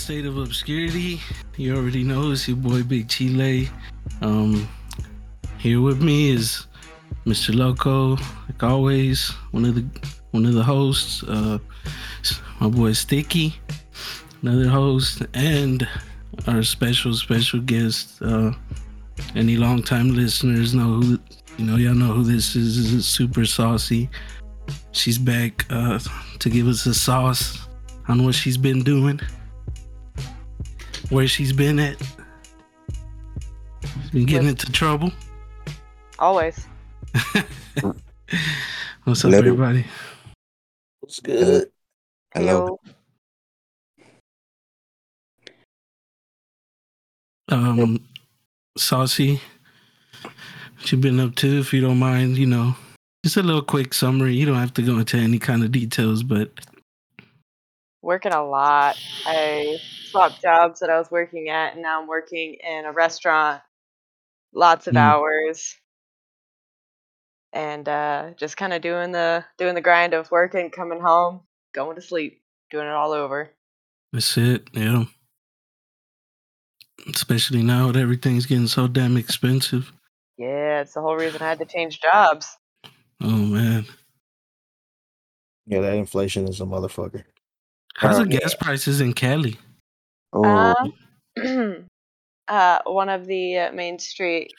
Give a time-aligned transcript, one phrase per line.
[0.00, 1.20] State of Obscurity.
[1.58, 3.68] You already know it's your boy Big Chile.
[4.22, 4.66] Um,
[5.58, 6.66] here with me is
[7.26, 7.54] Mr.
[7.54, 8.16] Loco,
[8.48, 9.84] like always, one of the
[10.30, 11.22] one of the hosts.
[11.22, 11.58] Uh,
[12.60, 13.54] my boy Sticky,
[14.40, 15.86] another host, and
[16.46, 18.22] our special special guest.
[18.22, 18.52] Uh,
[19.36, 21.18] any longtime listeners know who
[21.58, 21.76] you know.
[21.76, 22.82] Y'all know who this is.
[22.82, 24.08] This is Super Saucy.
[24.92, 25.98] She's back uh,
[26.38, 27.66] to give us a sauce
[28.08, 29.20] on what she's been doing,
[31.10, 31.96] where she's been at.
[34.02, 35.12] She's been getting into trouble.
[36.18, 36.66] Always.
[39.04, 39.38] What's up, Hello.
[39.38, 39.84] everybody?
[41.00, 41.70] What's good?
[42.34, 42.78] Hello.
[42.84, 42.90] You-
[47.48, 48.04] Um,
[48.78, 49.40] Saucy,
[50.22, 51.58] what you been up to?
[51.58, 52.76] If you don't mind, you know,
[53.24, 54.36] just a little quick summary.
[54.36, 56.52] You don't have to go into any kind of details, but
[58.10, 58.96] Working a lot.
[59.24, 59.78] I
[60.10, 63.62] swapped jobs that I was working at, and now I'm working in a restaurant.
[64.52, 64.98] Lots of Mm.
[64.98, 65.76] hours,
[67.52, 71.94] and uh, just kind of doing the doing the grind of working, coming home, going
[71.94, 73.52] to sleep, doing it all over.
[74.12, 74.68] that's it.
[74.72, 75.04] Yeah.
[77.14, 79.92] Especially now that everything's getting so damn expensive.
[80.36, 82.56] Yeah, it's the whole reason I had to change jobs.
[83.20, 83.86] Oh man,
[85.64, 87.22] Yeah, that inflation is a motherfucker.
[88.00, 89.56] How's the Uh, gas prices in Cali?
[90.32, 90.74] Oh,
[91.36, 91.86] Um,
[92.48, 94.52] uh, one of the uh, main street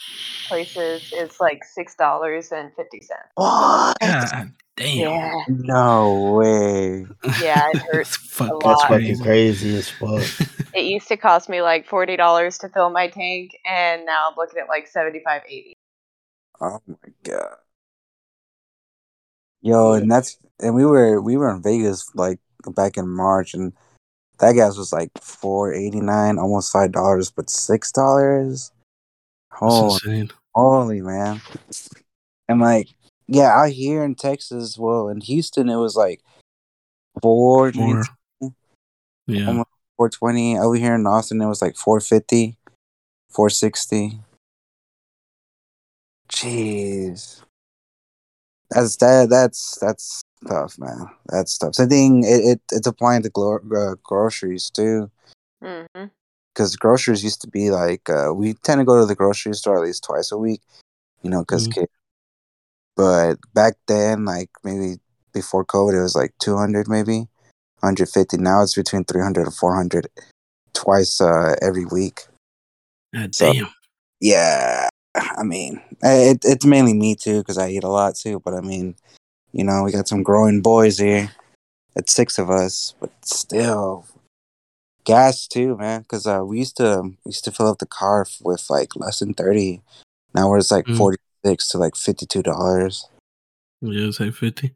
[0.47, 3.21] places is like six dollars and fifty cents.
[3.35, 3.97] what?
[4.01, 4.97] God damn.
[4.97, 7.07] Yeah, No way.
[7.41, 8.09] yeah, it hurts.
[8.11, 8.89] That's fucking That's lot.
[8.89, 10.23] fucking crazy as fuck.
[10.73, 14.35] It used to cost me like forty dollars to fill my tank, and now I'm
[14.37, 15.73] looking at like 75 80
[16.61, 17.55] Oh my god.
[19.61, 22.39] Yo, and that's and we were we were in Vegas like
[22.75, 23.73] back in March and
[24.39, 28.71] that gas was like four eighty nine, almost five dollars, but six dollars.
[29.51, 31.41] Holy, holy man.
[32.49, 32.89] And like
[33.27, 36.21] yeah, out here in Texas, well in Houston it was like
[37.21, 38.03] four More.
[39.27, 39.47] Yeah.
[39.47, 40.57] almost four twenty.
[40.57, 42.57] Over here in Austin it was like four fifty,
[43.29, 44.19] four sixty.
[46.29, 47.43] Jeez.
[48.71, 49.29] That's that.
[49.29, 51.07] That's that's tough, man.
[51.27, 51.75] That's tough.
[51.75, 52.23] Same thing.
[52.23, 55.09] It, it it's applying to glo- uh, groceries too,
[55.63, 56.05] Mm-hmm.
[56.53, 59.77] because groceries used to be like uh, we tend to go to the grocery store
[59.77, 60.61] at least twice a week,
[61.21, 61.73] you know, because Mhm.
[61.75, 61.91] kids.
[62.95, 64.99] But back then, like maybe
[65.33, 67.27] before COVID, it was like two hundred, maybe
[67.81, 68.37] hundred fifty.
[68.37, 70.07] Now it's between 300 and 400
[70.73, 72.21] twice uh, every week.
[73.13, 73.67] God So- damn.
[74.19, 78.39] Yeah, I mean, it, it's mainly me too because I eat a lot too.
[78.39, 78.95] But I mean,
[79.51, 81.31] you know, we got some growing boys here.
[81.95, 84.05] It's six of us, but still,
[85.03, 86.01] gas too, man.
[86.01, 89.19] Because uh, we used to we used to fill up the car with like less
[89.19, 89.81] than thirty.
[90.33, 90.97] Now we're it's like Mm.
[90.97, 93.07] forty six to like fifty two dollars.
[93.81, 94.73] Yeah, say 50.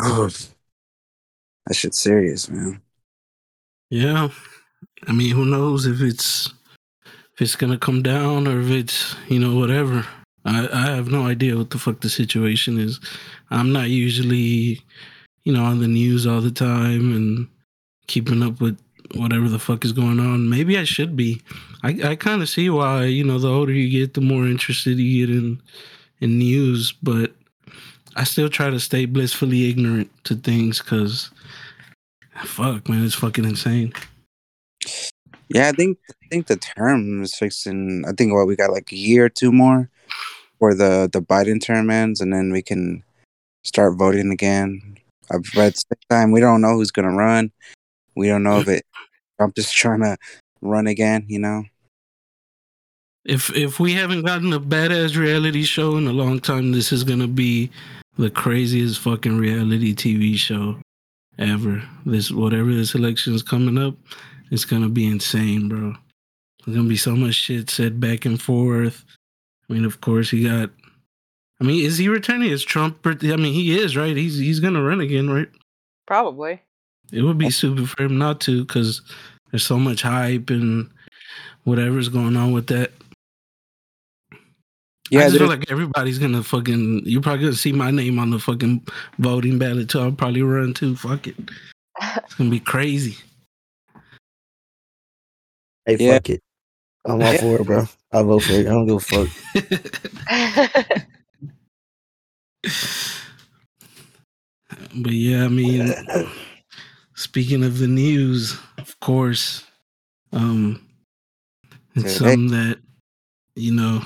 [0.00, 0.28] Oh,
[1.66, 2.82] that shit's serious, man.
[3.90, 4.28] Yeah.
[5.06, 6.52] I mean, who knows if it's
[7.04, 10.06] if it's gonna come down or if it's you know whatever.
[10.48, 13.00] I I have no idea what the fuck the situation is.
[13.50, 14.82] I'm not usually
[15.44, 17.48] you know on the news all the time and
[18.06, 18.78] keeping up with
[19.14, 20.48] whatever the fuck is going on.
[20.48, 21.42] Maybe I should be.
[21.82, 24.98] I I kind of see why you know the older you get, the more interested
[24.98, 25.60] you get in
[26.20, 27.32] in news, but
[28.16, 31.30] I still try to stay blissfully ignorant to things because
[32.44, 33.92] fuck man, it's fucking insane.
[35.48, 38.04] Yeah, I think I think the term is fixing.
[38.06, 39.90] I think what we got like a year or two more
[40.58, 43.02] before the the Biden term ends, and then we can
[43.64, 44.96] start voting again.
[45.30, 47.52] The same time, we don't know who's gonna run.
[48.16, 48.84] We don't know if it
[49.38, 50.16] Trump is trying to
[50.60, 51.24] run again.
[51.28, 51.64] You know.
[53.24, 57.04] If if we haven't gotten a badass reality show in a long time, this is
[57.04, 57.70] gonna be
[58.16, 60.76] the craziest fucking reality TV show
[61.38, 61.82] ever.
[62.04, 63.94] This whatever this election is coming up,
[64.50, 65.94] it's gonna be insane, bro.
[66.64, 69.04] There's gonna be so much shit said back and forth.
[69.68, 70.70] I mean, of course, he got.
[71.60, 72.50] I mean, is he returning?
[72.50, 72.98] Is Trump?
[73.04, 74.16] I mean, he is right.
[74.16, 75.48] He's he's gonna run again, right?
[76.06, 76.62] Probably.
[77.12, 79.00] It would be stupid for him not to, because
[79.50, 80.90] there's so much hype and
[81.64, 82.92] whatever's going on with that.
[84.32, 84.36] I
[85.10, 87.02] Yeah, just feel like everybody's gonna fucking.
[87.06, 88.86] You're probably gonna see my name on the fucking
[89.18, 90.00] voting ballot too.
[90.00, 90.96] I'll probably run too.
[90.96, 91.36] Fuck it.
[92.18, 93.16] It's gonna be crazy.
[95.86, 96.14] Hey, Yeah.
[96.14, 96.42] fuck it.
[97.06, 97.86] I'm all for it, bro.
[98.12, 98.66] I vote for it.
[98.66, 99.28] I don't give a fuck.
[104.94, 105.92] but yeah, I mean,
[107.14, 109.64] speaking of the news, of course,
[110.32, 110.86] um,
[111.94, 112.78] it's something that
[113.54, 114.02] you know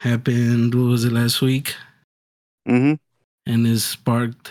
[0.00, 0.74] happened.
[0.74, 1.74] What was it last week?
[2.68, 2.94] Mm-hmm.
[3.46, 4.50] and it sparked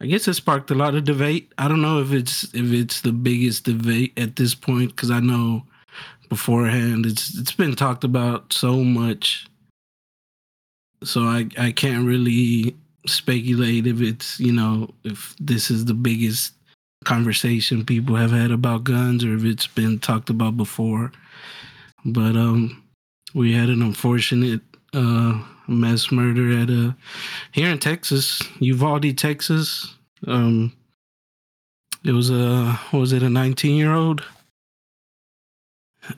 [0.00, 1.52] I guess it sparked a lot of debate.
[1.58, 5.20] I don't know if it's if it's the biggest debate at this point because I
[5.20, 5.64] know
[6.30, 9.46] beforehand it's it's been talked about so much.
[11.04, 12.74] So I I can't really
[13.06, 16.54] speculate if it's you know if this is the biggest
[17.04, 21.12] conversation people have had about guns or if it's been talked about before.
[22.04, 22.82] But um
[23.34, 24.62] we had an unfortunate
[24.94, 26.94] uh mass murder at a
[27.52, 29.94] here in Texas, Uvalde, Texas.
[30.26, 30.72] Um,
[32.04, 34.22] it was a was it a nineteen year old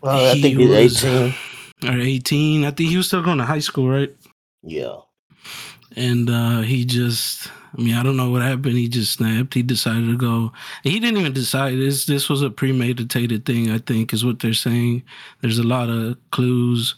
[0.01, 1.35] Well, I He think he's was- 18.
[1.89, 2.65] or eighteen?
[2.65, 4.15] I think he was still going to high school, right?
[4.63, 4.97] Yeah.
[5.97, 8.79] And uh, he just, I mean, I don't know what happened.
[8.79, 9.53] He just snapped.
[9.55, 10.53] He decided to go.
[10.85, 11.75] He didn't even decide.
[11.77, 13.71] This this was a premeditated thing.
[13.71, 15.03] I think is what they're saying.
[15.41, 16.95] There's a lot of clues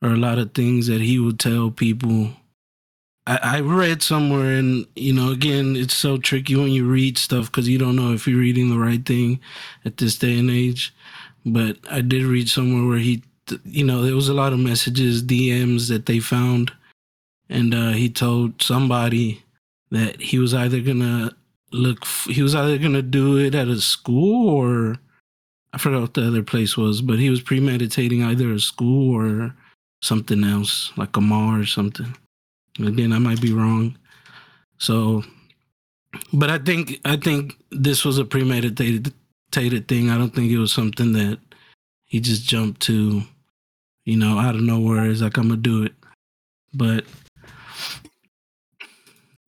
[0.00, 2.30] or a lot of things that he would tell people.
[3.26, 7.46] I, I read somewhere, and you know, again, it's so tricky when you read stuff
[7.46, 9.40] because you don't know if you're reading the right thing
[9.84, 10.94] at this day and age.
[11.44, 13.22] But I did read somewhere where he,
[13.64, 16.72] you know, there was a lot of messages, DMs that they found
[17.48, 19.42] and uh, he told somebody
[19.90, 21.30] that he was either gonna
[21.72, 24.96] look he was either gonna do it at a school or
[25.72, 29.54] i forgot what the other place was but he was premeditating either a school or
[30.02, 32.14] something else like a mall or something.
[32.78, 33.96] Again i might be wrong.
[34.78, 35.24] So
[36.32, 39.12] but i think i think this was a premeditated
[39.54, 41.38] meditated thing i don't think it was something that
[42.06, 43.22] he just jumped to
[44.04, 45.92] you know out of nowhere it's like i'm gonna do it.
[46.72, 47.04] But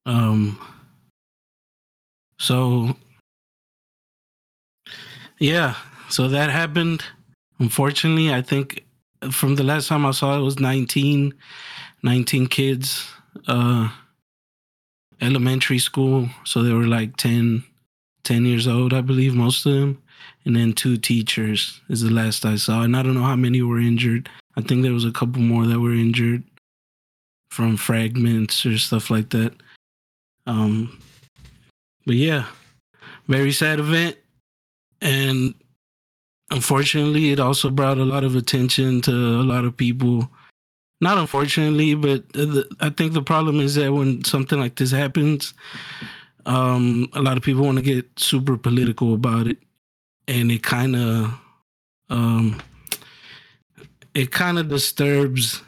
[0.05, 0.59] um
[2.39, 2.97] so
[5.41, 5.75] yeah
[6.09, 7.03] so that happened.
[7.59, 8.85] Unfortunately i think
[9.33, 11.35] from the last time i saw it was 19
[12.03, 13.09] 19 kids
[13.49, 13.89] uh
[15.21, 16.29] elementary school.
[16.45, 17.65] So they were like 10
[18.27, 20.03] 10 years old i believe most of them.
[20.45, 22.83] And then two teachers is the last i saw.
[22.83, 24.29] And i don't know how many were injured.
[24.57, 26.43] I think there was a couple more that were injured
[27.51, 29.53] from fragments or stuff like that.
[30.47, 30.99] Um,
[32.07, 32.47] but yeah,
[33.29, 34.17] very sad event,
[35.01, 35.55] and
[36.51, 40.31] unfortunately, it also brought a lot of attention to a lot of people.
[41.01, 45.53] Not unfortunately, but the, I think the problem is that when something like this happens,
[46.47, 49.59] um, a lot of people want to get super political about it,
[50.27, 51.35] and it kind of,
[52.09, 52.63] um,
[54.15, 55.63] it kind of disturbs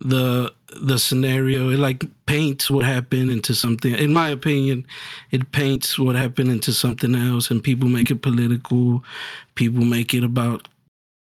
[0.00, 1.68] the the scenario.
[1.68, 3.94] It like paints what happened into something.
[3.94, 4.86] In my opinion
[5.30, 9.04] it paints what happened into something else and people make it political.
[9.54, 10.66] People make it about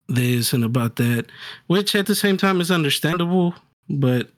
[0.08, 1.26] this and about that
[1.68, 3.54] which at the same time is understandable
[3.90, 4.30] but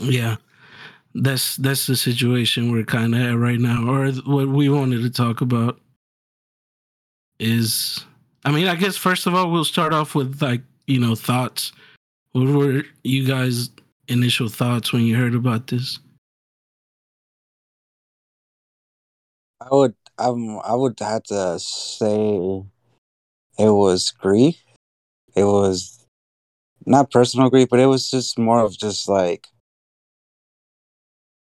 [0.00, 0.36] yeah
[1.14, 5.10] that's that's the situation we're kind of at right now or what we wanted to
[5.10, 5.80] talk about
[7.38, 8.04] is
[8.44, 11.72] i mean i guess first of all we'll start off with like you know thoughts
[12.34, 13.70] what were you guys'
[14.08, 16.00] initial thoughts when you heard about this?
[19.60, 22.64] I would um I would have to say
[23.56, 24.60] it was grief.
[25.36, 26.04] It was
[26.86, 29.46] not personal grief, but it was just more of just like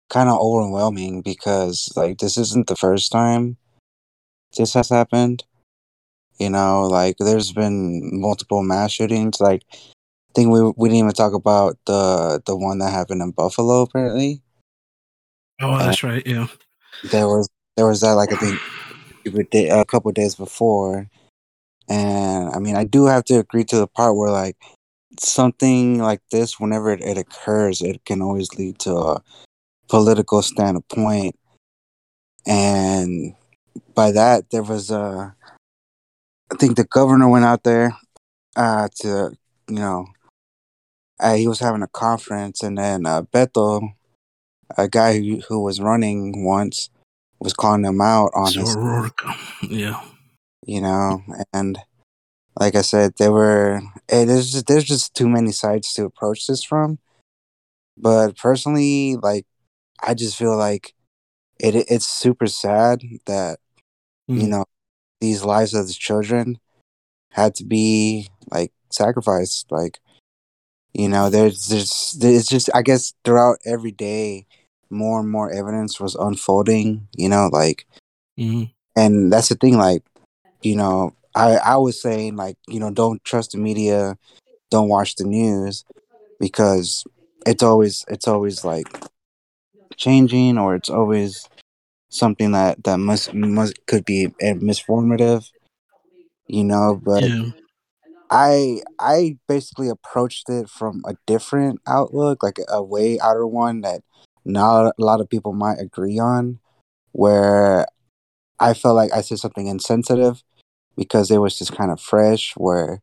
[0.09, 3.57] kind of overwhelming because like this isn't the first time
[4.57, 5.43] this has happened.
[6.39, 9.39] You know, like there's been multiple mass shootings.
[9.39, 9.77] Like I
[10.35, 13.83] think we we didn't even talk about the the one that happened in Buffalo.
[13.83, 14.41] Apparently,
[15.61, 16.25] Oh, uh, that's right.
[16.25, 16.47] Yeah.
[17.03, 18.59] there was there was that like I think
[19.55, 21.07] a couple of days before,
[21.89, 24.57] and I mean I do have to agree to the part where like
[25.19, 29.23] something like this, whenever it, it occurs, it can always lead to a
[29.87, 31.35] political standpoint,
[32.45, 33.35] and
[33.93, 35.35] by that there was a
[36.51, 37.95] I think the governor went out there
[38.55, 39.31] uh, to
[39.67, 40.07] you know
[41.19, 43.93] uh, he was having a conference, and then uh, Beto,
[44.77, 46.89] a guy who who was running once,
[47.39, 49.23] was calling him out on So his O'Rourke.
[49.69, 50.01] Yeah.
[50.65, 51.21] you know,
[51.53, 51.77] and
[52.59, 56.47] like I said, there were eh, there's just there's just too many sides to approach
[56.47, 56.99] this from.
[57.97, 59.45] But personally, like
[60.05, 60.93] I just feel like
[61.59, 63.59] it it's super sad that
[64.27, 64.49] you Mhm.
[64.49, 64.65] know
[65.21, 66.59] these lives of the children
[67.31, 69.71] had to be like sacrificed.
[69.71, 69.99] Like
[70.93, 74.45] you know, there's there's it's just I guess throughout every day,
[74.89, 77.07] more and more evidence was unfolding.
[77.17, 77.85] You know, like
[78.39, 78.71] Mhm.
[78.95, 80.03] and that's the thing like
[80.61, 84.17] you know i i was saying like you know don't trust the media
[84.71, 85.83] don't watch the news
[86.39, 87.03] because
[87.45, 88.87] it's always it's always like
[89.97, 91.47] changing or it's always
[92.09, 95.49] something that that must must could be misformative
[96.47, 97.51] you know but Yeah.
[98.29, 104.01] i i basically approached it from a different outlook like a way outer one that
[104.45, 106.59] not a lot of people might agree on
[107.11, 107.87] where
[108.59, 110.43] I felt like I said something insensitive
[110.95, 113.01] because it was just kind of fresh, where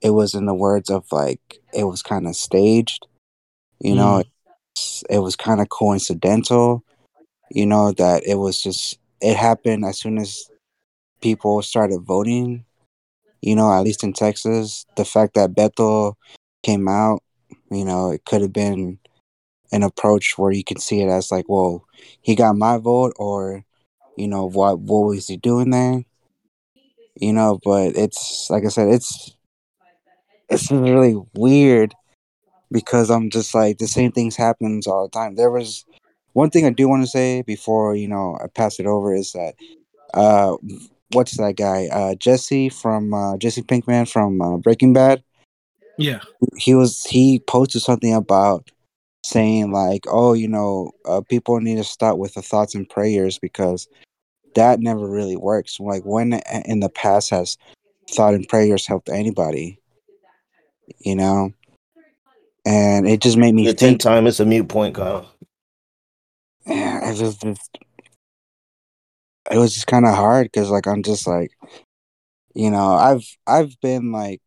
[0.00, 3.06] it was in the words of like it was kind of staged,
[3.80, 4.31] you know, Mm.
[5.08, 6.84] It was kind of coincidental,
[7.50, 10.50] you know, that it was just it happened as soon as
[11.20, 12.64] people started voting,
[13.40, 14.86] you know, at least in Texas.
[14.96, 16.14] The fact that Beto
[16.62, 17.22] came out,
[17.70, 18.98] you know, it could have been
[19.70, 21.86] an approach where you can see it as like, well,
[22.20, 23.64] he got my vote, or
[24.16, 26.04] you know, what what was he doing there?
[27.16, 29.36] You know, but it's like I said, it's
[30.48, 31.94] it's really weird
[32.72, 35.36] because I'm just like the same things happens all the time.
[35.36, 35.84] There was
[36.32, 39.32] one thing I do want to say before you know I pass it over is
[39.32, 39.54] that
[40.14, 40.56] uh,
[41.12, 41.88] what's that guy?
[41.92, 45.22] Uh, Jesse from uh, Jesse Pinkman from uh, Breaking Bad.
[45.98, 46.20] Yeah.
[46.56, 48.70] He was he posted something about
[49.24, 53.38] saying like, oh, you know, uh, people need to start with the thoughts and prayers
[53.38, 53.88] because
[54.54, 55.78] that never really works.
[55.78, 57.56] Like when in the past has
[58.10, 59.78] thought and prayers helped anybody,
[61.00, 61.52] you know?
[62.64, 64.00] And it just made me Your ten think.
[64.02, 65.28] time is a mute point, Kyle.
[66.66, 67.70] Yeah, it was just,
[69.50, 71.50] it was just kind of hard because like I'm just like,
[72.54, 74.40] you know, I've I've been like,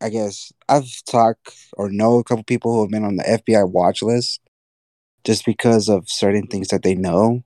[0.00, 3.68] I guess I've talked or know a couple people who have been on the FBI
[3.70, 4.40] watch list
[5.24, 7.44] just because of certain things that they know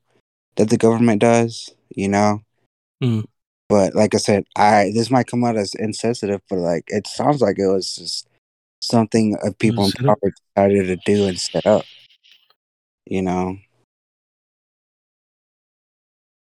[0.56, 2.40] that the government does, you know.
[3.02, 3.25] Mm.
[3.68, 7.40] But like I said, I this might come out as insensitive, but like it sounds
[7.42, 8.28] like it was just
[8.88, 10.06] something of people in mm-hmm.
[10.06, 11.84] power decided to do and set up.
[13.06, 13.58] You know,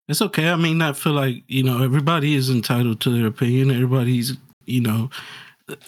[0.09, 0.50] It's okay.
[0.50, 3.71] I mean, I feel like, you know, everybody is entitled to their opinion.
[3.71, 4.33] Everybody's,
[4.65, 5.09] you know,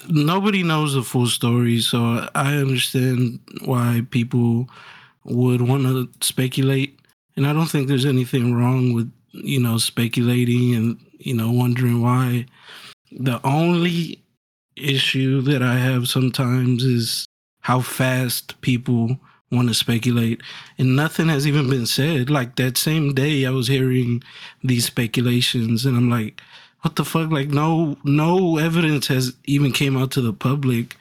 [0.10, 1.82] nobody knows the full story.
[1.82, 4.70] So I understand why people
[5.26, 6.98] would want to speculate.
[7.36, 12.02] And I don't think there's anything wrong with, you know, speculating and, you know, wondering
[12.02, 12.46] why.
[13.12, 14.24] The only
[14.78, 17.26] issue that I have sometimes is
[17.62, 19.20] how fast people
[19.52, 20.42] want to speculate
[20.78, 22.30] and nothing has even been said.
[22.30, 24.24] Like that same day, I was hearing
[24.64, 26.42] these speculations, and I'm like,
[26.82, 30.98] "What the fuck?" Like no, no evidence has even came out to the public.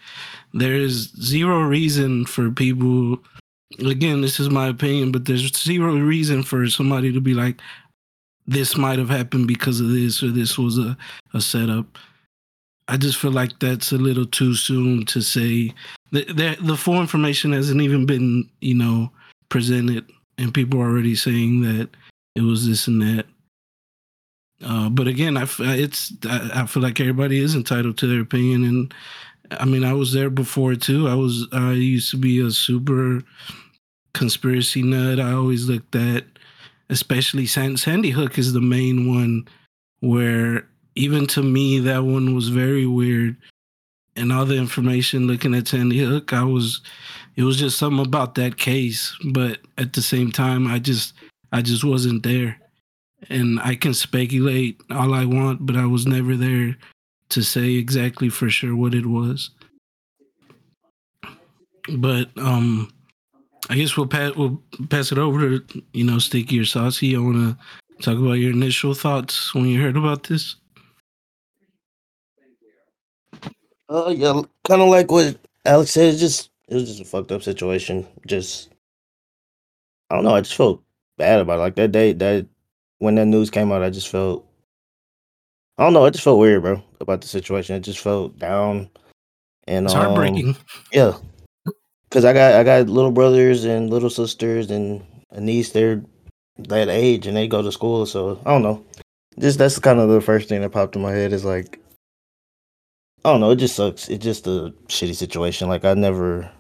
[0.53, 3.19] There is zero reason for people.
[3.81, 7.61] Again, this is my opinion, but there's zero reason for somebody to be like,
[8.47, 10.97] "This might have happened because of this," or "This was a
[11.33, 11.99] a setup."
[12.89, 15.73] I just feel like that's a little too soon to say.
[16.13, 19.11] The, the, the full information hasn't even been, you know,
[19.49, 21.89] presented, and people are already saying that
[22.35, 23.27] it was this and that.
[24.65, 28.65] Uh, but again, I, it's I, I feel like everybody is entitled to their opinion,
[28.65, 28.95] and
[29.53, 31.09] I mean, I was there before too.
[31.09, 33.23] I was I used to be a super
[34.13, 35.21] conspiracy nut.
[35.21, 36.25] I always looked at,
[36.89, 39.47] especially San, Sandy Hook is the main one
[40.01, 43.37] where even to me that one was very weird
[44.17, 46.81] and all the information looking at sandy hook i was
[47.37, 51.15] it was just something about that case but at the same time i just
[51.53, 52.59] i just wasn't there
[53.29, 56.77] and i can speculate all i want but i was never there
[57.29, 59.51] to say exactly for sure what it was
[61.89, 62.91] but um,
[63.69, 67.17] I guess we'll pass we'll pass it over to you know Sticky or Saucy.
[67.17, 70.57] I want to talk about your initial thoughts when you heard about this.
[73.89, 76.09] Uh, yeah, kind of like what Alex said.
[76.13, 78.07] It's just it was just a fucked up situation.
[78.27, 78.71] Just
[80.11, 80.35] I don't know.
[80.35, 80.83] I just felt
[81.19, 81.63] bad about it.
[81.63, 82.47] Like that day that
[82.99, 84.47] when that news came out, I just felt
[85.79, 86.05] I don't know.
[86.07, 87.77] I just felt weird, bro, about the situation.
[87.77, 88.89] It just felt down,
[89.67, 90.57] and It's um, heartbreaking.
[90.93, 91.17] yeah,
[92.09, 95.73] because I got I got little brothers and little sisters and a niece.
[95.73, 96.03] They're
[96.57, 98.07] that age and they go to school.
[98.07, 98.85] So I don't know.
[99.39, 101.81] Just that's kind of the first thing that popped in my head is like
[103.25, 103.51] I don't know.
[103.51, 104.09] It just sucks.
[104.09, 105.69] It's just a shitty situation.
[105.69, 106.51] Like I never.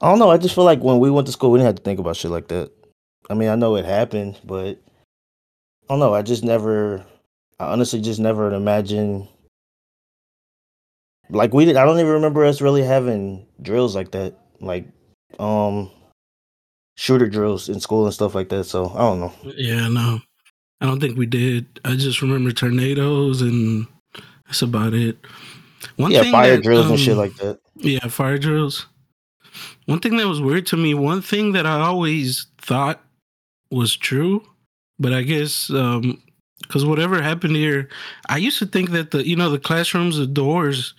[0.00, 0.30] I don't know.
[0.30, 2.16] I just feel like when we went to school, we didn't have to think about
[2.16, 2.72] shit like that.
[3.30, 4.78] I mean, I know it happened, but
[5.84, 6.12] I don't know.
[6.14, 7.04] I just never.
[7.58, 9.28] I honestly just never imagined.
[11.30, 11.76] Like we did.
[11.76, 14.34] I don't even remember us really having drills like that.
[14.60, 14.86] Like,
[15.38, 15.90] um,
[16.96, 18.64] shooter drills in school and stuff like that.
[18.64, 19.32] So I don't know.
[19.56, 20.20] Yeah, no,
[20.82, 21.80] I don't think we did.
[21.84, 23.86] I just remember tornadoes, and
[24.46, 25.16] that's about it.
[25.96, 27.58] One yeah, thing fire that, drills and shit um, like that.
[27.76, 28.86] Yeah, fire drills.
[29.86, 33.02] One thing that was weird to me, one thing that I always thought
[33.70, 34.46] was true,
[34.98, 36.20] but I guess um
[36.62, 37.88] because whatever happened here,
[38.28, 40.94] I used to think that the you know the classrooms, the doors,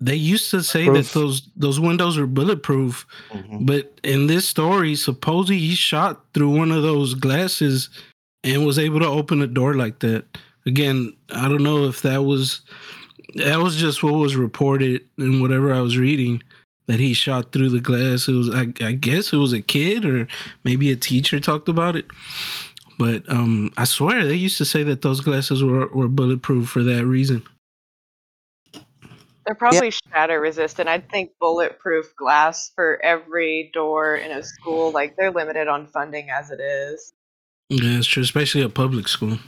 [0.00, 1.12] they used to say Proof.
[1.12, 3.66] that those those windows were bulletproof, Mhm.
[3.66, 7.88] but in this story, supposedly he shot through one of those glasses
[8.42, 10.24] and was able to open a door like that.
[10.66, 12.60] Again, I don't know if that was
[13.34, 16.42] that was just what was reported in whatever I was reading
[16.86, 18.28] that he shot through the glass.
[18.28, 20.28] It was I, I guess it was a kid or
[20.64, 22.06] maybe a teacher talked about it.
[22.98, 26.82] But um I swear they used to say that those glasses were, were bulletproof for
[26.84, 27.42] that reason.
[29.44, 30.88] They're probably shatter resistant.
[30.88, 34.90] I'd think bulletproof glass for every door in a school.
[34.90, 37.12] Like they're limited on funding as it is.
[37.68, 39.38] Yeah, it's true, especially a public school.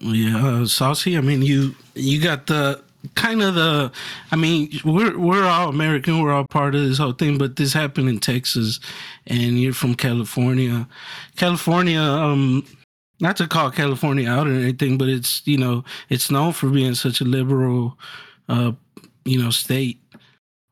[0.00, 1.16] Yeah, uh, saucy.
[1.16, 2.82] I mean, you you got the
[3.14, 3.90] kind of the.
[4.30, 6.20] I mean, we're we're all American.
[6.20, 7.38] We're all part of this whole thing.
[7.38, 8.80] But this happened in Texas,
[9.26, 10.86] and you're from California.
[11.36, 12.66] California, um,
[13.20, 16.94] not to call California out or anything, but it's you know it's known for being
[16.94, 17.98] such a liberal,
[18.48, 18.72] uh,
[19.24, 20.00] you know, state.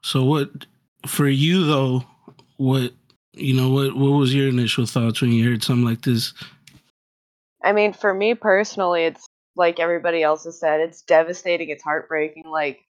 [0.02, 0.50] So what
[1.06, 2.04] for you though?
[2.58, 2.92] What
[3.32, 3.70] you know?
[3.70, 6.34] What what was your initial thoughts when you heard something like this?
[7.66, 9.26] I mean, for me personally, it's
[9.56, 12.44] like everybody else has said, it's devastating, it's heartbreaking.
[12.46, 12.86] Like,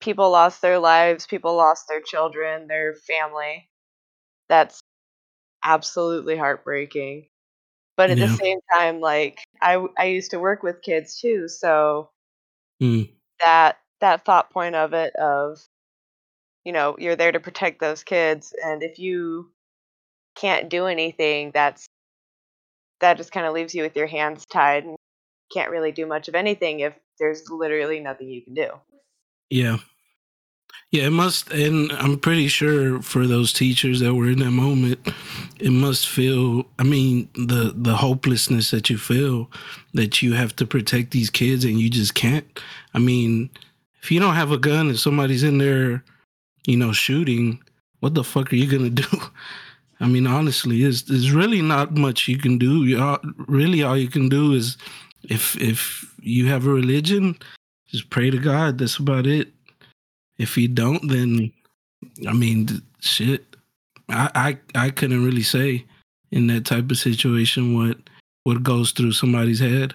[0.00, 3.70] people lost their lives, people lost their children, their family.
[4.48, 4.80] That's
[5.64, 7.28] absolutely heartbreaking.
[7.96, 8.26] But at Yeah.
[8.26, 12.10] the same time, like, I, I used to work with kids too, so
[12.80, 13.08] Mm,
[13.40, 15.58] that that thought point of it of
[16.64, 19.50] you know you're there to protect those kids and if you
[20.36, 21.86] can't do anything that's
[23.02, 24.96] that just kind of leaves you with your hands tied and
[25.52, 28.70] can't really do much of anything if there's literally nothing you can do
[29.50, 29.78] Yeah.
[30.92, 35.00] Yeah, it must, and I'm pretty sure for those teachers that were in that moment,
[35.60, 36.66] it must feel.
[36.78, 39.50] I mean, the the hopelessness that you feel
[39.94, 42.46] that you have to protect these kids and you just can't.
[42.94, 43.50] I mean,
[44.02, 46.04] if you don't have a gun and somebody's in there,
[46.66, 47.62] you know, shooting,
[48.00, 49.06] what the fuck are you gonna do?
[50.02, 52.84] I mean, honestly, there's there's really not much you can do.
[52.84, 54.76] You all, really all you can do is
[55.30, 57.38] if if you have a religion,
[57.88, 58.78] just pray to God.
[58.78, 59.48] That's about it.
[60.38, 61.52] If you don't, then
[62.28, 63.44] I mean, shit.
[64.08, 65.86] I I I couldn't really say
[66.32, 67.98] in that type of situation what
[68.44, 69.94] what goes through somebody's head.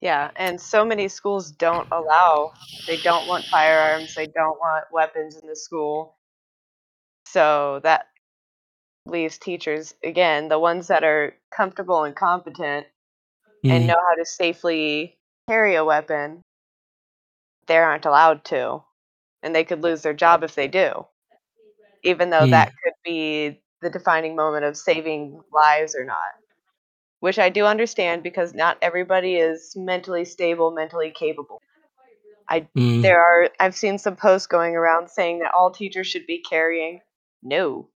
[0.00, 2.52] yeah and so many schools don't allow
[2.86, 6.16] they don't want firearms they don't want weapons in the school
[7.26, 8.08] so that
[9.06, 12.86] leaves teachers again the ones that are comfortable and competent
[13.68, 16.42] and Mm, know how to safely carry a weapon,
[17.66, 18.82] they aren't allowed to.
[19.42, 21.06] And they could lose their job if they do.
[22.04, 22.50] Even though Mm.
[22.50, 26.32] that could be the defining moment of saving lives or not.
[27.20, 31.62] Which I do understand because not everybody is mentally stable, mentally capable.
[32.48, 33.02] I mm.
[33.02, 37.00] there are I've seen some posts going around saying that all teachers should be carrying.
[37.42, 37.88] No.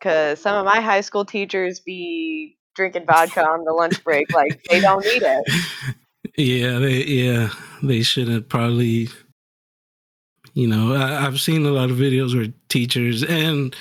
[0.00, 4.62] Cuz some of my high school teachers be drinking vodka on the lunch break like
[4.70, 5.96] they don't need it.
[6.36, 7.50] yeah, they yeah
[7.82, 9.08] they shouldn't probably.
[10.54, 13.76] You know, I, I've seen a lot of videos where teachers and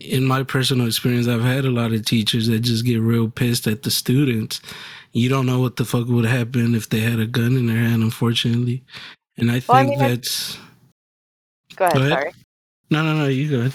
[0.00, 3.66] in my personal experience, I've had a lot of teachers that just get real pissed
[3.66, 4.60] at the students.
[5.12, 7.78] You don't know what the fuck would happen if they had a gun in their
[7.78, 8.84] hand, unfortunately.
[9.38, 10.58] And I think Well, I mean, that's
[11.76, 11.96] Go ahead.
[11.96, 12.12] Go ahead.
[12.12, 12.32] Sorry.
[12.90, 13.28] No, no, no.
[13.28, 13.72] You good?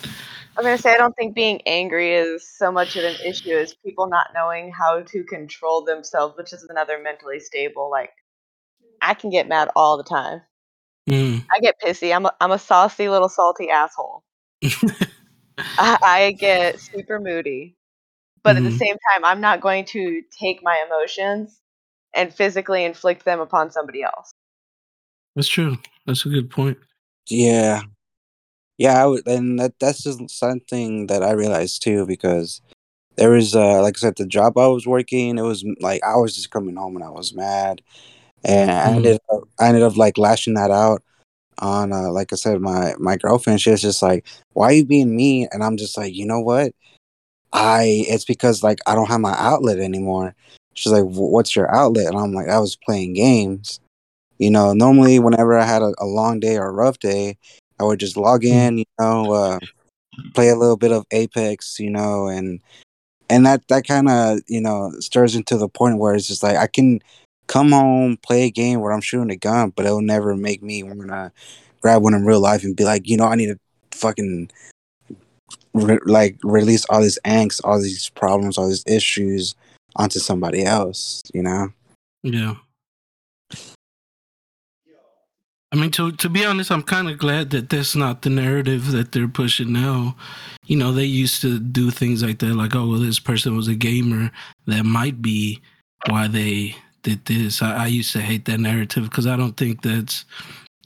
[0.57, 3.73] I'm gonna say I don't think being angry is so much of an issue as
[3.85, 7.89] people not knowing how to control themselves, which is another mentally stable.
[7.89, 8.11] Like
[9.01, 10.41] I can get mad all the time.
[11.09, 11.43] Mm.
[11.51, 12.15] I get pissy.
[12.15, 14.23] I'm a, I'm a saucy little salty asshole.
[15.77, 17.75] I, I get super moody,
[18.43, 18.65] but at Mhm.
[18.65, 21.59] the same time, I'm not going to take my emotions
[22.13, 24.31] and physically inflict them upon somebody else.
[25.35, 25.77] That's true.
[26.05, 26.77] That's a good point.
[27.27, 27.81] Yeah,
[28.77, 32.61] yeah, I would, and that that's just something that I realized too because
[33.17, 36.17] there was uh like I said, the job I was working, it was like I
[36.17, 37.81] was just coming home and I was mad,
[38.45, 38.95] and I Mhm.
[38.97, 41.03] ended up I ended up like lashing that out
[41.59, 43.61] on uh like I said, my my girlfriend.
[43.61, 46.41] She was just like, "Why are you being mean?" And I'm just like, you know
[46.41, 46.73] what?
[47.53, 50.35] I it's because like I don't have my outlet anymore.
[50.73, 53.79] She's like, "What's your outlet?" And I'm like, "I was playing games."
[54.39, 57.37] You know, normally whenever I had a, a long day or a rough day,
[57.79, 59.59] I would just log in, you know, uh,
[60.33, 62.59] play a little bit of Apex, you know, and
[63.29, 66.57] and that that kind of you know stirs into the point where it's just like
[66.57, 67.01] I can
[67.47, 70.83] come home, play a game where I'm shooting a gun, but it'll never make me
[70.83, 71.31] want to
[71.81, 73.59] grab one in real life and be like, you know, I need to
[73.91, 74.49] fucking
[75.73, 79.55] re- like release all this angst, all these problems, all these issues
[79.95, 81.71] onto somebody else, you know?
[82.23, 82.55] Yeah.
[85.73, 88.91] I mean, to to be honest, I'm kind of glad that that's not the narrative
[88.91, 90.15] that they're pushing now.
[90.67, 93.67] You know, they used to do things like that, like, oh, well, this person was
[93.67, 94.29] a gamer.
[94.67, 95.61] That might be
[96.07, 97.63] why they did this.
[97.63, 100.25] I, I used to hate that narrative because I don't think that's,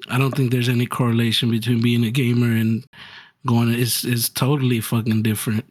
[0.10, 2.86] I don't think there's any correlation between being a gamer and
[3.46, 3.74] going.
[3.74, 5.66] It's it's totally fucking different.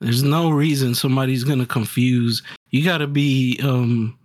[0.00, 2.42] There's no reason somebody's gonna confuse.
[2.70, 4.17] You got to be um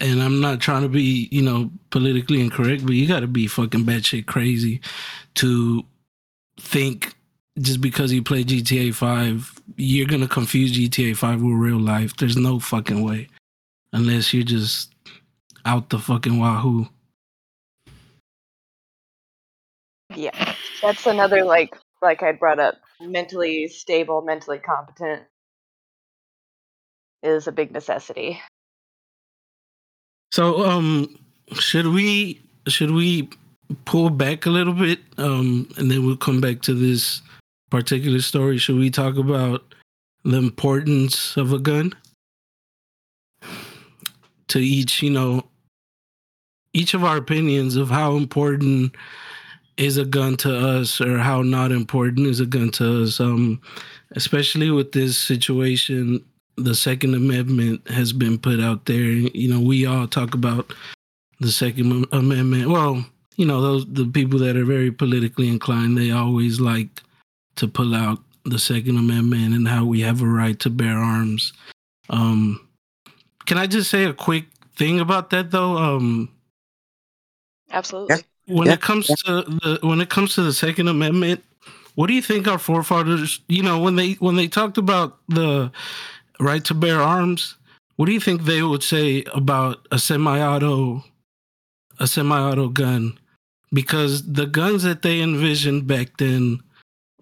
[0.00, 3.46] and I'm not trying to be, you know, politically incorrect, but you got to be
[3.46, 4.80] fucking batshit crazy
[5.36, 5.84] to
[6.58, 7.14] think
[7.58, 12.16] just because you play GTA 5, you're going to confuse GTA 5 with real life.
[12.16, 13.28] There's no fucking way.
[13.92, 14.92] Unless you're just
[15.64, 16.88] out the fucking wahoo.
[20.14, 22.76] Yeah, that's another like like I brought up.
[23.00, 25.22] Mentally stable, mentally competent
[27.22, 28.40] is a big necessity.
[30.32, 31.16] So, um,
[31.54, 33.28] should we should we
[33.84, 37.22] pull back a little bit, um, and then we'll come back to this
[37.70, 38.58] particular story?
[38.58, 39.62] Should we talk about
[40.24, 41.94] the importance of a gun
[44.48, 45.02] to each?
[45.02, 45.44] You know,
[46.72, 48.94] each of our opinions of how important
[49.76, 53.20] is a gun to us, or how not important is a gun to us.
[53.20, 53.60] Um,
[54.12, 56.24] especially with this situation
[56.56, 59.02] the Second Amendment has been put out there.
[59.02, 60.72] You know, we all talk about
[61.40, 62.70] the Second Amendment.
[62.70, 63.04] Well,
[63.36, 67.02] you know, those the people that are very politically inclined, they always like
[67.56, 71.52] to pull out the Second Amendment and how we have a right to bear arms.
[72.08, 72.66] Um,
[73.44, 75.76] can I just say a quick thing about that though?
[75.76, 76.30] Um,
[77.70, 78.22] Absolutely.
[78.46, 81.44] when Yeah, it comes to the when it comes to the Second Amendment,
[81.96, 83.40] what do you think our forefathers?
[83.48, 85.70] You know, when they when they talked about the
[86.40, 87.56] right to bear arms,
[87.96, 91.02] what do you think they would say about a semi-auto
[91.98, 93.18] a semi-auto gun?
[93.72, 96.60] Because the guns that they envisioned back then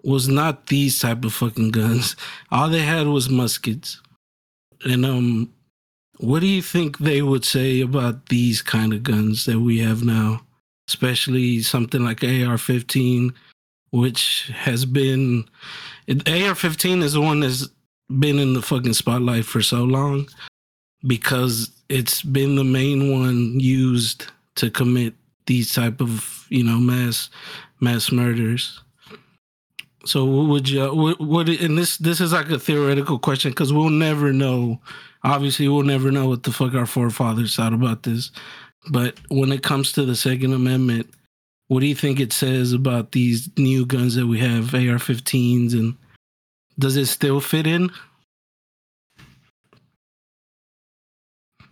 [0.03, 2.16] was not these type of fucking guns.
[2.50, 4.00] All they had was muskets.
[4.85, 5.50] And um
[6.18, 10.05] what do you think they would say about these kind of guns that we have
[10.05, 10.42] now?
[10.88, 13.33] Especially something like AR-15
[13.94, 15.44] which has been
[16.09, 17.68] AR-15 is the one that's
[18.19, 20.29] been in the fucking spotlight for so long
[21.07, 25.14] because it's been the main one used to commit
[25.47, 27.31] these type of you know mass
[27.81, 28.81] mass murders.
[30.07, 33.73] So what would you what, what and this this is like a theoretical question because
[33.73, 34.81] we'll never know.
[35.25, 38.31] Obviously we'll never know what the fuck our forefathers thought about this.
[38.90, 41.11] But when it comes to the second amendment
[41.69, 45.97] what do you think it says about these new guns that we have ar-15s and
[46.79, 47.91] does it still fit in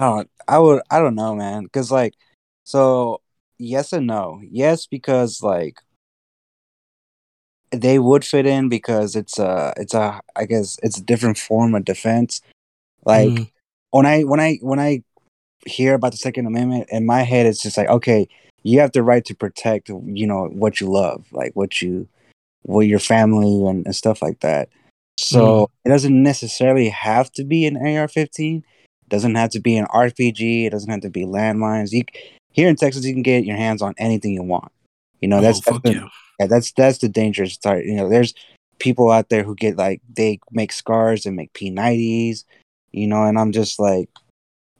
[0.01, 0.83] Oh, I would.
[0.91, 1.65] I don't know, man.
[1.65, 2.15] Because like,
[2.65, 3.21] so
[3.59, 4.41] yes and no.
[4.51, 5.79] Yes, because like
[7.71, 11.75] they would fit in because it's a, it's a, I guess it's a different form
[11.75, 12.41] of defense.
[13.05, 13.51] Like Mm,
[13.91, 15.03] when I when I when I
[15.67, 18.29] hear about the Second Amendment in my head, it's just like okay,
[18.63, 22.09] you have the right to protect, you know, what you love, like what you,
[22.63, 24.69] what your family and, and stuff like that.
[25.19, 25.69] So mm.
[25.85, 28.59] it doesn't necessarily have to be an AR-15.
[28.59, 28.65] It
[29.09, 30.67] doesn't have to be an RPG.
[30.67, 31.93] It doesn't have to be landmines.
[31.93, 32.05] You
[32.53, 34.71] here in Texas, you can get your hands on anything you want.
[35.21, 36.09] You know, oh, that's, that's fuck the, yeah.
[36.41, 37.85] yeah, that's that's the dangerous part.
[37.85, 38.35] You know, there's
[38.79, 42.45] people out there who get like they make scars and make P90s,
[42.91, 44.09] you know, and I'm just like,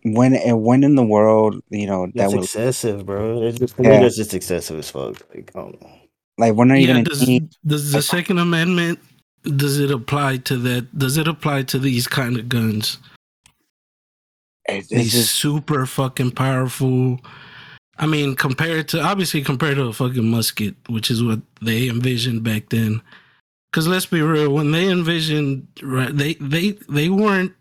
[0.05, 3.43] when and when in the world, you know, that That's would excessive, bro.
[3.43, 3.91] It's just, to Yeah.
[3.91, 5.23] me, that's just excessive as fuck.
[5.35, 5.91] Like, I don't know.
[6.39, 7.55] like when are you Yeah, gonna does need?
[7.65, 8.99] does the Second Amendment
[9.45, 10.97] does it apply to that?
[10.99, 12.99] Does it apply to these kind of guns?
[14.67, 17.21] It's, it's These just super fucking powerful.
[17.99, 22.43] I mean, compared to obviously compared to a fucking musket, which is what they envisioned
[22.45, 23.03] back then.
[23.71, 27.53] Because let's be real, when they envisioned, right, they they they weren't.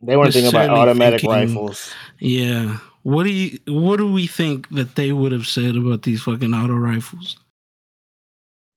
[0.00, 1.92] They weren't thinking about automatic thinking- rifles.
[2.18, 6.22] Yeah, what do you what do we think that they would have said about these
[6.22, 7.36] fucking auto rifles?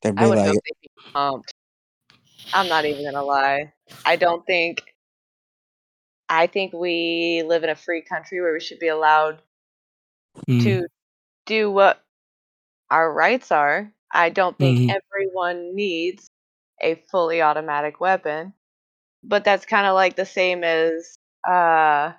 [0.01, 1.53] they'd I would like, hope they'd be pumped.
[2.53, 3.73] I'm not even gonna lie.
[4.05, 4.83] I don't think.
[6.29, 9.41] I think we live in a free country where we should be allowed
[10.47, 10.87] Mm, to
[11.45, 12.03] do what
[12.89, 13.91] our rights are.
[14.11, 14.89] I don't think Mhm.
[14.89, 16.29] everyone needs
[16.81, 18.53] a fully automatic weapon,
[19.23, 22.13] but that's kind of like the same as uh,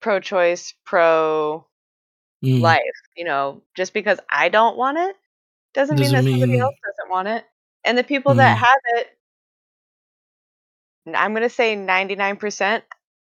[0.00, 1.66] pro-choice, pro
[2.42, 2.62] mm.
[2.62, 2.82] life.
[3.16, 5.16] You know, just because I don't want it
[5.74, 7.44] doesn't mean Doesn't that somebody else doesn't want it.
[7.84, 8.60] And the people that Mhm.
[8.60, 9.18] have it,
[11.14, 12.84] I'm going to say 99%,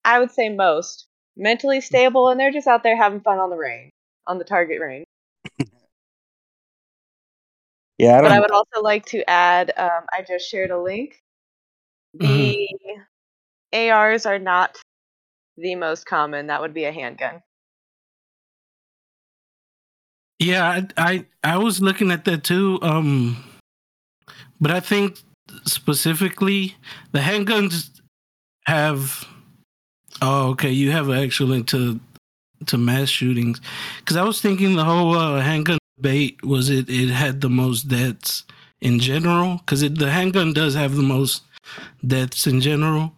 [0.05, 3.57] I would say most, mentally stable and they're just out there having fun on the
[3.57, 3.93] range,
[4.27, 5.07] on the target range.
[7.99, 11.21] yeah, I But I would also like to add um, I just shared a link.
[12.15, 12.69] The
[13.73, 14.79] ARs are not
[15.57, 16.49] the most common.
[16.49, 17.43] That would be a handgun.
[20.39, 22.79] Yeah, I, I I was looking at that too.
[22.83, 23.43] Um,
[24.61, 25.19] but I think
[25.65, 26.77] specifically
[27.13, 27.91] the handguns
[28.67, 29.27] have.
[30.21, 30.71] Oh, okay.
[30.71, 31.99] You have an actual link to
[32.67, 33.61] to mass shootings
[33.99, 37.89] because I was thinking the whole uh, handgun debate was it it had the most
[37.89, 38.45] deaths
[38.81, 41.43] in general because the handgun does have the most
[42.07, 43.13] deaths in general,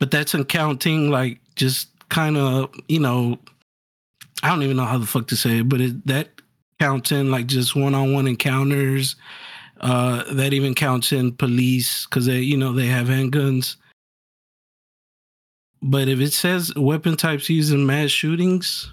[0.00, 3.38] but that's in counting like just kind of you know
[4.42, 6.28] I don't even know how the fuck to say it, but it, that
[6.78, 9.16] counts in like just one-on-one encounters.
[9.80, 13.76] Uh, that even counts in police because they, you know, they have handguns.
[15.80, 18.92] But if it says weapon types used in mass shootings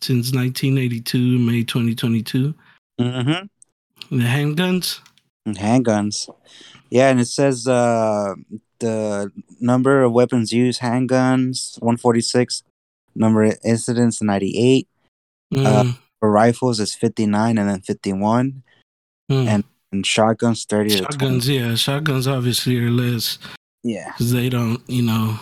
[0.00, 2.54] since 1982, May 2022,
[3.00, 4.16] Mm-hmm.
[4.16, 5.00] the handguns,
[5.46, 6.28] Handguns.
[6.90, 8.34] Yeah, and it says uh,
[8.80, 12.62] the number of weapons used handguns 146,
[13.14, 14.86] number of incidents 98,
[15.54, 18.62] Uh, mm, for rifles is 59 and then 51,
[19.30, 19.46] mm.
[19.46, 21.12] and- and shotguns 30 to 20.
[21.12, 23.38] shotguns, yeah, shotguns obviously are less
[23.82, 24.12] Yeah.
[24.12, 25.38] because they don't, you know.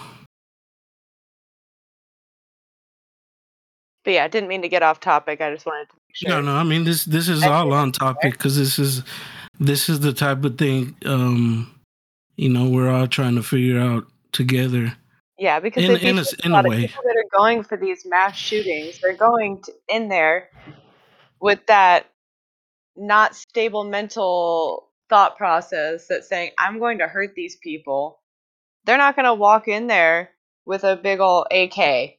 [4.05, 5.41] But yeah, I didn't mean to get off topic.
[5.41, 6.31] I just wanted to make sure.
[6.31, 6.55] No, no.
[6.57, 7.05] I mean this.
[7.05, 9.03] This is I all on topic because this is
[9.59, 10.95] this is the type of thing.
[11.05, 11.75] Um,
[12.37, 14.95] you know, we're all trying to figure out together.
[15.39, 16.81] Yeah, because In- in a think s- in a about it, way.
[16.87, 20.51] people that are going for these mass shootings, they're going to, in there
[21.41, 22.07] with that
[22.97, 28.21] not stable mental thought process that's saying, "I'm going to hurt these people."
[28.85, 30.31] They're not going to walk in there
[30.65, 32.19] with a big old AK.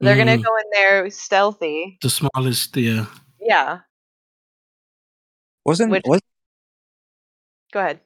[0.00, 0.36] They're going Mhm.
[0.38, 1.98] to go in there stealthy.
[2.02, 3.06] The smallest, yeah.
[3.40, 3.80] Yeah,
[5.64, 6.20] Wasn't Which- was
[7.72, 8.00] go ahead.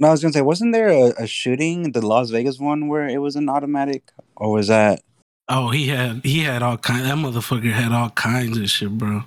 [0.00, 0.08] no?
[0.08, 3.18] I was gonna say, wasn't there a, a shooting, the Las Vegas one, where it
[3.18, 5.02] was an automatic, or was that?
[5.48, 7.04] Oh, he had he had all kind.
[7.04, 9.24] That motherfucker had all kinds of shit, bro.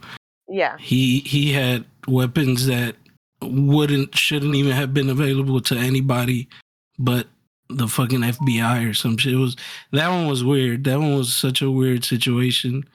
[0.48, 2.96] Yeah, He he had weapons that
[3.42, 6.48] wouldn't shouldn't even have been available to anybody,
[7.00, 7.28] but
[7.70, 9.34] the fucking FBI or some shit.
[9.34, 9.56] It was
[9.92, 10.84] that one was weird.
[10.84, 12.86] That one was such a weird situation,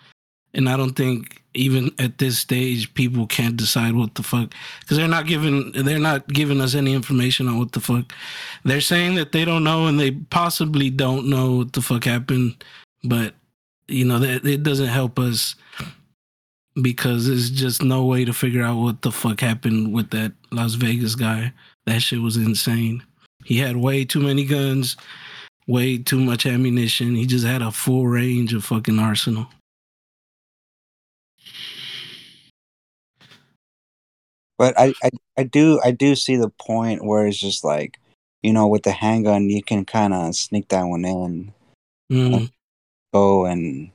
[0.55, 4.97] and I don't think even at this stage people can't decide what the fuck because
[4.97, 8.13] they're not giving they're not giving us any information on what the fuck.
[8.65, 12.63] They're saying that they don't know and they possibly don't know what the fuck happened,
[13.03, 13.35] but
[13.89, 15.57] you know that it doesn't help us
[16.81, 20.75] because there's just no way to figure out what the fuck happened with that Las
[20.75, 21.53] Vegas guy.
[21.87, 23.03] That shit was insane.
[23.45, 24.97] He had way too many guns,
[25.67, 27.15] way too much ammunition.
[27.15, 29.49] He just had a full range of fucking arsenal.
[34.59, 37.99] But I, I I do I do see the point where it's just like,
[38.43, 41.55] you know, with the handgun, you can kind of sneak that one in,
[42.11, 42.51] Mm,
[43.15, 43.91] go and,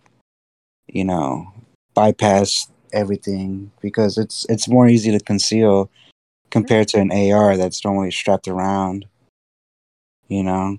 [0.88, 1.52] you know,
[1.96, 5.90] bypass everything because it's it's more easy to conceal
[6.52, 9.06] compared to an AR that's normally strapped around.
[10.28, 10.78] You know,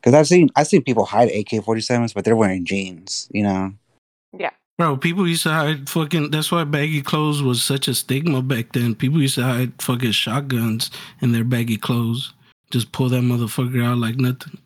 [0.00, 3.28] because I've seen I've seen people hide AK forty sevens, but they're wearing jeans.
[3.32, 3.72] You know,
[4.36, 4.50] yeah.
[4.78, 6.30] Bro, people used to hide fucking.
[6.30, 8.94] That's why baggy clothes was such a stigma back then.
[8.94, 12.32] People used to hide fucking shotguns in their baggy clothes.
[12.70, 14.58] Just pull that motherfucker out like nothing.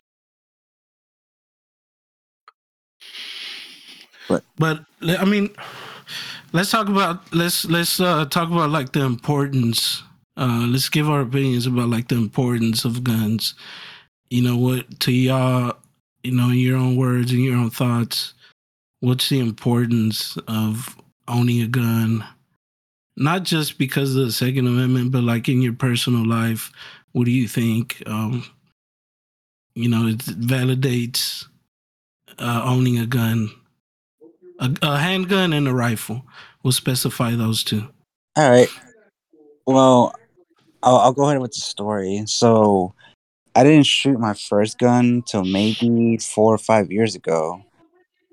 [4.29, 5.51] But- but I mean,
[6.53, 10.03] let's talk about let's let's uh, talk about like the importance.
[10.37, 13.55] Uh, let's give our opinions about like the importance of guns.
[14.31, 15.77] You know what to y'all.
[16.25, 18.35] You know, in your own words and your own thoughts
[19.01, 20.97] what's the importance of
[21.29, 22.25] owning a gun
[23.17, 26.73] not just because of the second amendment but like in your personal life
[27.13, 28.45] what do you think um
[29.75, 31.47] you know it validates
[32.39, 33.51] uh owning a gun
[34.59, 36.25] a, a handgun and a rifle
[36.63, 37.89] we'll specify those two
[38.37, 38.69] All right.
[39.67, 40.15] Well,
[40.83, 42.23] I'll, I'll go ahead with the story.
[42.27, 42.95] So,
[43.57, 47.63] I didn't shoot my first gun till maybe four or five years ago.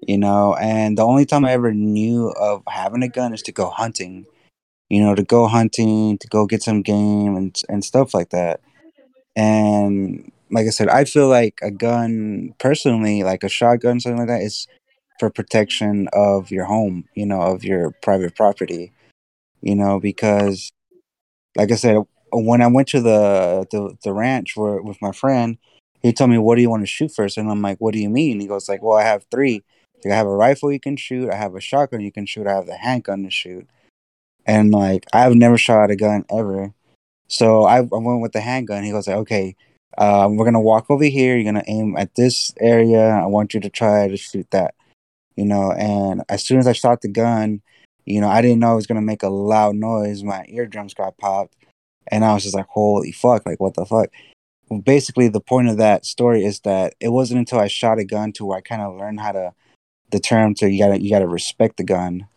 [0.05, 3.53] You know, and the only time I ever knew of having a gun is to
[3.53, 4.25] go hunting.
[4.89, 8.59] You know, to go hunting, to go get some game and and stuff like that.
[9.35, 14.27] And like I said, I feel like a gun, personally, like a shotgun, something like
[14.27, 14.67] that, is
[15.19, 17.05] for protection of your home.
[17.15, 18.91] You know, of your private property.
[19.61, 20.71] You know, because
[21.55, 21.97] like I said,
[22.31, 25.57] when I went to the the, the ranch where, with my friend,
[26.01, 27.37] he told me, "What do you want to shoot first?
[27.37, 29.63] And I'm like, "What do you mean?" He goes, "Like, well, I have three.
[30.03, 31.29] Like, I have a rifle you can shoot.
[31.29, 32.47] I have a shotgun you can shoot.
[32.47, 33.67] I have the handgun to shoot."
[34.45, 36.73] And like, I've never shot a gun ever,
[37.27, 38.83] so I, I went with the handgun.
[38.83, 39.55] He goes, like, "Okay,
[39.97, 41.35] uh, we're gonna walk over here.
[41.37, 43.09] You're gonna aim at this area.
[43.09, 44.75] I want you to try to shoot that."
[45.35, 47.61] You know, and as soon as I shot the gun,
[48.05, 50.23] you know, I didn't know it was gonna make a loud noise.
[50.23, 51.55] My eardrums got popped,
[52.07, 53.45] and I was just like, "Holy fuck!
[53.45, 54.09] Like, what the fuck?"
[54.83, 58.31] Basically, the point of that story is that it wasn't until I shot a gun
[58.33, 59.53] to where I kind of learned how to
[60.11, 62.27] the term to you gotta you gotta respect the gun.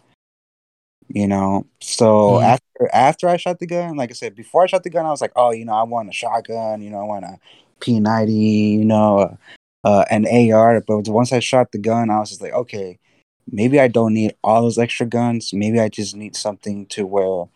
[1.09, 2.43] You know, so Mhm.
[2.45, 5.11] after after I shot the gun, like I said, before I shot the gun, I
[5.11, 7.39] was like, oh, you know, I want a shotgun, you know, I want a
[7.81, 9.37] P ninety, you know,
[9.87, 10.83] uh, an AR.
[10.83, 12.99] But once I shot the gun, I was just like, okay,
[13.51, 15.53] maybe I don't need all those extra guns.
[15.55, 17.47] Maybe I just need something to where,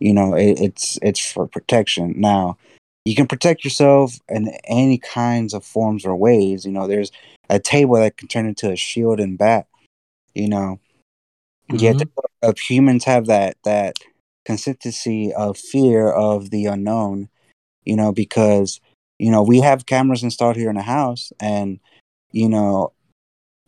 [0.00, 2.14] you know, it, it's it's for protection.
[2.18, 2.58] Now,
[3.06, 6.66] you can protect yourself in any kinds of forms or ways.
[6.66, 7.12] You know, there's
[7.50, 9.66] a table that can turn into a shield and bat.
[10.34, 10.80] You know,
[11.70, 12.10] yet Mhm.
[12.42, 13.96] of humans have that that
[14.46, 17.30] consistency of fear of the unknown.
[17.84, 18.80] You know, because
[19.18, 21.80] you know we have cameras installed here in the house, and
[22.32, 22.92] you know,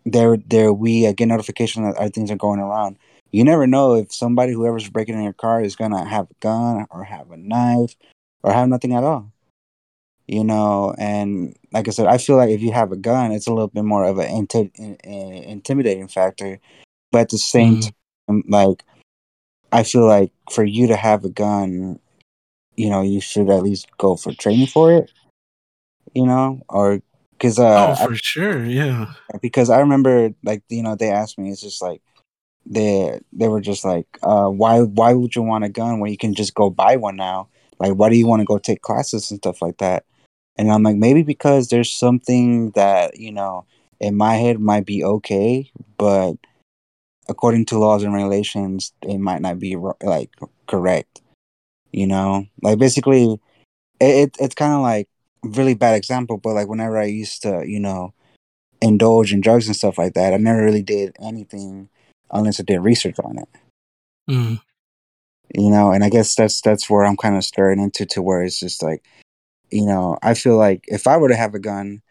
[0.04, 2.96] there there we uh, get notification that our things are going around.
[3.32, 6.86] You never know if somebody whoever's breaking in your car is gonna have a gun
[6.90, 7.94] or have a knife
[8.42, 9.32] or have nothing at all.
[10.26, 13.48] You know, and like I said, I feel like if you have a gun, it's
[13.48, 16.60] a little bit more of an inti- in- in- intimidating factor.
[17.10, 17.92] But at the same Mhm.
[18.28, 18.84] time, like
[19.72, 21.98] I feel like for you to have a gun,
[22.76, 25.10] you know, you should at least go for training for it.
[26.14, 30.94] You know, or because uh, oh for sure yeah because I remember like you know
[30.94, 32.02] they asked me, it's just like
[32.66, 36.18] they they were just like, uh, why why would you want a gun when you
[36.18, 37.48] can just go buy one now?
[37.78, 40.04] Like, why do you want to go take classes and stuff like that?
[40.56, 43.66] And I'm like, maybe because there's something that you know
[44.00, 46.34] in my head might be okay, but
[47.28, 50.30] according to laws and regulations, it might not be like
[50.66, 51.22] correct.
[51.92, 53.40] You know, like basically,
[54.00, 55.08] it, it it's kind of like
[55.42, 58.12] really bad example, but like whenever I used to, you know,
[58.82, 61.88] indulge in drugs and stuff like that, I never really did anything
[62.30, 63.48] unless I did research on it.
[64.28, 64.60] Mhm.
[65.54, 68.42] You know, and I guess that's that's where I'm kind of stirring into to where
[68.42, 69.04] it's just like,
[69.70, 72.02] you know, I feel like if I were to have a gun,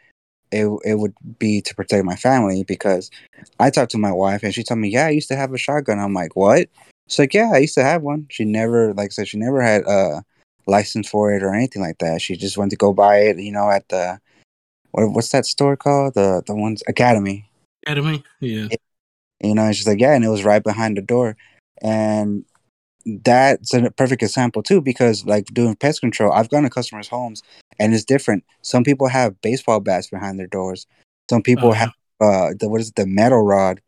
[0.52, 3.12] it it would be to protect my family because
[3.60, 5.58] I talked to my wife and she told me, yeah, I used to have a
[5.58, 6.00] shotgun.
[6.00, 6.70] I'm like, what?
[7.08, 8.28] She's like, yeah, I used to have one.
[8.30, 10.24] She never, like I said, she never had a
[10.70, 12.22] license for it or anything like that.
[12.22, 14.20] She just went to go buy it, you know, at the
[14.92, 16.16] what, what's that store called?
[16.16, 17.50] The the ones Academy.
[17.86, 18.70] academy yeah
[19.42, 21.38] You know, and she's like, yeah, and it was right behind the door,
[21.82, 22.46] and
[23.06, 27.42] that's a perfect example too because like doing pest control, I've gone to customers' homes
[27.80, 28.44] and it's different.
[28.62, 30.86] Some people have baseball bats behind their doors.
[31.30, 31.92] Some people Oh, have
[32.22, 33.82] uh the what is it, the metal rod.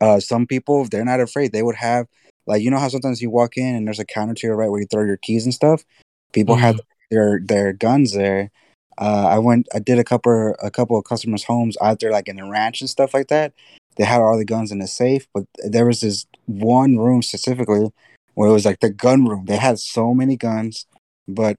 [0.00, 1.52] Uh, some people they're not afraid.
[1.52, 2.06] They would have
[2.46, 4.70] like you know how sometimes you walk in and there's a counter to your right
[4.70, 5.84] where you throw your keys and stuff.
[6.32, 6.80] People have
[7.10, 8.50] their their guns there.
[8.98, 9.68] Uh, I went.
[9.74, 12.80] I did a couple a couple of customers' homes out there, like in the ranch
[12.80, 13.52] and stuff like that.
[13.96, 17.90] They had all the guns in the safe, but there was this one room specifically
[18.34, 19.44] where it was like the gun room.
[19.46, 20.86] They had so many guns,
[21.28, 21.56] but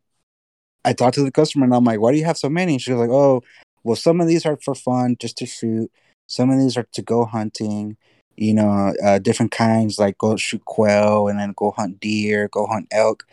[0.83, 2.91] I talked to the customer and I'm like, "Why do you have so many?" She
[2.91, 3.43] was like, "Oh,
[3.83, 5.91] well, some of these are for fun, just to shoot.
[6.27, 7.97] Some of these are to go hunting.
[8.37, 12.65] You know, uh, different kinds, like go shoot quail and then go hunt deer, go
[12.65, 13.25] hunt elk.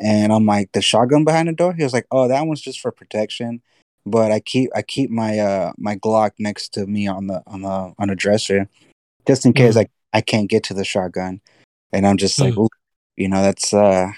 [0.00, 1.74] And I'm like, the shotgun behind the door.
[1.74, 3.60] He was like, oh, that one's just for protection.
[4.06, 7.62] But I keep I keep my uh my Glock next to me on the on
[7.62, 8.68] the on the dresser,
[9.26, 9.76] just in case Mhm.
[9.76, 11.40] like I can't get to the shotgun.
[11.92, 12.58] And I'm just like, Mm.
[12.58, 12.68] Ooh,
[13.16, 14.12] you know, that's uh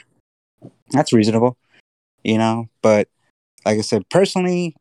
[0.90, 1.56] that's reasonable,
[2.22, 2.68] you know.
[2.82, 3.08] But
[3.64, 4.76] like I said, personally,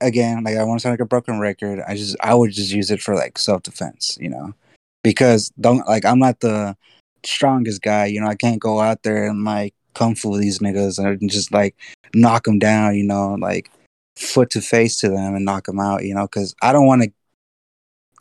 [0.00, 1.80] again, like I want to sound like a broken record.
[1.86, 4.54] I just I would just use it for like self defense, you know,
[5.02, 6.76] because don't like I'm not the
[7.24, 8.28] strongest guy, you know.
[8.28, 11.74] I can't go out there and like kung fu these niggas and just like
[12.14, 13.70] knock them down, you know, like
[14.16, 17.02] foot to face to them and knock them out, you know, because I don't want
[17.02, 17.12] to.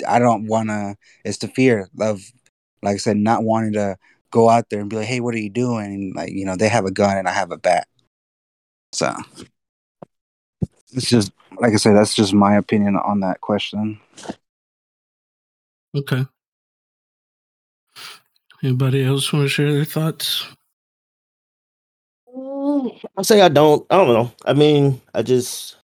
[0.08, 0.96] I don't want to.
[1.26, 2.22] It's the fear of,
[2.84, 3.98] like I said, not wanting to
[4.30, 6.56] go out there and be like, "Hey, what are you doing?" And like, you know,
[6.56, 7.88] they have a gun and I have a bat,
[8.94, 9.16] so
[10.94, 11.96] it's just like I said.
[11.96, 14.00] That's just my opinion on that question.
[15.96, 16.26] Okay.
[18.64, 20.46] Anybody else want to share their thoughts?
[22.36, 23.86] Mm, I say I don't.
[23.90, 24.32] I don't know.
[24.46, 25.78] I mean, I just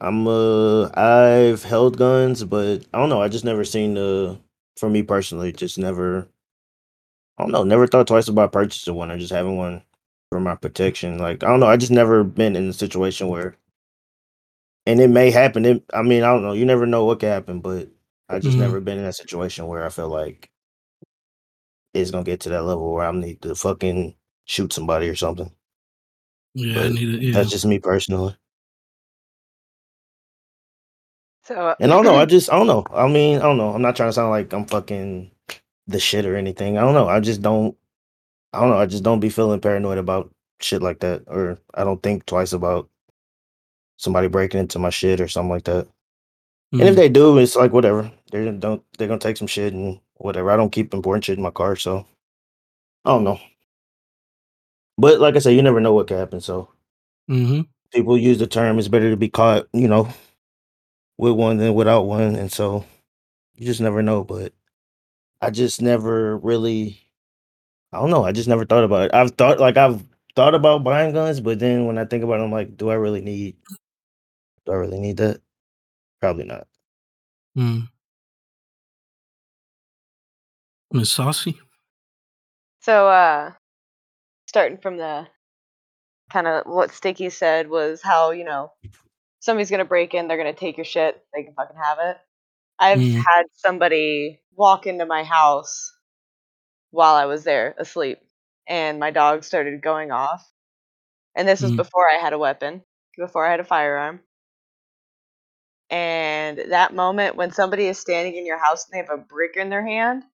[0.00, 3.22] I'm uh I've held guns, but I don't know.
[3.22, 4.38] I just never seen the
[4.78, 6.28] for me personally, just never.
[7.38, 7.64] I don't know.
[7.64, 9.82] Never thought twice about purchasing one or just having one
[10.30, 11.18] for my protection.
[11.18, 11.66] Like I don't know.
[11.66, 13.56] I just never been in a situation where,
[14.86, 15.64] and it may happen.
[15.66, 16.52] It, I mean, I don't know.
[16.52, 17.88] You never know what could happen, but
[18.28, 18.60] I just Mhm.
[18.60, 20.50] never been in a situation where I feel like
[21.94, 24.16] it's gonna get to that level where I'm need to fucking
[24.46, 25.52] shoot somebody or something.
[26.54, 27.22] Yeah, I need it.
[27.22, 27.32] Yeah.
[27.34, 28.36] That's just me personally.
[31.44, 32.16] So And I don't know.
[32.16, 32.84] I just I don't know.
[32.92, 33.74] I mean, I don't know.
[33.74, 35.30] I'm not trying to sound like I'm fucking
[35.88, 36.78] the shit or anything.
[36.78, 37.08] I don't know.
[37.08, 37.76] I just don't.
[38.52, 38.78] I don't know.
[38.78, 42.52] I just don't be feeling paranoid about shit like that, or I don't think twice
[42.52, 42.88] about
[43.98, 45.88] somebody breaking into my shit or something like that.
[46.78, 46.96] And if Mhm.
[46.96, 48.12] they do, it's like whatever.
[48.32, 48.82] They're don't.
[48.98, 50.50] They're gonna take some shit and whatever.
[50.50, 52.06] I don't keep important shit in my car, so
[53.04, 53.40] I don't know.
[54.98, 56.40] But like I said, you never know what could happen.
[56.40, 56.68] So
[57.30, 57.68] Mhm.
[57.92, 60.08] people use the term "it's better to be caught," you know,
[61.18, 62.84] with one than without one, and so
[63.56, 64.24] you just never know.
[64.24, 64.52] But
[65.42, 67.00] I just never really.
[67.92, 68.24] I don't know.
[68.24, 69.14] I just never thought about it.
[69.14, 70.04] I've thought like I've
[70.36, 72.94] thought about buying guns, but then when I think about it, I'm like, do I
[72.94, 73.56] really need?
[74.66, 75.40] Do I really need that?
[76.20, 76.68] Probably not.
[77.56, 77.88] Mm.
[80.92, 81.58] Miss Saucy.
[82.80, 83.52] So, uh,
[84.48, 85.26] starting from the
[86.30, 88.72] kind of what Sticky said was how, you know,
[89.40, 91.98] somebody's going to break in, they're going to take your shit, they can fucking have
[92.00, 92.16] it.
[92.78, 93.14] I've Mm.
[93.14, 95.92] had somebody walk into my house
[96.90, 98.18] while I was there asleep,
[98.66, 100.46] and my dog started going off.
[101.34, 101.76] And this was Mm.
[101.76, 102.82] before I had a weapon,
[103.16, 104.20] before I had a firearm.
[105.90, 109.56] And that moment when somebody is standing in your house and they have a brick
[109.56, 110.24] in their hand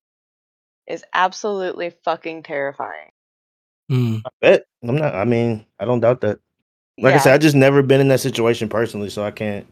[0.89, 3.11] is absolutely fucking terrifying.
[3.91, 4.23] Mm.
[4.27, 4.65] I bet.
[4.83, 5.15] I'm not.
[5.15, 6.41] I mean, I don't doubt that.
[7.01, 9.67] Like I said, I just never been in that situation personally, so I can't.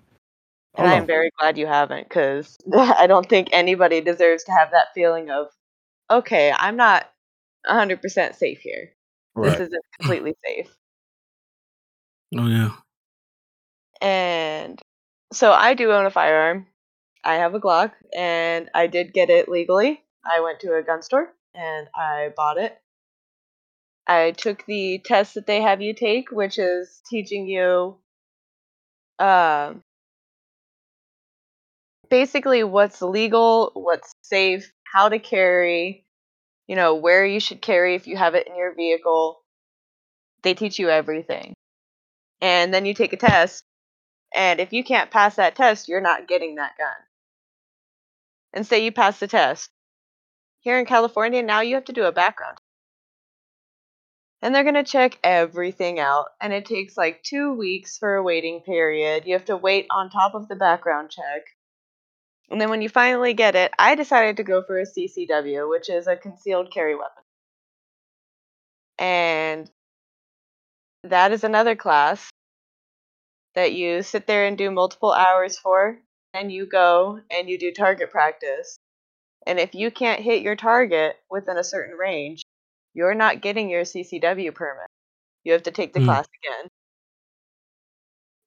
[0.77, 1.07] I And don't I'm know.
[1.07, 5.49] very glad you haven't, because I don't think anybody deserves to have that feeling of,
[6.11, 7.11] okay, I'm not
[7.69, 8.93] 100% safe here.
[9.41, 10.69] This isn't completely safe.
[12.37, 12.73] Oh yeah.
[14.01, 14.81] And
[15.33, 16.67] so I do own a firearm.
[17.25, 20.03] I have a Glock, and I did get it legally.
[20.29, 22.77] I went to a gun store and I bought it.
[24.07, 27.99] I took the test that they have you take, which is teaching you
[29.19, 29.83] um,
[32.09, 36.05] basically what's legal, what's safe, how to carry,
[36.67, 39.41] you know, where you should carry if you have it in your vehicle.
[40.43, 41.55] They teach you everything.
[42.41, 43.65] And then you take a test,
[44.35, 46.95] and if you can't pass that test, you're not getting that gun.
[48.53, 49.71] And say you pass the test.
[50.67, 52.59] Here in California, now you have to do a background.
[54.43, 58.23] And they're going to check everything out, and it takes like two weeks for a
[58.25, 59.27] waiting period.
[59.27, 61.43] You have to wait on top of the background check.
[62.51, 65.89] And then when you finally get it, I decided to go for a CCW, which
[65.89, 67.23] is a concealed carry weapon.
[68.99, 69.71] And
[71.05, 72.29] that is another class
[73.55, 76.01] that you sit there and do multiple hours for,
[76.35, 78.81] and you go and you do target practice.
[79.47, 82.43] And if you can't hit your target within a certain range,
[82.95, 84.89] you're not getting your CCW permit.
[85.45, 86.07] You have to take the Hmm.
[86.07, 86.69] class again.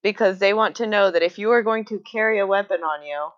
[0.03, 3.03] Because they want to know that if you are going to carry a weapon on
[3.05, 3.29] you,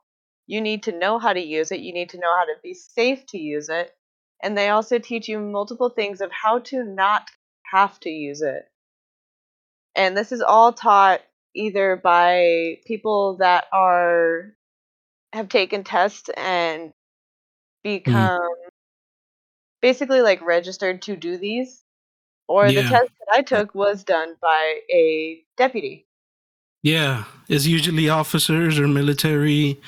[0.47, 2.73] you need to know how to use it, you need to know how to be
[2.73, 3.95] safe to use it,
[4.41, 7.29] and they also teach you multiple things of how to not
[7.71, 8.63] have to use it.
[9.95, 11.21] And this is all taught
[11.55, 14.55] either by people that are
[15.33, 16.93] have taken tests and
[17.83, 18.41] become
[19.81, 21.83] basically like registered to do these.
[22.47, 26.05] Or the test that I took was done by a deputy.
[26.83, 29.79] Yeah, it's usually officers or military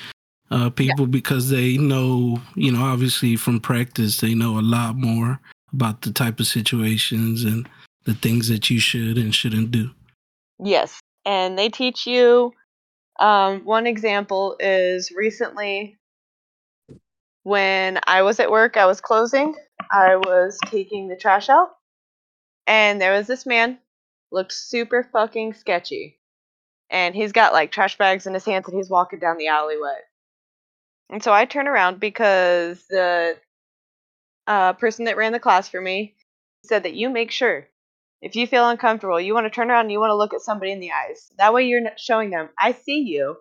[0.50, 5.40] uh, people because they know, you know, obviously from practice, they know a lot more
[5.74, 7.68] about the type of situations and
[8.04, 9.90] the things that you should and shouldn't do.
[10.58, 12.52] Yes, and they teach you.
[13.20, 15.98] Um, one example is recently
[17.44, 19.54] when I was at work, I was closing,
[19.90, 21.68] I was taking the trash out,
[22.66, 23.78] and there was this man,
[24.32, 26.18] looked super fucking sketchy,
[26.90, 29.98] and he's got like trash bags in his hands, and he's walking down the alleyway.
[31.10, 33.36] And so I turn around because the
[34.46, 36.16] uh, person that ran the class for me
[36.64, 37.68] said that you make sure
[38.22, 40.40] if you feel uncomfortable, you want to turn around and you want to look at
[40.40, 41.30] somebody in the eyes.
[41.36, 43.36] That way you're showing them, I see you.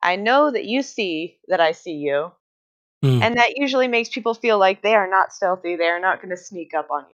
[0.00, 2.30] I know that you see that I see you.
[3.02, 3.22] Mm.
[3.22, 5.76] And that usually makes people feel like they are not stealthy.
[5.76, 7.14] They are not going to sneak up on you.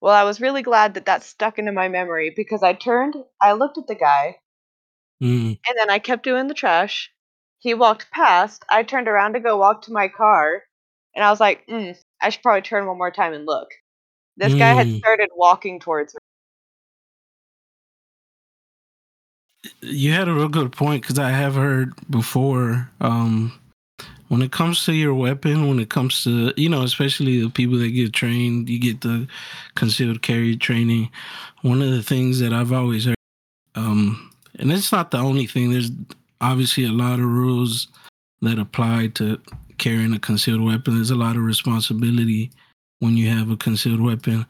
[0.00, 3.52] Well, I was really glad that that stuck into my memory because I turned, I
[3.52, 4.40] looked at the guy,
[5.22, 5.58] Mm.
[5.68, 7.12] and then I kept doing the trash.
[7.58, 8.64] He walked past.
[8.70, 10.64] I turned around to go walk to my car,
[11.14, 13.68] and I was like, mm, I should probably turn one more time and look.
[14.36, 14.98] This guy had Mm.
[14.98, 16.18] started walking towards me.
[19.82, 22.90] You had a real good point because I have heard before.
[23.00, 23.59] Um,
[24.30, 27.76] when it comes to your weapon, when it comes to you know, especially the people
[27.78, 29.26] that get trained, you get the
[29.74, 31.10] concealed carry training.
[31.62, 33.16] One of the things that I've always heard,
[33.74, 35.72] um, and it's not the only thing.
[35.72, 35.90] There's
[36.40, 37.88] obviously a lot of rules
[38.40, 39.40] that apply to
[39.78, 40.94] carrying a concealed weapon.
[40.94, 42.52] There's a lot of responsibility
[43.00, 44.46] when you have a concealed weapon.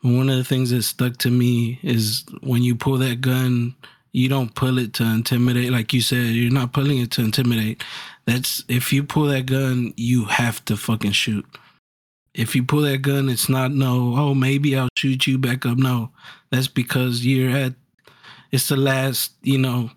[0.00, 3.74] But one of the things that stuck to me is when you pull that gun
[4.14, 7.82] you don't pull it to intimidate like you said you're not pulling it to intimidate.
[8.26, 11.44] That's if you pull that gun you have to fucking shoot.
[12.32, 15.76] If you pull that gun it's not no oh maybe i'll shoot you back up.
[15.76, 16.10] No
[16.50, 17.74] that's because you're at
[18.52, 19.90] it's the last you know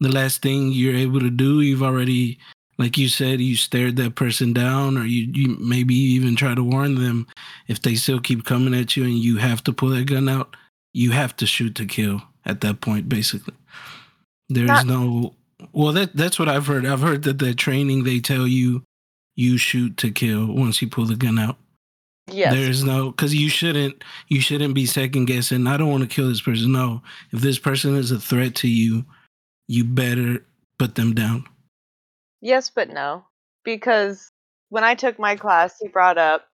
[0.00, 1.60] the last thing you're able to do.
[1.60, 2.38] You've already
[2.78, 6.64] like you said you stared that person down or you, you maybe even try to
[6.64, 7.26] warn them.
[7.66, 10.56] If they still keep coming at you and you have to pull that gun out
[10.94, 13.54] you have to shoot to kill at that point basically
[14.48, 15.34] there's no
[15.72, 18.82] well that that's what i've heard i've heard that the training they tell you
[19.36, 21.56] you shoot to kill once you pull the gun out
[22.30, 22.52] Yes.
[22.52, 26.28] there's no because you shouldn't you shouldn't be second guessing i don't want to kill
[26.28, 29.04] this person no if this person is a threat to you
[29.66, 30.44] you better
[30.78, 31.44] put them down
[32.40, 33.24] Yes, but no.
[33.64, 34.30] Because
[34.68, 36.46] when I took my class, he brought up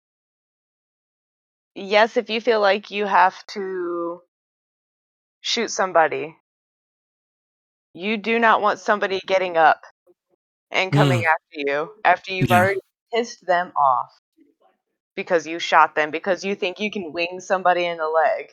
[1.74, 4.20] yes, if you feel like you have to
[5.42, 6.38] shoot somebody,
[7.94, 9.82] you do not want somebody getting up
[10.70, 12.58] and coming after you after you've Yeah.
[12.58, 12.80] already
[13.14, 14.12] pissed them off
[15.16, 18.46] because you shot them, because you think you can wing somebody in the leg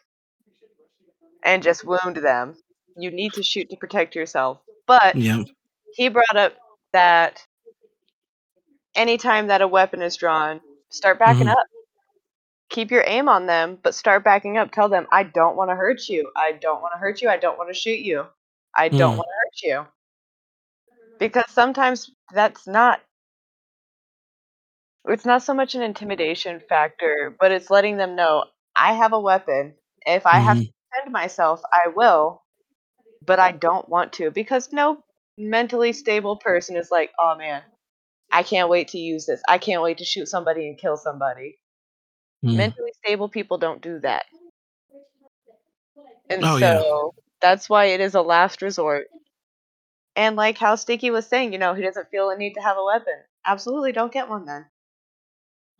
[1.44, 2.58] and just wound them.
[2.98, 4.60] You need to shoot to protect yourself.
[4.88, 5.44] But yeah
[5.96, 6.54] he brought up
[6.94, 7.46] that
[8.96, 11.52] anytime that a weapon is drawn, start backing Mhm.
[11.52, 11.68] up.
[12.70, 14.72] Keep your aim on them, but start backing up.
[14.72, 16.32] Tell them, I don't want to hurt you.
[16.36, 17.30] I don't want to hurt you.
[17.30, 18.26] I don't want to shoot you.
[18.76, 19.18] I don't Mm.
[19.18, 19.88] want to hurt you.
[21.20, 23.02] Because sometimes that's not
[25.06, 28.46] it's not so much an intimidation factor, but it's letting them know
[28.76, 29.76] I have a weapon.
[30.06, 30.74] If I have to Mhm.
[30.94, 32.44] defend myself, I will,
[33.26, 35.04] but I don't want to because no
[35.38, 37.64] mentally stable person is like, "Oh man,
[38.32, 39.42] I can't wait to use this.
[39.48, 41.60] I can't wait to shoot somebody and kill somebody."
[42.44, 42.56] Mm.
[42.56, 44.26] Mentally stable people don't do that.
[46.30, 46.80] And Oh, yeah.
[46.80, 49.08] so that's why it is a last resort.
[50.16, 52.78] And like how Sticky was saying, you know, he doesn't feel a need to have
[52.78, 53.16] a weapon.
[53.46, 54.66] Absolutely don't get one then.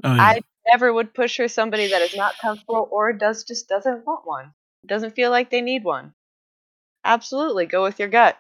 [0.04, 0.22] oh, yeah.
[0.24, 4.26] I never would push for somebody that is not comfortable or does just doesn't want
[4.26, 4.54] one.
[4.86, 6.14] Doesn't feel like they need one.
[7.04, 8.38] Absolutely, go with your gut.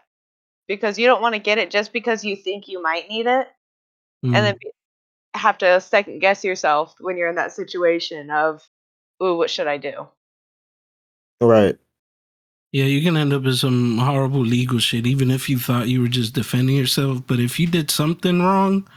[0.67, 3.47] Because you don't want to get it just because you think you might need it
[4.25, 4.35] Mm.
[4.35, 4.71] and then be,
[5.35, 8.67] have to second guess yourself when you're in that situation of,
[9.23, 10.07] ooh, what should I do?
[11.41, 11.77] Right.
[12.71, 16.01] Yeah, you can end up in some horrible legal shit, even if you thought you
[16.01, 17.25] were just defending yourself.
[17.25, 18.87] But if you did something wrong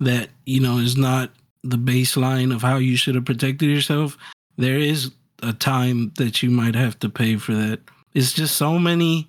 [0.00, 1.30] that, you know, is not
[1.62, 4.16] the baseline of how you should have protected yourself,
[4.56, 5.12] there is
[5.42, 7.80] a time that you might have to pay for that.
[8.14, 9.28] It's just so many,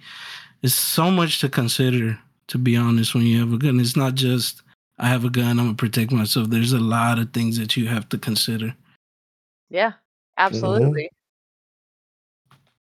[0.62, 2.18] it's so much to consider,
[2.48, 3.80] to be honest, when you have a gun.
[3.80, 4.63] It's not just,
[5.00, 6.50] I have a gun, I'm going to protect myself.
[6.50, 8.76] There's a lot of things that you have to consider.
[9.70, 9.98] Yeah, mm-hmm.
[10.38, 11.10] absolutely.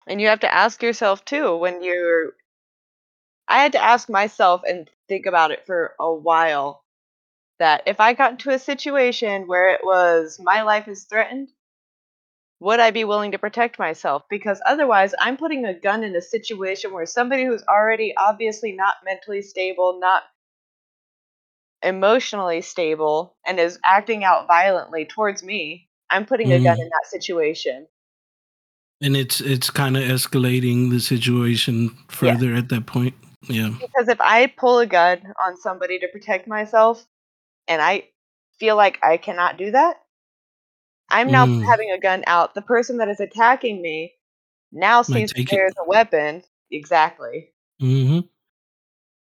[0.07, 2.33] And you have to ask yourself too when you're.
[3.47, 6.83] I had to ask myself and think about it for a while.
[7.59, 11.49] that if I got into a situation where it was my life is threatened,
[12.61, 14.23] would I be willing to protect myself?
[14.29, 18.95] Because otherwise, I'm putting a gun in a situation where somebody who's already obviously not
[19.05, 20.23] mentally stable, not
[21.83, 26.81] emotionally stable, and is acting out violently towards me, I'm putting a gun Mm.
[26.81, 27.87] in that situation.
[29.01, 33.13] And it's it's kind of escalating the situation further at that point.
[33.47, 33.69] Yeah.
[33.69, 37.05] Because if I pull a gun on somebody to protect myself
[37.67, 38.09] and I
[38.59, 39.95] feel like I cannot do that,
[41.09, 41.65] I'm now Mm.
[41.65, 42.55] having a gun out.
[42.55, 44.13] The person that is attacking me
[44.71, 46.43] now sees that there's a weapon.
[46.71, 47.51] Exactly.
[47.79, 48.19] hmm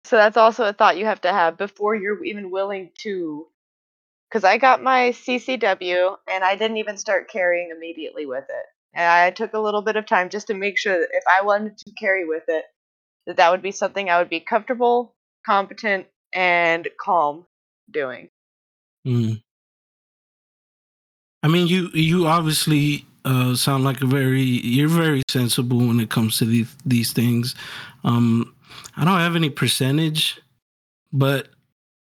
[0.05, 3.46] So that's also a thought you have to have before you're even willing to.
[4.28, 8.66] Because I got my CCW and I didn't even start carrying immediately with it.
[8.94, 11.44] And I took a little bit of time just to make sure that if I
[11.44, 12.64] wanted to carry with it,
[13.26, 15.14] that that would be something I would be comfortable,
[15.46, 17.46] competent, and calm
[17.90, 18.28] doing.
[19.07, 19.42] Mm.
[21.42, 26.11] I mean, you you obviously uh, sound like a very you're very sensible when it
[26.11, 27.55] comes to these these things.
[28.05, 28.53] Um,
[28.97, 30.40] I don't have any percentage,
[31.12, 31.49] but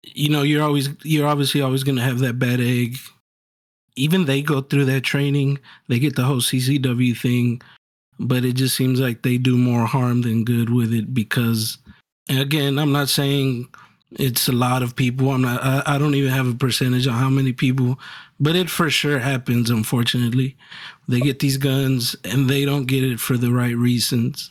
[0.02, 2.96] you know, you're always you're obviously always to have that bad egg.
[3.96, 7.62] Even they go through that training, they get the whole CCW thing,
[8.18, 11.78] but it just seems like they do more harm than good with it because,
[12.28, 13.68] again, I'm not saying
[14.12, 15.30] it's a lot of people.
[15.30, 15.62] I'm not.
[15.62, 17.98] I, I don't even have a percentage on how many people,
[18.40, 19.70] but it for sure happens.
[19.70, 20.56] Unfortunately,
[21.08, 24.50] they get these guns and they don't get it for the right reasons.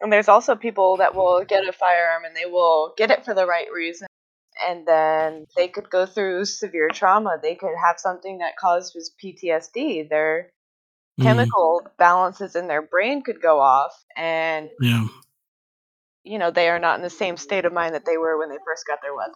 [0.00, 3.34] And there's also people that will get a firearm and they will get it for
[3.34, 4.08] the right reason.
[4.66, 7.38] And then they could go through severe trauma.
[7.42, 10.08] They could have something that causes PTSD.
[10.08, 10.50] Their
[11.20, 13.92] Mm, chemical balances in their brain could go off.
[14.16, 15.06] And, yeah.
[16.24, 18.50] you know, they are not in the same state of mind that they were when
[18.50, 19.34] they first got their weapon.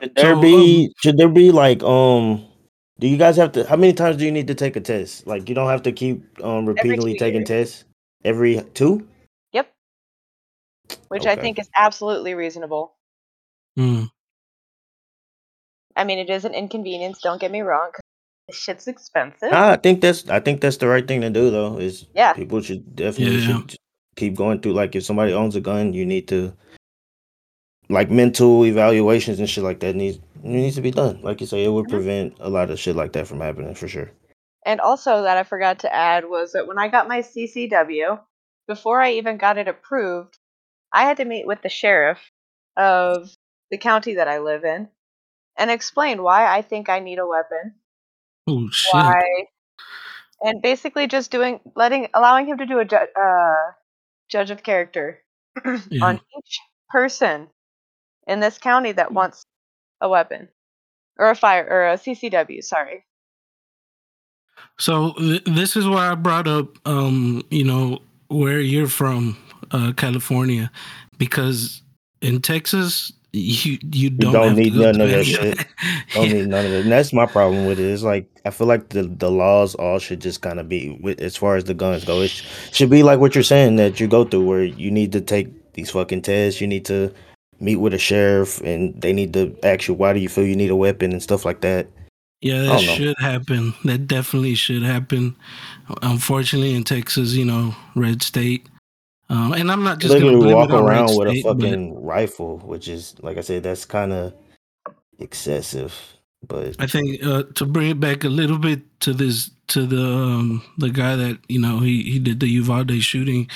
[0.00, 2.46] Should there be should there be like um
[2.98, 5.26] do you guys have to how many times do you need to take a test?
[5.26, 7.48] Like you don't have to keep um repeatedly taking years.
[7.48, 7.84] tests?
[8.24, 9.06] Every two?
[9.52, 9.70] Yep.
[11.08, 12.94] Which I think is absolutely reasonable.
[13.76, 14.04] Hmm.
[15.96, 17.90] I mean, it is an inconvenience, don't get me wrong.
[17.92, 18.00] 'cause
[18.48, 19.50] This shit's expensive.
[19.52, 21.78] Nah, I think that's I think that's the right thing to do though.
[21.78, 22.32] Is Yeah.
[22.32, 23.46] people should definitely Yeah.
[23.60, 23.76] should
[24.16, 26.52] keep going through like if somebody owns a gun, you need to
[27.90, 31.20] like mental evaluations and shit like that needs it needs to be done.
[31.22, 33.88] Like you say, it would prevent a lot of shit like that from happening for
[33.88, 34.10] sure.
[34.66, 38.20] And also that I forgot to add was that when I got my CCW,
[38.68, 40.38] before I even got it approved,
[40.92, 42.18] I had to meet with the sheriff
[42.76, 43.30] of
[43.70, 44.88] the county that I live in
[45.56, 47.74] and explain why I think I need a weapon,
[48.46, 48.92] oh shit.
[48.92, 49.22] why,
[50.42, 53.72] and basically just doing letting allowing him to do a ju- uh,
[54.28, 55.22] judge of character
[55.90, 56.04] Yeah.
[56.04, 57.48] on each person
[58.26, 59.44] in this county that wants
[60.04, 60.48] a weapon
[61.18, 62.62] or a fire or a CCW.
[62.62, 63.04] Sorry.
[64.78, 69.36] So th- this is why I brought up, um, you know, where you're from,
[69.70, 70.70] uh, California,
[71.18, 71.82] because
[72.20, 75.58] in Texas you you don't, don't need none of that shit.
[76.14, 76.32] Don't Yeah.
[76.34, 76.82] need none of it.
[76.82, 77.84] And that's my problem with it.
[77.84, 81.20] It's like I feel like the the laws all should just kind of be with
[81.20, 82.20] as far as the guns go.
[82.22, 85.12] It sh- should be like what you're saying that you go through where you need
[85.12, 86.60] to take these fucking tests.
[86.60, 87.12] You need to
[87.60, 90.56] meet with a sheriff and they need to ask you why do you feel you
[90.56, 91.88] need a weapon and stuff like that.
[92.40, 93.72] Yeah, that should happen.
[93.84, 95.34] That definitely should happen.
[96.02, 98.68] Unfortunately, in Texas, you know, red state.
[99.30, 101.60] Um, and I'm not just Literally walk it on red around with a state, but
[101.60, 104.34] fucking rifle, which is like I said, that's kind of
[105.18, 105.98] excessive.
[106.46, 110.04] But I think uh, to bring it back a little bit to this to the
[110.04, 113.48] um, the guy that you know he he did the Uvalde shooting.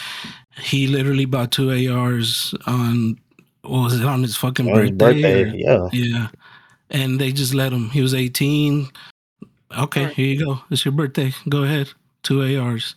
[0.63, 3.19] He literally bought two ARs on
[3.63, 5.45] what was it on his fucking on his birthday?
[5.45, 6.29] birthday, or- yeah, yeah,
[6.91, 7.91] and they just let him.
[7.91, 8.89] He was 18.
[9.79, 10.15] Okay, Right.
[10.15, 10.61] here you go.
[10.71, 11.33] It's your birthday.
[11.49, 11.91] Go ahead.
[12.23, 12.95] Two ARs.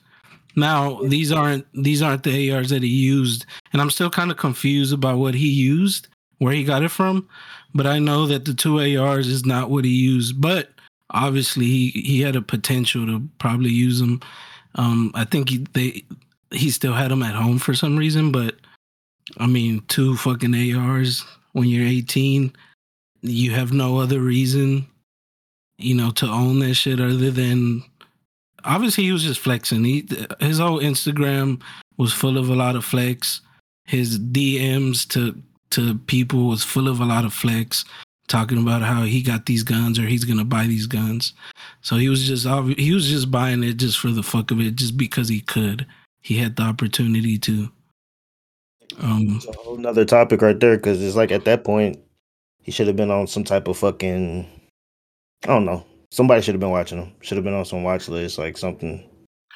[0.55, 4.37] Now these aren't these aren't the ARs that he used, and I'm still kind of
[4.37, 6.07] confused about what he used,
[6.39, 7.27] where he got it from.
[7.73, 10.41] But I know that the two ARs is not what he used.
[10.41, 10.69] But
[11.11, 14.19] obviously, he he had a potential to probably use them.
[14.75, 16.03] Um, I think he they
[16.51, 18.31] he still had them at home for some reason.
[18.31, 18.55] But
[19.37, 22.53] I mean, two fucking ARs when you're 18,
[23.21, 24.85] you have no other reason,
[25.77, 27.83] you know, to own that shit other than
[28.63, 29.83] obviously he was just flexing.
[29.83, 30.07] He
[30.39, 31.61] his whole Instagram
[31.97, 33.41] was full of a lot of flex.
[33.85, 37.85] His DMs to to people was full of a lot of flex,
[38.27, 41.33] talking about how he got these guns or he's gonna buy these guns.
[41.81, 42.45] So he was just
[42.77, 45.85] he was just buying it just for the fuck of it, just because he could.
[46.21, 47.71] He had the opportunity to.
[48.99, 51.99] Um, It's a whole nother topic right there because it's like at that point
[52.61, 54.47] he should have been on some type of fucking
[55.43, 55.83] I don't know.
[56.11, 57.13] Somebody should have been watching him.
[57.21, 59.03] Should have been on some watch list, like something.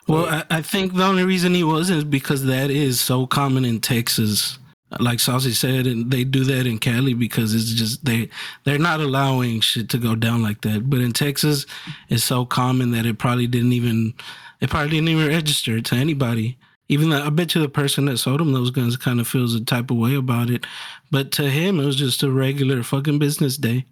[0.08, 3.66] well, I, I think the only reason he wasn't is because that is so common
[3.66, 4.58] in Texas.
[5.00, 8.30] Like Saucy said, and they do that in Cali because it's just they
[8.64, 10.90] they're not allowing shit to go down like that.
[10.90, 11.66] But in Texas,
[12.08, 14.14] it's so common that it probably didn't even
[14.62, 16.58] it probably didn't even register to anybody.
[16.88, 19.56] Even though I bet you the person that sold him those guns kind of feels
[19.56, 20.66] a type of way about it.
[21.12, 23.86] But to him, it was just a regular fucking business day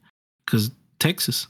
[0.46, 0.70] because
[1.00, 1.48] Texas.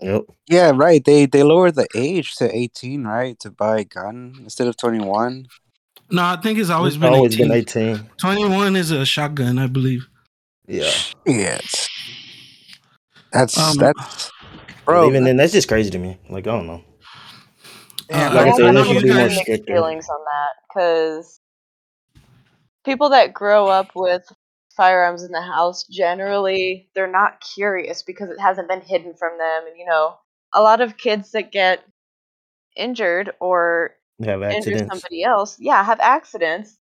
[0.00, 0.22] Yep.
[0.48, 1.04] Yeah, right.
[1.04, 5.46] They they lowered the age to 18, right, to buy a gun instead of 21.
[6.10, 7.48] No, I think it's always It's been always 18.
[7.48, 8.10] been 18.
[8.18, 10.06] 21 is a shotgun, I believe.
[10.66, 10.90] Yeah.
[11.26, 11.88] Yes.
[13.32, 14.30] That's Um, that's
[14.84, 15.08] bro.
[15.08, 16.18] even then, that's just crazy to me.
[16.28, 16.82] Like, I don't know.
[18.12, 19.66] Uh, Like I have said, don't know should if be you more mixed stricter.
[19.66, 21.40] feelings on that because
[22.84, 24.22] people that grow up with
[24.76, 29.64] firearms in the house generally they're not curious because it hasn't been hidden from them
[29.68, 30.16] and you know
[30.54, 31.84] a lot of kids that get
[32.76, 33.92] injured or
[34.24, 36.78] have injure somebody else yeah have accidents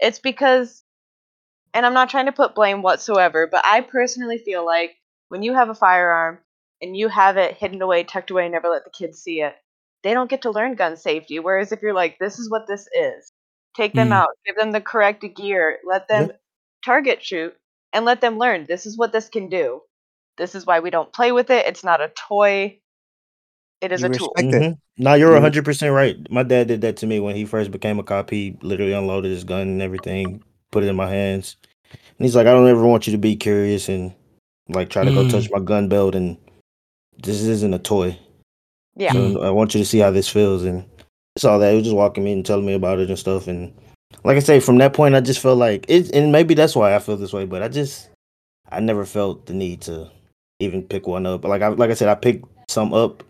[0.00, 0.84] it's because
[1.74, 4.96] and i'm not trying to put blame whatsoever but i personally feel like
[5.28, 6.38] when you have a firearm
[6.82, 9.54] and you have it hidden away tucked away never let the kids see it
[10.04, 12.86] they don't get to learn gun safety whereas if you're like this is what this
[12.94, 13.32] is
[13.76, 14.14] take them Mm.
[14.20, 16.30] out give them the correct gear let them
[16.84, 17.54] target shoot
[17.92, 19.80] and let them learn this is what this can do
[20.38, 22.78] this is why we don't play with it it's not a toy
[23.80, 24.62] it is You a tool respect it.
[24.62, 24.78] Mhm.
[24.96, 26.16] No, you're You- 100% right.
[26.30, 28.30] My dad did that to me when he first became a cop.
[28.30, 31.56] He literally unloaded his gun and everything, put it in my hands.
[31.92, 34.14] And he's like, I don't ever want you to be curious and
[34.68, 35.30] like try to go Mm.
[35.30, 36.14] touch my gun belt.
[36.14, 36.38] And
[37.18, 38.16] this isn't a toy.
[38.96, 39.12] Yeah.
[39.12, 40.64] So I want you to see how this feels.
[40.64, 40.84] And
[41.36, 41.70] it's all that.
[41.70, 43.48] He was just walking me and telling me about it and stuff.
[43.48, 43.72] And
[44.22, 46.14] like I say, from that point, I just felt like it.
[46.14, 47.44] And maybe that's why I feel this way.
[47.44, 48.08] But I just,
[48.70, 50.10] I never felt the need to
[50.60, 51.44] even pick one up.
[51.44, 53.22] Like I, like I said, I picked some up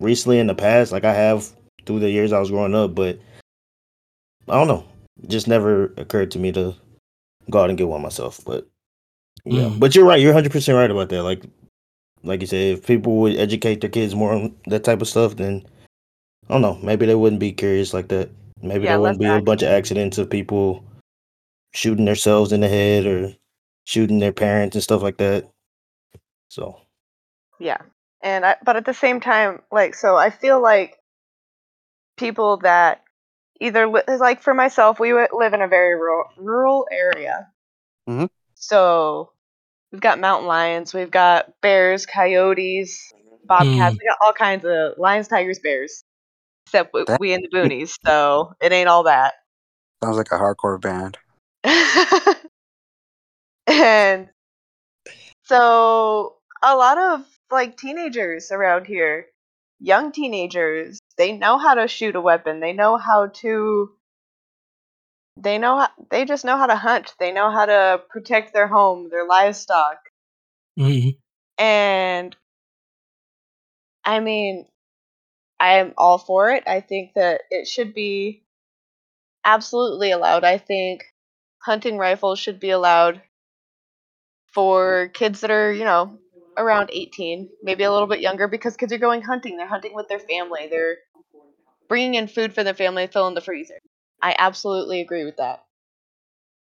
[0.00, 0.92] recently in the past.
[0.92, 1.48] Like I have
[1.84, 2.94] through the years I was growing up.
[2.94, 3.18] But
[4.48, 4.84] I don't know.
[5.22, 6.74] It just never occurred to me to
[7.50, 8.40] go out and get one myself.
[8.44, 8.66] But
[9.44, 9.64] yeah.
[9.64, 9.80] Mm.
[9.80, 10.20] But you're right.
[10.20, 11.22] You're 100 percent right about that.
[11.22, 11.44] Like,
[12.24, 15.36] like you said, if people would educate their kids more on that type of stuff,
[15.36, 15.66] then
[16.48, 16.78] I don't know.
[16.82, 18.30] Maybe they wouldn't be curious like that.
[18.62, 20.84] Maybe Yeah, there wouldn't be less a bunch of accidents of people
[21.74, 23.34] shooting themselves in the head or
[23.84, 25.50] shooting their parents and stuff like that.
[26.48, 26.80] So
[27.58, 27.78] Yeah.
[28.22, 30.98] And I, but at the same time, like, so I feel like
[32.16, 33.02] people that
[33.60, 37.48] either, li- like for myself, we would live in a very rural, rural area.
[38.08, 38.30] Mhm.
[38.54, 39.31] So
[39.92, 43.12] we've got mountain lions, we've got bears, coyotes,
[43.44, 43.98] bobcats, Mm.
[43.98, 46.02] we got all kinds of lions, tigers, bears.
[46.66, 49.34] Except we, we in the boonies, so it ain't all that.
[50.02, 51.18] Sounds like a hardcore band.
[53.66, 54.28] and
[55.44, 59.26] so a lot of like teenagers around here,
[59.78, 62.60] young teenagers, they know how to shoot a weapon.
[62.60, 63.90] They know how to
[65.36, 67.14] they know how, they just know how to hunt.
[67.18, 69.98] They know how to protect their home, their livestock.
[70.78, 71.18] Mhm.
[71.58, 72.36] And
[74.04, 74.68] I mean,
[75.60, 76.64] I am all for it.
[76.66, 78.44] I think that it should be
[79.44, 80.44] absolutely allowed.
[80.44, 81.04] I think
[81.58, 83.22] hunting rifles should be allowed
[84.52, 86.18] for kids that are, you know,
[86.56, 89.56] around 18, maybe a little bit younger because kids are going hunting.
[89.56, 90.68] They're hunting with their family.
[90.68, 90.98] They're
[91.88, 93.80] bringing in food for their family, filling the freezer.
[94.22, 95.64] I absolutely agree with that.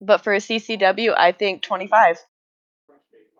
[0.00, 2.18] But for a CCW, I think 25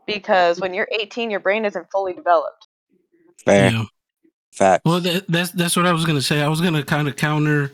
[0.06, 2.68] because when you're 18, your brain isn't fully developed.
[3.44, 3.70] Fair.
[3.70, 3.84] Yeah.
[4.52, 4.82] Facts.
[4.84, 6.40] Well, that, that's that's what I was gonna say.
[6.40, 7.72] I was gonna kind of counter.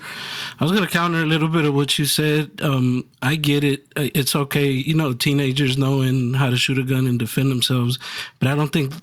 [0.58, 2.52] I was gonna counter a little bit of what you said.
[2.62, 3.84] Um, I get it.
[3.96, 4.70] It's okay.
[4.70, 7.98] You know, teenagers knowing how to shoot a gun and defend themselves,
[8.38, 8.94] but I don't think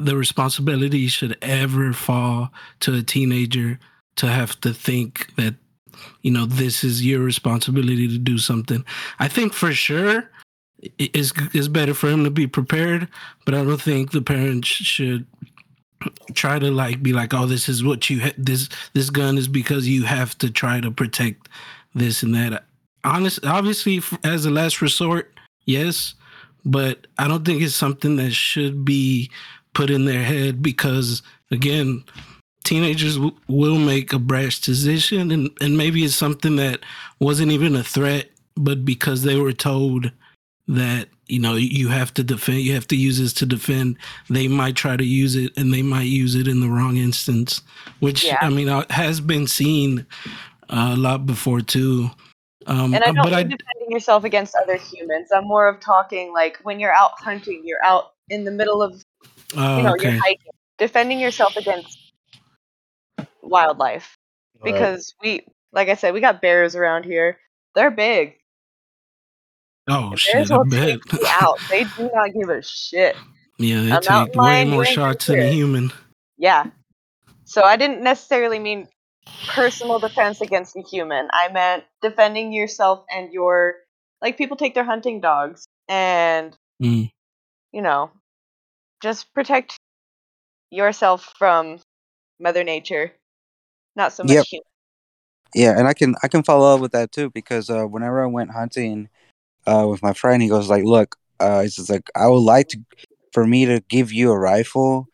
[0.00, 3.78] the responsibility should ever fall to a teenager
[4.16, 5.54] to have to think that
[6.22, 8.84] you know this is your responsibility to do something.
[9.18, 10.30] I think for sure
[10.98, 13.08] it's it's better for him to be prepared,
[13.44, 15.26] but I don't think the parents should
[16.34, 19.48] try to like be like, oh, this is what you ha- this this gun is
[19.48, 21.48] because you have to try to protect
[21.94, 22.64] this and that.
[23.04, 25.32] Honest, obviously, as a last resort,
[25.64, 26.14] yes,
[26.64, 29.30] but I don't think it's something that should be
[29.74, 32.04] put in their head because again,
[32.64, 36.80] teenagers w- will make a brash decision, and and maybe it's something that
[37.18, 40.10] wasn't even a threat, but because they were told
[40.68, 43.96] that you know you have to defend you have to use this to defend
[44.28, 47.62] they might try to use it and they might use it in the wrong instance
[48.00, 48.38] which Yeah.
[48.40, 50.06] i mean uh, has been seen
[50.68, 52.10] a lot before too
[52.66, 55.28] Um, And I don't but I defending yourself against other humans.
[55.32, 59.02] I'm more of talking like when you're out hunting, you're out in the middle of
[59.56, 60.12] oh, you know, okay.
[60.12, 61.98] you're hiking, defending yourself against
[63.42, 64.16] wildlife.
[64.62, 64.72] Right.
[64.72, 67.38] Because we, like I said, we got bears around here.
[67.74, 68.34] They're big.
[69.88, 70.50] Oh The shit!
[70.50, 71.00] I bet.
[71.42, 71.58] out.
[71.68, 73.16] They do not give a shit.
[73.58, 75.90] yeah, they mountain take way more shots than a human.
[76.38, 76.66] Yeah.
[77.44, 78.88] So I didn't necessarily mean
[79.48, 81.28] personal defense against a human.
[81.32, 83.76] I meant defending yourself and your
[84.22, 87.10] like people take their hunting dogs and Mm.
[87.72, 88.10] you know
[89.02, 89.76] just protect
[90.70, 91.78] yourself from
[92.38, 93.12] mother nature.
[93.96, 94.46] Not so much Yep.
[94.46, 94.64] human.
[95.54, 98.26] Yeah, and I can I can follow up with that too because uh, whenever I
[98.26, 99.08] went hunting
[99.66, 102.68] uh, with my friend, he goes like, "Look, uh, he's just like I would like
[102.68, 102.78] to
[103.32, 105.08] for me to give you a rifle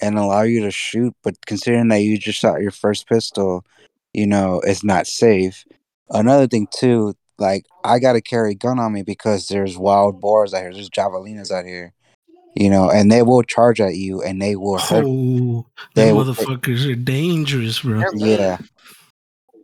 [0.00, 3.64] and allow you to shoot, but considering that you just shot your first pistol,
[4.12, 5.64] you know, it's not safe.
[6.10, 10.20] Another thing too, like I got to carry a gun on me because there's wild
[10.20, 11.92] boars out here, there's javelinas out here,
[12.54, 15.04] you know, and they will charge at you and they will hurt.
[15.06, 18.02] Oh, They them will- motherfuckers are dangerous, bro.
[18.14, 18.58] Yeah.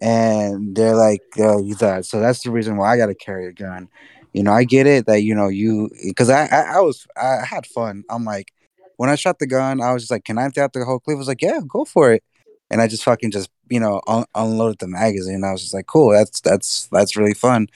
[0.00, 2.20] And they're like, uh, you thought so.
[2.20, 3.88] That's the reason why I got to carry a gun.
[4.32, 7.44] You know, I get it that you know you because I, I I was I
[7.44, 8.04] had fun.
[8.08, 8.52] I'm like,
[8.96, 11.00] when I shot the gun, I was just like, can I empty out the whole
[11.00, 11.16] clip?
[11.16, 12.22] I was like, yeah, go for it.
[12.70, 15.42] And I just fucking just you know un- unloaded the magazine.
[15.42, 16.10] I was just like, cool.
[16.12, 17.66] That's that's that's really fun.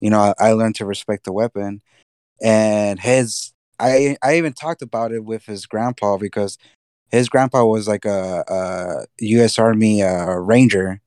[0.00, 1.80] You know, I, I learned to respect the weapon.
[2.42, 6.58] And his I I even talked about it with his grandpa because
[7.10, 9.58] his grandpa was like a, a U.S.
[9.58, 11.00] Army uh, Ranger.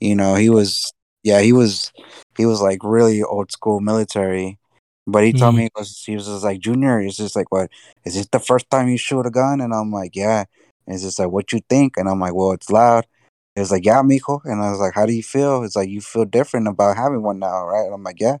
[0.00, 0.92] You know, he was
[1.22, 1.92] yeah, he was
[2.38, 4.58] he was like really old school military.
[5.06, 5.58] But he told Mhm.
[5.58, 7.00] me he was, he was just like Junior.
[7.00, 7.70] He's just like, what
[8.04, 9.60] is this the first time you shoot a gun?
[9.60, 10.44] And I'm like, yeah.
[10.86, 11.96] And it's just like, what you think?
[11.96, 13.06] And I'm like, well, it's loud.
[13.54, 14.40] He was like, yeah, mijo.
[14.44, 15.62] And I was like, how do you feel?
[15.64, 17.84] It's like you feel different about having one now, right?
[17.86, 18.38] And I'm like, yeah.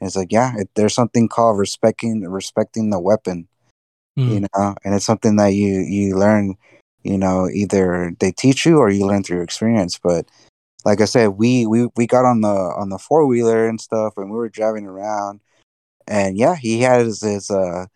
[0.00, 0.52] And it's like, yeah.
[0.56, 3.48] It, there's something called respecting respecting the weapon
[4.16, 4.46] you Mm.
[4.56, 6.54] know and it's something that you you learn
[7.02, 10.26] you know either they teach you or you learn through experience but
[10.84, 14.30] like i said we we we got on the on the four-wheeler and stuff and
[14.30, 15.40] we were driving around
[16.08, 17.86] and yeah he had his his uh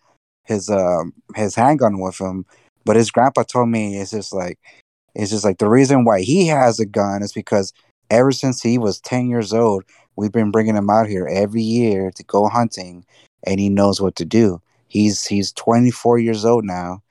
[0.44, 2.44] his um his handgun with him
[2.84, 4.58] but his grandpa told me it's just like
[5.14, 7.72] it's just like the reason why he has a gun is because
[8.10, 9.84] ever since he was 10 years old
[10.16, 13.04] we've been bringing him out here every year to go hunting
[13.44, 14.60] and he knows what to do.
[14.88, 17.02] He's he's 24 years old now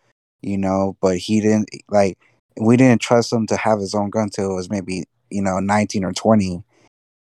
[0.42, 2.18] you know but he didn't like
[2.60, 5.60] we didn't trust him to have his own gun till it was maybe you know
[5.60, 6.64] 19 or 20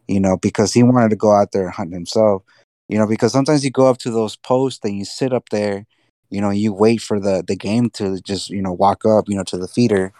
[0.07, 2.43] you know because he wanted to go out there and hunt himself
[2.87, 5.85] you know because sometimes you go up to those posts and you sit up there
[6.29, 9.35] you know you wait for the the game to just you know walk up you
[9.35, 10.13] know to the feeder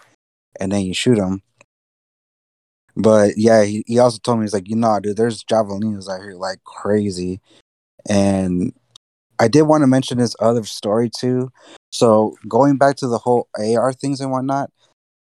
[0.60, 1.42] and then you shoot him
[2.98, 6.20] but yeah he, he also told me he's like you know dude there's javelinas out
[6.20, 7.40] here like crazy
[8.08, 8.72] and
[9.38, 11.50] I did want to mention this other story too.
[11.90, 14.70] So going back to the whole AR things and whatnot,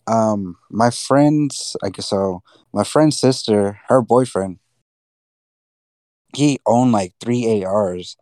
[0.08, 2.42] um, my friend's I guess so.
[2.74, 4.60] My friend's sister, her boyfriend,
[6.36, 8.18] he owned like three ARs,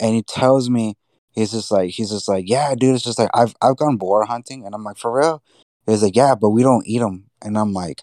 [0.00, 0.96] and he tells me
[1.32, 2.94] he's just like he's just like yeah, dude.
[2.94, 5.42] It's just like I've I've gone boar hunting, and I'm like for real.
[5.86, 8.02] He's like yeah, but we don't eat them, and I'm like,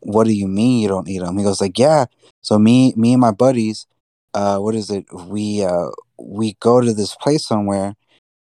[0.00, 1.36] what do you mean you don't eat them?
[1.38, 2.06] He goes like yeah.
[2.42, 3.86] So me me and my buddies,
[4.34, 5.06] uh, what is it?
[5.12, 7.94] We uh we go to this place somewhere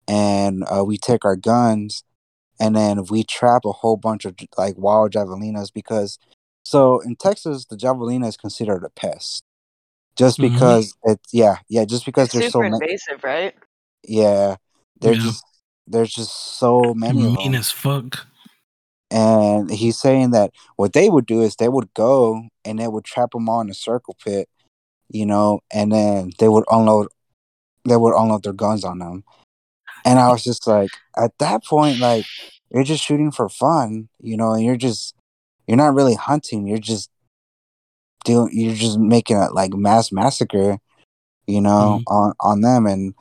[0.07, 2.03] and uh, we take our guns
[2.59, 6.17] and then we trap a whole bunch of like wild javelinas because
[6.63, 9.43] so in Texas the javelina is considered a pest
[10.15, 10.49] just Mhm.
[10.49, 13.53] because it's yeah yeah just because They're there's so super many invasive, right?
[14.03, 14.55] yeah
[15.01, 15.23] there's Yeah.
[15.23, 15.43] just
[15.87, 18.27] there's just so many of Mean them as fuck.
[19.09, 23.05] And he's saying that what they would do is they would go and they would
[23.05, 24.49] trap them all in a circle pit
[25.09, 27.07] you know and then they would unload
[27.87, 29.23] they would unload their guns on them
[30.03, 32.25] and i was just like at that point like
[32.71, 35.15] you're just shooting for fun you know and you're just
[35.67, 36.65] you're not really hunting.
[36.65, 37.11] You're just
[38.25, 40.79] doing you're just making a like mass massacre
[41.45, 42.13] you know mm-hmm.
[42.13, 42.85] on on them.
[42.87, 43.13] And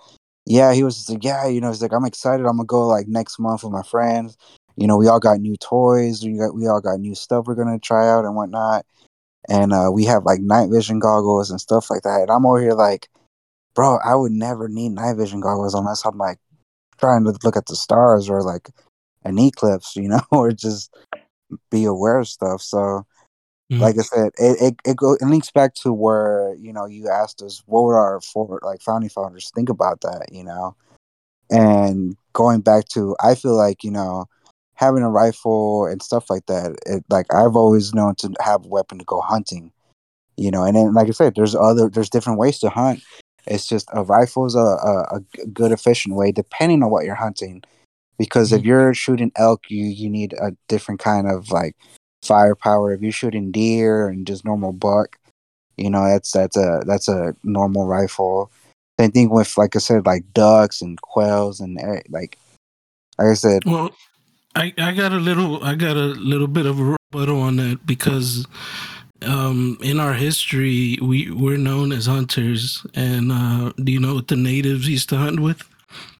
[0.46, 2.46] yeah he was just like yeah you know he's like i'm excited.
[2.46, 4.36] I'm gonna go like next month with my friends
[4.76, 7.54] you know we all got new toys we got we all got new stuff we're
[7.54, 8.84] gonna try out and whatnot.
[9.48, 12.22] And uh we have like night vision goggles and stuff like that.
[12.22, 13.08] And i'm over here like
[13.74, 16.38] bro i would never need night vision goggles unless i'm like
[16.98, 18.70] trying to look at the stars or like
[19.24, 20.94] an eclipse you know or just
[21.70, 22.62] be aware of stuff.
[22.62, 23.06] So
[23.70, 23.80] Mhm.
[23.80, 27.08] like I said, it it it, go, it links back to where you know you
[27.08, 30.76] asked us what would our for like founding founders think about that, you know,
[31.50, 34.26] and going back to I feel like you know
[34.76, 36.76] having a rifle and stuff like that.
[36.86, 39.72] It, like I've always known to have a weapon to go hunting,
[40.38, 43.02] You know, and then like I said, there's other there's different ways to hunt.
[43.46, 45.20] It's just a rifle is a a
[45.52, 47.62] good efficient way depending on what you're hunting.
[48.18, 48.66] Because if Mhm.
[48.66, 51.76] you're shooting elk, you you need a different kind of like
[52.24, 52.92] firepower.
[52.92, 55.18] If you're shooting deer and just normal buck,
[55.76, 58.50] you know that's that's a that's a normal rifle.
[59.00, 62.38] Same thing with like I said, like ducks and quails and eh, like
[63.18, 63.90] like I said, Well,
[64.56, 67.86] I, I got a little I got a little bit of a rebuttal on that
[67.86, 68.46] because
[69.22, 74.28] um, in our history we we're known as hunters, and uh, do you know what
[74.28, 75.62] the natives used to hunt with?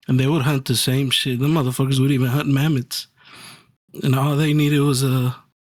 [0.06, 1.40] And they would hunt the same shit.
[1.40, 3.08] The motherfuckers would even hunt mammoths,
[4.02, 5.34] and all they needed was a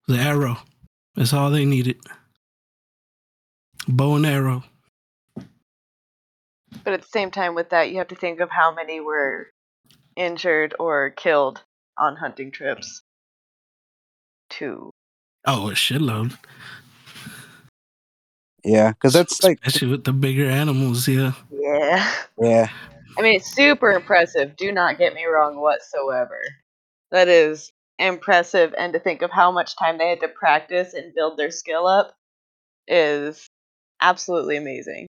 [0.09, 0.59] the arrow.
[1.15, 1.99] That's all they needed.
[3.87, 4.65] Bow and arrow.
[6.85, 9.51] But at the same time, with that, you have to think of how many were
[10.17, 11.63] injured or killed
[11.99, 13.03] on hunting trips.
[14.51, 14.91] Too.
[15.47, 16.37] Oh, a shitload.
[18.65, 21.07] yeah, because that's like especially with the bigger animals.
[21.09, 21.33] Yeah.
[21.51, 22.13] Yeah.
[22.39, 22.69] yeah,
[23.19, 24.57] I mean, it's super impressive.
[24.57, 26.41] Do not get me wrong whatsoever.
[27.11, 31.15] That is impressive, and to think of how much time they had to practice and
[31.15, 32.15] build their skill up
[32.89, 33.47] is
[34.01, 35.07] absolutely amazing.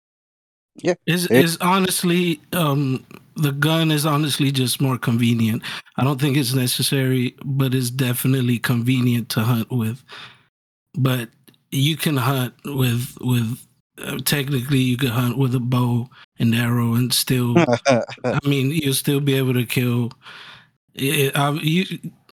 [1.07, 3.05] Is It- is honestly um
[3.37, 5.62] the gun is honestly just more convenient.
[5.97, 10.03] I don't think it's necessary, but it's definitely convenient to hunt with.
[10.97, 11.29] But
[11.70, 13.59] you can hunt with with
[14.03, 16.09] uh, technically you could hunt with a bow
[16.39, 17.55] and arrow and still
[18.24, 20.12] I mean you'll still be able to kill
[20.95, 21.85] it, I, you,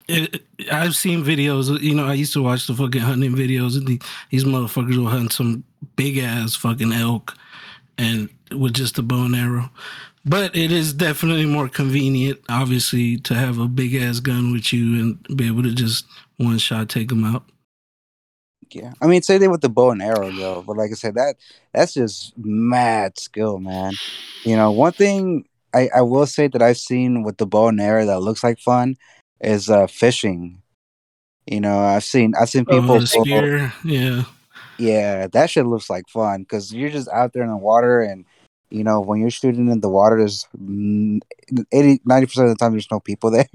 [0.08, 0.42] it,
[0.72, 4.00] I've seen videos, you know, I used to watch the fucking hunting videos and the,
[4.30, 5.64] these motherfuckers will hunt some
[5.96, 7.34] big ass fucking elk
[7.98, 9.70] and with just a bow and arrow.
[10.26, 14.98] But it is definitely more convenient, obviously, to have a big ass gun with you
[15.00, 16.06] and be able to just
[16.38, 17.44] one shot take them out.
[18.70, 18.92] yeah.
[19.02, 21.36] I mean, say they with the bow and arrow though, but like I said, that
[21.72, 23.92] that's just mad skill, man.
[24.44, 27.80] You know, one thing I I will say that I've seen with the bow and
[27.80, 28.96] arrow that looks like fun
[29.40, 30.62] is uh fishing.
[31.46, 34.24] You know, I've seen I've seen people Oh, the pull- spear, yeah.
[34.78, 38.24] Yeah, that shit looks like fun because you're just out there in the water, and
[38.74, 41.20] you know when you're shooting in the water, there's mm,
[41.72, 43.48] 80, 90 percent of the time there's no people there.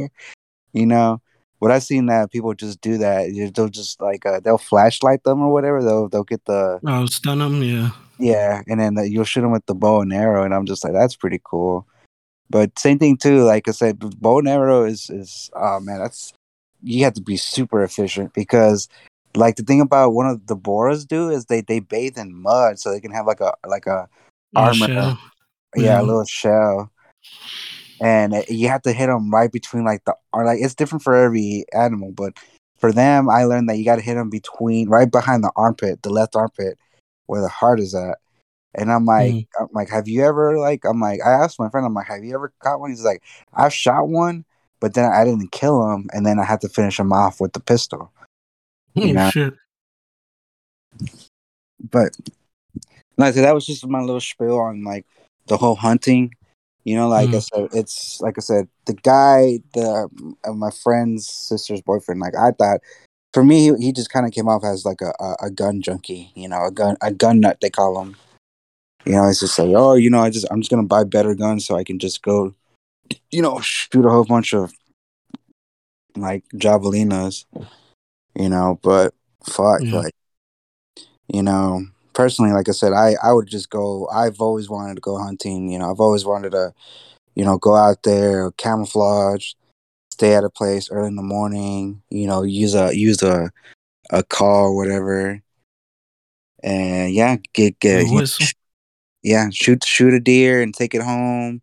[0.73, 1.21] You know,
[1.59, 3.51] but I've seen that people just do that.
[3.55, 5.83] They'll just like uh, they'll flashlight them or whatever.
[5.83, 7.91] They'll they'll get the Oh, stun them, yeah.
[8.19, 10.83] yeah, and then the, you'll shoot them with the bow and arrow, and I'm just
[10.83, 11.87] like that's pretty cool.
[12.49, 13.43] But same thing too.
[13.43, 16.33] Like I said, bow and arrow is is oh man, that's
[16.81, 18.87] you have to be super efficient because
[19.35, 22.79] like the thing about one of the boras do is they they bathe in mud
[22.79, 24.07] so they can have like a like a
[24.55, 25.19] armor shell.
[25.75, 26.01] yeah, Yeah.
[26.01, 26.91] a little shell
[28.01, 31.03] and it- you have to hit them right between like the or like it's different
[31.03, 32.33] for every animal but
[32.77, 36.01] for them i learned that you got to hit them between right behind the armpit
[36.01, 36.77] the left armpit
[37.27, 38.17] where the heart is at
[38.73, 39.47] and i'm like Mm.
[39.59, 42.23] i'm like have you ever like i'm like i asked my friend i'm like have
[42.23, 43.21] you ever caught one he's like
[43.53, 44.45] i've shot one
[44.79, 47.53] but then i didn't kill him and then i had to finish him off with
[47.53, 48.11] the pistol
[48.95, 49.29] Oh, Yeah.
[49.29, 49.53] shit.
[51.91, 52.15] but
[53.19, 55.05] like I said, that was just my little spiel on like
[55.47, 56.33] the whole hunting.
[56.85, 57.43] You know, like I Mm.
[57.43, 60.09] said, it's like I said, the guy, the
[60.45, 62.21] uh, my friend's sister's boyfriend.
[62.21, 62.79] Like I thought,
[63.33, 65.81] for me, he, he just kind of came off as like a, a, a gun
[65.81, 66.31] junkie.
[66.35, 68.15] You know, a gun a gun nut they call him.
[69.05, 71.35] You know, it's just like, oh, you know, I just I'm just gonna buy better
[71.35, 72.55] guns so I can just go,
[73.31, 74.71] you know, shoot a whole bunch of
[76.15, 77.45] like javelinas.
[78.35, 79.13] You know, but
[79.45, 79.97] fuck, Yeah.
[79.99, 80.13] like
[81.27, 81.85] you know
[82.19, 85.69] personally like i said i i would just go i've always wanted to go hunting
[85.71, 86.73] you know i've always wanted to
[87.35, 89.53] you know go out there camouflage
[90.11, 93.49] stay at a place early in the morning you know use a use a
[94.11, 95.41] a car or whatever
[96.63, 98.21] and yeah get get you
[99.23, 101.61] yeah shoot shoot a deer and take it home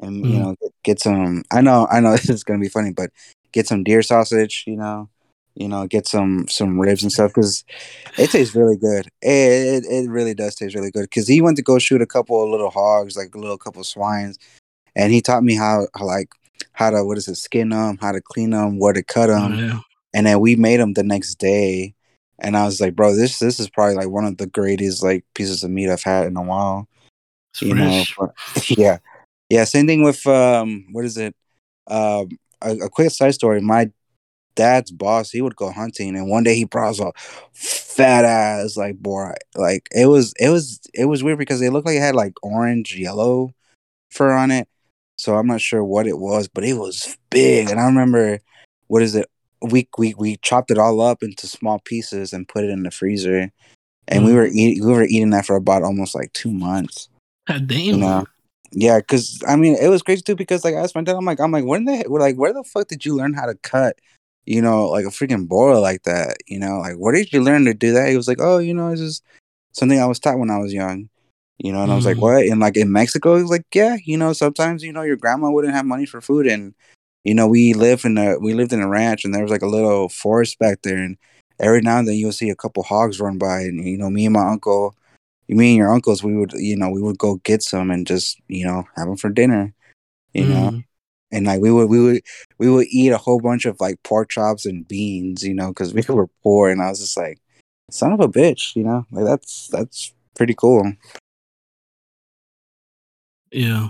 [0.00, 0.40] and you Mhm.
[0.40, 3.10] know get, get some i know i know this is gonna be funny but
[3.52, 5.08] get some deer sausage you know
[5.54, 7.64] you know get some some ribs and stuff because
[8.18, 9.06] it tastes really good.
[9.20, 11.02] It, it it really does taste really good.
[11.02, 13.80] Because he went to go shoot a couple of little hogs, like a little couple
[13.80, 14.38] of swines,
[14.96, 16.30] and he taught me how, how like
[16.72, 19.34] how to what is it, skin them, how to clean them, where to cut Oh,
[19.48, 19.80] them, yeah.
[20.14, 21.94] and then we made them the next day.
[22.38, 25.24] And I was like, bro, this this is probably like one of the greatest like
[25.34, 26.88] pieces of meat I've had in a while.
[27.52, 28.34] It's You know, but-
[28.70, 28.98] yeah,
[29.48, 29.64] yeah.
[29.64, 31.36] Same thing with um, what is it?
[31.86, 32.30] Um,
[32.62, 33.60] a, a quick side story.
[33.60, 33.90] My
[34.54, 37.12] dad's boss, he would go hunting, and one day he brought us a
[37.52, 39.34] fat ass like boar.
[39.54, 42.34] Like it was, it was, it was weird because it looked like it had like
[42.42, 43.54] orange, yellow
[44.10, 44.68] fur on it.
[45.16, 47.70] So I'm not sure what it was, but it was big.
[47.70, 48.40] And I remember,
[48.88, 49.28] what is it?
[49.60, 52.90] We we we chopped it all up into small pieces and put it in the
[52.90, 53.50] freezer.
[54.08, 54.34] and we Mm.
[54.34, 57.08] were eat, we were eating that for about almost like two months.
[57.46, 57.78] God damn.
[57.84, 58.26] You know,
[58.72, 60.34] yeah, because I mean, it was crazy too.
[60.34, 62.64] Because like I asked my dad, I'm like, I'm like, when the like, where the
[62.64, 63.96] fuck did you learn how to cut?
[64.46, 66.36] You know, like a freaking boiler like that.
[66.46, 68.08] You know, like where did you learn to do that?
[68.10, 69.22] He was like, oh, you know, it's just
[69.72, 71.08] something I was taught when I was young.
[71.58, 72.20] You know, and I was like, Mm.
[72.22, 72.44] what?
[72.46, 75.50] And like in Mexico, he was like, yeah, you know, sometimes you know your grandma
[75.50, 76.74] wouldn't have money for food, and
[77.24, 79.62] you know we live in a we lived in a ranch, and there was like
[79.62, 81.16] a little forest back there, and
[81.60, 84.26] every now and then you'll see a couple hogs run by, and you know, me
[84.26, 84.96] and my uncle,
[85.48, 88.40] me and your uncles, we would you know we would go get some and just
[88.48, 89.72] you know have them for dinner,
[90.34, 90.84] you know, Mm.
[91.32, 92.22] And like we would we would
[92.58, 95.94] we would eat a whole bunch of like pork chops and beans, you know, because
[95.94, 97.40] we were poor, and I was just like,
[97.90, 100.92] son of a bitch, you know, like that's that's pretty cool.
[103.50, 103.88] Yeah.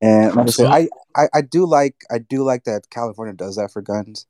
[0.00, 3.56] And like I said, I, I I do like I do like that California does
[3.56, 4.26] that for guns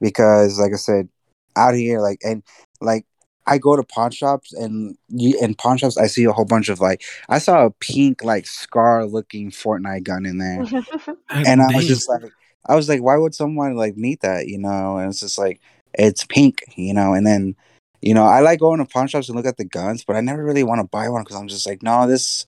[0.00, 1.08] because like I said,
[1.56, 2.42] out here like and
[2.80, 3.06] like
[3.48, 6.68] I go to pawn shops and you in pawn shops I see a whole bunch
[6.68, 10.64] of like I saw a pink like scar looking Fortnite gun in there.
[11.30, 12.32] And I was just like
[12.66, 14.98] I was like why would someone like need that you know?
[14.98, 15.60] And it's just like
[15.94, 17.14] it's pink you know?
[17.14, 17.56] And then
[18.02, 20.20] you know I like going to pawn shops and look at the guns but I
[20.20, 22.46] never really want to buy one because I'm just like no this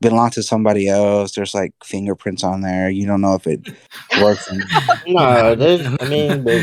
[0.00, 1.32] belongs to somebody else.
[1.32, 2.88] There's like fingerprints on there.
[2.88, 3.68] You don't know if it
[4.22, 4.56] works or
[5.06, 5.60] not.
[6.00, 6.62] I mean, but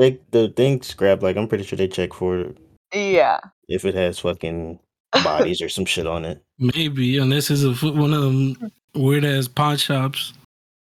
[0.00, 1.22] they the thing scrap.
[1.22, 2.56] Like I'm pretty sure they check for it
[2.92, 3.38] yeah.
[3.68, 4.80] if it has fucking
[5.24, 6.42] bodies or some shit on it.
[6.58, 10.32] Maybe unless it's a one of them weird ass pawn shops.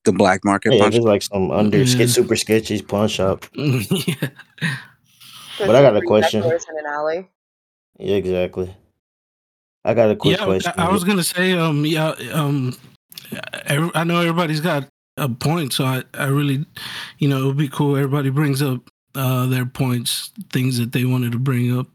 [0.03, 1.85] the black market Yeah, pawn if it's like some under Yeah.
[1.85, 3.45] skit super sketchy pawn shop.
[3.55, 4.29] yeah.
[5.57, 6.43] But I got a question.
[6.43, 7.29] in an alley.
[7.97, 8.75] Yeah, exactly.
[9.85, 10.73] I got a quick yeah, question.
[10.77, 12.75] I, I was gonna say, um, yeah, um,
[13.31, 16.65] I, I know everybody's got a point, so I, I really,
[17.19, 17.95] you know, it would be cool.
[17.95, 18.81] Everybody brings up
[19.15, 21.87] uh their points, things that they wanted to bring up,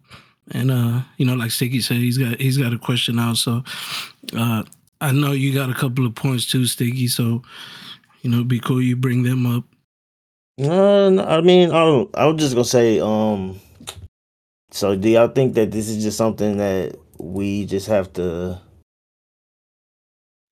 [0.50, 3.36] and uh, you know, like Sticky said, he's got he's got a question out.
[3.36, 3.62] so
[4.36, 4.64] uh,
[5.00, 7.08] I know you got a couple of points too, Sticky.
[7.08, 7.42] So,
[8.22, 9.64] you know, it'd be cool you bring them up.
[10.58, 13.60] No, I mean, I I was just gonna say, um,
[14.70, 18.60] so do y'all think that this is just something that we just have to?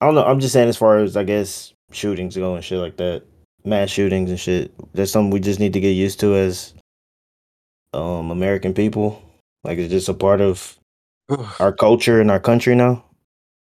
[0.00, 0.24] I don't know.
[0.24, 3.24] I'm just saying, as far as I guess shootings go and shit like that,
[3.64, 4.72] mass shootings and shit.
[4.94, 6.74] That's something we just need to get used to as
[7.94, 9.22] um American people.
[9.64, 10.78] Like it's just a part of
[11.60, 13.04] our culture and our country now.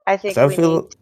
[0.07, 0.95] I think 'Cause I feel, need...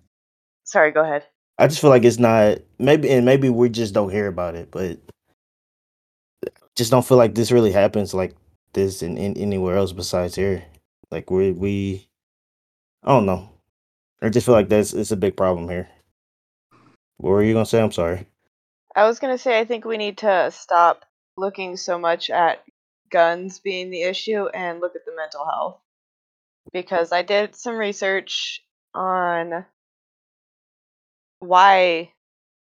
[0.65, 1.25] Sorry, go ahead.
[1.57, 4.69] I just feel like it's not maybe, and maybe we just don't hear about it,
[4.71, 4.99] but
[6.75, 8.35] just don't feel like this really happens like
[8.73, 10.63] this in, in anywhere else besides here.
[11.09, 12.07] Like we we,
[13.03, 13.49] I don't know.
[14.21, 15.87] I just feel like that's it's a big problem here.
[17.17, 17.81] What were you gonna say?
[17.81, 18.27] I'm sorry.
[18.97, 21.05] I was gonna say I think we need to stop
[21.37, 22.63] looking so much at
[23.11, 25.79] guns being the issue and look at the mental health.
[26.73, 28.63] Because I did some research
[28.95, 29.65] on
[31.39, 32.11] why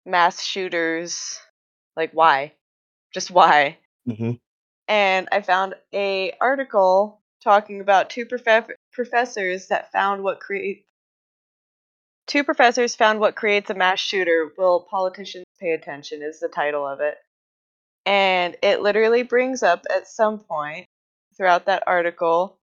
[0.06, 1.40] mass shooters
[1.96, 2.54] like why?
[3.14, 3.78] Just why?
[4.08, 4.32] Mm-hmm.
[4.88, 10.86] and I found a article talking about two prof- professors that found what create
[12.30, 14.52] two professors found what creates a mass shooter.
[14.58, 16.22] Will politicians pay attention?
[16.22, 17.16] Is the title of it,
[18.06, 20.86] and it literally brings up at some point
[21.36, 22.58] throughout that article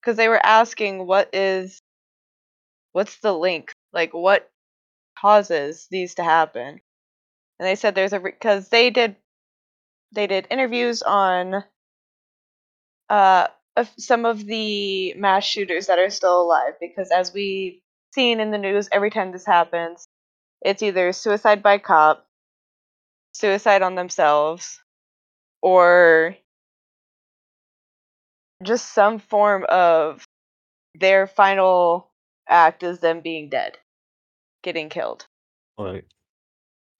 [0.00, 1.80] because they were asking what is
[2.92, 4.50] what's the link like what
[5.18, 6.80] causes these to happen
[7.58, 9.16] and they said there's a because they did
[10.12, 11.62] they did interviews on
[13.10, 13.46] uh
[13.98, 17.82] some of the mass shooters that are still alive because as we
[18.16, 20.08] seen in the news every time this happens
[20.62, 22.26] it's either suicide by cop
[23.34, 24.80] suicide on themselves
[25.62, 26.36] or
[28.64, 30.24] just some form of
[30.94, 32.10] their final
[32.48, 33.76] act is them being dead
[34.62, 35.26] getting killed
[35.78, 36.04] Right.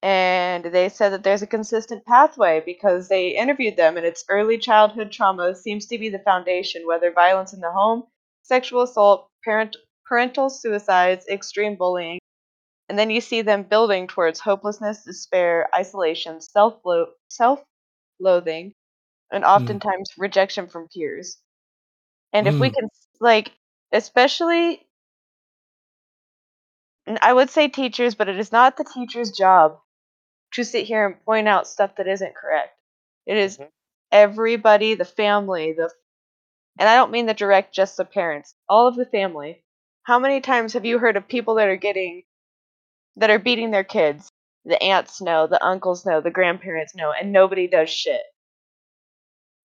[0.02, 4.58] and they said that there's a consistent pathway because they interviewed them and it's early
[4.58, 8.04] childhood trauma seems to be the foundation whether violence in the home
[8.42, 9.76] sexual assault parent
[10.06, 12.18] parental suicides extreme bullying
[12.88, 16.80] and then you see them building towards hopelessness despair isolation self
[17.30, 17.62] self
[18.20, 18.72] loathing
[19.32, 21.38] and oftentimes rejection from peers
[22.32, 22.74] and if we Mm.
[22.74, 22.88] can
[23.20, 23.52] like
[23.92, 24.86] especially
[27.06, 29.80] and I would say teachers, but it is not the teacher's job
[30.54, 32.78] to sit here and point out stuff that isn't correct.
[33.26, 33.70] It is Mhm.
[34.12, 35.92] everybody, the family, the
[36.78, 39.64] and I don't mean the direct just the parents, all of the family.
[40.06, 42.22] How many times have you heard of people that are getting
[43.16, 44.30] that are beating their kids?
[44.64, 48.22] The aunts know, the uncles know, the grandparents know, and nobody does shit.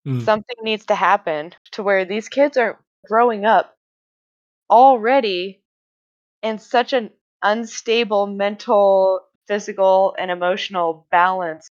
[0.07, 0.23] Mm.
[0.23, 3.76] Something needs to happen to where these kids are growing up
[4.68, 5.61] already
[6.41, 7.11] in such an
[7.43, 11.69] unstable mental, physical, and emotional balance,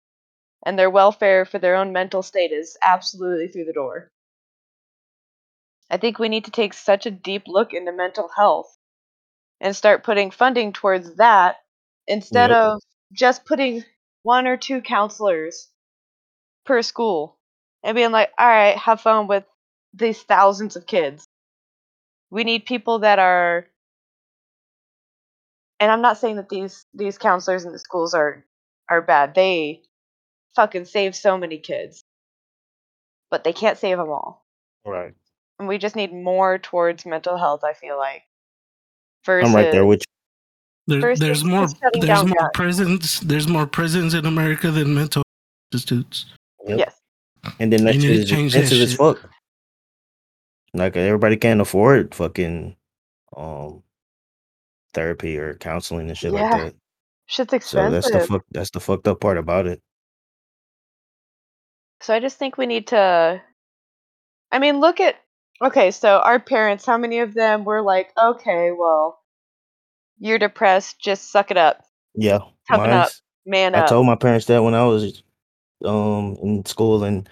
[0.64, 4.12] and their welfare for their own mental state is absolutely through the door.
[5.90, 8.76] I think we need to take such a deep look into mental health
[9.60, 11.56] and start putting funding towards that
[12.06, 12.58] instead Yep.
[12.58, 12.80] of
[13.12, 13.84] just putting
[14.22, 15.68] one or two counselors
[16.64, 17.38] per school
[17.82, 19.44] and being like, all right, have fun with
[19.94, 21.26] these thousands of kids.
[22.30, 23.66] We need people that are
[25.80, 28.44] and I'm not saying that these these counselors in the schools are
[28.88, 29.34] are bad.
[29.34, 29.82] They
[30.56, 32.02] fucking save so many kids.
[33.30, 34.44] But they can't save them all.
[34.84, 35.14] Right.
[35.60, 38.22] And we just need more towards mental health, I feel like.
[39.26, 40.02] Versus I'm right there with
[40.86, 41.68] There, there's more.
[41.92, 42.50] There's more guns.
[42.54, 43.20] prisons.
[43.20, 45.22] There's more prisons in America than mental
[45.70, 46.24] institutes.
[46.66, 46.70] you.
[46.70, 46.78] Yep.
[46.78, 47.00] Yes.
[47.60, 49.30] And then that You shit to is change that expensive as fuck.
[50.72, 52.74] Like everybody can't afford fucking
[53.36, 53.82] um
[54.94, 56.74] therapy or counseling and shit Yeah, like that.
[57.26, 58.02] Shit's expensive.
[58.04, 59.82] So that's the fuck that's the fucked up part about it.
[62.00, 63.42] So I just think we need to.
[64.50, 65.16] I mean, look at.
[65.62, 69.20] Okay, so our parents, how many of them were like, okay, well,
[70.18, 71.84] you're depressed, just suck it up,
[72.14, 72.40] Yeah.
[72.68, 73.10] toughen up,
[73.46, 73.88] man I up.
[73.88, 75.22] told my parents that when I was
[75.84, 77.28] um in school and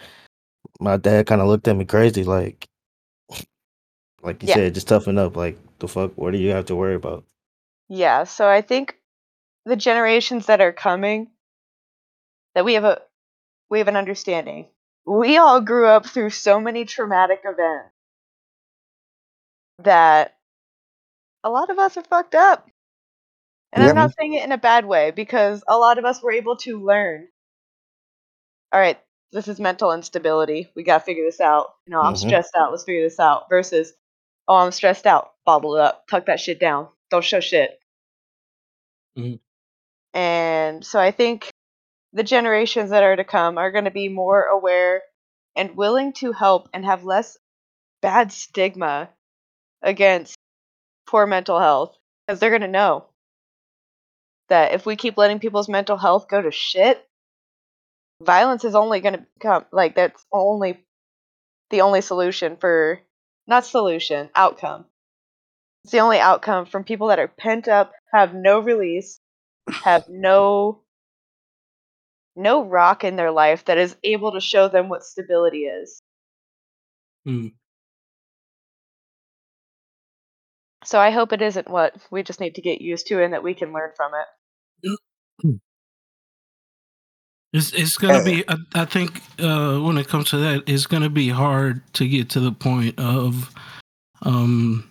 [0.80, 2.68] my dad kind of looked at me crazy like
[4.22, 4.54] like you Yeah.
[4.54, 7.24] said just toughen up like the fuck what do you have to worry about?
[7.88, 8.96] Yeah, so I think
[9.64, 11.30] the generations that are coming,
[12.54, 13.02] that we have a
[13.70, 14.68] we have an understanding.
[15.06, 17.92] We all grew up through so many traumatic events
[19.80, 20.36] that
[21.44, 22.68] a lot of us are fucked up.
[23.72, 23.90] And Yep.
[23.90, 26.56] I'm not saying it in a bad way because a lot of us were able
[26.58, 27.28] to learn.
[28.72, 28.98] All right,
[29.32, 30.70] this is mental instability.
[30.74, 31.74] We got to figure this out.
[31.86, 32.18] You know, I'm Mhm.
[32.18, 32.70] stressed out.
[32.70, 33.48] Let's figure this out.
[33.50, 33.92] Versus,
[34.48, 35.32] oh, I'm stressed out.
[35.44, 36.06] Bottle it up.
[36.08, 36.88] Tuck that shit down.
[37.10, 37.78] Don't show shit.
[39.16, 39.40] Mhm.
[40.14, 41.50] And so I think
[42.12, 45.02] the generations that are to come are going to be more aware
[45.56, 47.38] and willing to help and have less
[48.02, 49.10] bad stigma
[49.82, 50.36] against
[51.06, 51.96] poor mental health
[52.26, 53.06] because they're going to know
[54.48, 57.06] that if we keep letting people's mental health go to shit,
[58.22, 60.84] violence is only going to come like that's only
[61.70, 63.00] the only solution for
[63.46, 64.84] not solution, outcome.
[65.84, 69.20] It's the only outcome from people that are pent up, have no release,
[69.70, 70.82] have no
[72.36, 76.00] no rock in their life that is able to show them what stability is.
[77.26, 77.52] Mm.
[80.88, 83.42] So I hope it isn't what we just need to get used to and that
[83.42, 84.26] we can learn from it.
[87.52, 88.42] It's it's gonna Uh, be.
[88.48, 92.30] I, I think uh, when it comes to that, it's gonna be hard to get
[92.30, 93.50] to the point of
[94.22, 94.88] um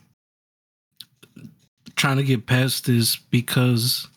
[1.95, 4.07] trying to get past this because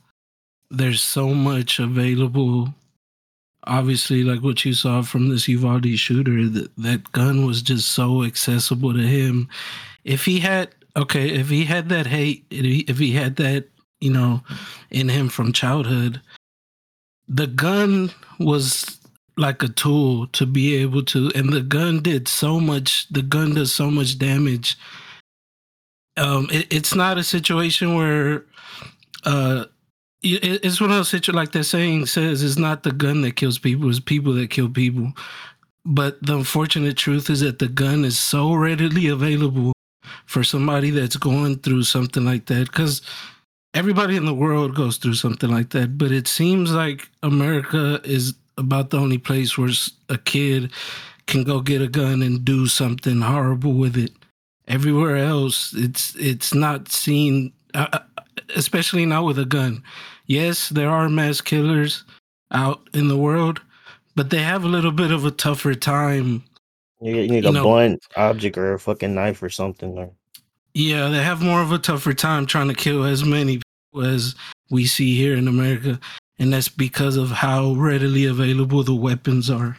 [0.70, 2.74] there's so much available.
[3.66, 8.22] Obviously, like what you saw from this Uvalde shooter, that that gun was just so
[8.22, 9.48] accessible to him.
[10.04, 13.68] If he had okay, if he had that hate, if he, had that,
[14.00, 14.42] you know,
[14.90, 16.20] in him from childhood,
[17.28, 18.98] the gun was
[19.36, 23.54] like a tool to be able to and the gun did so much the gun
[23.54, 24.76] does so much damage.
[26.16, 28.44] Um it, it's not a situation where
[29.24, 29.66] uh
[30.22, 33.36] it, it's one of those situations like that saying says it's not the gun that
[33.36, 35.12] kills people it's people that kill people.
[35.86, 39.72] But the unfortunate truth is that the gun is so readily available
[40.26, 43.02] for somebody that's going through something like that because
[43.74, 45.98] everybody in the world goes through something like that.
[45.98, 49.70] But it seems like america is about the only place where
[50.08, 50.70] a kid
[51.26, 54.12] can go get a gun and do something horrible with it.
[54.68, 57.98] Everywhere else it's it's not seen uh, uh,
[58.56, 59.82] especially not with a gun.
[60.26, 62.04] Yes there are mass killers
[62.52, 63.60] out in the world
[64.16, 66.42] but they have a little bit of a tougher time
[67.00, 69.96] You, you need You a know- blunt object or a fucking knife or something.
[69.98, 70.10] Or,
[70.74, 73.60] Yeah, they have more of a tougher time trying to kill as many
[73.92, 74.34] people as
[74.70, 75.98] we see here in America.
[76.38, 79.76] And that's because of how readily available the weapons are.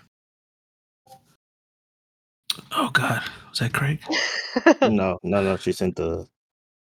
[2.75, 4.01] Oh God, was that Craig?
[4.81, 5.57] no, no, no.
[5.57, 6.27] She sent the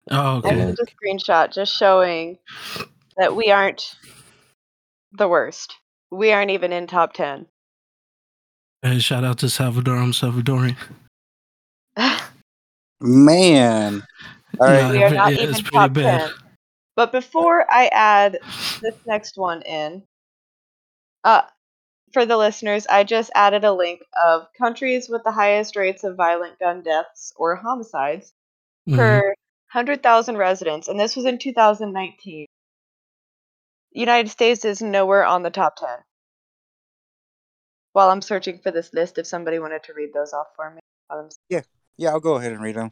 [0.10, 0.50] Oh, I okay.
[0.58, 2.38] sent a screenshot just showing
[3.18, 3.96] that we aren't
[5.12, 5.76] the worst.
[6.12, 7.46] We aren't even in top 10.
[8.84, 9.98] Hey, shout out to Salvador.
[9.98, 10.78] I'm Salvadorian.
[13.02, 14.04] Man.
[14.60, 14.78] All right.
[14.84, 16.20] Yeah, we are not yeah, even it's pretty top bad.
[16.22, 16.32] 10.
[16.96, 18.40] But before I add
[18.82, 20.04] this next one in,
[21.24, 21.42] uh,
[22.14, 26.16] for the listeners, I just added a link of countries with the highest rates of
[26.16, 28.34] violent gun deaths or homicides
[28.88, 28.96] Mhm.
[28.96, 29.36] per
[29.74, 32.46] 100,000 residents, and this was in 2019.
[33.92, 35.90] United States is nowhere on the top 10.
[37.98, 40.82] While I'm searching for this list, if somebody wanted to read those off for me.
[41.08, 41.30] while I'm-
[41.98, 42.92] Yeah, I'll go ahead and read them.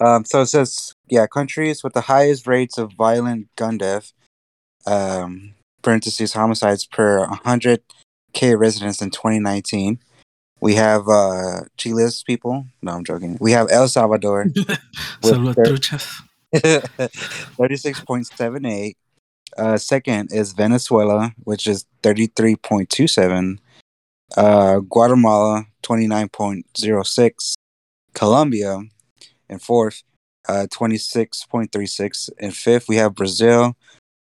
[0.00, 4.12] Um, so it says, yeah, countries with the highest rates of violent gun death,
[4.88, 10.00] um, parentheses homicides per 100k residents in 2019.
[10.60, 12.66] We have uh, Chile's people.
[12.82, 13.38] No, I'm joking.
[13.40, 14.46] We have El Salvador,
[15.22, 16.22] Salvatruchas.
[16.52, 18.96] 36.78.
[19.56, 23.58] Uh, second is Venezuela, which is 33.27.
[24.36, 27.54] Uh, Guatemala, 29.06.
[28.14, 28.80] Colombia,
[29.48, 30.04] and fourth,
[30.48, 32.30] uh, 26.36.
[32.38, 33.76] And fifth, we have Brazil,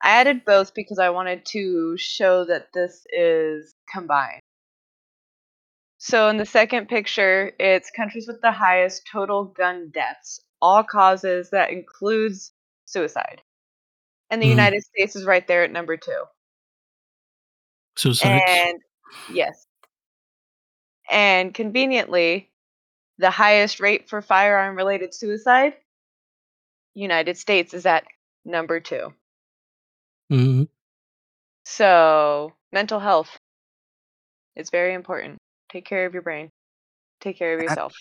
[0.03, 4.41] I added both because I wanted to show that this is combined.
[6.06, 11.49] So in the second picture, it's countries with the highest total gun deaths, all causes
[11.49, 12.52] that includes
[12.86, 13.41] suicide.
[14.30, 14.52] And the Mhm.
[14.52, 16.26] United States is right there at number two.
[17.95, 18.44] Suicides.
[18.48, 18.84] And
[19.34, 19.65] yes.
[21.10, 22.52] And conveniently,
[23.18, 25.76] the highest rate for firearm related suicide,
[26.94, 28.06] United States is at
[28.45, 29.11] number two.
[30.32, 30.65] Mm-hmm.
[31.65, 33.40] So, mental health
[34.56, 35.40] is very important.
[35.70, 36.50] Take care of your brain.
[37.22, 37.94] Take care of That- yourself.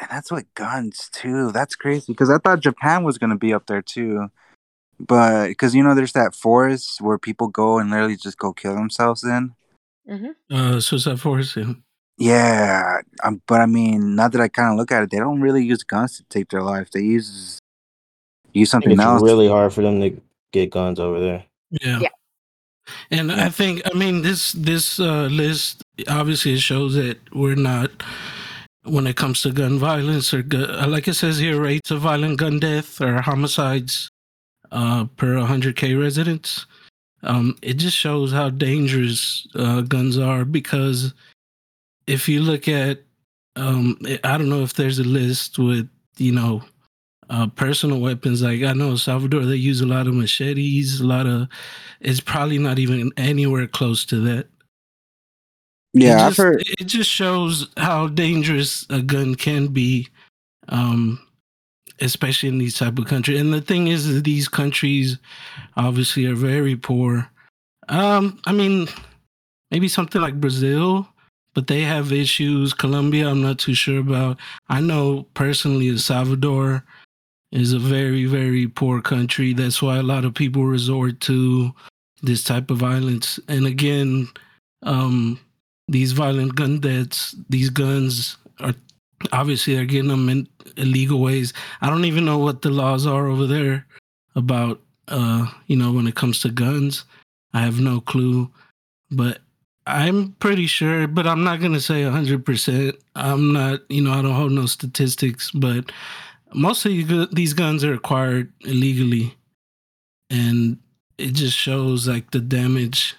[0.00, 1.50] and that's with guns too.
[1.52, 4.28] That's crazy because I thought Japan was gonna be up there too,
[5.00, 8.74] but because you know there's that forest where people go and literally just go kill
[8.74, 9.54] themselves in.
[10.06, 11.56] hmm Uh, Suicide Forest.
[11.56, 11.72] Yeah.
[12.20, 15.40] Yeah, um, but I mean, now that I kind of look at it, they don't
[15.40, 16.90] really use guns to take their life.
[16.90, 17.60] They use
[18.52, 19.22] use something it's else.
[19.22, 20.20] It's really hard for them to
[20.52, 21.44] get guns over there.
[21.70, 22.00] Yeah.
[22.00, 22.08] Yeah.
[23.10, 23.32] And.
[23.32, 27.90] I think I mean this this uh, list obviously shows that we're not
[28.84, 32.38] when it comes to gun violence or uh, like it says here rates of violent
[32.38, 34.10] gun death or homicides
[34.72, 36.66] uh, per 100k residents.
[37.22, 41.14] Um, it just shows how dangerous uh, guns are because
[42.06, 43.00] if you look at
[43.56, 46.62] um, I don't know if there's a list with you know
[47.30, 48.42] uh, personal weapons.
[48.42, 51.48] Like I know Salvador, they use a lot of machetes, a lot of.
[52.00, 54.48] It's probably not even anywhere close to that.
[55.94, 56.64] Yeah, it I've just, heard.
[56.80, 60.08] It just shows how dangerous a gun can be,
[60.68, 61.18] um,
[62.00, 63.40] especially in these type of countries.
[63.40, 65.18] And the thing is, these countries
[65.76, 67.28] obviously are very poor.
[67.88, 68.88] Um, I mean,
[69.70, 71.08] maybe something like Brazil,
[71.54, 72.74] but they have issues.
[72.74, 74.38] Colombia, I'm not too sure about.
[74.68, 76.84] I know personally, El Salvador
[77.52, 79.52] is a very, very poor country.
[79.52, 81.72] That's why a lot of people resort to
[82.22, 83.38] this type of violence.
[83.48, 84.28] And again,
[84.82, 85.40] um,
[85.88, 88.74] these violent gun deaths, these guns are
[89.32, 91.52] obviously they're getting them in illegal ways.
[91.80, 93.86] I don't even know what the laws are over there
[94.34, 97.04] about, uh, you know, when it comes to guns.
[97.54, 98.50] I have no clue,
[99.10, 99.38] but
[99.86, 102.94] I'm pretty sure, but I'm not gonna say 100%.
[103.16, 105.90] I'm not, you know, I don't hold no statistics, but
[106.54, 109.34] most of these guns are acquired illegally,
[110.30, 110.78] and
[111.18, 113.14] it just shows like the damage.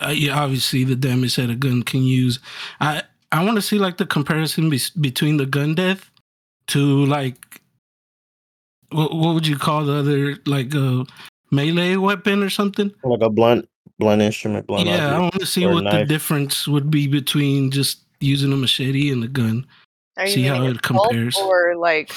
[0.00, 2.38] Uh, yeah, obviously the damage that a gun can use.
[2.80, 3.02] I
[3.32, 6.10] I want to see like the comparison be- between the gun death
[6.68, 7.60] to like
[8.90, 11.04] what what would you call the other like a
[11.50, 12.92] melee weapon or something?
[13.02, 16.04] Like a blunt, blunt instrument, blunt yeah, I want to see or a what the
[16.04, 19.66] difference would be between just using a machete and a gun.
[20.16, 21.36] Are See how it compares.
[21.36, 22.12] or like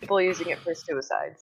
[0.00, 1.44] people using it for suicides?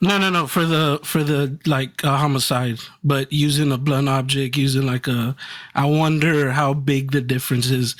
[0.00, 0.46] No, no, no.
[0.46, 5.36] For the for the like uh, homicide, but using a blunt object, using like a.
[5.74, 7.94] I wonder how big the difference is,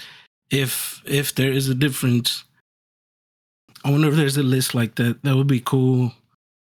[0.51, 2.45] if if there is a difference.
[3.85, 5.23] I wonder if there's a list like that.
[5.25, 6.13] That would be cool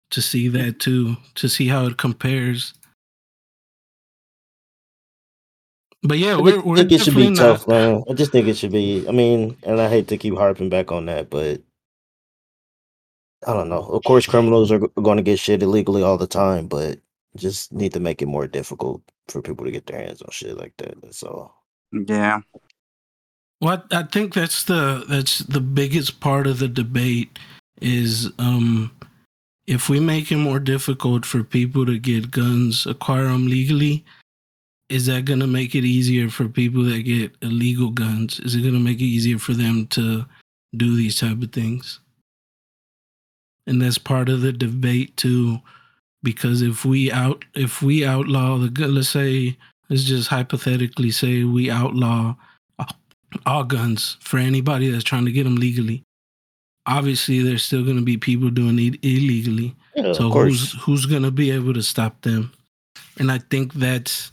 [0.09, 2.73] to see that too, to see how it compares.
[6.01, 7.59] But yeah, we're we're think it should be definitely not.
[7.59, 8.03] tough, man.
[8.09, 9.07] I just think it should be.
[9.07, 11.61] I mean, and I hate to keep harping back on that, but
[13.47, 13.83] I don't know.
[13.83, 16.99] Of course, criminals are going to get shit illegally all the time, but
[17.35, 20.57] just need to make it more difficult for people to get their hands on shit
[20.57, 21.01] like that.
[21.01, 21.63] That's all.
[21.91, 22.41] Yeah.
[23.61, 27.39] Well, I I think that's the that's the biggest part of the debate
[27.81, 28.91] is um
[29.67, 34.03] if we make it more difficult for people to get guns, acquire them legally,
[34.89, 38.39] is that going to make it easier for people that get illegal guns?
[38.41, 40.25] Is it going to make it easier for them to
[40.75, 41.99] do these type of things?
[43.65, 45.59] And that's part of the debate too,
[46.21, 49.57] because if we out if we outlaw the gun, let's say
[49.89, 52.35] let's just hypothetically say we outlaw
[53.45, 56.03] all guns for anybody that's trying to get them legally.
[56.85, 59.75] Obviously, there's still going to be people doing it illegally.
[59.95, 62.51] Yeah, so who's who's going to be able to stop them?
[63.17, 64.31] And I think that's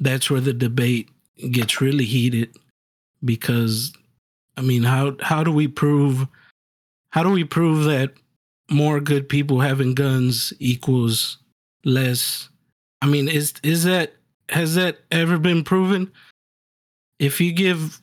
[0.00, 1.08] that's where the debate
[1.50, 2.56] gets really heated
[3.24, 3.92] because
[4.56, 6.28] I mean, how how do we prove
[7.10, 8.12] how do we prove that
[8.70, 11.38] more good people having guns equals
[11.84, 12.48] less?
[13.02, 14.14] I mean, is is that
[14.48, 16.10] has that ever been proven?
[17.18, 18.00] If you give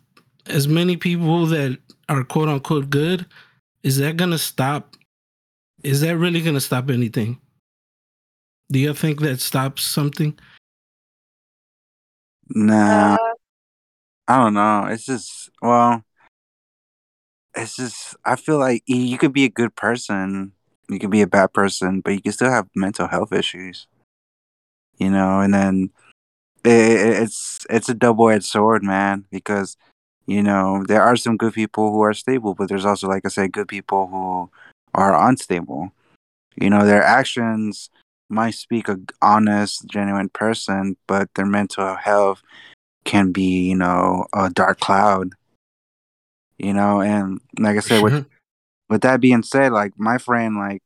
[0.48, 1.78] as many people that
[2.10, 3.26] are quote unquote good,
[3.84, 4.96] is that gonna stop?
[5.84, 7.40] Is that really gonna stop anything?
[8.72, 10.38] Do you think that stops something?
[12.50, 13.34] Nah, Uh,
[14.28, 14.86] I don't know.
[14.86, 16.04] It's just well,
[17.56, 20.54] it's just I feel like you could be a good person,
[20.90, 23.88] you could be a bad person, but you can still have mental health issues.
[24.98, 25.90] You know, and then
[26.66, 29.78] it, it- it's it's a double edged sword, man, because
[30.28, 33.30] you know there are some good people who are stable, but there's also, like I
[33.30, 34.52] said, good people who
[34.96, 35.92] are unstable.
[36.58, 37.90] You know, their actions
[38.30, 42.44] might speak a honest, genuine person, but their mental health
[43.06, 45.34] can be, you know, a dark cloud.
[46.62, 48.26] You know, and like I said, with Sure.
[48.88, 50.84] with that being said, like my friend, like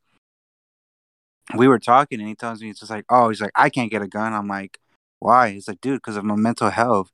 [1.55, 3.91] we were talking, and he tells me it's just like, oh, he's like, I can't
[3.91, 4.31] get a gun.
[4.33, 4.79] I'm like,
[5.19, 5.49] why?
[5.51, 7.11] He's like, dude, because of my mental health.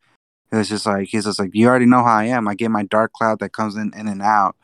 [0.51, 2.47] It's just like he's just like, you already know how I am.
[2.47, 4.55] I get my dark cloud that comes in in and out.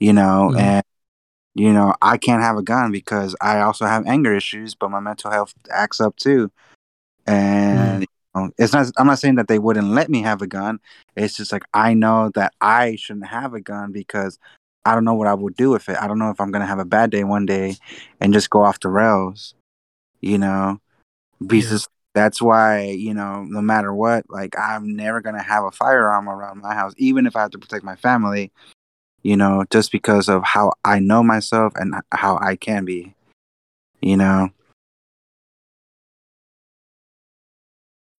[0.00, 0.58] You know, Mhm.
[0.58, 0.84] and
[1.54, 5.00] you know, I can't have a gun because I also have anger issues, but my
[5.00, 6.50] mental health acts up too.
[7.26, 8.06] And you
[8.46, 8.90] know, it's not.
[8.96, 10.80] I'm not saying that they wouldn't let me have a gun.
[11.16, 14.38] It's just like I know that I shouldn't have a gun because
[14.84, 15.96] I don't know what I would do with it.
[16.00, 17.76] I don't know if I'm gonna have a bad day one day
[18.20, 19.54] and just go off the rails.
[20.20, 20.80] You know,
[21.46, 26.28] because that's why you know, no matter what, like I'm never gonna have a firearm
[26.28, 28.52] around my house, even if I have to protect my family.
[29.22, 33.14] You know, just because of how I know myself and how I can be.
[34.00, 34.50] You know.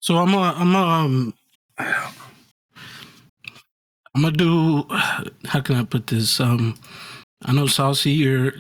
[0.10, 1.36] So I'm a, I'm a, um,
[1.78, 1.86] I'm
[4.24, 4.84] gonna do.
[5.46, 6.40] How can I put this?
[6.40, 6.74] Um,
[7.46, 8.54] I know Saucy, you're.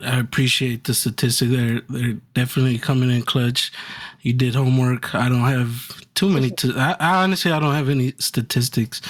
[0.00, 1.50] I appreciate the statistic.
[1.50, 3.72] They're they're definitely coming in clutch.
[4.22, 5.16] You did homework.
[5.16, 6.52] I don't have too many.
[6.52, 9.02] To, I, I honestly I don't have any statistics,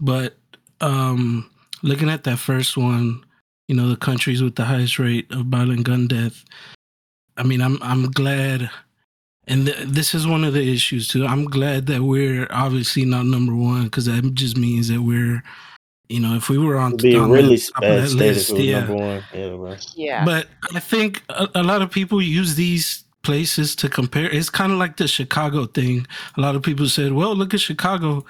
[0.00, 0.38] but
[0.80, 1.50] um,
[1.82, 3.22] looking at that first one,
[3.68, 6.42] you know, the countries with the highest rate of violent gun death.
[7.36, 8.70] I mean, I'm I'm glad
[9.46, 11.24] and th- this is one of the issues too.
[11.24, 15.42] I'm glad that we're obviously not number one because that just means that we're,
[16.08, 18.08] you know, if we were on, It'd be on really that, top of bad that
[18.08, 18.78] state list, if it was yeah.
[18.80, 19.24] number one.
[19.32, 20.24] Yeah, yeah.
[20.24, 24.30] But I think a, a lot of people use these places to compare.
[24.30, 26.06] It's kind of like the Chicago thing.
[26.36, 28.24] A lot of people said, "Well, look at Chicago."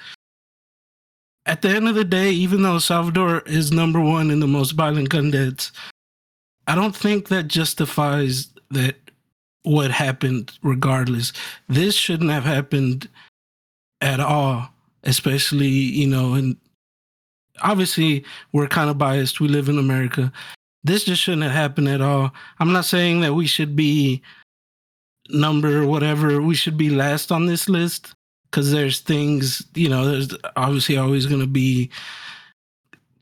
[1.46, 4.72] At the end of the day, even though Salvador is number one in the most
[4.72, 5.70] violent gun deaths,
[6.66, 8.96] I don't think that justifies that
[9.66, 11.32] what happened regardless.
[11.68, 13.08] This shouldn't have happened
[14.00, 14.68] at all,
[15.02, 16.56] especially, you know, and
[17.62, 19.40] obviously we're kind of biased.
[19.40, 20.32] We live in America.
[20.84, 22.32] This just shouldn't have happened at all.
[22.60, 24.22] I'm not saying that we should be
[25.30, 28.14] number whatever, we should be last on this list
[28.44, 31.90] because there's things, you know, there's obviously always going to be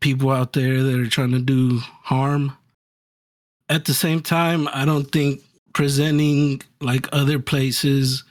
[0.01, 2.55] people out there that are trying to do harm.
[3.71, 5.41] At the same time, I don't think
[5.74, 8.24] presenting like other places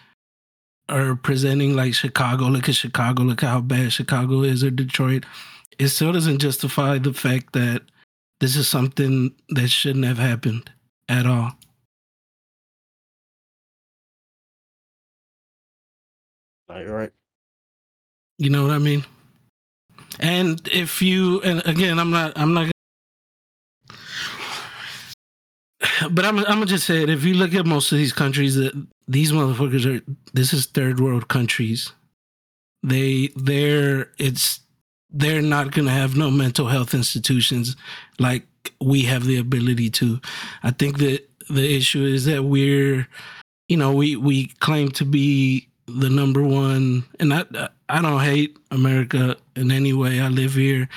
[0.89, 5.25] or presenting like Chicago, look at Chicago, look at how bad Chicago is or Detroit,
[5.77, 7.83] it still doesn't justify the fact that
[8.39, 10.71] this is something that shouldn't have happened
[11.07, 11.51] at all.
[16.69, 17.11] All right, right.
[18.37, 19.05] You know what I mean?
[20.19, 22.72] And if you and again, I'm not I'm not
[26.11, 27.09] but I'm I'm gonna just say it.
[27.09, 28.73] If you look at most of these countries, that
[29.07, 30.03] these motherfuckers are
[30.33, 31.91] this is third world countries.
[32.81, 34.59] They they're it's
[35.09, 37.75] they're not gonna have no mental health institutions
[38.19, 38.45] like
[38.81, 40.19] we have the ability to.
[40.63, 43.07] I think that the issue is that we're,
[43.67, 47.45] you know, we we claim to be the number one, and I
[47.89, 50.19] I don't hate America in any way.
[50.19, 50.89] I live here.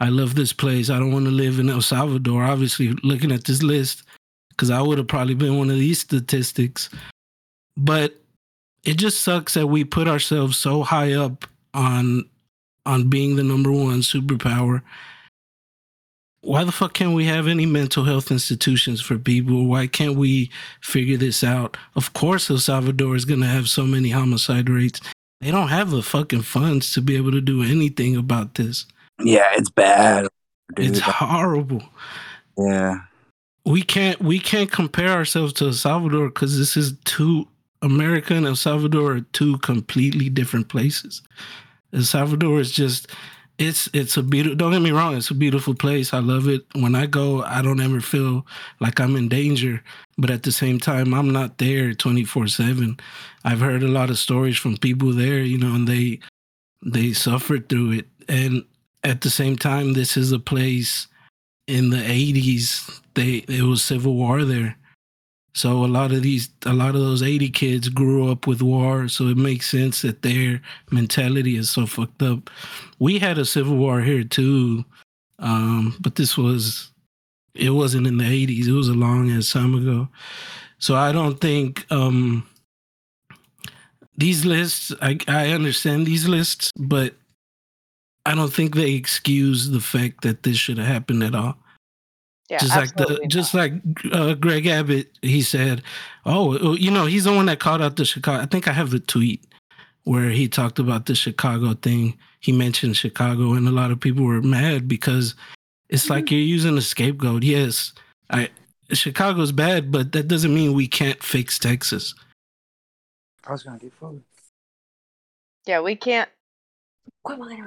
[0.00, 0.90] I love this place.
[0.90, 2.42] I don't want to live in El Salvador.
[2.42, 4.02] Obviously, looking at this list,
[4.56, 6.88] because I would have probably been one of these statistics.
[7.76, 8.14] But
[8.84, 12.28] it just sucks that we put ourselves so high up on
[12.84, 14.82] on being the number one superpower.
[16.42, 19.66] Why the fuck can't we have any mental health institutions for people?
[19.66, 20.50] Why can't we
[20.80, 21.76] figure this out?
[21.94, 25.00] Of course, El Salvador is going to have so many homicide rates.
[25.40, 28.86] They don't have the fucking funds to be able to do anything about this.
[29.20, 30.26] Yeah, it's bad.
[30.74, 30.86] Dude.
[30.86, 31.82] It's horrible.
[32.58, 33.02] yeah.
[33.64, 37.46] We can't we can't compare ourselves to El Salvador because this is two
[37.80, 41.22] America and El Salvador are two completely different places.
[41.92, 43.10] El Salvador is just
[43.58, 46.12] it's it's a beautiful don't get me wrong, it's a beautiful place.
[46.12, 46.64] I love it.
[46.74, 48.46] When I go, I don't ever feel
[48.80, 49.82] like I'm in danger.
[50.18, 53.00] But at the same time, I'm not there 24-7.
[53.44, 56.20] I've heard a lot of stories from people there, you know, and they
[56.84, 58.06] they suffered through it.
[58.28, 58.64] And
[59.04, 61.08] at the same time, this is a place
[61.66, 64.76] in the 80s they it was civil war there.
[65.54, 69.08] So a lot of these a lot of those 80 kids grew up with war
[69.08, 72.50] so it makes sense that their mentality is so fucked up.
[72.98, 74.84] We had a civil war here too
[75.38, 76.92] um but this was
[77.54, 80.08] it wasn't in the 80s it was a long ass time ago.
[80.78, 82.46] So i don't think um
[84.16, 87.14] these lists i i understand these lists but
[88.26, 91.56] i don't think they excuse the fact that this should have happened at all
[92.50, 93.72] Yeah, just like the absolutely just like
[94.12, 95.82] uh, Greg Abbott, he said,
[96.26, 98.90] "Oh, you know, he's the one that called out the Chicago." I think I have
[98.90, 99.42] the tweet
[100.04, 102.18] where he talked about the Chicago thing.
[102.40, 105.34] He mentioned Chicago, and a lot of people were mad because
[105.88, 106.34] it's like Mm-hmm.
[106.34, 107.42] you're using a scapegoat.
[107.42, 107.92] Yes,
[108.28, 108.50] I
[108.92, 112.14] Chicago's bad, but that doesn't mean we can't fix Texas.
[113.46, 114.22] I was gonna get food.
[115.66, 116.28] yeah, we can't.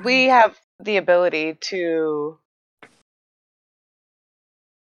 [0.04, 2.38] We have the ability to.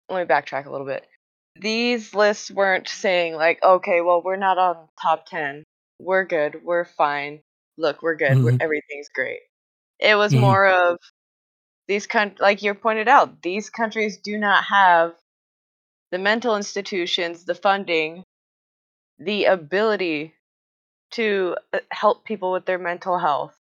[0.10, 1.08] Let me backtrack a little bit.
[1.56, 5.64] These lists weren't saying like, okay, well, we're not on top ten.
[6.00, 6.64] We're good.
[6.64, 7.42] We're fine.
[7.78, 8.42] Look, we're good.
[8.44, 8.62] We're, Mhm.
[8.62, 9.40] everything's great.
[10.00, 10.42] It was Mhm.
[10.42, 11.00] more of
[11.88, 13.42] these coun like you pointed out.
[13.42, 15.16] These countries do not have
[16.12, 18.24] the mental institutions, the funding,
[19.20, 20.36] the ability
[21.12, 23.56] to uh, help people with their mental health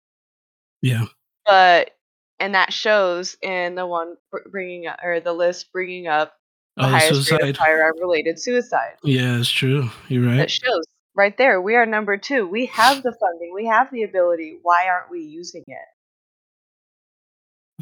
[0.81, 1.05] Yeah,
[1.45, 1.91] but
[2.39, 4.15] and that shows in the one
[4.51, 6.33] bringing up, or the list bringing up
[6.77, 8.95] the oh, highest rate of firearm related suicide.
[9.03, 9.89] Yeah, it's true.
[10.09, 10.51] You're That right.
[10.51, 10.83] shows
[11.15, 12.47] right there we are number two.
[12.47, 14.59] We have the funding, we have the ability.
[14.61, 15.77] Why aren't we using it?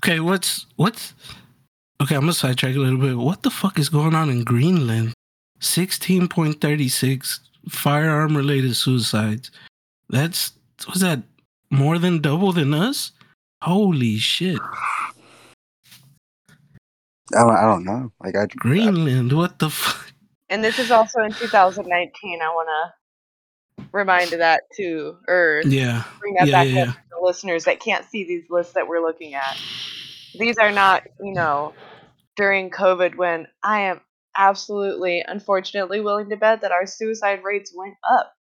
[0.03, 1.13] Okay, what's what's
[2.01, 2.15] okay?
[2.15, 3.17] I'm gonna sidetrack a little bit.
[3.17, 5.13] What the fuck is going on in Greenland?
[5.59, 7.39] Sixteen point thirty six
[7.69, 9.49] firearm related suicides.
[10.09, 10.53] That's
[10.87, 11.23] was that
[11.69, 13.11] more than double than us?
[13.63, 14.59] Holy shit!
[14.59, 15.11] I
[17.31, 18.11] don't, I don't know.
[18.21, 20.11] Like I, Greenland, what the fuck?
[20.49, 22.41] And this is also in 2019.
[22.41, 22.67] I want
[23.77, 26.91] to remind that too, or Yeah, bring that yeah, back yeah, up yeah.
[26.91, 29.57] to the listeners that can't see these lists that we're looking at.
[30.37, 31.73] These are not, you know,
[32.35, 34.01] during COVID when I am
[34.35, 38.33] absolutely, unfortunately, willing to bet that our suicide rates went up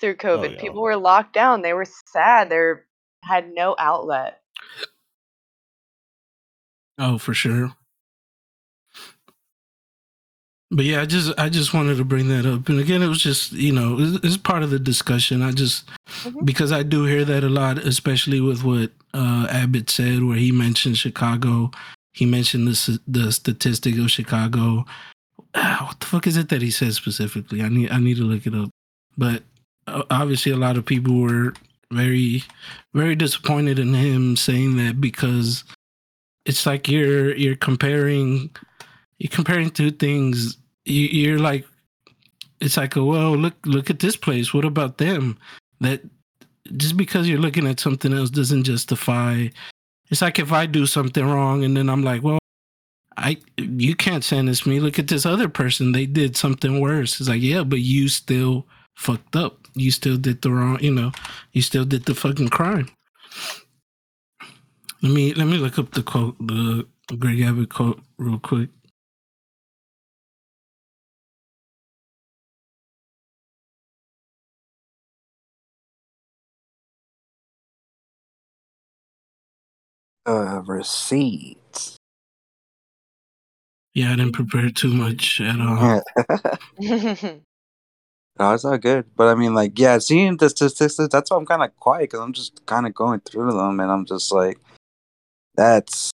[0.00, 0.54] through oh, COVID.
[0.54, 0.60] yeah.
[0.60, 1.62] People were locked down.
[1.62, 2.50] They were sad.
[2.50, 2.74] They
[3.28, 4.40] had no outlet.
[6.98, 7.72] Oh, for sure.
[10.70, 13.22] But yeah, I just I just wanted to bring that up, and again, it was
[13.22, 15.40] just you know it's, it's part of the discussion.
[15.42, 15.88] I just
[16.24, 16.44] Mhm.
[16.44, 20.52] because I do hear that a lot, especially with what uh, Abbott said, where he
[20.52, 21.70] mentioned Chicago.
[22.12, 24.84] He mentioned the the statistic of Chicago.
[25.54, 27.62] Ah, what the fuck is it that he said specifically?
[27.62, 28.68] I need I need to look it up.
[29.16, 29.44] But
[29.86, 31.54] uh, obviously, a lot of people were
[31.90, 32.42] very
[32.94, 35.64] very disappointed in him saying that because
[36.44, 38.50] it's like you're you're comparing
[39.18, 40.56] you're comparing two things.
[40.84, 41.66] You, you're like
[42.60, 44.52] it's like oh, well look look at this place.
[44.52, 45.38] What about them?
[45.80, 46.02] That
[46.76, 49.48] just because you're looking at something else doesn't justify.
[50.10, 52.38] It's like if I do something wrong and then I'm like, well,
[53.16, 54.80] I you can't sentence me.
[54.80, 57.20] Look at this other person; they did something worse.
[57.20, 58.66] It's like, yeah, but you still
[58.96, 59.67] fucked up.
[59.78, 60.78] You still did the wrong.
[60.80, 61.12] You know,
[61.52, 62.88] you still did the fucking crime.
[65.02, 66.86] Let me let me look up the quote, the
[67.18, 68.70] Greg Abbott quote, real quick.
[80.26, 81.96] uh, receipts.
[83.94, 86.02] Yeah, I didn't prepare too much at all.
[88.38, 89.06] No, it's all good.
[89.16, 92.20] But I mean, like, yeah, seeing the statistics, that's why I'm kind of quiet because
[92.20, 94.58] I'm just kind of going through them, and I'm just like,
[95.56, 96.12] that's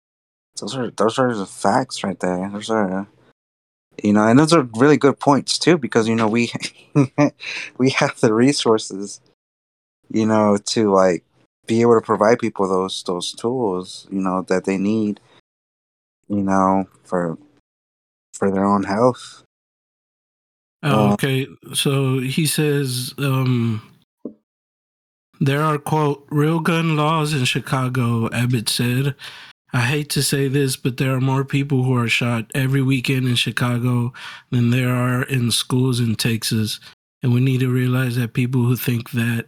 [0.59, 2.49] those are those are the facts right there.
[2.51, 3.07] Those are,
[4.03, 6.51] you know, and those are really good points too because you know we
[7.77, 9.19] we have the resources,
[10.09, 11.25] you know, to like
[11.67, 15.19] be able to provide people those those tools, you know, that they need,
[16.29, 17.37] you know, for
[18.33, 19.43] for their own health.
[20.83, 21.47] Oh, Uh, okay.
[21.73, 23.81] So he says um,
[25.39, 28.29] there are quote real gun laws in Chicago.
[28.31, 29.15] Abbott said,
[29.73, 33.27] "I hate to say this, but there are more people who are shot every weekend
[33.27, 34.13] in Chicago
[34.51, 36.79] than there are in schools in Texas,
[37.21, 39.45] and we need to realize that people who think that,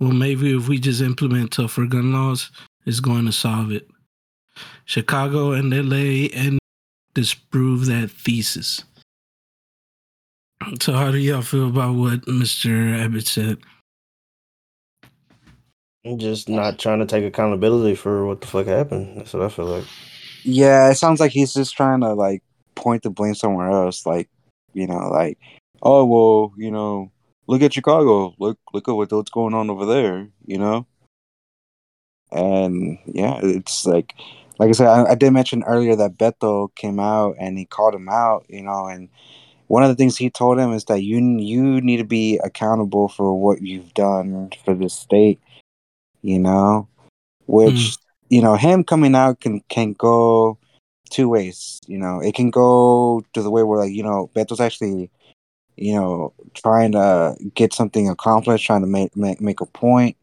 [0.00, 2.50] well, maybe if we just implement tougher gun laws,
[2.86, 3.88] is going to solve it.
[4.86, 6.58] Chicago and LA and
[7.14, 8.84] disprove that thesis."
[10.80, 12.98] So, how do y'all feel about what Mr.
[12.98, 13.58] Abbott said?
[16.04, 19.18] I'm just not trying to take accountability for what the fuck happened.
[19.18, 19.84] That's what I feel like.
[20.42, 22.42] Yeah, it sounds like he's just trying to like
[22.74, 24.06] point the blame somewhere else.
[24.06, 24.28] Like,
[24.72, 25.38] you know, like,
[25.82, 27.10] oh well, you know,
[27.46, 28.34] look at Chicago.
[28.38, 30.28] Look, look at what, what's going on over there.
[30.46, 30.86] You know,
[32.30, 34.14] and yeah, it's like,
[34.58, 37.94] like I said, I, I did mention earlier that Beto came out and he called
[37.94, 38.46] him out.
[38.48, 39.08] You know, and
[39.68, 43.08] one of the things he told him is that you you need to be accountable
[43.08, 45.40] for what you've done for the state.
[46.22, 46.88] You know,
[47.46, 48.34] which hmm.
[48.34, 50.58] you know him coming out can can go
[51.10, 51.80] two ways.
[51.86, 55.10] You know, it can go to the way where like you know Beto's actually
[55.76, 60.16] you know trying to get something accomplished, trying to make make make a point.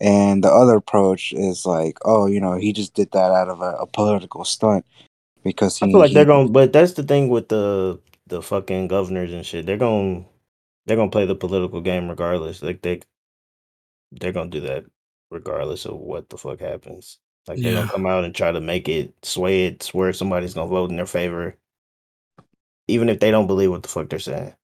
[0.00, 3.60] And the other approach is like, oh, you know, he just did that out of
[3.60, 4.86] a, a political stunt
[5.44, 5.84] because he.
[5.84, 8.00] I feel like he- they're going, but that's the thing with the
[8.30, 9.66] the fucking governors and shit.
[9.66, 10.30] They're going to
[10.86, 12.62] they're gonna play the political game regardless.
[12.62, 13.02] Like they,
[14.12, 14.86] they're gonna do that
[15.30, 17.18] regardless of what the fuck happens.
[17.46, 17.80] Like they're Yeah.
[17.80, 20.96] gonna come out and try to make it sway it, swear somebody's gonna vote in
[20.96, 21.56] their favor,
[22.88, 24.54] even if they don't believe what the fuck they're saying.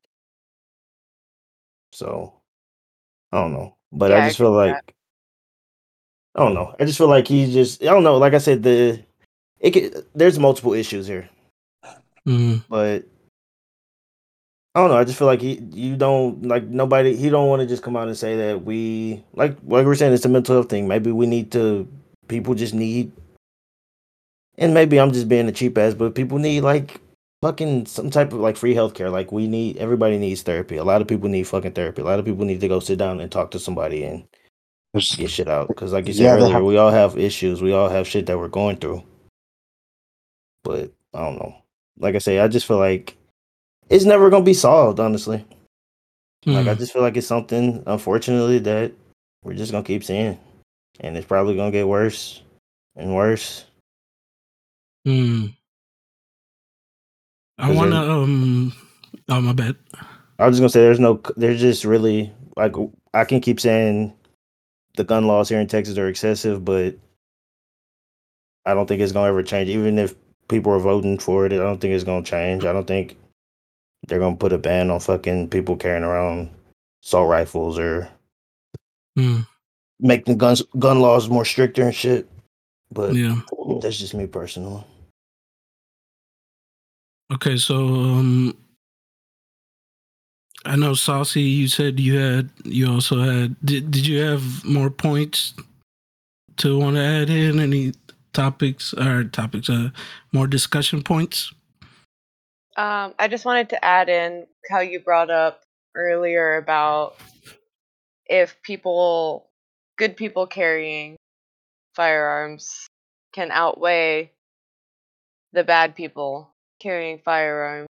[1.93, 2.41] So,
[3.33, 4.95] I don't know, but Yeah, I I just feel agree with like,
[6.35, 6.75] I don't know.
[6.79, 8.17] I just feel like he's just, I don't know.
[8.19, 9.03] Like I said, the
[9.61, 11.29] it could, there's multiple issues here.
[12.27, 13.05] Mm, but
[14.77, 14.98] I don't know.
[14.98, 17.16] I just feel like he, you don't like nobody.
[17.16, 19.94] He don't want to just come out and say that we like like we we're
[19.94, 20.86] saying it's a mental health thing.
[20.86, 21.89] Maybe we need to.
[22.28, 23.11] People just need,
[24.59, 27.01] and maybe I'm just being a cheap ass, but people need like
[27.40, 29.11] fucking some type of like free healthcare.
[29.11, 29.78] Like we need.
[29.78, 30.77] Everybody needs therapy.
[30.77, 32.03] A lot of people need fucking therapy.
[32.03, 34.24] A lot of people need to go sit down and talk to somebody and
[35.16, 35.69] get shit out.
[35.69, 37.62] Because like you said Yeah, earlier, have- we all have issues.
[37.62, 39.03] We all have shit that we're going through.
[40.65, 41.55] But I don't know.
[41.98, 43.16] Like I say, I just feel like
[43.91, 45.01] it's never gonna be solved.
[45.01, 45.45] Honestly,
[46.45, 46.79] like I mm.
[46.79, 48.93] just feel like it's something, unfortunately, that
[49.45, 50.39] we're just gonna keep seeing,
[51.01, 52.43] and it's probably gonna get worse
[52.97, 53.65] and worse.
[55.07, 55.55] Mm.
[57.59, 57.97] I 'Cause want to.
[57.97, 58.73] there- Um.
[59.29, 59.77] Oh my bad.
[60.39, 62.75] I was just gonna say there's no, there's just really like
[63.15, 64.13] I can keep saying
[64.97, 66.97] the gun laws here in Texas are excessive, but
[68.67, 69.69] I don't think it's gonna ever change.
[69.71, 70.15] Even if
[70.49, 72.65] people are voting for it, I don't think it's gonna change.
[72.65, 73.17] I don't think
[74.07, 76.51] they're gonna put a ban on fucking people carrying around
[77.05, 78.09] assault rifles or
[79.19, 79.47] Mm.
[79.99, 82.28] make the guns gun laws more stricter and shit.
[82.93, 83.41] But Yeah.
[83.81, 84.85] that's just me personally.
[87.33, 87.57] Okay.
[87.57, 88.57] So um.
[90.65, 91.43] I know, Saucy.
[91.43, 92.51] You said you had.
[92.65, 93.57] You also had.
[93.65, 95.55] Did Did you have more points
[96.59, 97.61] to want to add in?
[97.61, 97.93] Any
[98.33, 99.70] topics or topics?
[99.70, 99.91] Uh,
[100.33, 101.53] more discussion points.
[102.77, 105.62] Um, I just wanted to add in how you brought up
[105.94, 107.16] earlier about
[108.27, 109.48] if people,
[109.97, 111.16] good people carrying
[111.94, 112.86] firearms,
[113.32, 114.32] can outweigh
[115.53, 117.89] the bad people carrying firearms.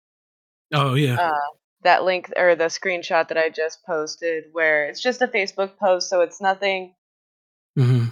[0.72, 1.16] Oh yeah.
[1.16, 5.76] Uh, that link or the screenshot that I just posted, where it's just a Facebook
[5.78, 6.94] post, so it's nothing
[7.76, 8.06] hmm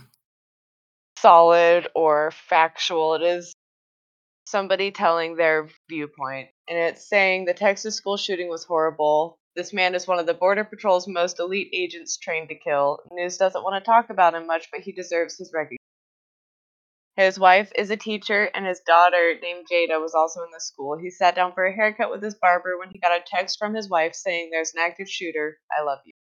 [1.18, 3.14] solid or factual.
[3.14, 3.52] It is
[4.46, 6.48] somebody telling their viewpoint.
[6.68, 9.38] And it's saying the Texas school shooting was horrible.
[9.56, 13.00] This man is one of the Border Patrol's most elite agents trained to kill.
[13.10, 15.78] News doesn't want to talk about him much, but he deserves his recognition.
[17.16, 20.96] His wife is a teacher, and his daughter, named Jada, was also in the school.
[20.96, 23.74] He sat down for a haircut with his barber when he got a text from
[23.74, 25.58] his wife saying, There's an active shooter.
[25.76, 26.12] I love you.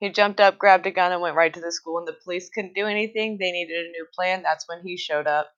[0.00, 1.98] He jumped up, grabbed a gun, and went right to the school.
[1.98, 3.36] And the police couldn't do anything.
[3.38, 4.42] They needed a new plan.
[4.42, 5.52] That's when he showed up.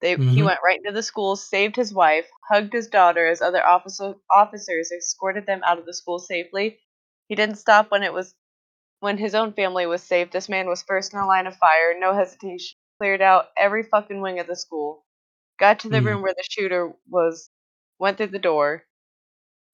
[0.00, 0.44] They he Mhm.
[0.44, 4.92] went right into the school, saved his wife, hugged his daughter as other officer, officers
[4.92, 6.80] escorted them out of the school safely.
[7.28, 8.34] He didn't stop when it was
[9.00, 10.32] when his own family was saved.
[10.32, 14.20] This man was first in the line of fire, no hesitation, cleared out every fucking
[14.20, 15.06] wing of the school,
[15.58, 16.04] got to the Mhm.
[16.04, 17.50] room where the shooter was,
[17.98, 18.84] went through the door,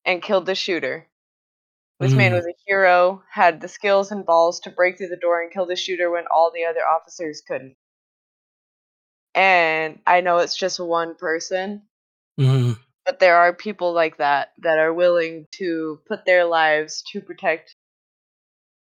[0.05, 1.09] and killed the shooter.
[2.01, 2.35] This man Mhm.
[2.35, 5.67] was a hero, had the skills and balls to break through the door and kill
[5.67, 7.77] the shooter when all the other officers couldn't.
[9.35, 11.83] And I know it's just one person,
[12.39, 12.79] Mhm.
[13.07, 17.75] but there are people like that that are willing to put their lives to protect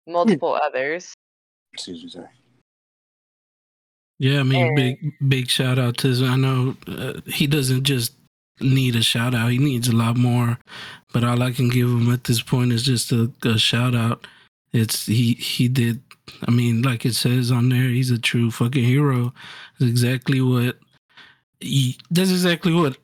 [0.07, 1.13] multiple others.
[1.73, 2.29] Excuse me, sorry.
[4.19, 6.09] Yeah, I mean, And- big big shout out to.
[6.25, 8.13] I know uh, he doesn't just
[8.59, 10.57] need a shout out; he needs a lot more.
[11.13, 14.27] But all I can give him at this point is just a, a shout out.
[14.73, 16.01] It's he he did.
[16.47, 19.33] I mean, like it says on there, he's a true fucking hero.
[19.79, 20.77] That's exactly what.
[21.59, 22.97] He, that's exactly what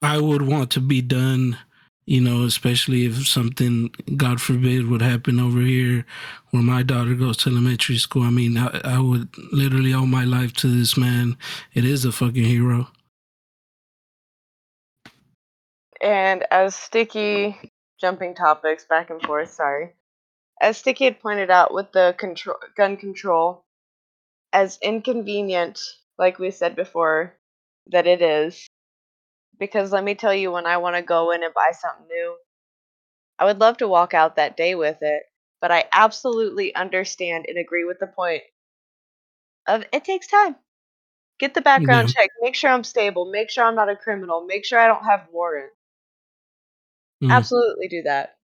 [0.00, 1.58] I would want to be done.
[2.04, 6.04] You know, especially if something, God forbid, would happen over here
[6.50, 8.22] where my daughter goes to elementary school.
[8.22, 11.36] I mean, I, I would literally owe my life to this man.
[11.74, 12.88] It is a fucking hero.
[16.02, 17.56] And as Sticky,
[18.00, 19.92] jumping topics back and forth, sorry.
[20.62, 23.66] As Sticky had pointed out with the control, gun control,
[24.52, 25.80] as inconvenient,
[26.18, 27.36] like we said before,
[27.86, 28.68] that it is,
[29.58, 32.38] because let me tell you, when I want to go in and buy something new,
[33.38, 35.24] I would love to walk out that day with it,
[35.60, 38.42] but I absolutely understand and agree with the point
[39.66, 40.56] of it takes time.
[41.38, 42.22] Get the background Yeah.
[42.22, 45.04] check, make sure I'm stable, make sure I'm not a criminal, make sure I don't
[45.04, 45.76] have warrants.
[47.22, 47.30] Mm.
[47.30, 48.36] Absolutely do that.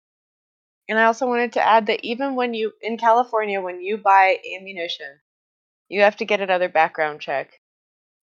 [0.89, 4.37] And I also wanted to add that even when you in California when you buy
[4.57, 5.19] ammunition,
[5.89, 7.59] you have to get another background check,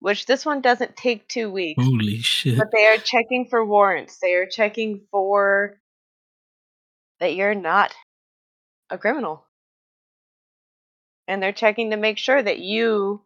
[0.00, 1.82] which this one doesn't take 2 weeks.
[1.82, 2.56] Holy shit.
[2.56, 4.18] But they are checking for warrants.
[4.18, 5.78] They are checking for
[7.20, 7.94] that you're not
[8.90, 9.44] a criminal.
[11.28, 13.22] And they're checking to make sure that you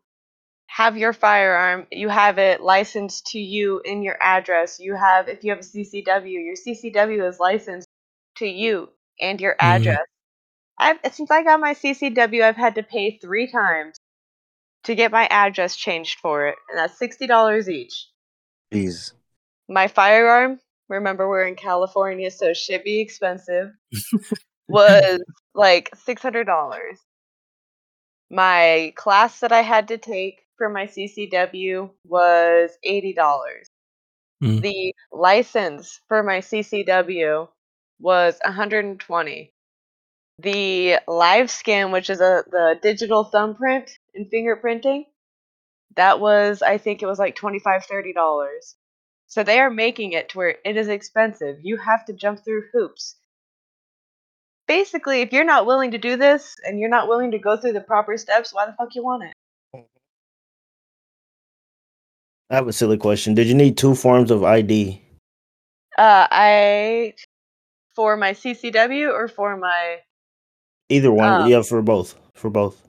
[0.67, 4.79] have your firearm, you have it licensed to you in your address.
[4.79, 7.89] You have if you have a CCW, your CCW is licensed
[8.37, 8.91] to you
[9.21, 9.57] and your Mhm.
[9.61, 10.07] address.
[10.79, 13.99] I've since I got my CCW, I've had to pay 3 times
[14.85, 18.09] to get my address changed for it, and that's $60 each.
[18.73, 19.13] Jeez.
[19.69, 23.73] My firearm, remember we're in California, so it should be expensive,
[24.69, 25.23] was
[25.55, 26.99] like $600.
[28.31, 33.71] My class that I had to take for my CCW was $80.
[34.43, 34.61] Mm.
[34.61, 37.49] The license for my CCW
[38.01, 39.53] was 120.
[40.41, 45.05] The live scan, which is a the digital thumbprint and fingerprinting,
[45.97, 48.77] that was I think it was like 25 30 dollars.
[49.27, 51.59] So they are making it to where it is expensive.
[51.63, 53.17] You have to jump through hoops.
[54.67, 57.73] Basically, if you're not willing to do this and you're not willing to go through
[57.73, 59.85] the proper steps, why the fuck you want it?
[62.51, 63.35] I have a silly question.
[63.35, 65.03] Did you need two forms of ID?
[65.97, 67.15] Uh I
[67.99, 69.97] for my CCW or for my
[70.89, 71.43] Either one.
[71.43, 72.15] Um, yeah, for both.
[72.35, 72.81] For both.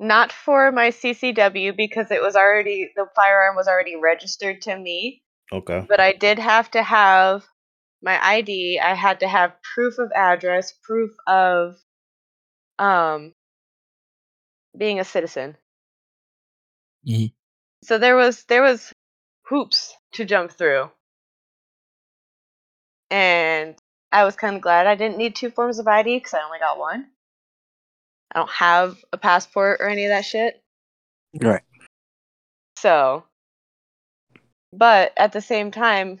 [0.00, 5.22] not for my CCW because it was already the firearm was already registered to me.
[5.52, 5.84] Okay.
[5.86, 7.44] but I did have to have
[8.02, 8.80] my ID.
[8.82, 11.76] I had to have proof of address, proof of
[12.78, 13.34] um
[14.78, 15.58] being a citizen.
[17.06, 17.34] Mhm.
[17.84, 18.94] So there was there was
[19.42, 20.90] hoops to jump through.
[23.10, 23.76] And
[24.12, 26.58] I was kind of glad I didn't need two forms of ID cuz I only
[26.58, 27.10] got one.
[28.32, 30.62] I don't have a passport or any of that shit.
[31.40, 31.62] Right.
[32.76, 33.24] So,
[34.72, 36.20] but at the same time,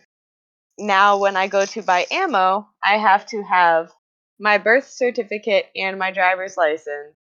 [0.78, 3.92] now when I go to buy ammo, I have to have
[4.38, 7.14] my birth certificate and my driver's license.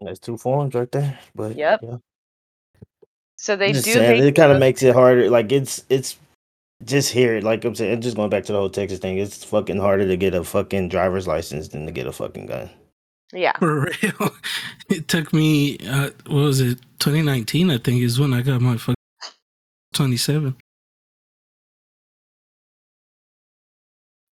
[0.00, 1.18] That's two forms right there.
[1.34, 1.80] But Yep.
[1.82, 1.96] yeah.
[3.36, 5.28] So they do it kind of makes it harder.
[5.28, 6.16] Like it's it's
[6.84, 7.40] just here.
[7.40, 9.18] Like I'm saying, just going back to the whole Texas thing.
[9.18, 12.70] It's fucking harder to get a fucking driver's license than to get a fucking gun.
[13.32, 13.56] yeah.
[13.58, 14.30] For real.
[14.90, 18.76] It took me, uh, what was it, 2019, I think, is when I got my
[18.76, 18.94] fucking
[19.94, 20.54] 27.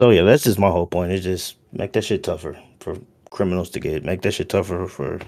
[0.02, 1.12] So yeah, that's just my whole point.
[1.12, 2.98] It's just make that shit tougher for
[3.30, 4.04] criminals to get.
[4.04, 5.20] Make that shit tougher for.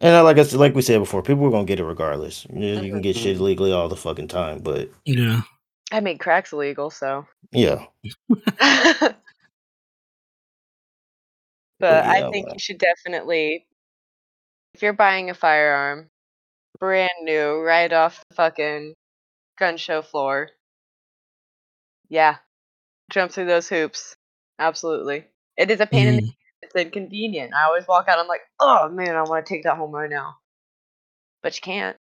[0.00, 2.46] And uh, like I said, like we said before, people are gonna get it regardless.
[2.52, 5.42] You, know, you can get shit illegally all the fucking time, but Yeah.
[5.92, 7.26] I mean, crack's illegal, so.
[7.52, 7.86] yeah,
[8.28, 9.14] but
[11.82, 12.54] I think well.
[12.54, 13.66] you should definitely,
[14.74, 16.10] if you're buying a firearm,
[16.78, 18.94] brand new, right off the fucking
[19.58, 20.50] gun show floor.
[22.08, 22.36] Yeah,
[23.10, 24.16] jump through those hoops.
[24.58, 26.22] Absolutely, it is a pain in the.
[26.22, 26.34] Mm.
[26.62, 27.52] It's inconvenient.
[27.54, 28.18] I always walk out.
[28.18, 30.36] I'm like, oh man, I want to take that home right now,
[31.42, 31.96] but you can't.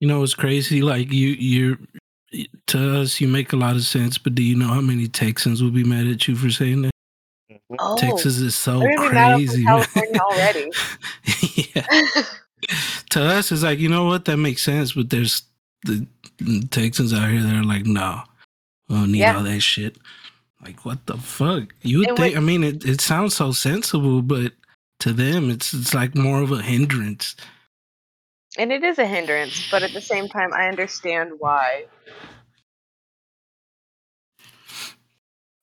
[0.00, 0.82] You know, it's crazy.
[0.82, 1.78] Like you, you're
[2.68, 4.18] to us, you make a lot of sense.
[4.18, 6.90] But do you know how many Texans will be mad at you for saying that?
[7.52, 7.74] Mm-hmm.
[7.78, 9.84] Oh, Texas is so they're gonna be mad at crazy, man.
[9.84, 10.70] California already.
[11.74, 12.22] yeah.
[13.10, 15.42] To us, it's like you know what that makes sense, but there's
[15.84, 16.06] the
[16.70, 18.22] Texans out here that are like, no,
[18.88, 19.36] we don't need Yeah.
[19.36, 19.96] all that shit.
[20.62, 21.74] Like, what the fuck?
[21.82, 22.34] You would And think?
[22.34, 24.52] what- I mean, it, it sounds so sensible, but
[25.00, 27.34] to them, it's it's like more of a hindrance.
[28.58, 31.86] And it is a hindrance, but at the same time, I understand why.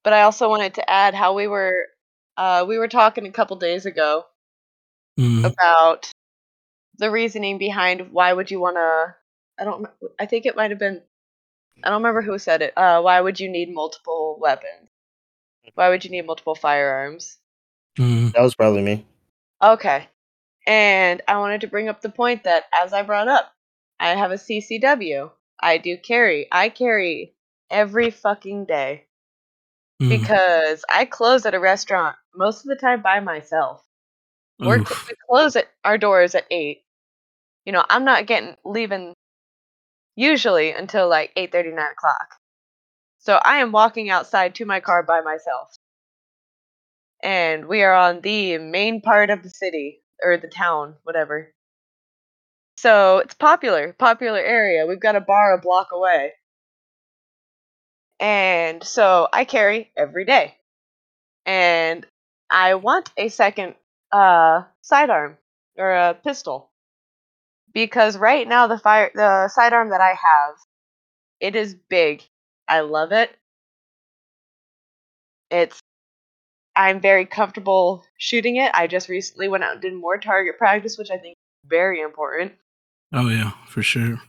[0.03, 1.87] But I also wanted to add how we were,
[2.37, 4.25] uh, we were talking a couple days ago
[5.19, 5.45] Mm.
[5.45, 6.11] about
[6.97, 9.15] the reasoning behind why would you want to.
[9.59, 9.87] I don't.
[10.19, 11.01] I think it might have been.
[11.83, 12.73] I don't remember who said it.
[12.77, 14.89] Uh, why would you need multiple weapons?
[15.75, 17.37] Why would you need multiple firearms?
[17.97, 18.31] Mm.
[18.33, 19.05] That was probably me.
[19.61, 20.07] Okay.
[20.67, 23.51] And I wanted to bring up the point that, as I brought up,
[23.99, 25.31] I have a CCW.
[25.59, 26.47] I do carry.
[26.51, 27.33] I carry
[27.71, 29.05] every fucking day
[30.01, 30.09] Mm.
[30.09, 33.83] because I close at a restaurant most of the time by myself.
[34.59, 35.07] We're Oof.
[35.07, 36.83] we close at our doors at eight.
[37.65, 39.13] You know, I'm not getting leaving
[40.15, 42.35] usually until like eight thirty, nine o'clock.
[43.19, 45.75] So I am walking outside to my car by myself.
[47.23, 51.53] And we are on the main part of the city or the town, whatever.
[52.77, 54.85] So it's popular, popular area.
[54.85, 56.33] We've got a bar a block away.
[58.19, 60.55] And so I carry every day.
[61.45, 62.05] And
[62.49, 63.75] I want a second
[64.11, 65.37] uh sidearm
[65.77, 66.71] or a pistol.
[67.73, 70.55] Because right now the fire the sidearm that I have,
[71.39, 72.23] it is big.
[72.67, 73.35] I love it.
[75.49, 75.79] It's
[76.77, 78.71] I'm very comfortable shooting it.
[78.73, 82.01] I just recently went out and did more target practice, which I think is very
[82.01, 82.53] important.
[83.11, 84.21] Oh yeah, for sure.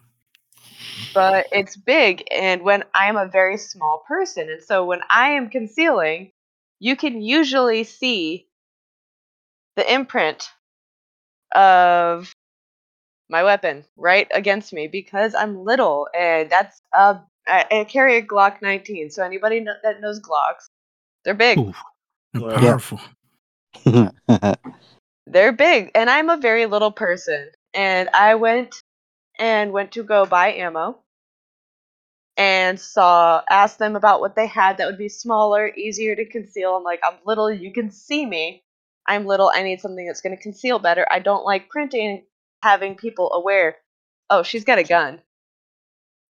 [1.13, 5.31] But it's big and when I am a very small person and so when I
[5.31, 6.33] am concealing,
[6.81, 8.47] you can usually see
[9.77, 10.49] the imprint
[11.55, 12.33] of
[13.29, 18.23] my weapon right against me because I'm little and that's uh I, I carry a
[18.23, 19.11] Glock 19.
[19.11, 20.67] So anybody that knows Glocks,
[21.25, 21.59] they're big.
[22.35, 23.01] They're powerful.
[25.27, 28.83] They're big and I'm a very little person and I went
[29.39, 30.99] and went to go buy ammo
[32.39, 36.77] and saw asked them about what they had that would be smaller, easier to conceal.
[36.77, 38.65] I'm like, I'm little, you can see me.
[39.07, 41.07] I'm little, I need something that's going to conceal better.
[41.13, 42.25] I don't like printing
[42.63, 43.77] having people aware,
[44.31, 45.23] oh, she's got a gun.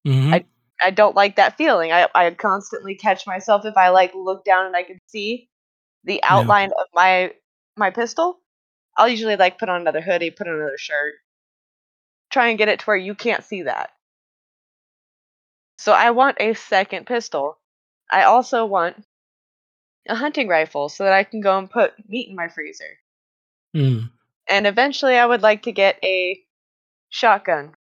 [0.06, 0.46] hmm I-
[0.82, 1.92] I don't like that feeling.
[1.92, 5.48] I I constantly catch myself if I like look down and I can see
[6.08, 7.32] the outline of my
[7.76, 8.40] my pistol.
[8.96, 11.14] I'll usually like put on another hoodie, put on another shirt,
[12.32, 13.90] try and get it to where you can't see that.
[15.76, 17.58] So I want a second pistol.
[18.10, 18.96] I also want
[20.08, 22.98] a hunting rifle so that I can go and put meat in my freezer.
[23.76, 24.10] Mm.
[24.48, 26.40] And eventually I would like to get a
[27.10, 27.74] shotgun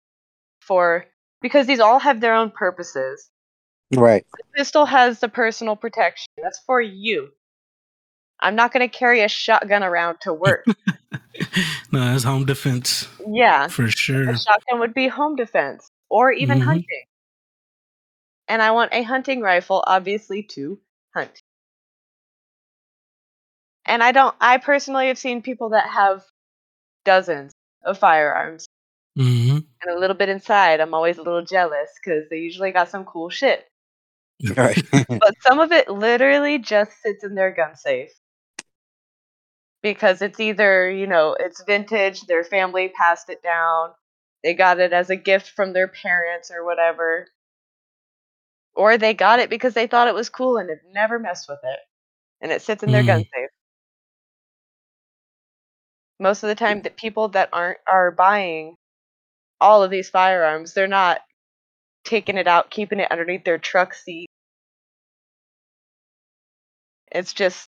[0.59, 1.05] for
[1.41, 3.29] because these all have their own purposes.
[3.95, 4.25] right.
[4.55, 6.27] pistol has the personal protection.
[6.41, 7.29] That's for you.
[8.39, 10.65] I'm not going to carry a shotgun around to work.
[11.91, 14.29] no, that's home defense yeah, for sure.
[14.29, 16.63] a shotgun would be home defense or even Mhm.
[16.65, 17.03] hunting.
[18.47, 20.79] And I want a hunting rifle, obviously, to
[21.15, 21.41] hunt.
[23.85, 26.23] And I don't, I personally have seen people that have
[27.03, 27.51] dozens
[27.83, 28.67] of firearms.
[29.15, 32.89] hmm And a little bit inside, I'm always a little jealous because they usually got
[32.89, 33.67] some cool shit.
[34.55, 34.83] Right.
[34.91, 38.11] but some of it literally just sits in their gun safe
[39.93, 43.91] because it's either you know it's vintage their family passed it down
[44.45, 47.27] they got it as a gift from their parents or whatever.
[48.75, 51.59] Or they got it because they thought it was cool and have never messed with
[51.63, 51.79] it
[52.41, 53.41] and it sits in their gun mm-hmm.
[53.41, 53.49] safe.
[56.19, 58.75] Most of the time the people that aren't are buying
[59.59, 61.21] all of these firearms they're not
[62.05, 64.29] taking it out keeping it underneath their truck seat.
[67.11, 67.67] It's just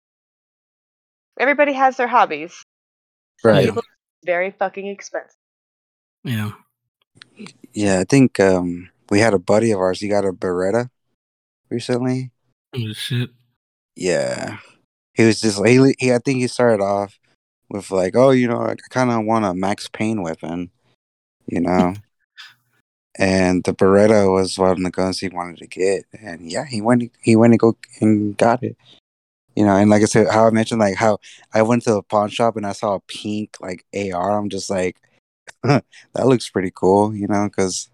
[1.38, 2.64] everybody has their hobbies.
[3.44, 3.66] Right.
[3.66, 5.34] people it's very fucking expensive.
[6.24, 6.52] Yeah.
[7.72, 10.00] Yeah, I think um we had a buddy of ours.
[10.00, 10.88] He got a Beretta
[11.70, 12.30] recently.
[12.74, 13.30] Oh, shit.
[13.94, 14.59] Yeah,
[15.14, 17.18] he was just he, he I think he started off
[17.68, 20.70] with like, oh, you know, I kind of want a Max Payne weapon,
[21.46, 21.94] you know.
[23.18, 26.80] and the Beretta was one of the guns he wanted to get, and yeah, he
[26.80, 28.76] went he went and go and got it.
[29.56, 31.18] You know, and like I said, how I mentioned, like how
[31.52, 34.38] I went to the pawn shop and I saw a pink like AR.
[34.38, 34.96] I'm just like,
[35.62, 35.84] that
[36.14, 37.88] looks pretty cool, you know, because.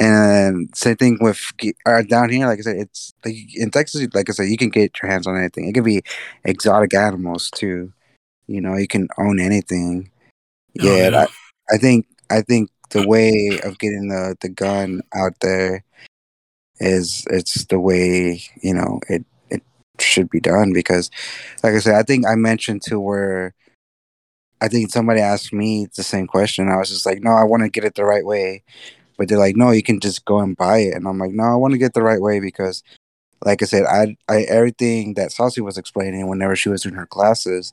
[0.00, 1.40] And same thing with
[1.84, 4.06] uh, down here, like I said, it's like in Texas.
[4.14, 5.68] Like I said, you can get your hands on anything.
[5.68, 6.02] It can be
[6.44, 7.92] exotic animals too.
[8.46, 10.12] You know, you can own anything.
[10.80, 11.26] Oh, Yeah, yeah.
[11.68, 15.84] I, I think I think the way of getting the the gun out there
[16.80, 19.24] is it's the way you know it
[20.00, 21.10] should be done because,
[21.62, 23.54] like I said, I think I mentioned to where
[24.60, 26.68] I think somebody asked me the same question.
[26.68, 28.62] I was just like, no, I want to get it the right way,
[29.16, 31.44] but they're like, no, you can just go and buy it, and I'm like, no,
[31.44, 32.82] I want to get the right way because.
[33.44, 37.06] Like I said, I, I everything that Saucy was explaining whenever she was in her
[37.06, 37.72] classes,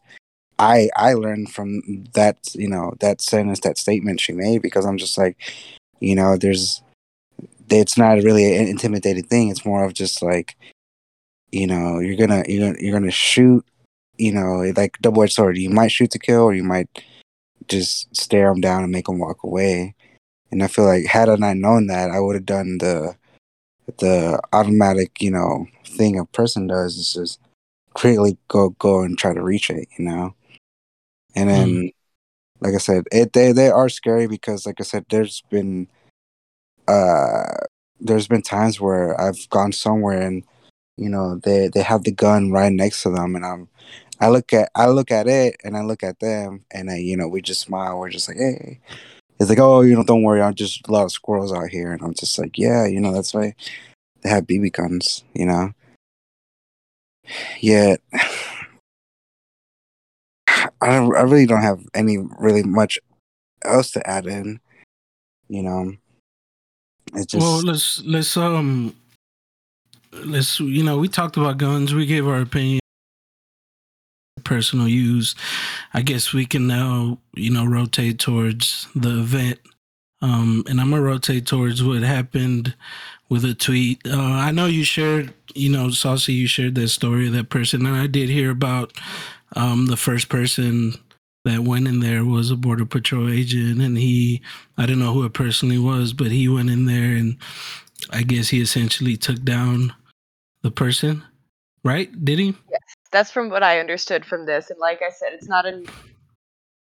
[0.59, 1.81] I I learned from
[2.13, 5.37] that you know that sentence that statement she made because I'm just like
[5.99, 6.81] you know there's
[7.69, 10.55] it's not really an intimidating thing it's more of just like
[11.55, 13.65] you know you're gonna you're gonna, you're gonna shoot
[14.17, 16.89] you know like double edged sword you might shoot to kill or you might
[17.67, 19.95] just stare them down and make them walk away.
[20.51, 23.15] And I feel like had I not known that I would have done the
[23.99, 27.39] the automatic you know thing a person does is just
[27.93, 30.35] quickly go go and try to reach it you know?
[31.35, 31.91] And then
[32.61, 35.87] like i said it they, they are scary because like i said there's been
[36.87, 37.43] uh
[37.99, 40.43] there's been times where i've gone somewhere and
[40.97, 43.67] you know they they have the gun right next to them and i'm
[44.19, 47.17] i look at i look at it and i look at them and I, you
[47.17, 48.79] know we just smile we're just like hey
[49.39, 51.91] it's like oh you know don't worry i'm just a lot of squirrels out here
[51.91, 53.55] and i'm just like yeah you know that's why
[54.21, 55.71] they have bb guns you know
[57.61, 58.01] yet
[60.81, 62.99] I, don't- I really don't have any really much
[63.63, 64.59] else to add in.
[65.47, 65.93] You know,
[67.13, 68.95] it's just well, let's let's um
[70.23, 71.93] let's you know we talked about guns.
[71.93, 72.79] We gave our opinion,
[74.43, 75.35] personal use.
[75.93, 79.59] I guess we can now you know rotate towards the event.
[80.21, 82.75] Um, and I'm gonna rotate towards what happened
[83.29, 84.01] with a tweet.
[84.07, 87.85] Uh, I know you shared, you know, Saucy, you shared that story of that person,
[87.85, 88.93] and I did hear about
[89.55, 90.93] um, the first person
[91.43, 94.41] that went in there was a border patrol agent, and he,
[94.77, 97.37] I don't know who it personally was, but he went in there, and
[98.09, 99.93] I guess he essentially took down
[100.65, 101.23] the person,
[101.83, 102.09] right?
[102.25, 102.47] Did he?
[102.71, 102.81] Yes,
[103.11, 104.71] That's from what I understood from this.
[104.71, 105.85] And like I said, it's not a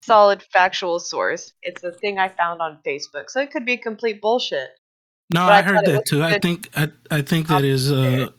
[0.03, 1.53] solid factual source.
[1.63, 3.29] It's a thing I found on Facebook.
[3.29, 4.71] So it could be complete bullshit.
[5.35, 6.23] No, I I heard that too.
[6.23, 8.31] I think I I think that is uh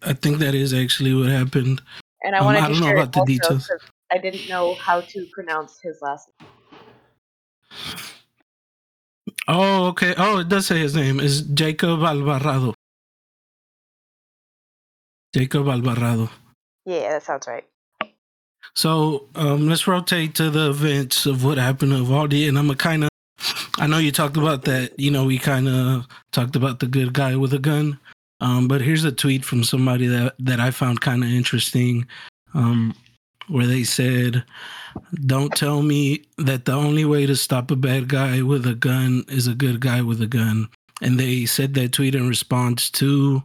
[0.00, 1.82] I think that is actually what happened.
[2.24, 3.70] And I Um, wanted I to don't know about the details.
[4.10, 6.48] I didn't know how to pronounce his last name.
[9.48, 10.14] Oh, okay.
[10.16, 12.72] Oh, it does say his name is Jacob Alvarado.
[15.34, 16.30] Jacob Alvarado.
[16.86, 17.64] Yeah, that sounds right.
[18.74, 22.76] So um, let's rotate to the events of what happened to Uvalde, and I'm a
[22.76, 23.10] kind of.
[23.78, 24.98] I know you talked about that.
[24.98, 27.98] You know, we kind of talked about the good guy with a gun.
[28.40, 32.06] Um, but here's a tweet from somebody that that I found kind of interesting,
[32.54, 32.94] um,
[33.48, 34.44] where they said,
[35.26, 39.24] "Don't tell me that the only way to stop a bad guy with a gun
[39.28, 40.68] is a good guy with a gun."
[41.00, 43.42] And they said that tweet in response to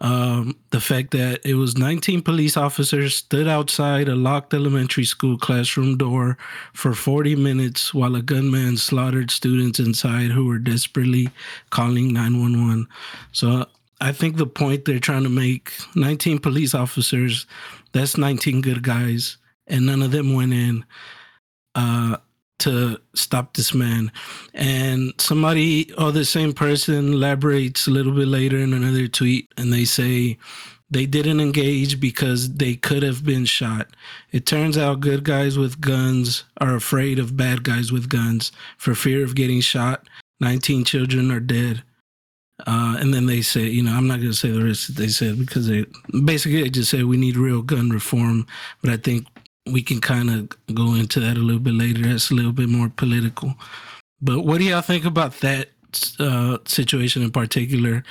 [0.00, 5.36] um, the fact that it was 19 police officers stood outside a locked elementary school
[5.36, 6.38] classroom door
[6.72, 11.28] for 40 minutes while a gunman slaughtered students inside who were desperately
[11.68, 12.86] calling 911.
[13.32, 13.66] So
[14.00, 17.46] I think the point they're trying to make 19 police officers,
[17.92, 19.36] that's 19 good guys,
[19.66, 20.84] and none of them went in
[21.74, 22.16] uh,
[22.60, 24.12] to stop this man.
[24.54, 29.72] And somebody or the same person elaborates a little bit later in another tweet and
[29.72, 30.38] they say
[30.90, 33.88] they didn't engage because they could have been shot.
[34.32, 38.94] It turns out good guys with guns are afraid of bad guys with guns for
[38.94, 40.08] fear of getting shot.
[40.40, 41.82] 19 children are dead.
[42.66, 44.96] Uh, and then they say, you know, I'm not going to say the rest that
[44.96, 45.86] they said because they
[46.24, 48.46] basically they just say we need real gun reform.
[48.82, 49.26] But I think
[49.72, 52.02] we can kind of go into that a little bit later.
[52.02, 53.54] That's a little bit more political.
[54.20, 55.70] But what do y'all think about that
[56.18, 58.02] uh, situation in particular?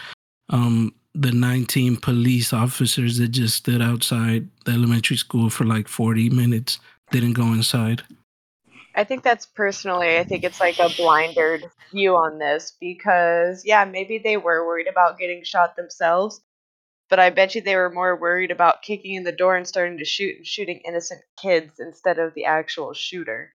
[0.49, 6.29] Um, the 19 police officers that just stood outside the elementary school for like 40
[6.29, 6.79] minutes
[7.11, 8.03] didn't go inside.
[8.95, 13.85] I think that's personally, I think it's like a blindered view on this because, yeah,
[13.85, 16.41] maybe they were worried about getting shot themselves,
[17.09, 19.97] but I bet you they were more worried about kicking in the door and starting
[19.97, 23.53] to shoot and shooting innocent kids instead of the actual shooter.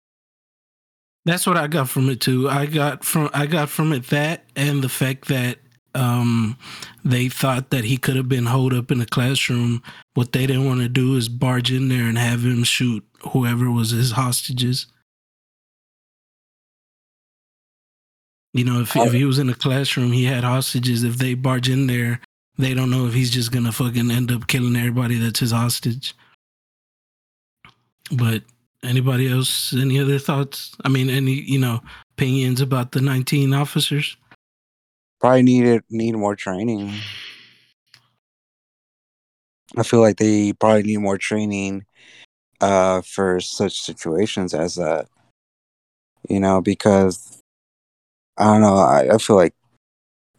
[1.24, 2.48] That's what I got from it too.
[2.48, 5.58] I got from I got from it that and the fact that
[5.94, 6.56] um
[7.04, 9.82] they thought that he could have been holed up in the classroom.
[10.14, 13.70] What they didn't want to do is barge in there and have him shoot whoever
[13.70, 14.86] was his hostages.
[18.54, 21.04] You know, if if he was in a classroom, he had hostages.
[21.04, 22.20] If they barge in there,
[22.62, 26.14] they don't know if he's just gonna fucking end up killing everybody that's his hostage.
[28.10, 28.42] But
[28.82, 30.74] anybody else, any other thoughts?
[30.84, 31.80] I mean, any you know
[32.12, 34.16] opinions about the nineteen officers?
[35.20, 36.92] Probably needed need more training.
[39.76, 41.86] I feel like they probably need more training
[42.60, 45.08] uh for such situations as that.
[46.28, 47.40] You know, because
[48.36, 49.54] I don't know, I, I feel like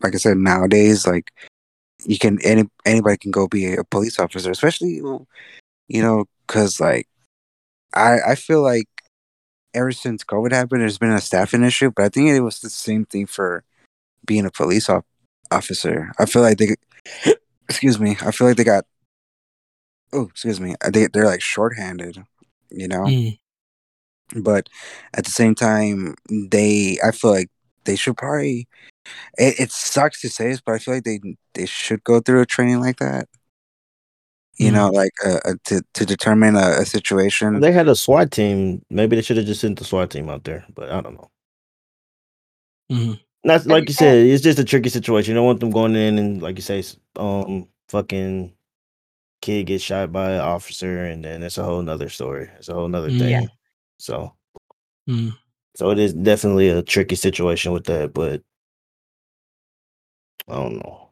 [0.01, 1.31] like I said, nowadays like
[2.05, 5.01] you can any anybody can go be a police officer, especially
[5.87, 7.07] you know, because like
[7.93, 8.87] I I feel like
[9.73, 12.69] ever since COVID happened, there's been a staffing issue, but I think it was the
[12.69, 13.63] same thing for
[14.25, 15.05] being a police op-
[15.51, 16.11] officer.
[16.19, 16.75] I feel like they,
[17.69, 18.85] excuse me, I feel like they got,
[20.11, 22.23] oh, excuse me, they they're like shorthanded,
[22.69, 23.03] you know.
[23.03, 23.39] Mm.
[24.35, 24.69] But
[25.13, 27.49] at the same time, they I feel like
[27.85, 28.67] they should probably.
[29.37, 31.19] It, it sucks to say this, but I feel like they
[31.53, 33.27] they should go through a training like that.
[34.57, 34.73] You Mm.
[34.73, 37.59] know, like uh, uh, to to determine a, a situation.
[37.59, 38.83] They had a SWAT team.
[38.89, 41.29] Maybe they should have just sent the SWAT team out there, but I don't know.
[42.91, 43.19] Mhm.
[43.43, 44.25] That's like you said.
[44.25, 45.31] It's just a tricky situation.
[45.31, 46.83] You don't want them going in and like you say,
[47.17, 48.53] um, fucking
[49.41, 52.49] kid gets shot by an officer, and then it's a whole nother story.
[52.57, 53.19] It's a whole nother Mm.
[53.19, 53.29] thing.
[53.29, 53.45] Yeah.
[53.97, 54.35] So,
[55.09, 55.35] Mm.
[55.75, 58.41] so it is definitely a tricky situation with that, but
[60.47, 61.09] I don't know.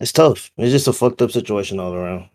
[0.00, 0.50] It's tough.
[0.56, 2.28] It's just a fucked up situation all around.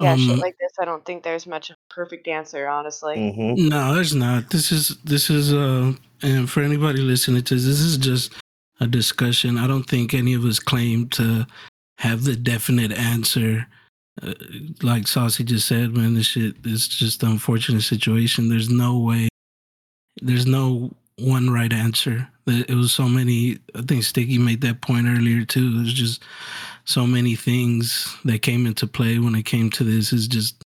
[0.00, 3.16] Yeah, shit Um, like this, I don't think there's much of a perfect answer, honestly.
[3.32, 4.50] hmm No, there's not.
[4.50, 5.92] This is this is uh
[6.22, 8.32] and for anybody listening to this, this is just
[8.80, 9.58] a discussion.
[9.58, 11.46] I don't think any of us claim to
[11.98, 13.66] have the definite answer.
[14.22, 14.34] Uh,
[14.82, 18.48] like Saucy just said, man, this shit is just an unfortunate situation.
[18.48, 19.28] There's no way.
[20.22, 22.28] There's no one right answer.
[22.46, 23.58] It was so many.
[23.74, 25.76] I think Sticky made that point earlier too.
[25.76, 26.22] There's just
[26.84, 30.12] so many things that came into play when it came to this.
[30.12, 30.62] Is just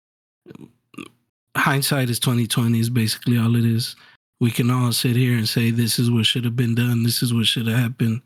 [1.56, 3.95] hindsight is 2020 is basically all it is
[4.40, 7.24] we can all sit here and say this is what should have been done this
[7.24, 8.22] is what should have happened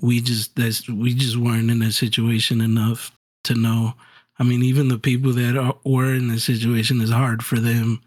[0.00, 3.10] we just that's we just weren't in that situation enough
[3.44, 3.94] to know
[4.38, 8.00] i mean even the people that are, were in the situation is hard for them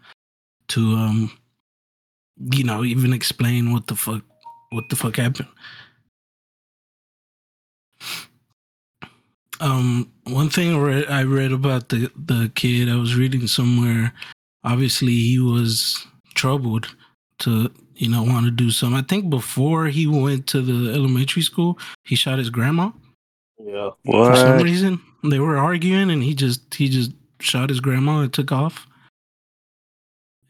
[0.68, 1.30] to um
[2.50, 4.22] you know even explain what the fuck
[4.70, 5.48] what the fuck happened.
[9.60, 14.12] Um one thing I read, I read about the the kid i was reading somewhere
[14.64, 16.94] obviously he was troubled
[17.40, 18.98] to you know want to do something.
[18.98, 22.90] I think before he went to the elementary school he shot his grandma.
[23.64, 23.90] Yeah.
[24.04, 24.30] What?
[24.30, 28.32] for some reason they were arguing and he just he just shot his grandma and
[28.32, 28.86] took off.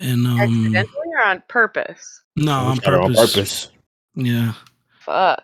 [0.01, 2.23] And um Accidentally or on purpose?
[2.37, 3.19] no on purpose.
[3.19, 3.71] On purpose.
[4.15, 4.53] yeah
[5.01, 5.43] Fuck.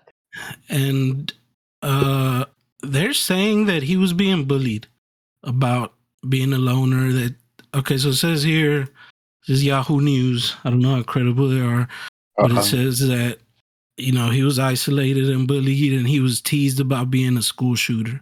[0.68, 1.32] and
[1.82, 2.44] uh
[2.82, 4.86] they're saying that he was being bullied
[5.44, 5.94] about
[6.28, 7.34] being a loner that
[7.74, 8.88] okay so it says here
[9.46, 11.86] this is yahoo news i don't know how credible they are
[12.36, 12.60] but Uh-huh.
[12.60, 13.38] it says that
[13.96, 17.74] you know he was isolated and bullied and he was teased about being a school
[17.74, 18.20] shooter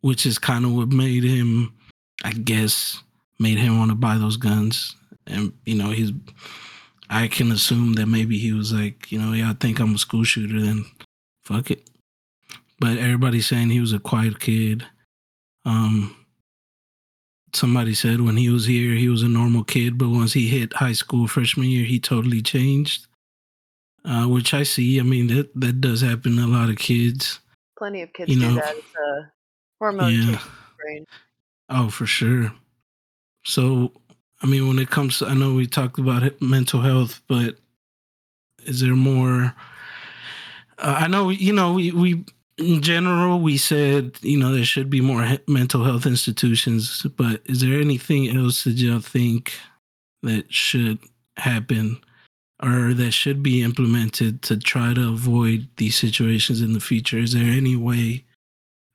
[0.00, 1.72] which is kind of what made him
[2.24, 3.02] i guess
[3.38, 4.94] made him want to buy those guns
[5.26, 6.12] and you know he's
[7.10, 9.98] i can assume that maybe he was like you know yeah i think i'm a
[9.98, 10.84] school shooter then
[11.44, 11.88] fuck it
[12.78, 14.84] but everybody's saying he was a quiet kid
[15.64, 16.16] um
[17.54, 20.72] somebody said when he was here he was a normal kid but once he hit
[20.74, 23.06] high school freshman year he totally changed
[24.04, 27.40] uh, which i see i mean that that does happen to a lot of kids
[27.78, 28.76] Plenty of kids You do know, that.
[28.76, 29.32] It's a
[29.78, 30.18] hormone yeah.
[30.18, 30.40] change in the
[30.82, 31.06] brain.
[31.68, 32.52] Oh, for sure.
[33.44, 33.92] So,
[34.42, 37.56] I mean, when it comes to, I know we talked about mental health, but
[38.64, 39.54] is there more?
[40.78, 42.24] Uh, I know, you know, we, we,
[42.58, 47.40] in general, we said, you know, there should be more he- mental health institutions, but
[47.46, 49.54] is there anything else that y'all think
[50.22, 50.98] that should
[51.36, 51.98] happen
[52.62, 57.18] or that should be implemented to try to avoid these situations in the future?
[57.18, 58.24] Is there any way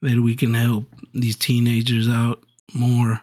[0.01, 2.43] that we can help these teenagers out
[2.73, 3.21] more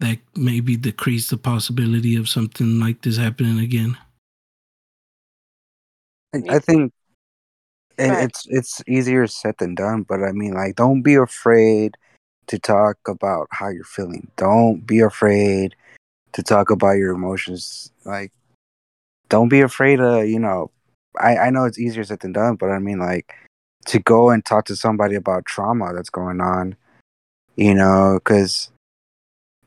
[0.00, 3.96] that maybe decrease the possibility of something like this happening again.
[6.34, 6.92] I, I think
[7.98, 10.02] it, it's it's easier said than done.
[10.02, 11.96] But I mean, like, don't be afraid
[12.48, 14.30] to talk about how you're feeling.
[14.36, 15.74] Don't be afraid
[16.32, 17.90] to talk about your emotions.
[18.04, 18.32] Like,
[19.28, 20.70] don't be afraid to, you know.
[21.18, 23.32] I I know it's easier said than done, but I mean, like,
[23.86, 26.76] to go and talk to somebody about trauma that's going on.
[27.56, 28.70] You know, because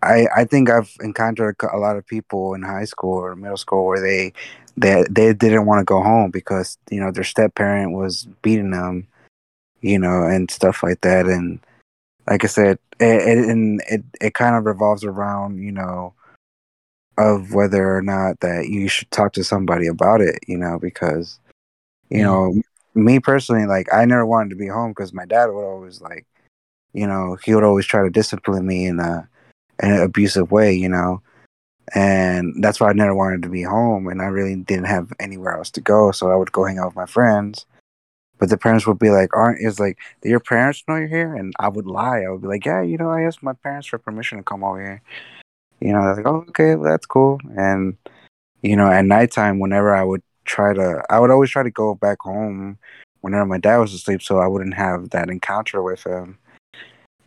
[0.02, 3.86] I I think I've encountered a lot of people in high school or middle school
[3.86, 4.34] where they
[4.78, 8.72] they they didn't want to go home because you know their step parent was beating
[8.72, 9.08] them,
[9.82, 11.26] you know, and stuff like that.
[11.28, 11.60] And
[12.28, 16.14] like I said, it, it and it it kind of revolves around you know
[17.18, 21.40] of whether or not that you should talk to somebody about it, you know, because
[22.10, 22.24] you Mm.
[22.24, 22.62] know
[22.96, 26.26] me personally, like I never wanted to be home because my dad would always like,
[26.94, 29.28] you know, he would always try to discipline me and a
[29.82, 31.22] in an abusive way, you know.
[31.96, 35.58] And that's why I never wanted to be home and I really didn't have anywhere
[35.58, 36.12] else to go.
[36.12, 37.66] So I would go hang out with my friends.
[38.38, 41.36] But the parents would be like, Aren't is like, do your parents know you're here?
[41.36, 42.22] And I would lie.
[42.22, 44.64] I would be like, Yeah, you know, I asked my parents for permission to come
[44.64, 45.02] over here.
[45.80, 47.40] You know, they're like, Oh, okay, well, that's cool.
[47.58, 47.98] And
[48.62, 51.96] you know, at nighttime whenever I would try to I would always try to go
[51.96, 52.78] back home
[53.22, 56.38] whenever my dad was asleep so I wouldn't have that encounter with him.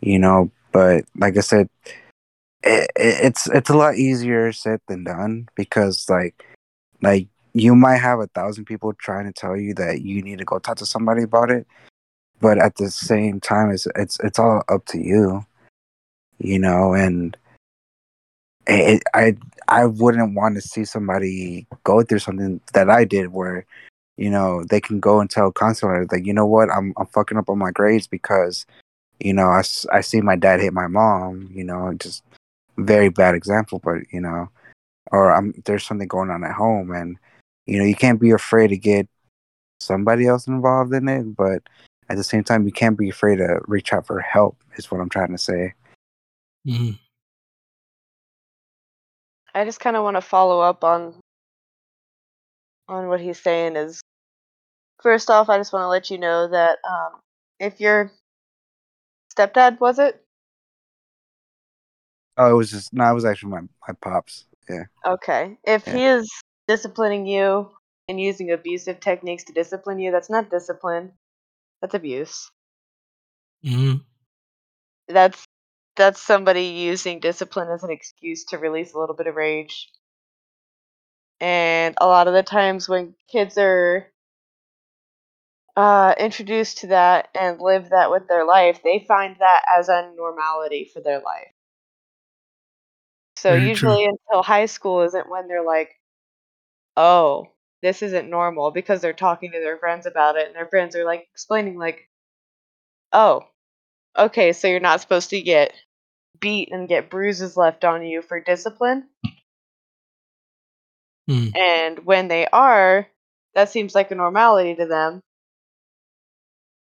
[0.00, 1.68] You know, but like I said,
[2.62, 6.44] it, it, it's it's a lot easier said than done because like
[7.00, 10.44] like you might have a thousand people trying to tell you that you need to
[10.44, 11.66] go talk to somebody about it
[12.40, 15.44] but at the same time it's it's it's all up to you
[16.38, 17.36] you know and
[18.66, 19.36] it, i
[19.68, 23.66] i wouldn't want to see somebody go through something that i did where
[24.16, 26.70] you know they can go and tell a counselor like you know what?
[26.70, 28.66] I'm i'm fucking up on my grades because
[29.20, 29.62] you know I,
[29.92, 32.22] I see my dad hit my mom you know just
[32.78, 34.48] very bad example but you know
[35.10, 37.18] or I'm, there's something going on at home and
[37.66, 39.08] you know you can't be afraid to get
[39.80, 41.62] somebody else involved in it but
[42.08, 45.00] at the same time you can't be afraid to reach out for help is what
[45.00, 45.74] i'm trying to say
[46.66, 46.98] Mhm.
[49.54, 51.14] I just kind of want to follow up on
[52.88, 53.76] on what he's saying.
[53.76, 54.00] Is
[55.02, 57.20] first off, I just want to let you know that um,
[57.58, 58.10] if your
[59.36, 60.24] stepdad was it
[62.36, 65.92] oh it was just no it was actually my, my pops yeah okay, if Yeah.
[65.92, 66.30] he is
[66.68, 67.70] disciplining you
[68.08, 71.12] and using abusive techniques to discipline you, that's not discipline.
[71.80, 72.50] That's abuse.
[73.62, 74.04] Mhm.
[75.08, 75.44] That's
[75.96, 79.90] that's somebody using discipline as an excuse to release a little bit of rage.
[81.40, 84.10] And a lot of the times when kids are
[85.76, 90.10] uh, introduced to that and live that with their life, they find that as a
[90.16, 91.52] normality for their life.
[93.42, 93.90] So Very true.
[93.90, 95.98] usually until high school isn't when they're like,
[96.96, 97.48] oh,
[97.82, 101.04] this isn't normal because they're talking to their friends about it and their friends are
[101.04, 102.08] like explaining like,
[103.12, 103.42] oh,
[104.16, 105.72] okay, so you're not supposed to get
[106.38, 109.08] beat and get bruises left on you for discipline.
[111.28, 111.56] Mm.
[111.56, 113.08] And when they are,
[113.56, 115.20] that seems like a normality to them.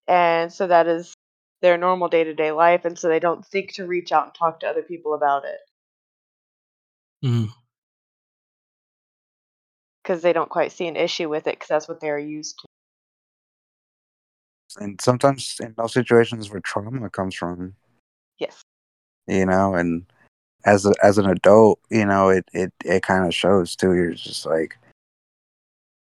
[0.07, 1.15] And so that is
[1.63, 2.85] their normal day to day life.
[2.85, 5.57] And so they don't think to reach out and talk to other people about it
[7.23, 7.49] Mm.
[10.01, 12.67] because they don't quite see an issue with it because that's what they're used to.
[14.79, 17.75] and sometimes in those situations where trauma comes from
[18.39, 18.61] Yes.
[19.27, 20.05] you know and
[20.65, 24.13] as a, as an adult you know it it, it kind of shows too you're
[24.13, 24.77] just like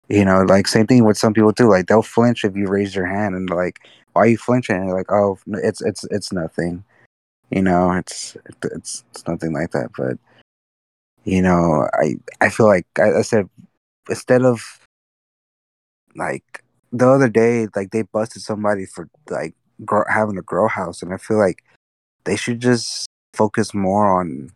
[0.10, 2.96] you know like same thing with some people too like they'll flinch if you raise
[2.96, 3.80] your hand and like
[4.14, 6.84] why are you flinching and like oh it's it's it's nothing
[7.50, 10.18] you know it's it's it's nothing like that but
[11.26, 13.50] you know i i feel like i, I said
[14.10, 14.80] instead of
[16.16, 19.56] like the other day like they busted somebody for like
[19.86, 21.64] grow, having a grow house and i feel like
[22.26, 24.52] they should just focus more on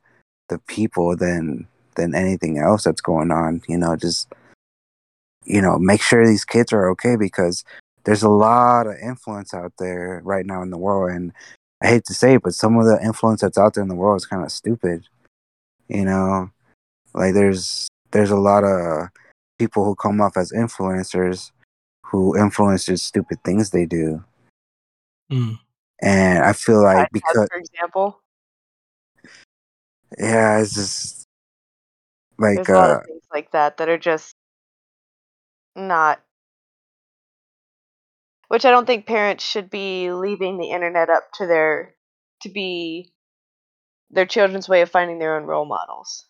[0.50, 4.32] the people than than anything else that's going on you know just
[5.46, 7.64] you know make sure these kids are okay because
[8.04, 11.34] there's a lot of influence out there right now in the world and
[11.82, 13.96] i hate to say it but some of the influence that's out there in the
[13.96, 15.04] world is kind of stupid
[15.88, 16.50] you know
[17.18, 19.10] like there's there's a lot of
[19.60, 21.52] people who come off as influencers
[22.04, 24.24] who influence just stupid things they do
[25.30, 25.60] Mm.
[26.02, 28.22] and i feel like because for example,
[30.18, 31.26] yeah it's just
[32.40, 34.34] like there's a lot uh of things like that that are just
[35.78, 36.22] not.
[38.48, 41.96] Which I don't think parents should be leaving the internet up to their
[42.42, 43.12] to be
[44.10, 46.26] their children's way of finding their own role models.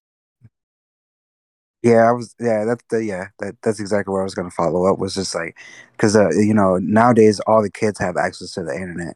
[1.88, 2.36] Yeah, I was.
[2.38, 3.28] Yeah, that's the yeah.
[3.40, 5.00] That that's exactly where I was gonna follow up.
[5.00, 5.58] Was just like,
[5.94, 9.16] because uh, you know nowadays all the kids have access to the internet.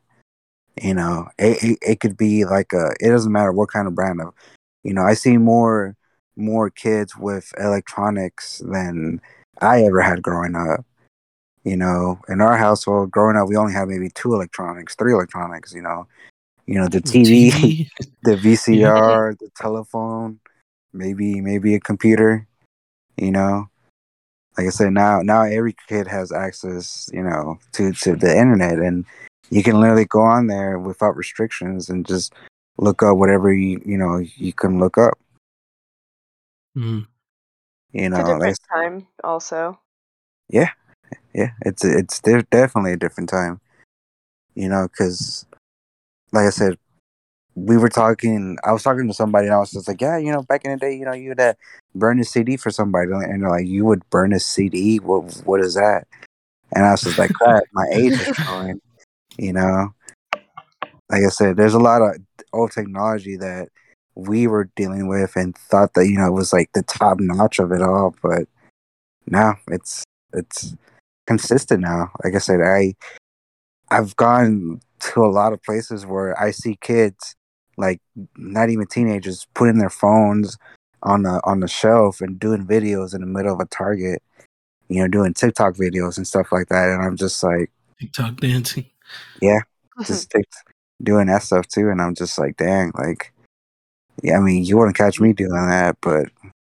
[0.81, 2.93] You know, it, it it could be like a.
[3.01, 4.33] It doesn't matter what kind of brand of.
[4.83, 5.97] You know, I see more
[6.37, 9.19] more kids with electronics than
[9.59, 10.85] I ever had growing up.
[11.65, 15.73] You know, in our household, growing up, we only had maybe two electronics, three electronics.
[15.73, 16.07] You know,
[16.67, 17.89] you know the TV, TV.
[18.23, 20.39] the VCR, the telephone,
[20.93, 22.47] maybe maybe a computer.
[23.17, 23.69] You know,
[24.57, 27.09] like I said, now now every kid has access.
[27.13, 29.05] You know, to to the internet, and
[29.49, 32.33] you can literally go on there without restrictions and just
[32.77, 35.17] look up whatever you you know you can look up.
[36.75, 37.07] Mm.
[37.91, 39.79] You It's know, a different like, time, also.
[40.49, 40.69] yeah,
[41.33, 43.59] yeah, it's it's de- definitely a different time.
[44.55, 45.45] You know, because
[46.31, 46.77] like I said,
[47.55, 48.57] we were talking.
[48.63, 50.71] I was talking to somebody, and I was just like, "Yeah, you know, back in
[50.71, 51.53] the day, you know, you would uh,
[51.95, 54.97] burn a CD for somebody," and they're like, "You would burn a CD?
[54.99, 56.07] What what is that?"
[56.73, 58.81] And I was just like, "Crap, my age is showing."
[59.37, 59.93] You know,
[61.09, 62.17] like I said, there's a lot of
[62.53, 63.69] old technology that
[64.15, 67.59] we were dealing with and thought that you know it was like the top notch
[67.59, 68.43] of it all, but
[69.27, 70.03] now it's
[70.33, 70.75] it's
[71.27, 72.11] consistent now.
[72.23, 72.93] Like I said, I
[73.89, 77.35] I've gone to a lot of places where I see kids,
[77.77, 78.01] like
[78.37, 80.57] not even teenagers, putting their phones
[81.03, 84.21] on the on the shelf and doing videos in the middle of a Target.
[84.89, 88.85] You know, doing TikTok videos and stuff like that, and I'm just like, TikTok dancing.
[89.41, 89.59] Yeah.
[90.05, 90.45] Just tik-
[91.03, 93.33] doing that stuff too, and I'm just like, dang, like,
[94.23, 96.27] yeah, I mean, you wouldn't catch me doing that, but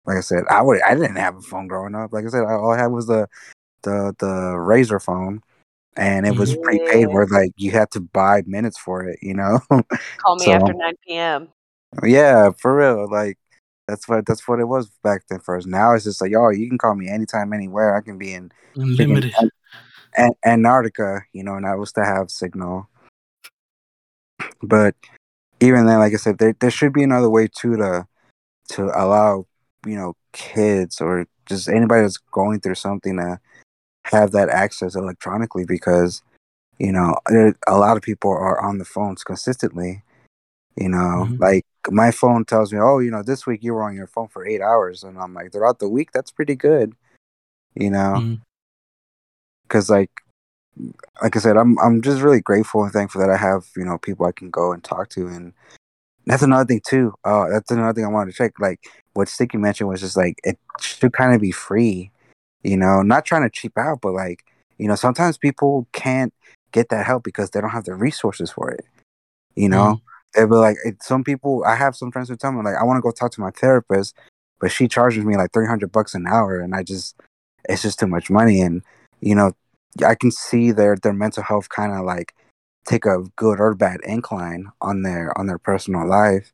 [0.07, 2.13] like I said, I would, I didn't have a phone growing up.
[2.13, 3.29] Like I said, all I had was the
[3.83, 5.43] the the Razr phone,
[5.97, 9.61] and it was prepaid, where like you had to buy minutes for it, you know.
[10.19, 11.49] Call me So- after 9 p.m.
[12.03, 13.39] yeah, for real, like.
[13.87, 15.67] That's what that's what it was back then for us.
[15.67, 17.95] Now it's just like, oh, you can call me anytime, anywhere.
[17.95, 19.35] I can be in Unlimited.
[20.17, 22.89] An- Antarctica, you know, and I was to have signal.
[24.63, 24.95] But
[25.61, 28.07] even then, like I said, there there should be another way too to
[28.71, 29.47] to allow
[29.87, 33.39] you know kids or just anybody that's going through something to
[34.05, 36.23] have that access electronically because
[36.79, 40.03] you know there, a lot of people are on the phones consistently.
[40.77, 41.39] You know, Mhm.
[41.41, 44.29] like my phone tells me, oh, you know, this week you were on your phone
[44.29, 46.95] for eight hours, and I'm like, throughout the week, that's pretty good.
[47.75, 48.39] You know,
[49.63, 50.11] because like
[51.23, 53.99] like I said, I'm I'm just really grateful and thankful that I have you know
[53.99, 55.53] people I can go and talk to, and
[56.27, 57.15] that's another thing too.
[57.25, 58.53] Uh, that's another thing I wanted to check.
[58.59, 58.81] Like
[59.15, 62.11] what Sticky mentioned was just like it should kind of be free,
[62.65, 64.45] you know, not trying to cheap out, but like
[64.79, 66.35] you know sometimes people can't
[66.73, 68.85] get that help because they don't have the resources for it.
[69.55, 70.41] You know, mm-hmm.
[70.41, 71.63] they'll be like it, some people.
[71.65, 73.51] I have some friends who tell me like I want to go talk to my
[73.51, 74.17] therapist,
[74.61, 77.15] but she charges me like three hundred bucks an hour, and I just
[77.69, 78.83] it's just too much money, and
[79.21, 79.53] you know
[80.05, 82.35] I can see their their mental health kind of like
[82.85, 86.53] take a good or bad incline on their on their personal life,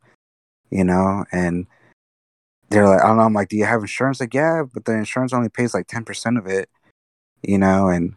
[0.71, 1.67] you know, and
[2.71, 4.21] they're like, I don't know, I'm like, do you have insurance?
[4.21, 6.69] Like, yeah, but the insurance only pays like ten percent of it,
[7.43, 8.15] you know, and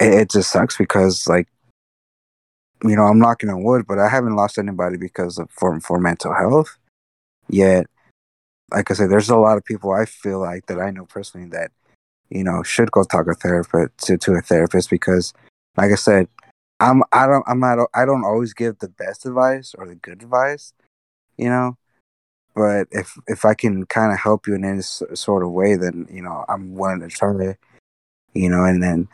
[0.00, 1.48] it, it just sucks because like,
[2.84, 5.98] you know, I'm knocking on wood, but I haven't lost anybody because of for for
[5.98, 6.78] mental health
[7.48, 7.86] yet.
[8.72, 11.48] Like I said, there's a lot of people I feel like that I know personally
[11.50, 11.70] that
[12.30, 15.32] you know should go talk a therapist to, to a therapist because
[15.76, 16.28] like i said
[16.80, 20.22] i'm i don't i'm not i don't always give the best advice or the good
[20.22, 20.72] advice
[21.36, 21.76] you know
[22.56, 26.06] but if if i can kind of help you in any sort of way then
[26.10, 27.58] you know i'm willing to try it
[28.34, 29.06] you know and then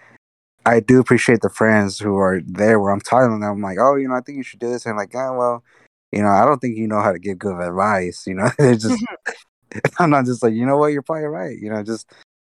[0.64, 3.97] i do appreciate the friends who are there where i'm telling them i'm like oh
[3.97, 5.64] you know i think you should do this and like oh well
[6.12, 8.77] you know i don't think you know how to give good advice you know they're
[8.77, 9.05] just
[9.98, 10.89] i'm not just like you know what?
[10.89, 12.06] You're probably right you know just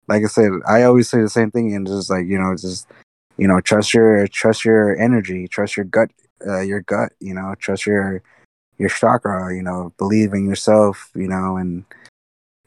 [0.09, 2.89] like I said, I always say the same thing, and just like you know, just
[3.37, 6.11] you know, trust your trust your energy, trust your gut,
[6.47, 8.23] uh, your gut, you know, trust your
[8.78, 11.84] your chakra, you know, believe in yourself, you know, and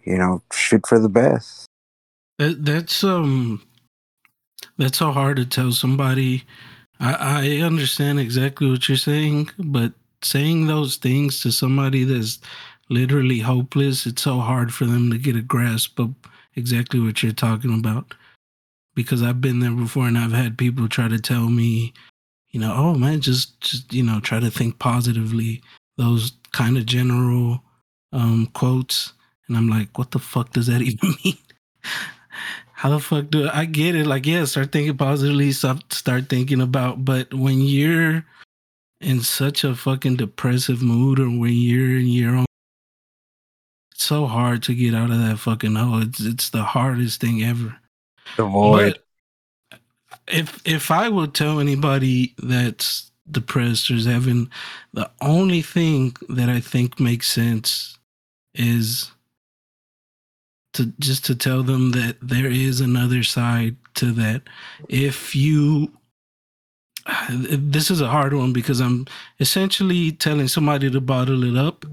[0.04, 1.66] you know, shoot for the best.
[2.38, 3.62] That, that's um
[4.78, 6.46] that's so hard to tell somebody.
[7.00, 9.94] I, I understand exactly what you're saying, but
[10.24, 12.40] saying those things to somebody that's
[12.90, 16.16] literally hopeless, it's so hard for them to get a grasp of
[16.56, 18.14] exactly what you're talking about.
[18.96, 21.94] Because I've been there before and I've had people try to tell me,
[22.50, 25.62] you know, oh man, just just you know, try to think positively.
[25.98, 27.64] Those kind of general
[28.12, 29.14] um quotes.
[29.48, 31.38] And I'm like, what the fuck does that even mean?
[32.74, 34.06] How the fuck do I get it?
[34.06, 38.24] Like, yeah, start thinking positively, stop, start thinking about, but when you're
[39.02, 42.46] in such a fucking depressive mood or when you're in your own,
[43.92, 46.04] it's so hard to get out of that fucking hole.
[46.04, 47.78] It's it's the hardest thing ever.
[48.36, 49.00] The void.
[49.72, 49.80] But
[50.28, 54.50] if if I would tell anybody that's or is having
[54.94, 57.98] the only thing that I think makes sense
[58.54, 59.12] is
[60.74, 64.44] to just to tell them that there is another side to that.
[64.90, 65.92] If you
[67.30, 69.06] this is a hard one because I'm
[69.40, 71.86] essentially telling somebody to bottle it up,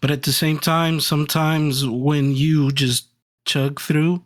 [0.00, 3.06] but at the same time, sometimes when you just
[3.44, 4.22] chug through,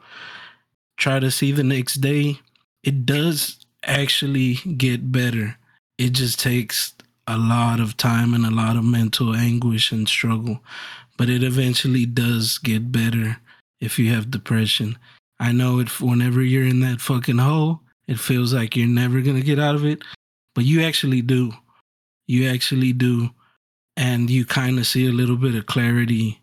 [0.96, 2.38] try to see the next day,
[2.82, 5.56] it does actually get better.
[5.98, 6.94] It just takes
[7.26, 10.60] a lot of time and a lot of mental anguish and struggle,
[11.16, 13.38] but it eventually does get better
[13.80, 14.98] if you have depression.
[15.38, 19.36] I know it whenever you're in that fucking hole, it feels like you're never going
[19.36, 20.02] to get out of it,
[20.54, 21.52] but you actually do.
[22.26, 23.30] You actually do.
[23.96, 26.40] And you kind of see a little bit of clarity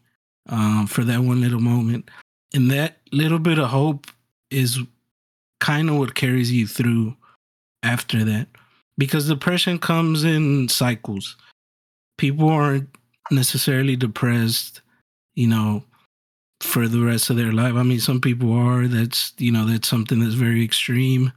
[0.50, 2.10] um, for that one little moment.
[2.54, 4.08] And that little bit of hope
[4.52, 4.80] is
[5.60, 7.16] kind of what carries you through
[7.84, 8.48] after that.
[9.00, 11.38] Because depression comes in cycles.
[12.18, 12.90] People aren't
[13.32, 14.82] necessarily depressed,
[15.36, 15.84] you know,
[16.62, 17.76] for the rest of their life.
[17.76, 18.88] I mean, some people are.
[18.88, 21.32] That's, you know, that's something that's very extreme.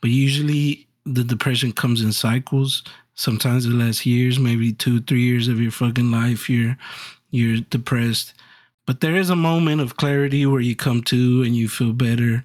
[0.00, 2.84] But usually the depression comes in cycles.
[3.16, 6.48] Sometimes it lasts years, maybe two, three years of your fucking life.
[6.48, 6.78] You're
[7.32, 8.34] you're depressed.
[8.86, 12.44] But there is a moment of clarity where you come to and you feel better.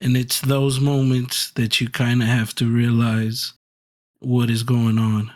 [0.00, 3.52] And it's those moments that you kind of have to realize
[4.20, 5.32] what is going on.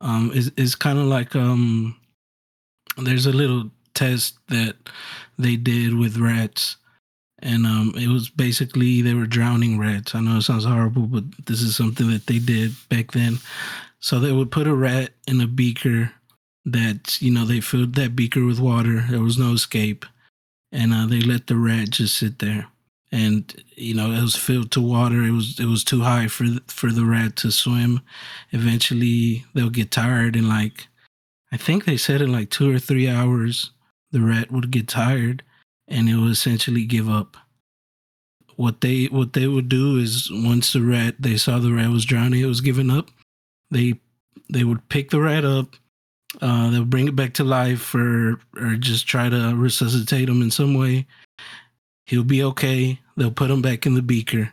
[0.00, 1.96] Um, it's, it's kind of like um,
[2.96, 4.76] there's a little test that
[5.38, 6.76] they did with rats
[7.42, 10.14] and um, it was basically they were drowning rats.
[10.14, 13.38] I know it sounds horrible, but this is something that they did back then.
[13.98, 16.12] So they would put a rat in a beaker
[16.64, 19.04] that you know they filled that beaker with water.
[19.10, 20.06] There was no escape,
[20.70, 22.68] and uh, they let the rat just sit there.
[23.12, 25.22] And you know it was filled to water.
[25.22, 28.00] It was it was too high for the, for the rat to swim.
[28.52, 30.88] Eventually, they'll get tired, and like
[31.52, 33.70] I think they said in like two or three hours,
[34.10, 35.42] the rat would get tired
[35.86, 37.36] and it would essentially give up.
[38.56, 42.04] What they what they would do is once the rat they saw the rat was
[42.04, 43.10] drowning, it was giving up.
[43.70, 44.00] They
[44.50, 45.76] they would pick the rat up,
[46.40, 50.50] uh, they'll bring it back to life or or just try to resuscitate them in
[50.50, 51.06] some way.
[52.06, 53.00] He'll be okay.
[53.16, 54.52] They'll put him back in the beaker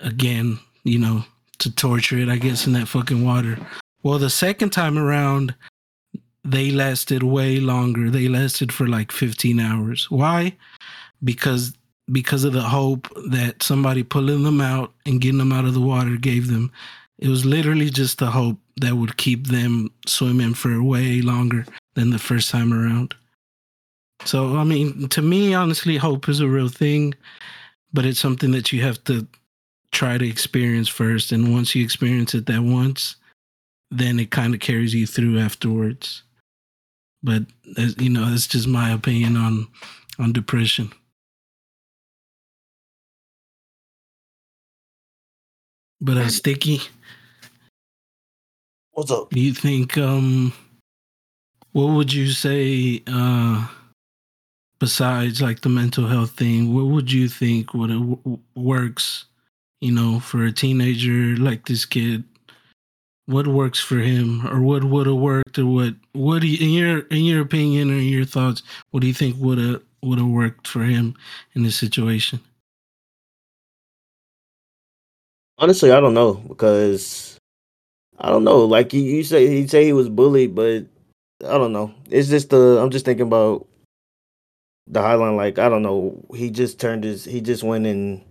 [0.00, 1.24] again, you know,
[1.58, 3.58] to torture it, I guess, in that fucking water.
[4.02, 5.54] Well, the second time around,
[6.44, 8.10] they lasted way longer.
[8.10, 10.10] They lasted for like 15 hours.
[10.10, 10.56] Why?
[11.22, 11.72] Because
[12.10, 15.80] because of the hope that somebody pulling them out and getting them out of the
[15.80, 16.72] water gave them.
[17.18, 22.10] It was literally just the hope that would keep them swimming for way longer than
[22.10, 23.14] the first time around.
[24.24, 27.14] So, I mean, to me, honestly, hope is a real thing,
[27.92, 29.26] but it's something that you have to
[29.90, 31.32] try to experience first.
[31.32, 33.16] And once you experience it that once,
[33.90, 36.22] then it kind of carries you through afterwards
[37.22, 37.42] but
[37.98, 39.66] you know that's just my opinion on
[40.18, 40.90] on depression
[46.00, 46.80] but uh sticky
[48.92, 49.30] What's up?
[49.30, 50.52] do you think um
[51.72, 53.66] what would you say uh
[54.82, 59.26] besides like the mental health thing what would you think would uh, it w- works
[59.80, 62.24] you know for a teenager like this kid
[63.26, 66.70] what works for him or what would have worked or what what do you, in
[66.70, 70.26] your in your opinion or your thoughts what do you think would have would have
[70.26, 71.14] worked for him
[71.54, 72.40] in this situation
[75.58, 77.38] Honestly, I don't know because
[78.18, 78.64] I don't know.
[78.64, 80.86] Like you, you say, he say he was bullied, but
[81.46, 81.94] I don't know.
[82.10, 83.68] It's just the I'm just thinking about
[84.86, 85.36] the Highline.
[85.36, 86.24] Like I don't know.
[86.34, 87.24] He just turned his.
[87.24, 88.22] He just went and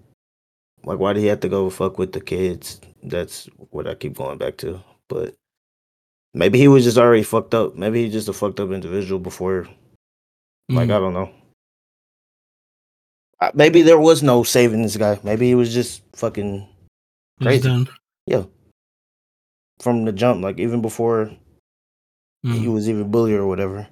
[0.84, 2.80] like why did he have to go fuck with the kids?
[3.03, 4.82] That's what I keep going back to.
[5.10, 5.34] But
[6.34, 7.76] maybe he was just already fucked up.
[7.76, 9.68] Maybe he's just a fucked up individual before.
[10.69, 10.95] Like Mm.
[10.95, 11.30] I don't know.
[13.56, 15.19] Maybe there was no saving this guy.
[15.23, 16.68] Maybe he was just fucking
[17.41, 17.88] crazy.
[18.28, 18.44] yeah.
[19.80, 21.32] From the jump, like even before
[22.44, 22.73] he Mm.
[22.73, 23.88] was even bullied or whatever.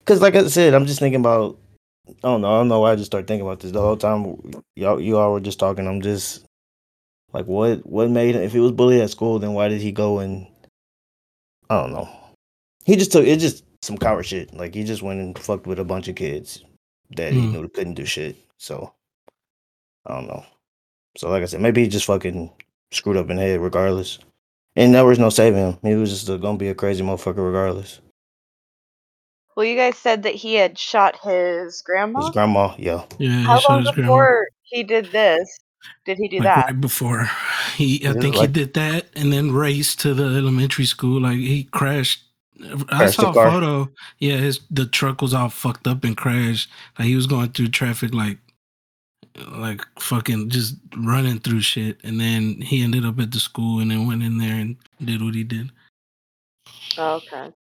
[0.00, 1.58] Because like I said, I'm just thinking about.
[2.08, 2.54] I don't know.
[2.54, 4.40] I don't know why I just started thinking about this the whole time.
[4.76, 5.86] Y'all, you all were just talking.
[5.86, 6.44] I'm just
[7.32, 7.86] like, what?
[7.86, 8.42] What made him?
[8.42, 10.46] If he was bullied at school, then why did he go and?
[11.70, 12.08] I don't know.
[12.84, 13.36] He just took it.
[13.38, 14.54] Just some coward shit.
[14.54, 16.64] Like he just went and fucked with a bunch of kids
[17.16, 17.52] that he Mm.
[17.52, 18.36] knew couldn't do shit.
[18.58, 18.92] So
[20.06, 20.44] I don't know.
[21.16, 22.50] So like I said, maybe he just fucking
[22.92, 24.18] screwed up in the head regardless.
[24.76, 25.78] And there was no saving him.
[25.82, 28.00] He was just a, gonna be a crazy motherfucker regardless.
[29.58, 32.20] Well, you guys said that he had shot his grandma.
[32.20, 33.04] His grandma, yeah.
[33.18, 34.12] Yeah, How shot long his grandma.
[34.12, 35.58] before he did this
[36.06, 36.66] did he do like that?
[36.66, 37.28] right before
[37.74, 41.38] he i Yeah, think he did that and then raced to the elementary school like
[41.38, 42.22] he crashed
[42.60, 43.50] i Crashed the saw a car.
[43.50, 43.90] photo
[44.20, 47.68] yeah his the truck was all fucked up and crashed like he was going through
[47.68, 48.38] traffic like
[49.52, 53.90] like fucking just running through shit and then he ended up at the school and
[53.90, 55.70] then went in there and did what he did
[56.98, 57.52] Oh, okay.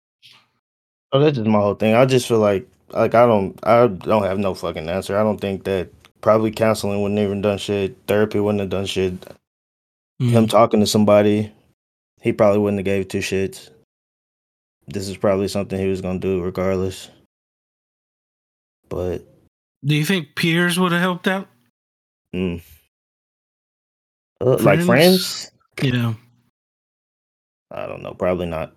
[1.11, 1.93] Oh, that's just my whole thing.
[1.93, 5.17] I just feel like like I don't I don't have no fucking answer.
[5.17, 5.89] I don't think that
[6.21, 7.97] probably counseling wouldn't even done shit.
[8.07, 9.19] Therapy wouldn't have done shit.
[10.21, 10.29] Mm.
[10.29, 11.51] Him talking to somebody,
[12.21, 13.69] he probably wouldn't have gave two shits.
[14.88, 17.09] This is probably something he was gonna do regardless.
[18.89, 19.19] But
[19.85, 21.47] do you think peers would have helped out
[22.34, 22.61] mm.
[24.39, 25.51] Uh, like Friends?
[25.79, 26.13] friends, yeah
[27.71, 28.13] I don't know.
[28.13, 28.73] Probably not.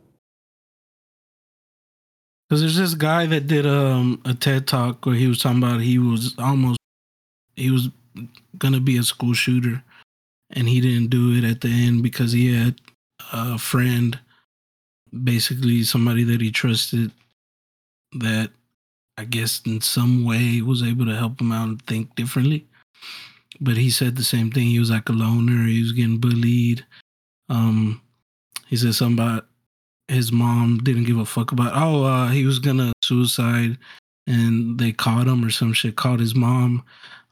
[2.50, 5.80] Because there's this guy that did um, a TED talk where he was talking about
[5.80, 6.80] he was almost
[7.54, 7.90] he was
[8.58, 9.80] gonna be a school shooter,
[10.50, 12.74] and he didn't do it at the end because he had
[13.32, 14.18] a friend,
[15.22, 17.12] basically somebody that he trusted,
[18.14, 18.50] that
[19.16, 22.66] I guess in some way was able to help him out and think differently.
[23.60, 24.66] But he said the same thing.
[24.66, 25.68] He was like a loner.
[25.68, 26.84] He was getting bullied.
[27.48, 28.02] Um,
[28.66, 29.46] he said about
[30.10, 33.78] his mom didn't give a fuck about oh uh he was gonna suicide
[34.26, 36.84] and they caught him or some shit caught his mom.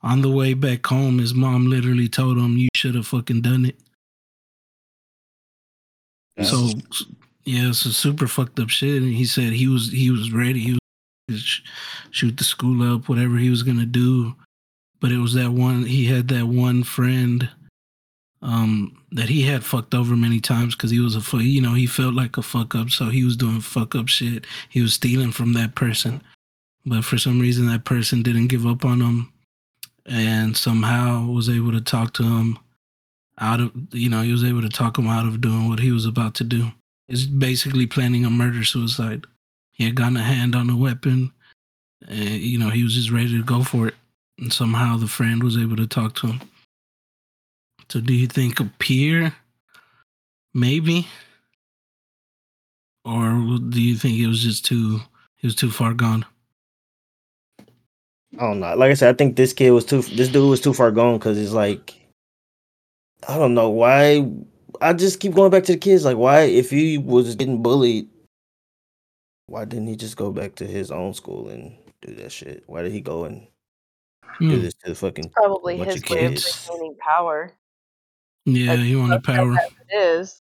[0.02, 3.64] On the way back home his mom literally told him you should have fucking done
[3.66, 3.78] it.
[6.44, 6.70] So
[7.44, 9.02] yeah so super fucked up shit.
[9.02, 10.60] And he said he was he was ready.
[10.60, 10.78] He
[11.28, 11.62] was sh-
[12.10, 14.34] shoot the school up whatever he was gonna do.
[15.00, 17.48] But it was that one he had that one friend
[18.40, 21.74] um that he had fucked over many times because he was a fu- you know
[21.74, 24.46] he felt like a fuck up so he was doing fuck up shit.
[24.68, 26.22] He was stealing from that person.
[26.86, 29.32] But for some reason that person didn't give up on him
[30.06, 32.58] and somehow was able to talk to him
[33.40, 35.90] out of you know he was able to talk him out of doing what he
[35.90, 36.72] was about to do.
[37.08, 39.24] Is basically planning a murder suicide.
[39.72, 41.32] He had gotten a hand on a weapon
[42.06, 43.94] and you know he was just ready to go for it.
[44.38, 46.40] And somehow the friend was able to talk to him
[47.90, 49.34] so do you think a peer
[50.54, 51.06] maybe
[53.04, 55.00] or do you think it was just too
[55.40, 56.24] it was too far gone
[58.36, 58.74] I don't know.
[58.76, 60.02] Like I said, I think this kid was too.
[60.02, 61.94] This dude was too far gone because it's like,
[63.26, 64.30] I don't know why.
[64.82, 66.04] I just keep going back to the kids.
[66.04, 68.06] Like, why if he was getting bullied,
[69.46, 72.64] why didn't he just go back to his own school and do that shit?
[72.66, 73.46] Why did he go and
[74.40, 74.60] do Hmm.
[74.62, 75.30] this to the fucking?
[75.30, 76.68] Probably bunch his of way of kids.
[76.70, 77.54] retaining power.
[78.48, 80.42] Yeah Like, he wanted fucked power as It is.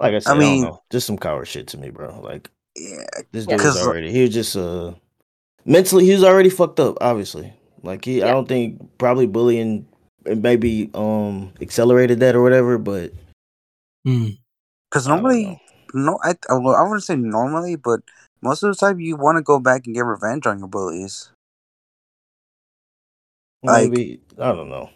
[0.00, 0.82] Like I said, I, mean- don't know.
[0.90, 2.20] Just some coward shit to me, bro.
[2.20, 4.12] Like Yeah, this dude was 'Cause- already.
[4.12, 4.92] He was just uh
[5.64, 6.04] mentally.
[6.04, 6.98] He was already fucked up.
[7.00, 7.52] Obviously,
[7.82, 8.22] like he.
[8.22, 9.86] I don't think probably bullying
[10.26, 12.76] it maybe um accelerated that or whatever.
[12.78, 13.12] But
[14.04, 14.28] Hmm.
[14.90, 15.60] because I don't normally,
[15.94, 18.00] no, I, I, I wouldn't say normally, but
[18.42, 21.30] most of the time you want to go back and get revenge on your bullies.
[23.62, 24.90] Like- maybe I don't know.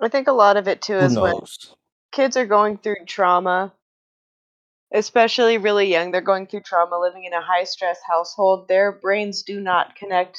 [0.00, 1.74] I think a lot of it too Who is when knows?
[2.12, 3.72] kids are going through trauma,
[4.92, 6.10] especially really young.
[6.10, 8.68] They're going through trauma, living in a high stress household.
[8.68, 10.38] Their brains do not connect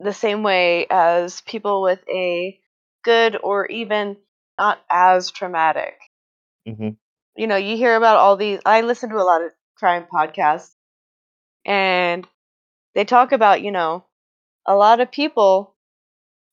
[0.00, 2.58] the same way as people with a
[3.04, 4.16] good or even
[4.58, 5.98] not as traumatic.
[6.66, 6.90] hmm
[7.36, 8.60] You know, you hear about all these.
[8.66, 10.74] I listen to a lot of crime podcasts,
[11.64, 12.26] and
[12.94, 14.04] they talk about, you know,
[14.66, 15.69] a lot of people,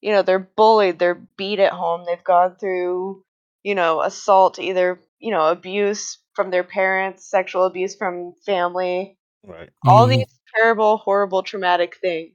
[0.00, 3.24] you know, they're bullied, they're beat at home, they've gone through,
[3.62, 9.70] you know, assault, either, you know, abuse from their parents, sexual abuse from family, Right.
[9.86, 10.08] all Mhm.
[10.08, 10.26] these
[10.56, 12.34] terrible, horrible, traumatic things.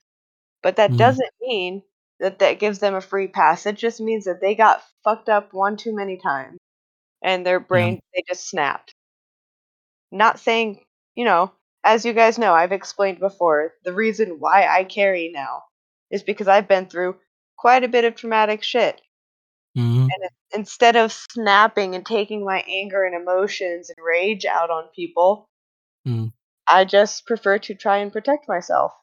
[0.63, 0.97] But that Mhm.
[0.97, 1.83] doesn't mean
[2.19, 3.65] that that gives them a free pass.
[3.67, 6.59] It just means that they got fucked up one too many times
[7.23, 8.93] and their brain, they just snapped.
[10.11, 10.85] Not saying,
[11.15, 11.51] you know,
[11.83, 15.63] as you guys know, I've explained before, the reason why I carry now
[16.09, 17.17] is because I've been through
[17.57, 19.01] quite a bit of traumatic shit.
[19.77, 20.09] Mhm.
[20.53, 25.47] Instead of snapping and taking my anger and emotions and rage out on people,
[26.05, 26.33] Mm.
[26.67, 28.93] I just prefer to try and protect myself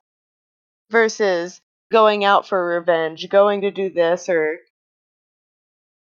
[0.90, 1.60] versus
[1.90, 4.58] going out for revenge, going to do this or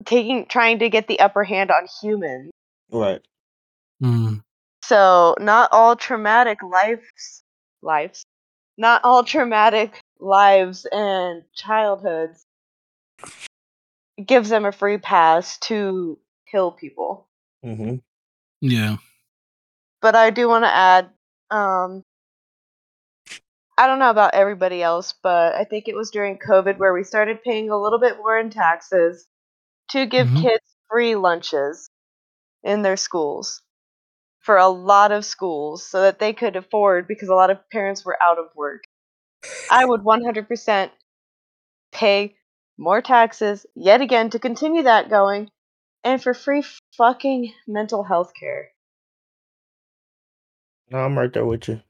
[0.04, 2.50] taking trying to get the upper hand on humans.
[2.90, 3.22] Right.
[4.02, 4.42] Mm.
[4.82, 7.42] So, not all traumatic lives
[7.82, 8.24] lives
[8.76, 12.46] not all traumatic lives and childhoods
[14.24, 16.18] gives them a free pass to
[16.50, 17.28] kill people.
[17.62, 17.96] hmm
[18.60, 18.96] Yeah.
[20.00, 21.10] but I do want to add
[21.50, 22.04] um
[23.78, 27.04] I don't know about everybody else, but I think it was during COVID where we
[27.04, 29.26] started paying a little bit more in taxes
[29.90, 30.42] to give Mhm.
[30.42, 31.90] kids free lunches
[32.62, 33.62] in their schools
[34.40, 38.04] for a lot of schools so that they could afford because a lot of parents
[38.04, 38.84] were out of work.
[39.70, 40.90] I would 100%
[41.92, 42.34] pay
[42.76, 45.50] more taxes yet again to continue that going
[46.04, 46.62] and for free
[46.96, 48.68] fucking mental health care.
[50.90, 51.80] No, I'm right there with you.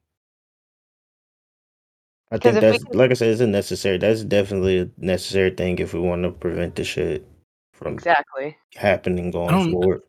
[2.31, 3.97] I 'Cause think that's can- like I said, it's a necessary.
[3.97, 7.27] That's definitely a necessary thing if we want to prevent the shit
[7.73, 8.55] from Exactly.
[8.75, 10.01] happening going don't- forward.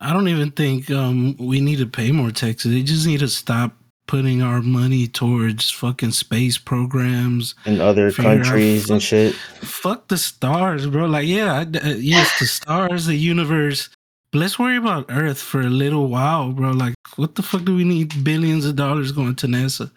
[0.00, 2.70] I don't even think um, we need to pay more taxes.
[2.72, 3.72] They just need to stop
[4.06, 7.54] putting our money towards fucking space programs.
[7.64, 9.34] In other countries and shit.
[9.34, 11.06] Fuck the stars, bro.
[11.06, 13.88] Like, yeah, I- uh, yes, the stars, the universe.
[14.32, 16.70] But let's worry about Earth for a little while, bro.
[16.72, 19.90] Like, what the fuck do we need billions of dollars going to NASA?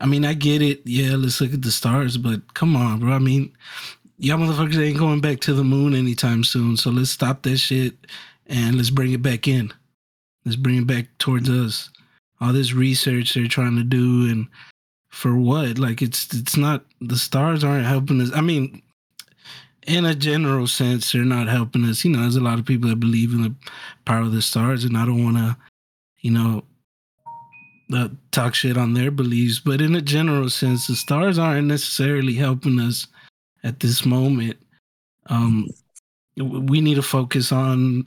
[0.00, 0.82] I mean, I get it.
[0.84, 3.12] Yeah, let's look at the stars, but come on, bro.
[3.12, 3.52] I mean,
[4.18, 6.76] y'all motherfuckers ain't going back to the moon anytime soon.
[6.76, 7.94] So let's stop that shit
[8.46, 9.72] and let's bring it back in.
[10.44, 11.88] Let's bring it back towards us.
[12.42, 14.48] All this research they're trying to do and
[15.12, 15.78] for what?
[15.78, 18.30] Like it's it's not the stars aren't helping us.
[18.34, 18.82] I mean,
[19.86, 22.04] in a general sense, they're not helping us.
[22.04, 23.54] You know, there's a lot of people that believe in the
[24.04, 25.56] power of the stars, and I don't want to,
[26.20, 26.64] you know,
[27.94, 29.60] uh, talk shit on their beliefs.
[29.60, 33.06] But in a general sense, the stars aren't necessarily helping us
[33.62, 34.56] at this moment.
[35.26, 35.68] Um,
[36.36, 38.04] we need to focus on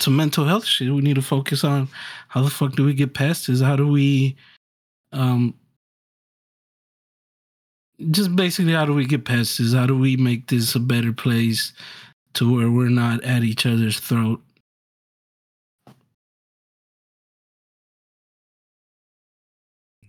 [0.00, 0.92] some mental health shit.
[0.92, 1.88] We need to focus on
[2.28, 3.60] how the fuck do we get past this?
[3.60, 4.36] How do we,
[5.12, 5.54] um,
[8.10, 9.72] just basically how do we get past this?
[9.72, 11.72] How do we make this a better place
[12.34, 14.40] to where we're not at each other's throat?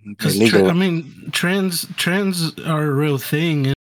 [0.08, 0.70] Because Illegal.
[0.70, 3.74] I mean, trends trends are a real thing,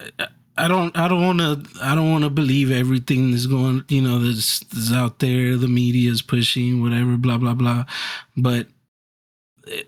[0.00, 3.84] and I- don't I don't want to I don't want to believe everything that's going
[3.88, 5.56] you know that's, that's out there.
[5.56, 7.84] The media is pushing whatever, blah blah blah.
[8.36, 8.68] But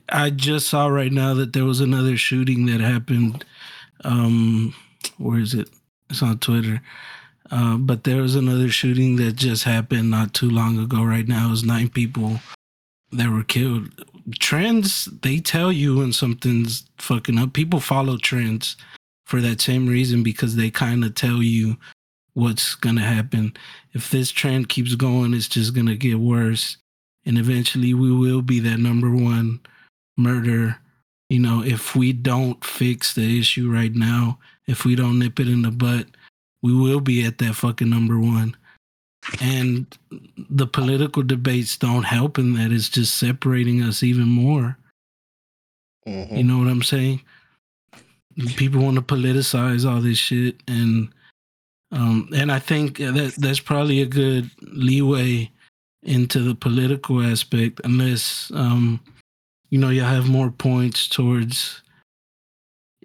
[0.08, 3.44] I just saw right now that there was another shooting that happened.
[4.04, 4.74] Um,
[5.18, 5.68] where is it?
[6.10, 6.80] It's on Twitter.
[7.50, 11.04] Uh, but there was another shooting that just happened not too long ago.
[11.04, 12.40] Right now, it was nine people
[13.12, 13.90] that were killed.
[14.38, 17.52] Trends, they tell you when something's fucking up.
[17.52, 18.76] People follow trends
[19.26, 21.76] for that same reason because they kind of tell you
[22.34, 23.54] what's gonna happen.
[23.92, 26.78] If this trend keeps going, it's just gonna get worse,
[27.24, 29.60] and eventually we will be that number one
[30.16, 30.78] murder.
[31.28, 35.48] You know, if we don't fix the issue right now, if we don't nip it
[35.48, 36.06] in the butt,
[36.62, 38.56] we will be at that fucking number one.
[39.40, 39.86] And
[40.36, 42.70] the political debates don't help in that.
[42.70, 44.78] It's just separating us even more.
[46.06, 46.38] Mhm.
[46.38, 47.22] You know what I'm saying?
[48.56, 51.08] People want to politicize all this shit, and
[51.90, 55.50] um, and I think that that's probably a good leeway
[56.02, 59.00] into the political aspect, unless um,
[59.70, 61.82] you know you have more points towards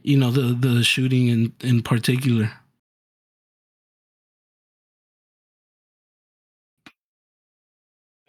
[0.02, 2.52] you know the the shooting in in particular.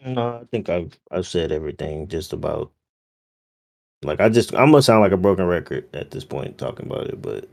[0.04, 2.72] No, I think I've I've said everything just about
[4.02, 7.06] like I just I'm gonna sound like a broken record at this point talking about
[7.08, 7.48] it, but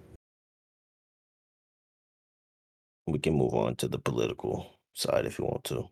[3.07, 5.89] we can move on to the political side if you want to.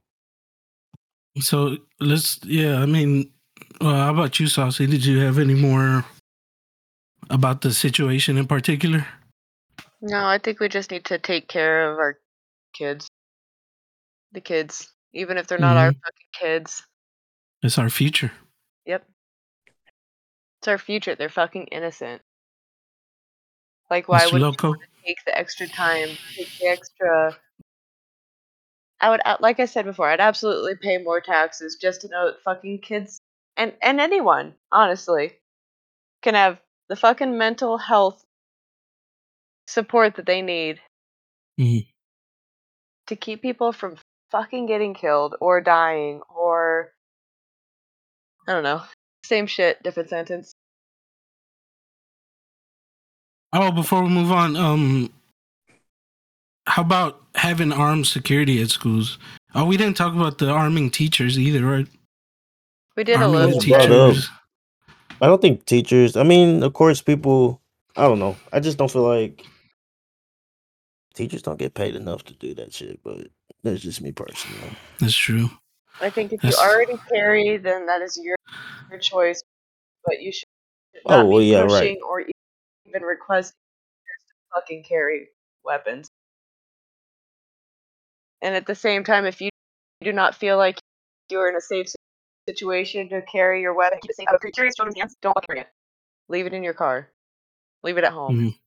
[1.40, 2.80] So let's, yeah.
[2.80, 3.32] I mean,
[3.82, 4.88] well, how about you, Saucy?
[4.88, 6.06] Did you have any more
[7.30, 9.06] about the situation in particular?
[10.02, 12.20] No, I think we just need to take care of our
[12.74, 13.08] kids.
[14.32, 14.92] The kids.
[15.14, 16.00] Even if they're not our Mhm.
[16.04, 16.84] fucking kids.
[17.64, 18.32] It's our future.
[20.68, 21.16] It's our future.
[21.16, 22.22] They're fucking innocent.
[23.90, 24.76] Like, why would Loco.
[25.06, 27.38] take the extra time, take the extra.
[29.00, 32.26] I would, uh, like I said before, I'd absolutely pay more taxes just to know
[32.26, 33.22] that fucking kids
[33.56, 35.38] and and anyone, honestly,
[36.22, 38.22] can have the fucking mental health
[39.68, 40.82] support that they need
[41.58, 41.88] Mhm.
[43.06, 43.96] to keep people from
[44.32, 46.92] fucking getting killed or dying or
[48.46, 48.84] I don't know,
[49.28, 50.54] same shit, different sentence.
[53.54, 55.12] Oh, before we move on, um,
[56.68, 59.18] how about having armed security at schools?
[59.56, 61.88] Oh, we didn't talk about the arming teachers either, right?
[62.96, 63.50] We did a Arming little.
[63.52, 64.14] the was brought up.
[64.14, 64.30] teachers.
[65.22, 66.18] I don't think teachers.
[66.18, 67.62] I mean, of course, people.
[67.96, 68.36] I don't know.
[68.52, 69.44] I just don't feel like
[71.16, 73.00] teachers don't get paid enough to do that shit.
[73.04, 73.28] But
[73.64, 74.76] that's just me personally.
[75.00, 75.50] That's true.
[76.00, 78.36] I think if you That's- already carry, then that is your,
[78.90, 79.42] your choice,
[80.06, 80.48] but you should
[81.06, 81.70] Oh, not well, be yeah, right.
[81.70, 82.22] pushing or
[82.86, 85.30] even requesting to fucking carry
[85.64, 86.10] weapons.
[88.42, 89.50] And at the same time, if you
[90.02, 90.80] do not feel like
[91.30, 91.88] you're in a safe
[92.48, 95.16] situation to carry your weapon, keep it safe out of your curious children's hands.
[95.22, 95.68] Don't fucking bring it.
[96.30, 97.10] Leave it in your car.
[97.84, 98.40] Leave it at home.
[98.40, 98.60] Mhm.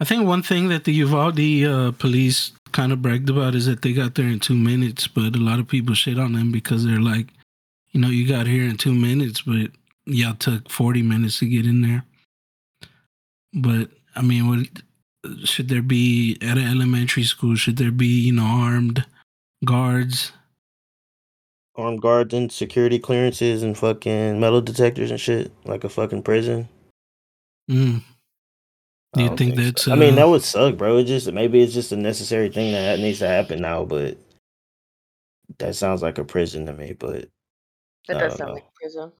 [0.00, 3.80] I think one thing that the Uvalde uh, police kind of bragged about is that
[3.80, 6.84] they got there in two minutes, but a lot of people shit on them because
[6.84, 7.28] they're like,
[7.92, 9.70] you know, you got here in two minutes, but
[10.04, 12.04] y'all took 40 minutes to get in there.
[13.54, 17.56] But I mean, what should there be at an elementary school?
[17.56, 19.06] Should there be, you know, armed
[19.64, 20.32] guards?
[21.76, 26.68] Armed guards and security clearances and fucking metal detectors and shit, like a fucking prison.
[27.70, 28.02] Mm.
[29.16, 29.62] Do I you don't think so.
[29.62, 30.98] that's, I mean, uh, that would suck, bro.
[30.98, 34.18] It just maybe it's just a necessary thing that needs to happen now, but
[35.58, 36.92] that sounds like a prison to me.
[36.92, 37.28] But
[38.08, 38.54] That does don't sound know.
[38.54, 39.12] like prison.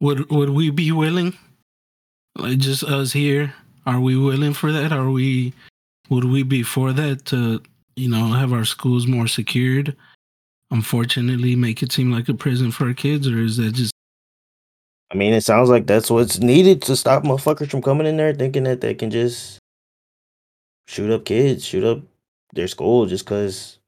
[0.00, 1.36] Would would we be willing?
[2.36, 3.54] Like just us here,
[3.86, 4.92] are we willing for that?
[4.92, 5.52] Are we
[6.08, 7.62] would we be for that to,
[7.96, 9.96] you know, have our schools more secured?
[10.70, 13.92] Unfortunately, make it seem like a prison for our kids, or is that just
[15.10, 18.34] I mean, it sounds like that's what's needed to stop motherfuckers from coming in there
[18.34, 19.58] thinking that they can just
[20.86, 22.02] shoot up kids, shoot up
[22.54, 23.78] their school just because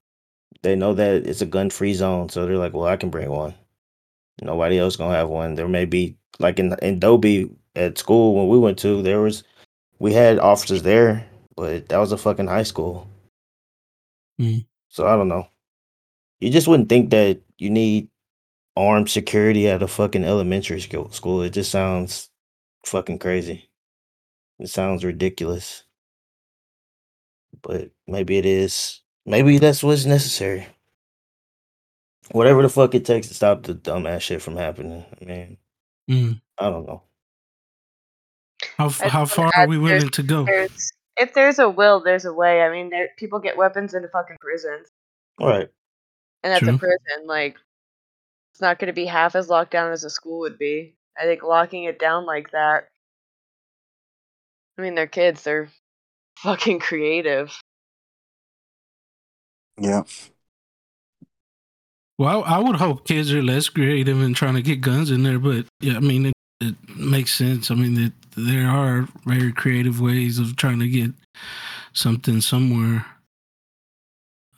[0.62, 2.28] they know that it's a gun free zone.
[2.28, 3.54] So they're like, well, I can bring one.
[4.42, 5.54] Nobody else gonna have one.
[5.54, 9.44] There may be like in in Dobie at school when we went to, there was
[9.98, 11.26] we had officers there,
[11.56, 13.06] but that was a fucking high school.
[14.40, 14.64] Mm.
[14.88, 15.48] So I don't know.
[16.40, 18.08] You just wouldn't think that you need
[18.80, 21.10] armed security at a fucking elementary school.
[21.10, 21.42] School.
[21.42, 22.30] It just sounds
[22.86, 23.68] fucking crazy.
[24.58, 25.84] It sounds ridiculous.
[27.62, 29.00] But maybe it is.
[29.26, 30.66] Maybe that's what's necessary.
[32.32, 35.04] Whatever the fuck it takes to stop the dumbass shit from happening.
[35.20, 35.58] I mean,
[36.08, 37.02] mm, I don't know.
[38.76, 40.44] how I f- how wanna far are add we there's- willing to go?
[40.44, 42.62] There's if there's a will, there's a way.
[42.62, 44.88] I mean, there people get weapons into fucking prisons,
[45.38, 45.68] All right.
[46.42, 46.74] and that's True.
[46.74, 47.26] a prison.
[47.26, 47.56] Like,
[48.60, 50.94] it's not going to be half as locked down as a school would be.
[51.18, 52.88] I think locking it down like that.
[54.76, 55.42] I mean, they're kids.
[55.42, 55.70] They're
[56.36, 57.58] fucking creative.
[59.78, 60.02] Yeah.
[62.18, 65.38] Well, I would hope kids are less creative in trying to get guns in there,
[65.38, 67.70] but yeah, I mean, it, it makes sense.
[67.70, 71.12] I mean, that there are very creative ways of trying to get
[71.94, 73.06] something somewhere.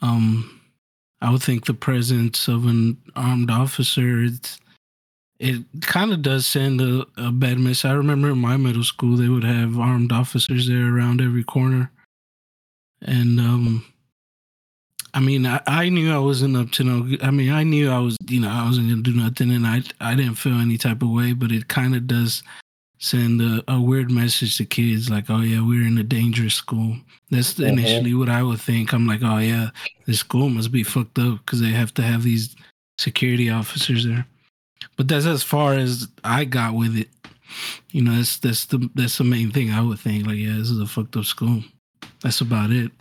[0.01, 0.62] Um,
[1.23, 4.59] I would think the presence of an armed officer, it's,
[5.39, 7.85] it kind of does send a, a bad message.
[7.85, 11.91] I remember in my middle school, they would have armed officers there around every corner.
[13.01, 13.85] And, um,
[15.15, 17.17] I mean, I, I knew I wasn't up to no.
[17.23, 19.83] I mean, I knew I was, you know, I wasn't gonna do nothing, and I
[20.01, 21.35] I didn't feel any type of way.
[21.35, 22.43] But it kind of does
[23.03, 26.97] send a, a weird message to kids, like, oh yeah, we're in a dangerous school.
[27.31, 27.69] That's Mhm.
[27.69, 28.93] initially what I would think.
[28.93, 29.71] I'm like, oh yeah,
[30.07, 32.55] this school must be fucked up because they have to have these
[32.99, 34.25] security officers there.
[34.97, 37.09] But that's as far as I got with it.
[37.91, 40.27] You know, that's that's the that's the main thing I would think.
[40.27, 41.65] Like, yeah, this is a fucked up school.
[42.23, 42.93] That's about it.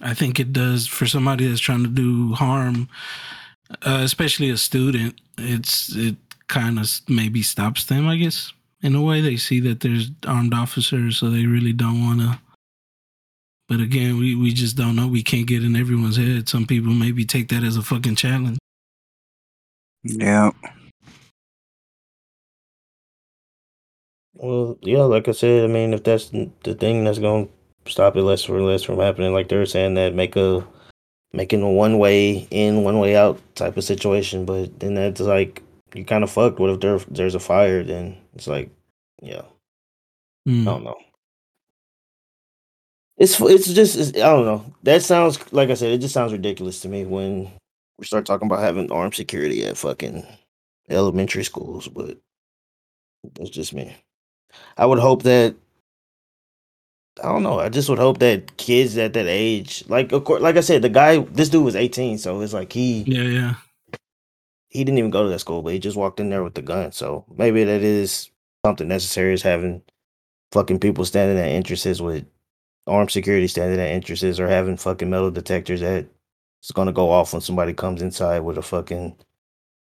[0.00, 2.88] I think it does for somebody that's trying to do harm,
[3.82, 5.20] uh, especially a student.
[5.36, 6.16] It's it
[6.46, 8.52] kind of maybe stops them, I guess.
[8.82, 12.38] In a way, they see that there's armed officers, so they really don't want to.
[13.68, 15.06] But again, we, we just don't know.
[15.08, 16.48] We can't get in everyone's head.
[16.48, 18.58] Some people maybe take that as a fucking challenge.
[20.04, 20.52] Yeah.
[24.34, 27.48] Well, yeah, like I said, I mean, if that's the thing that's going
[27.84, 30.64] to stop it less or less from happening, like they're saying that make a
[31.32, 35.62] making a one way in, one way out type of situation, but then that's like
[35.94, 36.58] you kind of fucked.
[36.60, 37.82] What if there there's a fire?
[37.82, 38.70] Then it's like,
[39.20, 39.42] yeah,
[40.48, 40.62] Mm.
[40.62, 40.96] I don't know.
[43.18, 44.64] It's it's just it's, I don't know.
[44.84, 45.90] That sounds like I said.
[45.92, 47.50] It just sounds ridiculous to me when
[47.98, 50.24] we start talking about having armed security at fucking
[50.88, 51.88] elementary schools.
[51.88, 52.16] But
[53.34, 53.94] that's just me.
[54.76, 55.56] I would hope that
[57.22, 57.58] I don't know.
[57.58, 60.82] I just would hope that kids at that age, like of course, like I said,
[60.82, 63.54] the guy, this dude was eighteen, so it's like he Yeah, yeah.
[64.68, 66.62] He didn't even go to that school, but he just walked in there with the
[66.62, 66.92] gun.
[66.92, 68.30] So maybe that is
[68.64, 69.82] something necessary is having
[70.52, 72.24] fucking people standing at entrances with
[72.86, 76.06] armed security standing at entrances or having fucking metal detectors that
[76.60, 79.16] it's gonna go off when somebody comes inside with a fucking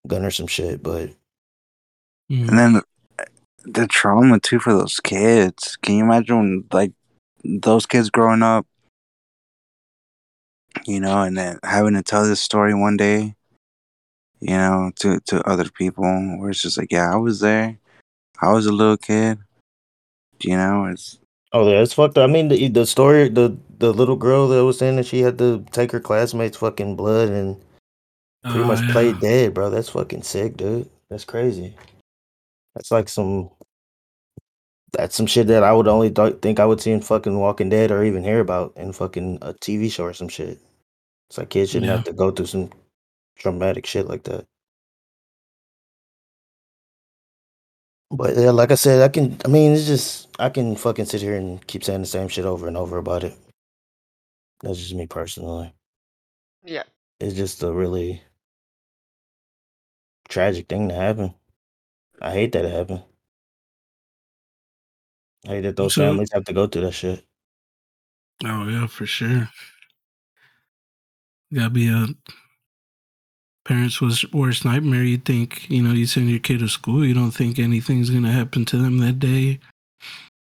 [0.07, 0.83] gun or some shit.
[0.83, 1.11] But.
[2.31, 2.81] And then
[3.65, 5.77] the trauma too for those kids.
[5.77, 6.93] Can you imagine when, like
[7.45, 8.67] those kids growing up?
[10.87, 13.35] you know, and then having to tell this story one day,
[14.43, 16.05] you know, to to other people,
[16.39, 17.79] where it's just like, yeah, I was there,
[18.43, 19.39] I was a little kid,
[20.43, 21.19] you know, it's
[21.55, 22.29] Oh yeah, it's fucked up.
[22.29, 25.37] I mean, the the story, the the little girl that was saying that she had
[25.39, 27.57] to take her classmates' fucking blood and
[28.43, 28.93] pretty Oh, much yeah.
[28.93, 29.69] play dead, bro.
[29.71, 30.89] That's fucking sick, dude.
[31.11, 31.77] That's crazy.
[32.75, 33.51] That's like some.
[34.93, 37.69] That's some shit that I would only th- think I would see in fucking Walking
[37.71, 40.59] Dead or even hear about in fucking a TV show or some shit.
[41.31, 41.97] It's like kids shouldn't Yeah.
[41.97, 42.71] have to go through some
[43.37, 44.47] traumatic shit like that.
[48.11, 49.39] But yeah, like I said, I can.
[49.45, 52.45] I mean, it's just I can fucking sit here and keep saying the same shit
[52.45, 53.35] over and over about it.
[54.63, 55.73] That's just me personally.
[56.63, 56.85] Yeah.
[57.21, 58.23] It's just a really
[60.29, 61.35] tragic thing to happen.
[62.21, 63.03] I hate that it happened.
[65.47, 67.25] I hate that those So- families have to go through that shit.
[68.45, 69.49] Oh yeah, for sure.
[71.53, 72.07] Gotta be a
[73.65, 75.03] parent's worst, worst nightmare.
[75.03, 78.33] You think, you know, you send your kid to school, you don't think anything's gonna
[78.33, 79.61] happen to them that day.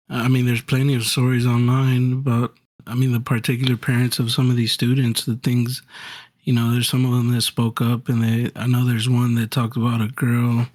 [0.09, 2.55] I mean, there's plenty of stories online about
[2.87, 5.81] I mean the particular parents of some of these students, the things
[6.43, 9.35] you know, there's some of them that spoke up and they I know there's one
[9.35, 10.67] that talked about a girl.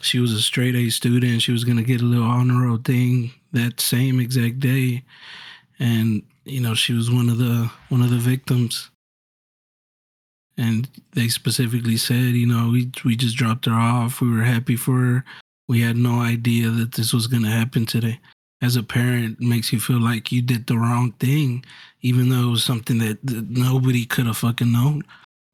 [0.00, 3.32] She was a straight A student, she was gonna get a little honor roll thing
[3.52, 5.04] that same exact day.
[5.78, 8.90] And you know she was one of the one of the victims
[10.56, 14.20] and they specifically said you know we we just dropped her off.
[14.20, 15.24] We were happy for her.
[15.68, 18.20] We had no idea that this was going to happen today.
[18.60, 21.64] As a parent makes you feel like you did the wrong thing
[22.02, 25.04] even though it was something that, that nobody could have fucking known.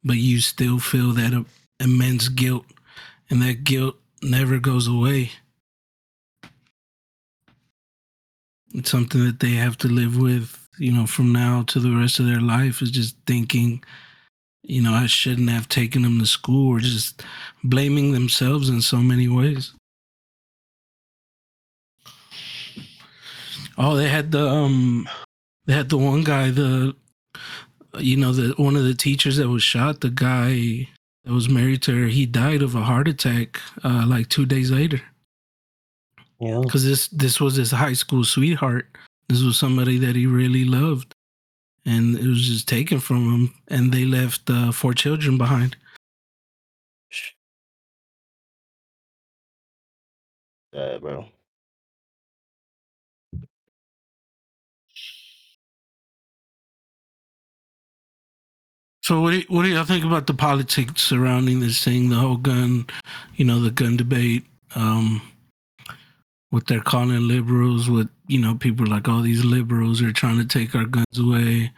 [0.02, 1.44] But you still feel that uh,
[1.78, 2.65] immense guilt
[3.31, 5.31] and that guilt never goes away.
[8.75, 12.20] It's something that they have to live with you know from now to the rest
[12.20, 13.83] of their life is just thinking
[14.69, 17.23] you know i shouldn't have taken them to school or just
[17.65, 19.73] blaming themselves in so many ways
[23.77, 25.09] oh they had the um
[25.67, 26.95] they had the one guy the
[27.99, 30.87] you know the one of the teachers that was shot the guy
[31.25, 34.71] that was married to her he died of a heart attack uh like two days
[34.71, 35.01] later
[36.41, 36.61] Yeah.
[36.63, 38.87] because this this was his high school sweetheart.
[39.29, 41.13] This was somebody that he really loved,
[41.89, 45.75] and it was just taken from them and they left uh, four children behind.
[50.73, 51.25] Yeah, bro.
[59.02, 62.36] So what do, what do y'all think about the politics surrounding this thing, the whole
[62.36, 62.86] gun,
[63.36, 64.44] you know, the gun debate,
[64.75, 65.23] um,
[66.51, 70.47] what they're calling liberals, what you know, people like all these liberals are trying to
[70.47, 71.73] take our guns away,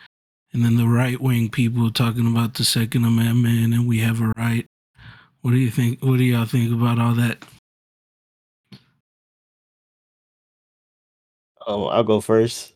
[0.52, 4.32] and then the right wing people talking about the Second Amendment and we have a
[4.36, 4.66] right.
[5.42, 6.05] What do you think?
[6.05, 7.44] What do y'all think about all that?
[11.66, 12.74] Um, I'll go first.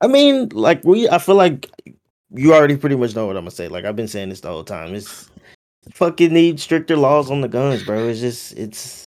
[0.00, 1.70] I mean, like we, I feel like
[2.30, 3.68] you already pretty much know what I'm gonna say.
[3.68, 4.94] Like I've been saying this the whole time.
[4.94, 5.30] It's
[5.92, 8.08] fucking need stricter laws on the guns, bro.
[8.08, 9.04] It's just, it's,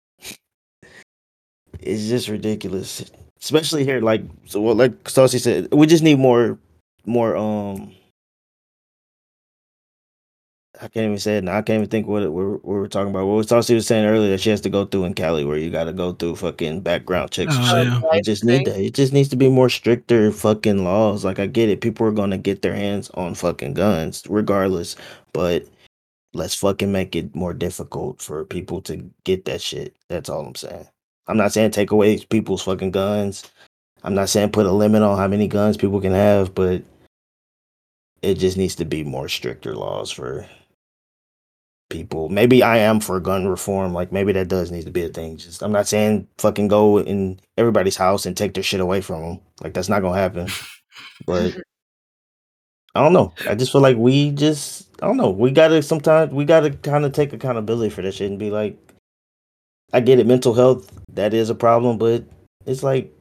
[1.83, 3.11] it's just ridiculous.
[3.43, 4.61] Especially here, like so.
[4.61, 6.59] What, like Saucy said, we just need more,
[7.07, 7.37] more.
[7.37, 7.93] Um,
[10.83, 11.59] I can't even say it now.
[11.59, 13.27] I can't even think what it, what we're talking about.
[13.27, 15.59] What was Saucy was saying earlier that she has to go through in Cali, where
[15.59, 17.55] you got to go through fucking background checks.
[17.55, 17.87] and Oh, shit.
[17.87, 18.11] yeah.
[18.13, 18.79] We just need that.
[18.81, 21.25] It just needs to be more stricter fucking laws.
[21.25, 24.97] Like I get it, people are gonna get their hands on fucking guns regardless,
[25.35, 25.67] but
[26.33, 29.95] let's fucking make it more difficult for people to get that shit.
[30.09, 30.87] That's all I'm saying.
[31.31, 33.49] I'm not saying take away people's fucking guns.
[34.03, 36.83] I'm not saying put a limit on how many guns people can have, but
[38.23, 40.47] it just needs to be more stricter laws for
[41.89, 42.29] people.
[42.29, 43.95] Maybe I am for gun reform.
[43.95, 45.37] Like maybe that does need to be a thing.
[45.37, 49.23] Just I'm not saying fucking go in everybody's house and take their shit away from
[49.23, 49.41] them.
[49.63, 50.49] Like that's not gonna happen.
[51.27, 51.57] But
[52.95, 53.33] I don't know.
[53.47, 55.31] I just feel like we just I don't know.
[55.31, 58.79] We gotta sometimes we gotta kind of take accountability for this shit and be like,
[59.93, 60.27] I get it.
[60.27, 62.25] Mental health that is a problem, but
[62.67, 63.13] it's like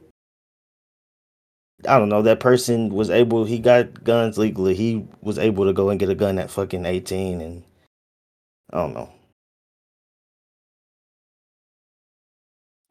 [1.88, 2.22] I don't know.
[2.22, 3.44] That person was able.
[3.44, 4.74] He got guns legally.
[4.74, 7.64] He was able to go and get a gun at fucking eighteen, and
[8.72, 9.10] I don't know.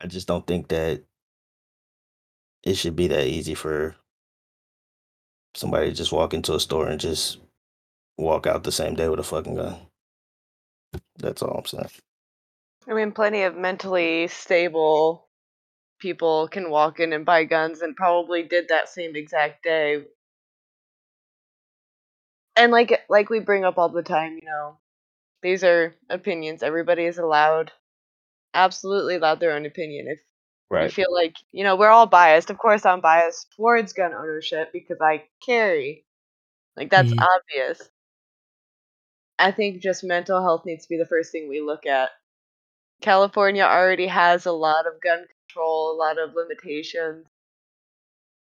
[0.01, 1.03] I just don't think that
[2.64, 3.95] it should be that easy for
[5.56, 7.38] somebody to just walk into a store and just
[8.17, 9.77] walk out the same day with a fucking gun.
[11.17, 11.90] That's all I'm saying.
[12.90, 15.30] I mean, plenty of mentally stable
[16.00, 20.06] people can walk in and buy guns and probably did that same exact day.
[22.56, 24.77] and like like we bring up all the time, you know,
[25.42, 26.64] these are opinions.
[26.64, 27.72] Everybody is allowed,
[28.53, 30.08] absolutely allowed their own opinion.
[30.09, 30.19] If
[30.80, 32.50] you feel like you know, we're all biased.
[32.50, 36.06] Of course, I'm biased towards gun ownership because I carry.
[36.77, 37.19] Like that's Mhm.
[37.19, 37.90] obvious.
[39.40, 42.11] I think just mental health needs to be the first thing we look at.
[43.02, 47.26] California already has a lot of gun control, a lot of limitations,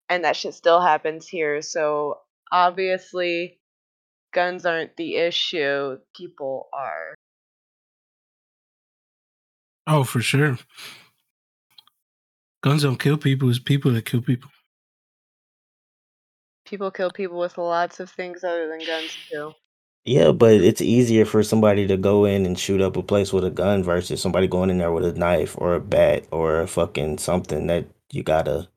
[0.09, 1.63] and that shit still happens here.
[1.63, 2.19] So
[2.51, 3.59] obviously,
[4.33, 5.99] guns aren't the issue.
[6.15, 7.15] People are.
[9.87, 10.59] Oh, for sure.
[12.63, 13.51] Guns don't kill people.
[13.51, 14.51] It's people that kill people.
[16.65, 19.53] People kill people with lots of things other than guns too.
[20.05, 23.45] Yeah, but it's easier for somebody to go in and shoot up a place with
[23.45, 26.67] a gun versus somebody going in there with a knife or a bat or a
[26.67, 28.69] fucking something that you gotta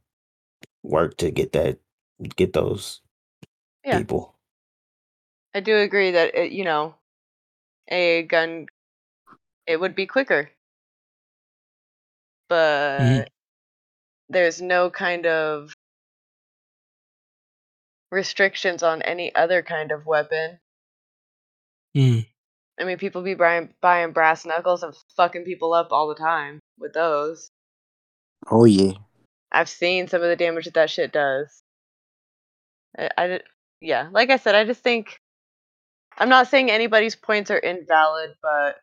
[0.84, 1.80] work to get that
[2.36, 3.02] get those
[3.84, 3.98] Yeah.
[4.00, 4.36] people.
[5.56, 6.96] I do agree that it, you know,
[7.90, 8.68] a gun
[9.68, 10.52] it would be quicker.
[13.00, 13.24] Mm-hmm.
[13.24, 13.30] But
[14.30, 15.74] there's no kind of
[18.12, 20.60] restrictions on any other kind of weapon.
[21.96, 22.26] Mm.
[22.80, 26.60] I mean, people be buying, buying brass knuckles and fucking people up all the time
[26.78, 27.50] with those.
[28.50, 28.92] Oh yeah.
[29.52, 31.62] I've seen some of the damage that that shit does.
[32.98, 33.40] I, I
[33.82, 35.20] yeah, like I said, I just think
[36.18, 38.78] I'm not saying anybody's points are invalid, but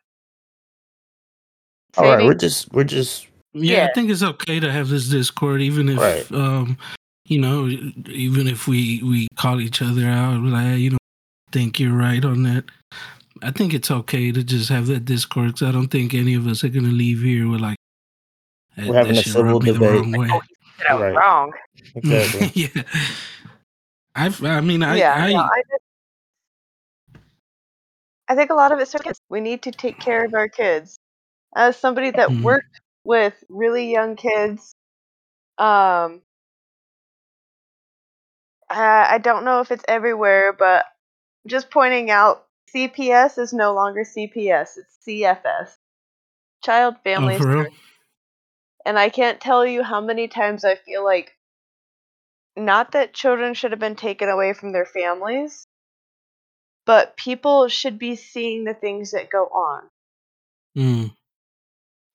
[1.97, 3.87] All right, we're just we're just Yeah, Yeah.
[3.87, 6.31] I think it's okay to have this Discord, even if Right.
[6.31, 6.77] um,
[7.25, 10.97] you know, even if we we call each other out, like, you know,
[11.51, 12.65] think you're right on that.
[13.43, 16.47] I think it's okay to just have that Discord because I don't think any of
[16.47, 17.77] us are gonna leave here with like
[18.77, 20.01] "That- We're having that a civil rubbed me the debate.
[20.01, 20.41] wrong way." Oh,
[20.77, 21.15] Said I was Right.
[21.15, 21.53] wrong.
[21.95, 22.51] exactly.
[22.55, 22.83] yeah,
[24.15, 25.83] I I mean I yeah, I, no, I just
[28.29, 29.19] I think a lot of it starts.
[29.29, 30.97] We need to take care of our kids.
[31.55, 32.41] As somebody that Mhm.
[32.41, 34.73] worked with really young kids,
[35.57, 36.21] um,
[38.69, 40.85] I, I don't know if it's everywhere, but
[41.45, 42.42] just pointing out,
[42.73, 45.75] CPS is no longer CPS; it's CFS,
[46.63, 47.39] Child Family oh.
[47.39, 47.79] Services.
[48.85, 51.31] And I can't tell you how many times I feel like
[52.55, 55.67] not that children should have been taken away from their families,
[56.85, 59.89] but people should be seeing the things that go on.
[60.77, 61.15] Mm.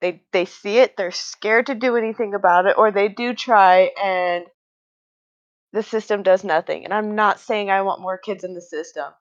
[0.00, 3.90] They they see it, they're scared to do anything about it, or they do try
[4.02, 4.44] and
[5.72, 6.84] the system does nothing.
[6.84, 9.12] And I'm not saying I want more kids in the system,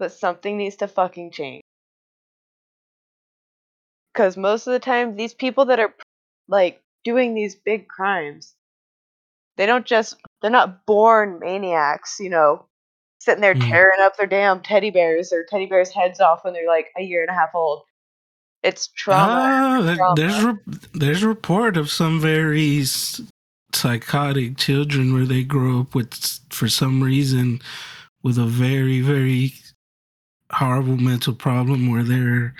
[0.00, 1.62] but something needs to fucking change.
[4.14, 5.94] Cuz most of the time these people that are
[6.48, 8.56] like doing these big crimes,
[9.56, 12.66] they don't just they're not born maniacs, you know,
[13.20, 13.68] sitting there Mm.
[13.68, 17.02] tearing up their damn teddy bears or teddy bears heads off when they're like a
[17.02, 17.82] year and a half old.
[18.62, 19.78] It's trauma.
[19.80, 20.14] Ah, trauma.
[20.16, 22.82] there's re- there's report of some very
[23.72, 26.14] psychotic children where they grow up with
[26.50, 27.60] for some reason
[28.22, 29.54] with a very very
[30.50, 32.54] horrible mental problem where they're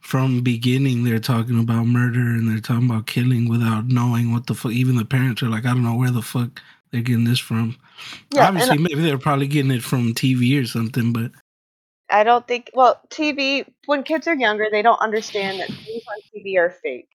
[0.00, 4.54] from beginning they're talking about murder and they're talking about killing without knowing what the
[4.54, 6.60] fuck even the parents are like I don't know where the fuck
[6.92, 7.76] they're getting this from.
[8.32, 11.32] Yeah, Obviously maybe they're probably getting it from TV or something but
[12.08, 12.70] I don't think.
[12.74, 13.66] Well, TV.
[13.86, 17.08] When kids are younger, they don't understand that things on TV are fake.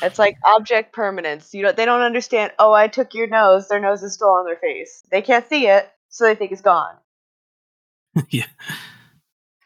[0.00, 1.54] It's like object permanence.
[1.54, 2.52] You know, they don't understand.
[2.58, 3.68] Oh, I took your nose.
[3.68, 5.02] Their nose is still on their face.
[5.10, 6.94] They can't see it, so they think it's gone.
[8.30, 8.46] yeah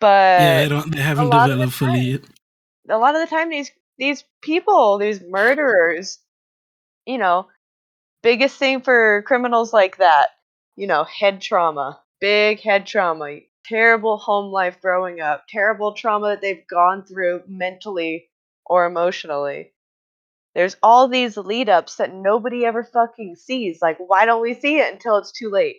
[0.01, 2.21] But yeah they don't they haven't developed fully yet.
[2.89, 6.19] a lot of the time, these these people, these murderers,
[7.07, 7.49] you know,
[8.23, 10.29] biggest thing for criminals like that,
[10.77, 16.41] you know, head trauma, big head trauma, terrible home life growing up, terrible trauma that
[16.41, 18.29] they've gone through mentally
[18.67, 19.73] or emotionally.
[20.55, 23.81] There's all these lead ups that nobody ever fucking sees.
[23.81, 25.77] Like, why don't we see it until it's too late?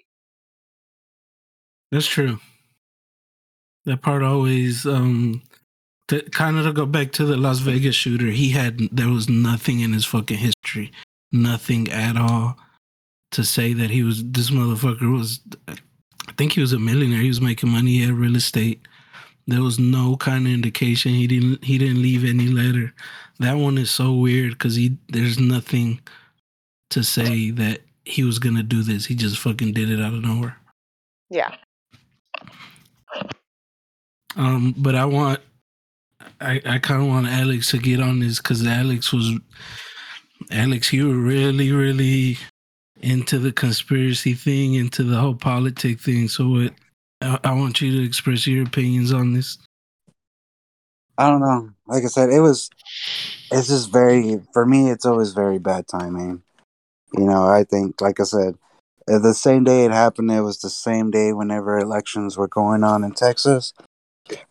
[1.91, 2.39] That's true.
[3.85, 5.41] That part always um
[6.07, 9.29] to kind of to go back to the Las Vegas shooter, he had there was
[9.29, 10.91] nothing in his fucking history.
[11.31, 12.57] Nothing at all
[13.31, 17.21] to say that he was this motherfucker was I think he was a millionaire.
[17.21, 18.87] He was making money at real estate.
[19.47, 22.93] There was no kind of indication he didn't he didn't leave any letter.
[23.39, 25.99] That one is so weird cuz he there's nothing
[26.91, 29.05] to say that he was going to do this.
[29.05, 30.57] He just fucking did it out of nowhere.
[31.29, 31.55] Yeah.
[34.35, 35.39] Um, but I want,
[36.41, 39.31] I, I kind of want Alex to get on this because Alex was,
[40.51, 42.37] Alex, you were really, really
[43.01, 46.27] into the conspiracy thing, into the whole politic thing.
[46.27, 46.73] So what,
[47.21, 49.57] I, I want you to express your opinions on this.
[51.17, 51.69] I don't know.
[51.87, 52.69] Like I said, it was.
[53.51, 54.89] It's just very for me.
[54.89, 56.41] It's always very bad timing.
[57.15, 58.55] You know, I think, like I said,
[59.05, 63.03] the same day it happened, it was the same day whenever elections were going on
[63.03, 63.73] in Texas.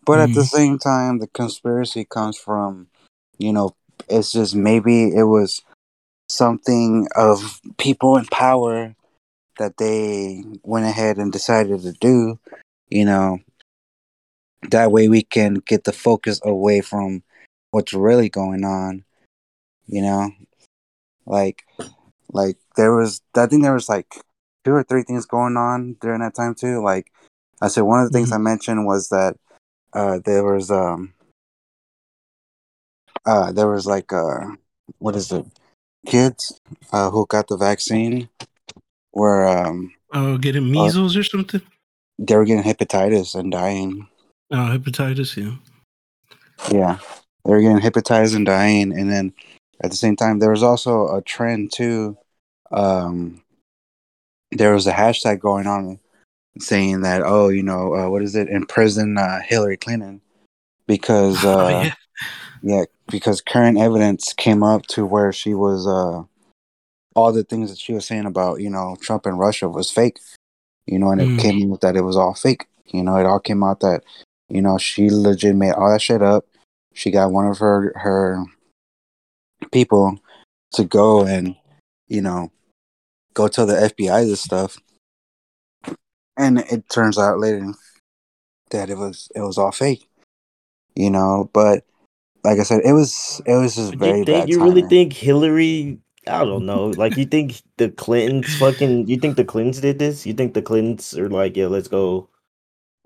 [0.05, 0.49] But at the Mhm.
[0.49, 2.87] same time, the conspiracy comes from,
[3.37, 3.75] you know,
[4.09, 5.61] it's just maybe it was
[6.29, 8.95] something of people in power
[9.57, 12.39] that they went ahead and decided to do,
[12.89, 13.39] you know.
[14.69, 17.23] That way we can get the focus away from
[17.71, 19.03] what's really going on,
[19.87, 20.31] you know.
[21.25, 21.65] Like,
[22.31, 24.07] like there was, I think there was like
[24.63, 26.81] two or three things going on during that time too.
[26.81, 27.11] Like
[27.61, 29.35] I said, one of the things I mentioned was that
[29.93, 31.13] uh, there was um
[33.25, 34.39] uh there was like uh
[34.99, 35.45] what is it
[36.05, 36.59] kids
[36.91, 38.29] uh who got the vaccine
[39.13, 41.61] were um Oh, getting measles or something?
[42.19, 44.07] they were getting hepatitis and dying.
[44.51, 45.35] Oh, hepatitis.
[45.35, 45.55] Yeah.
[46.71, 46.99] Yeah,
[47.43, 49.33] they were getting hepatitis and dying, and then
[49.83, 52.15] at the same time there was also a trend too.
[52.71, 53.41] Um,
[54.51, 55.99] there was a hashtag going on
[56.59, 60.21] saying that oh you know uh, what is it imprison uh, Hillary Clinton
[60.87, 61.93] because uh, oh, yeah.
[62.63, 66.23] Yeah, because current evidence came up to where she was uh
[67.15, 70.17] all the things that she was saying about, you know, Trump and Russia was fake.
[70.87, 71.39] You know, and it Mm.
[71.39, 72.65] came out that it was all fake.
[72.87, 74.03] You know, it all came out that,
[74.49, 76.45] you know, she legit made all that shit up.
[76.93, 78.43] She got one of her her
[79.71, 80.19] people
[80.73, 81.55] to go and,
[82.07, 82.51] you know,
[83.33, 84.77] go tell the FBI this stuff.
[86.37, 87.73] And it turns out later
[88.71, 90.07] that it was it was all fake.
[90.95, 91.83] You know, but
[92.43, 95.13] like I said, it was it was just very you think bad you really think
[95.13, 95.99] Hillary?
[96.27, 96.87] I don't know.
[96.87, 99.07] Like you think the Clintons fucking?
[99.07, 100.25] You think the Clintons did this?
[100.25, 102.29] You think the Clintons are like, yeah, let's go.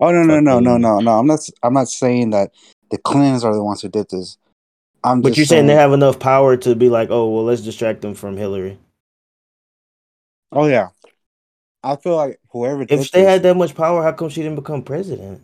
[0.00, 1.18] Oh no no no no no no!
[1.18, 2.52] I'm not I'm not saying that
[2.90, 4.38] the Clintons are the ones who did this.
[5.02, 8.02] I'm But you're saying they have enough power to be like, oh well, let's distract
[8.02, 8.78] them from Hillary.
[10.52, 10.88] Oh yeah,
[11.88, 14.82] I feel like whoever If they had that much power, how come she didn't become
[14.82, 15.42] president?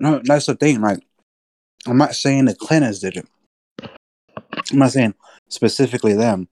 [0.00, 1.00] no, that's the thing, right?
[1.86, 3.28] I'm not saying the Clintons did it.
[4.72, 5.14] I'm not saying
[5.48, 6.48] specifically them.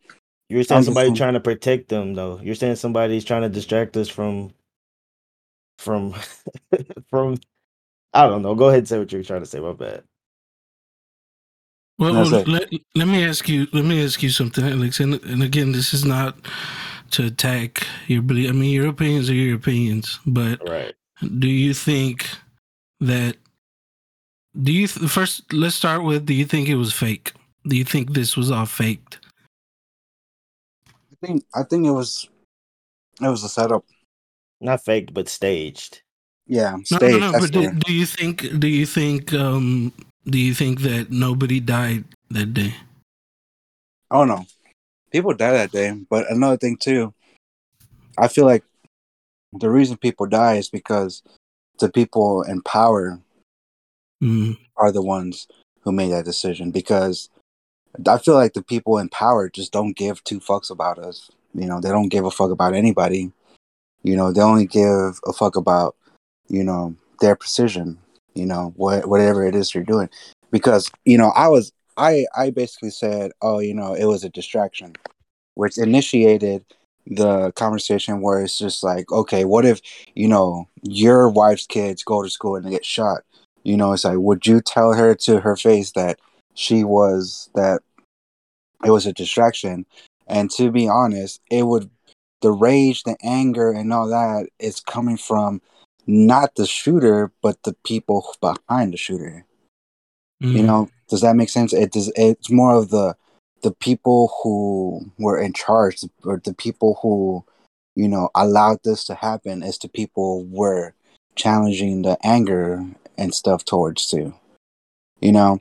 [0.48, 2.38] You're saying somebody trying to protect them, though.
[2.40, 4.52] You're saying somebody's trying to distract us from,
[5.78, 6.14] from,
[7.10, 7.38] from.
[8.14, 8.54] I don't know.
[8.54, 9.58] Go ahead and say what you're trying to say.
[9.58, 10.04] My bad.
[11.98, 13.66] Well, That's oh, well, let, let me ask you.
[13.72, 15.00] Let me ask you something, Alex.
[15.00, 16.36] And, and again, this is not
[17.12, 18.50] to attack your belief.
[18.50, 20.18] I mean, your opinions are your opinions.
[20.26, 20.94] But Right.
[21.38, 22.28] do you think
[23.00, 23.36] that?
[24.60, 25.52] Do you th- first?
[25.52, 26.26] Let's start with.
[26.26, 27.32] Do you think it was fake?
[27.66, 29.18] Do you think this was all faked?
[30.86, 32.28] I think I think it was
[33.20, 33.84] it was a setup.
[34.60, 36.02] Not faked, but staged.
[36.46, 37.32] Yeah, No, no, no.
[37.32, 38.58] But do, do you think?
[38.58, 39.32] Do you think?
[39.32, 39.92] Um,
[40.26, 42.74] do you think that nobody died that day?
[44.10, 44.44] Oh no,
[45.12, 45.92] people die that day.
[46.10, 47.14] But another thing too,
[48.18, 48.64] I feel like
[49.52, 51.22] the reason people die is because
[51.78, 53.20] the people in power
[54.22, 55.48] Mm, are the ones
[55.80, 57.28] who made that decision because
[58.08, 61.30] I feel like the people in power just don't give two fucks about us.
[61.54, 63.32] You know, they don't give a fuck about anybody.
[64.04, 65.96] You know, they only give a fuck about,
[66.48, 67.98] you know, their precision,
[68.34, 70.08] you know, what whatever it is you're doing.
[70.50, 74.30] Because, you know, I was I I basically said, "Oh, you know, it was a
[74.30, 74.94] distraction."
[75.54, 76.64] Which initiated
[77.06, 79.80] the conversation where it's just like, "Okay, what if,
[80.14, 83.22] you know, your wife's kids go to school and they get shot?"
[83.64, 86.18] You know, it's like, would you tell her to her face that
[86.54, 87.82] she was that
[88.84, 89.86] it was a distraction?
[90.26, 91.90] And to be honest, it would
[92.40, 95.62] the rage, the anger, and all that is coming from
[96.06, 99.46] not the shooter, but the people behind the shooter.
[100.42, 101.74] mm, You know, does that make sense?
[101.74, 102.10] It does.
[102.16, 103.14] It's more of the
[103.62, 107.44] the people who were in charge, or the people who,
[107.94, 109.62] you know, allowed this to happen.
[109.62, 110.94] Is the people were
[111.36, 112.82] challenging the anger
[113.18, 114.32] and stuff towards too.
[115.20, 115.60] You know,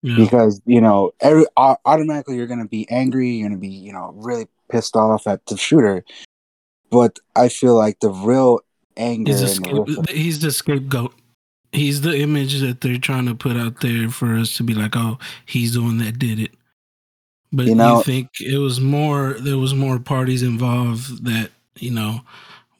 [0.00, 0.16] yeah.
[0.16, 3.28] because you know, every automatically you're gonna be angry.
[3.28, 6.02] You're gonna be, you know, really pissed off at the shooter.
[6.88, 8.60] But I feel like the real
[8.96, 11.12] anger He's, a real- he's the scapegoat.
[11.72, 14.96] He's the image that they're trying to put out there for us to be like,
[14.96, 16.52] oh, he's the one that did it.
[17.52, 19.34] But You you, think it was more?
[19.34, 22.20] There was more parties involved that you know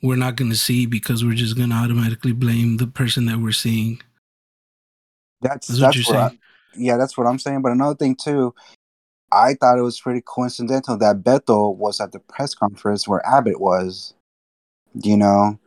[0.02, 3.38] we're not going to see because we're just going to automatically blame the person that
[3.38, 4.00] we're seeing.
[5.40, 6.38] That's That's what you're what I, saying.
[6.76, 7.62] yeah, that's what I'm saying.
[7.62, 8.54] But another thing too,
[9.32, 13.60] I thought it was pretty coincidental that Beto was at the press conference where Abbott
[13.60, 14.14] was,
[14.94, 15.58] you know,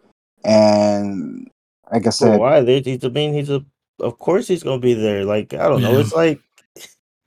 [0.44, 1.50] And
[1.92, 2.62] like I said, why?
[2.62, 3.64] They, he's I mean, he's a.
[4.00, 5.24] Of course, he's gonna be there.
[5.26, 5.94] Like I don't know.
[5.94, 6.00] Yeah.
[6.00, 6.40] It's like,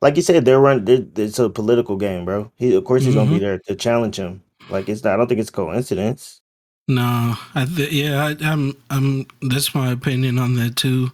[0.03, 0.85] like you said, they're run.
[0.85, 2.53] they're- It's a political game, bro.
[2.57, 3.41] He, of course, he's gonna be Mhm.
[3.41, 4.43] there to challenge him.
[4.71, 5.15] Like it's not.
[5.15, 6.41] I don't think it's coincidence.
[6.89, 11.11] No, I th- yeah, I, I'm I'm that's my opinion on that too.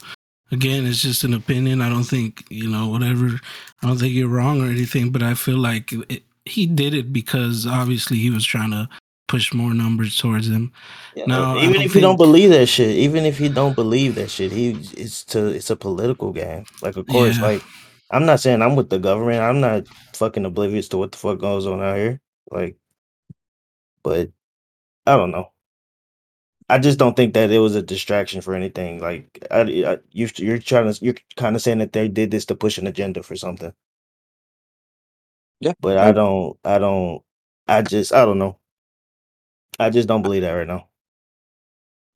[0.52, 1.80] Again, it's just an opinion.
[1.80, 3.40] I don't think you know whatever.
[3.82, 7.12] I don't think you're wrong or anything, but I feel like it, he did it
[7.12, 8.88] because obviously he was trying to
[9.34, 10.72] push more numbers towards him.
[11.26, 14.14] No, I even don't if you don't believe that shit, even if you don't believe
[14.16, 16.64] that shit, he it's to it's a political game.
[16.82, 17.42] Like of course, Yeah.
[17.42, 17.62] like
[18.10, 19.40] I'm not saying I'm with the government.
[19.42, 22.20] I'm not fucking oblivious to what the fuck goes on out here.
[22.50, 22.76] Like,
[24.02, 24.30] but
[25.06, 25.50] I don't know.
[26.68, 29.00] I just don't think that it was a distraction for anything.
[29.00, 32.46] Like, I, I, you, you're trying to, you're kind of saying that they did this
[32.46, 33.72] to push an agenda for something.
[35.60, 37.22] Yeah, but I- I don't, I don't,
[37.68, 38.58] I just, I don't know.
[39.78, 40.86] I just don't believe that right now.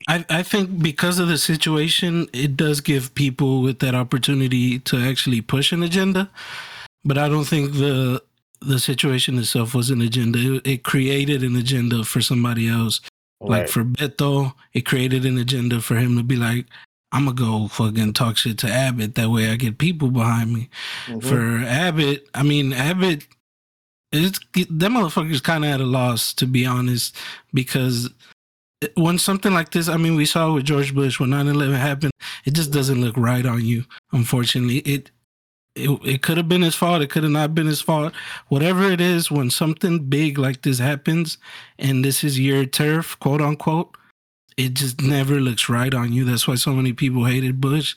[0.08, 4.96] I, I think because of the situation, it does give people with that opportunity to
[4.98, 6.30] actually push an agenda.
[7.04, 8.22] But I don't think the
[8.60, 10.38] the situation itself was an agenda.
[10.56, 13.00] It, it created an agenda for somebody else.
[13.40, 16.66] Like for Beto, it created an agenda for him to be like,
[17.12, 19.14] I'm gonna go fucking talk shit to Abbott.
[19.14, 20.68] That way I get people behind me.
[21.06, 21.22] Mhm.
[21.22, 23.26] For Abbott, I mean Abbott,
[24.12, 27.16] it's that motherfucker's kind of at a loss to be honest,
[27.52, 28.10] because
[28.94, 32.12] when something like this, I mean, we saw with George Bush when 9/11 happened,
[32.44, 33.84] it just doesn't look right on you.
[34.12, 35.10] Unfortunately, it
[35.74, 37.02] it, it could have been his fault.
[37.02, 38.12] It could have not been his fault.
[38.48, 41.38] Whatever it is, when something big like this happens,
[41.78, 43.96] and this is your turf, quote unquote,
[44.56, 46.24] it just never looks right on you.
[46.24, 47.94] That's why so many people hated Bush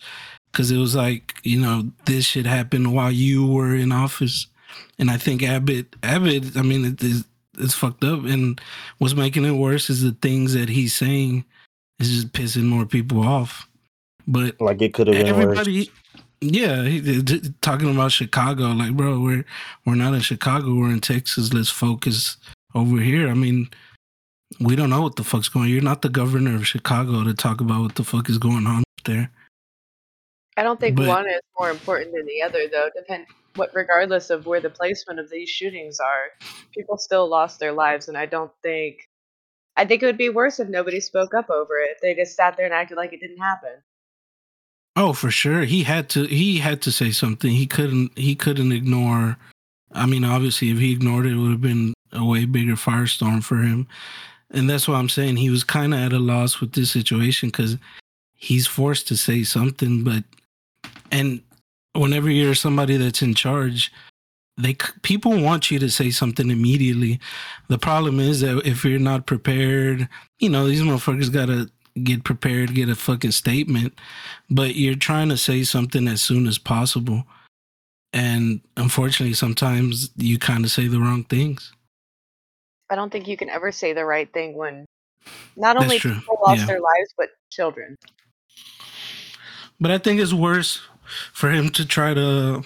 [0.52, 4.48] because it was like you know this should happen while you were in office,
[5.00, 7.26] and I think Abbott, Abbott, I mean, it is
[7.58, 8.60] it's fucked up, and
[8.98, 11.44] what's making it worse is the things that he's saying
[12.00, 13.68] is just pissing more people off.
[14.28, 15.44] But Like it could have been worse.
[15.60, 15.92] everybody,
[16.40, 19.46] yeah, he, d- d- talking about Chicago, like, bro, we're
[19.86, 21.54] we're not in Chicago, we're in Texas.
[21.54, 22.38] Let's focus
[22.74, 23.28] over here.
[23.30, 23.70] I mean,
[24.60, 25.66] we don't know what the fuck's going.
[25.66, 25.72] On.
[25.72, 28.80] You're not the governor of Chicago to talk about what the fuck is going on
[28.80, 29.30] up there.
[30.58, 32.90] I don't think But- one is more important than the other, though.
[32.96, 37.74] Depend what, regardless of where the placement of these shootings are, people still lost their
[37.74, 39.08] lives, and I don't think.
[39.78, 41.98] I think it would be worse if nobody spoke up over it.
[42.02, 43.82] They just sat there and acted like it didn't happen.
[44.96, 45.64] Oh, for sure.
[45.64, 47.52] He had to he had to say something.
[47.52, 49.38] He couldn't he couldn't ignore
[49.94, 53.44] I mean, obviously if he ignored it, it would have been a way bigger firestorm
[53.44, 53.88] for him.
[54.50, 57.52] And that's why I'm saying he was kind of at a loss with this situation
[57.52, 57.78] cuz
[58.36, 60.24] he's forced to say something but
[61.12, 61.42] and
[61.94, 63.92] whenever you're somebody that's in charge,
[64.58, 67.20] they people want you to say something immediately.
[67.68, 70.08] The problem is that if you're not prepared,
[70.40, 71.70] you know, these motherfuckers got to
[72.04, 73.94] get prepared, get a fucking statement
[74.52, 77.24] but you're trying to say something as soon as possible.
[78.14, 81.72] And unfortunately, sometimes you kind of say the wrong things.
[82.90, 84.86] I don't think you can ever say the right thing when
[85.56, 86.66] not only people lost yeah.
[86.66, 87.96] their lives, but children.
[89.80, 90.82] But I think it's worse
[91.34, 92.64] for him to try to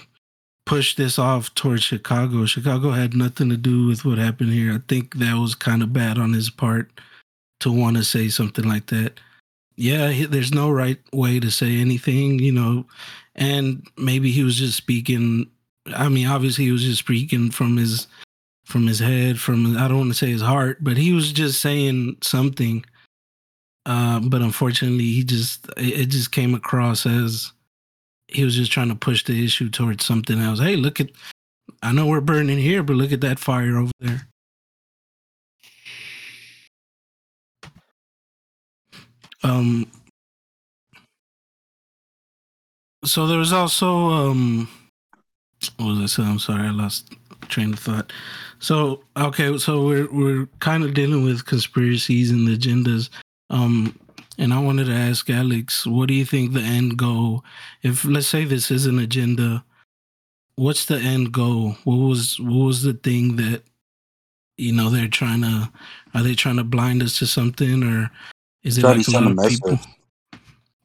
[0.65, 2.45] push this off towards Chicago.
[2.45, 4.74] Chicago had nothing to do with what happened here.
[4.74, 6.90] I think that was kind of bad on his part
[7.59, 9.19] to want to say something like that.
[9.75, 12.85] Yeah, he- there's no right way to say anything, you know,
[13.35, 15.48] and maybe he was just speaking.
[15.95, 18.07] I mean, obviously, he was just speaking from his
[18.65, 21.61] from his head, from I don't want to say his heart, but he was just
[21.61, 22.83] saying something.
[23.85, 27.51] Uh, but unfortunately, he just it just came across as
[28.28, 30.60] he was just trying to push the issue towards something else.
[30.60, 31.10] Hey, look at
[31.82, 34.28] I know we're burning here, but look at that fire over there.
[39.44, 39.88] Um
[43.04, 44.68] so there was also um
[45.78, 46.30] what was I saying?
[46.30, 47.14] I'm sorry, I lost
[47.48, 48.12] train of thought.
[48.60, 53.10] So okay, so we're we're kind of dealing with conspiracies and agendas.
[53.50, 53.98] Um
[54.38, 57.43] and I wanted to ask Alex, what do you think the end goal
[57.83, 59.64] if let's say this is an agenda,
[60.55, 61.77] what's the end goal?
[61.83, 63.64] What was what was the thing that
[64.57, 65.72] you know they're trying to
[66.14, 68.11] are they trying to blind us to something or
[68.64, 69.80] is it like to a lot of people?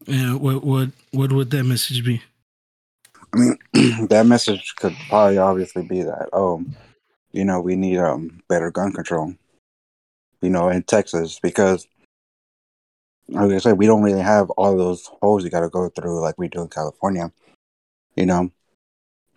[0.06, 2.22] Yeah, what what what would that message be?
[3.32, 3.58] I mean,
[4.08, 6.64] that message could probably obviously be that, oh,
[7.32, 9.34] you know, we need um better gun control,
[10.40, 11.86] you know, in Texas because,
[13.36, 16.38] I said, we don't really have all those holes you got to go through like
[16.38, 17.32] we do in California,
[18.16, 18.50] you know.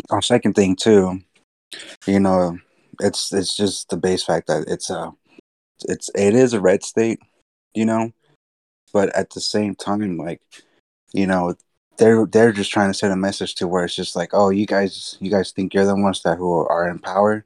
[0.10, 1.22] Our second thing too,
[2.08, 2.58] you know,
[3.00, 5.12] it's it's just the base fact that it's a,
[5.88, 7.20] it's it is a red state,
[7.74, 8.12] you know,
[8.92, 10.42] but at the same time, like
[11.14, 11.56] you know,
[11.98, 14.66] they're they're just trying to send a message to where it's just like, oh, you
[14.66, 17.46] guys, you guys think you're the ones that who are in power.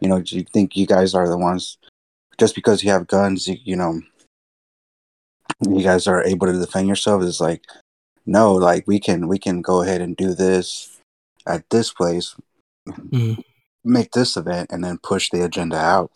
[0.00, 1.78] You know, do you think you guys are the ones
[2.38, 4.00] just because you have guns, you, you know,
[5.60, 7.64] you guys are able to defend yourself is like,
[8.26, 10.98] no, like we can we can go ahead and do this
[11.46, 12.34] at this place,
[12.88, 13.42] Mm.
[13.84, 16.10] make this event, and then push the agenda out.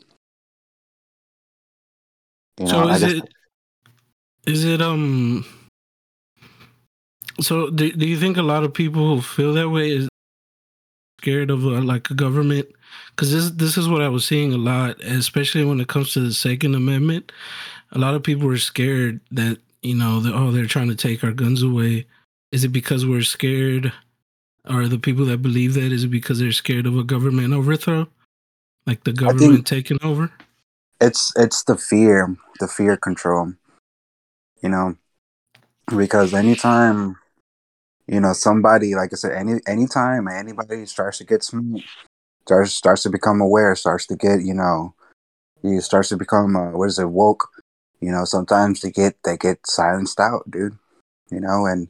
[2.58, 3.34] You know, so is guess- it
[4.46, 5.44] is it um
[7.40, 10.08] so do, do you think a lot of people feel that way is
[11.20, 12.66] scared of uh, like a government
[13.10, 16.20] because this this is what i was seeing a lot especially when it comes to
[16.20, 17.32] the second amendment
[17.92, 21.22] a lot of people are scared that you know that oh they're trying to take
[21.22, 22.06] our guns away.
[22.52, 23.92] Is it because we're scared?
[24.68, 28.06] Or the people that believe that is it because they're scared of a government overthrow?
[28.86, 30.30] Like the government taking over?
[31.00, 33.52] it's it's the fear the fear control
[34.62, 34.96] you know?
[35.96, 37.16] Because anytime
[38.06, 41.82] you know somebody like i said any anytime anybody starts to get smart
[42.42, 44.94] starts starts to become aware starts to get you know
[45.62, 47.48] he starts to become uh, what is it woke
[48.00, 50.78] you know sometimes they get they get silenced out dude
[51.30, 51.88] you know and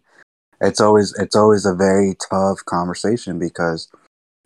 [0.60, 3.88] it's always it's always a very tough conversation because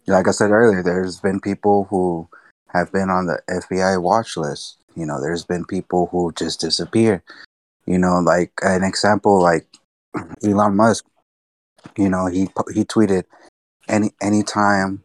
[0.07, 2.28] like i said earlier there's been people who
[2.73, 4.78] have been on the FBI watch list.
[4.97, 7.23] You know, there's been people who just disappear.
[7.86, 9.66] You know, like an example, like
[10.44, 11.05] Elon Musk.
[11.97, 13.24] You know, he he tweeted
[13.89, 15.02] any anytime,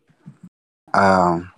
[0.93, 1.51] um,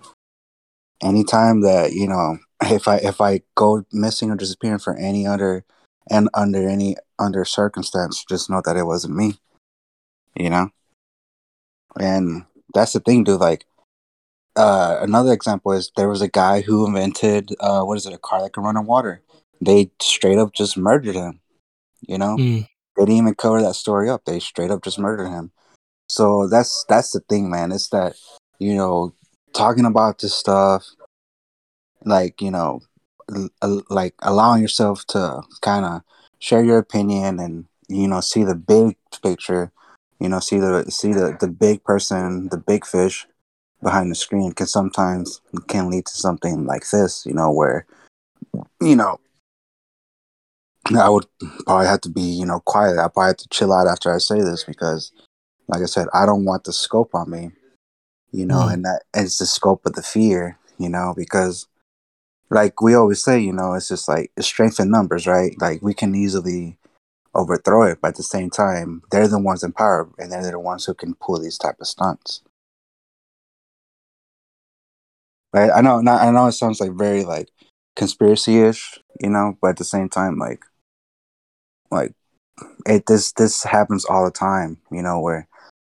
[1.04, 5.64] anytime that you know if I if I go missing or disappearing for any other
[6.10, 9.40] and under any under circumstance, just know that it wasn't me.
[10.36, 10.70] You know,
[12.00, 13.40] and that's the thing, dude.
[13.40, 13.66] Like
[14.56, 18.18] uh, another example is there was a guy who invented uh, what is it, a
[18.18, 19.22] car that can run on water.
[19.62, 21.42] They straight up just murdered him.
[22.08, 22.68] You know, Mm.
[22.96, 24.26] they didn't even cover that story up.
[24.26, 25.52] They straight up just murdered him.
[26.08, 27.72] So that's that's the thing, man.
[27.72, 28.16] It's that
[28.60, 29.14] you know
[29.54, 30.86] talking about this stuff,
[32.06, 32.82] like you know,
[33.90, 36.02] like allowing yourself to kind of
[36.40, 39.72] share your opinion and you know see the big picture.
[40.20, 43.26] You know, see the see the the big person, the big fish
[43.82, 47.86] behind the screen can sometimes can lead to something like this, you know, where
[48.82, 49.20] you know
[50.98, 51.26] I would
[51.66, 52.98] probably have to be, you know, quiet.
[52.98, 55.12] I probably have to chill out after I say this because
[55.68, 57.52] like I said, I don't want the scope on me.
[58.32, 58.74] You know, Mm.
[58.74, 61.68] and that it's the scope of the fear, you know, because
[62.50, 65.56] like we always say, you know, it's just like it's strength in numbers, right?
[65.60, 66.78] Like we can easily
[67.36, 70.60] overthrow it, but at the same time, they're the ones in power and they're the
[70.60, 72.42] ones who can pull these type of stunts.
[75.54, 75.72] right?
[75.74, 77.50] I know, not, I know it sounds like very like
[77.96, 80.64] conspiracy-ish, you know, but at the same time, like,
[81.92, 82.14] like
[82.86, 85.48] it this this happens all the time, you know, where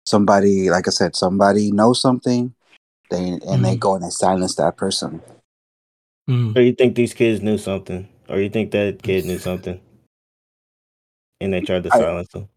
[0.07, 2.55] somebody, like I said, somebody knows something,
[3.11, 3.81] they and they Mhm.
[3.81, 5.23] go and they silence that person.
[6.29, 6.57] Mm.
[6.57, 9.81] Or you think these kids knew something, or you think that kid knew something,
[11.41, 12.49] and they tried to I- silence them?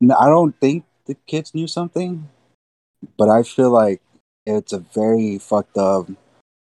[0.00, 2.28] No, I don't think the kids knew something,
[3.16, 4.00] but I feel like
[4.46, 6.08] it's a very fucked up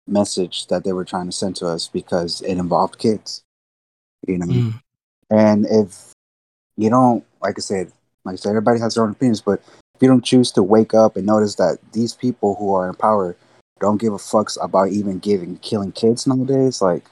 [0.08, 3.42] message that they were trying to send to us because it involved kids,
[4.26, 4.46] you know.
[4.46, 4.80] Mm.
[5.30, 6.12] And if
[6.76, 7.92] you don't, like I said,
[8.24, 9.60] like I said, everybody has their own opinions, but
[9.94, 12.94] if you don't choose to wake up and notice that these people who are in
[12.94, 13.36] power
[13.80, 17.04] don't give a fucks about even giving killing kids nowadays, like,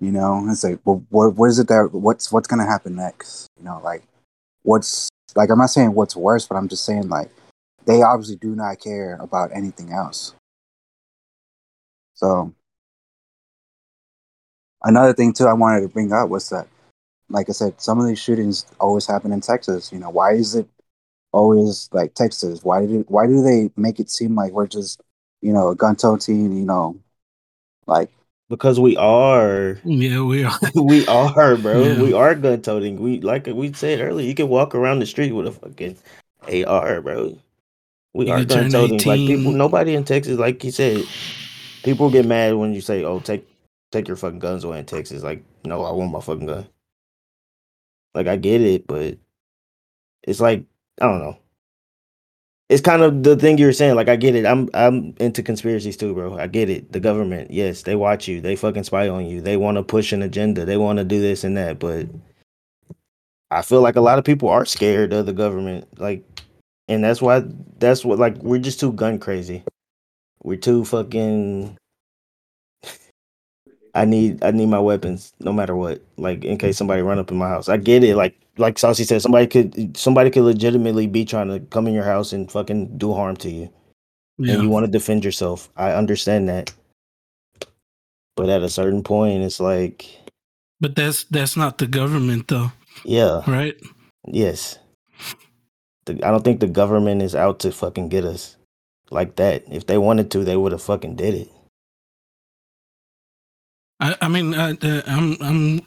[0.00, 3.48] you know, it's like, well, what, what is it that what's what's gonna happen next?
[3.58, 4.02] You know, like,
[4.62, 7.30] what's like, I'm not saying what's worse, but I'm just saying like,
[7.86, 10.34] they obviously do not care about anything else.
[12.14, 12.54] So,
[14.82, 16.68] another thing too, I wanted to bring up was that
[17.32, 19.90] like I said, some of these shootings always happen in Texas.
[19.92, 20.68] You know, why is it
[21.32, 22.62] always like Texas?
[22.62, 25.00] Why do why do they make it seem like we're just,
[25.42, 26.98] you know, a gun toting, you know,
[27.86, 28.10] like
[28.48, 30.58] Because we are, Yeah, we are.
[30.74, 31.82] we are, bro.
[31.82, 32.02] Yeah.
[32.02, 33.00] We are gun toting.
[33.00, 34.26] We like we said earlier.
[34.26, 35.98] You can walk around the street with a fucking
[36.66, 37.38] AR, bro.
[38.14, 39.00] We You are gun toting.
[39.04, 41.04] Like people, nobody in Texas, like you said,
[41.82, 43.46] people get mad when you say, "Oh, take
[43.90, 46.66] take your fucking guns away in Texas." Like, no, I want my fucking gun.
[48.14, 49.16] Like I get it, but
[50.22, 50.64] it's like
[51.00, 51.38] I don't know.
[52.68, 53.96] It's kind of the thing you're saying.
[53.96, 54.46] Like I get it.
[54.46, 56.38] I'm I'm into conspiracies too, bro.
[56.38, 56.92] I get it.
[56.92, 58.40] The government, yes, they watch you.
[58.40, 59.40] They fucking spy on you.
[59.40, 60.64] They want to push an agenda.
[60.64, 61.78] They want to do this and that.
[61.78, 62.08] But
[63.50, 65.86] I feel like a lot of people are scared of the government.
[66.00, 66.24] Like,
[66.88, 67.42] and that's why
[67.78, 69.64] that's what like we're just too gun crazy.
[70.42, 71.76] We're too fucking.
[73.94, 76.00] I need I need my weapons no matter what.
[76.16, 77.68] Like in case somebody run up in my house.
[77.68, 78.16] I get it.
[78.16, 82.04] Like like Saucy said, somebody could somebody could legitimately be trying to come in your
[82.04, 83.70] house and fucking do harm to you.
[84.38, 84.54] Yeah.
[84.54, 85.70] And you want to defend yourself.
[85.76, 86.72] I understand that.
[88.36, 90.06] But at a certain point it's like
[90.80, 92.72] but that's that's not the government though,
[93.04, 93.76] yeah, right?
[94.26, 94.78] yes.
[96.06, 98.56] The, I don't think the government is out to fucking get us
[99.12, 99.62] like that.
[99.70, 101.50] If they wanted to, they would have fucking did it.
[104.00, 105.80] I, I mean, I, uh, I'm I'm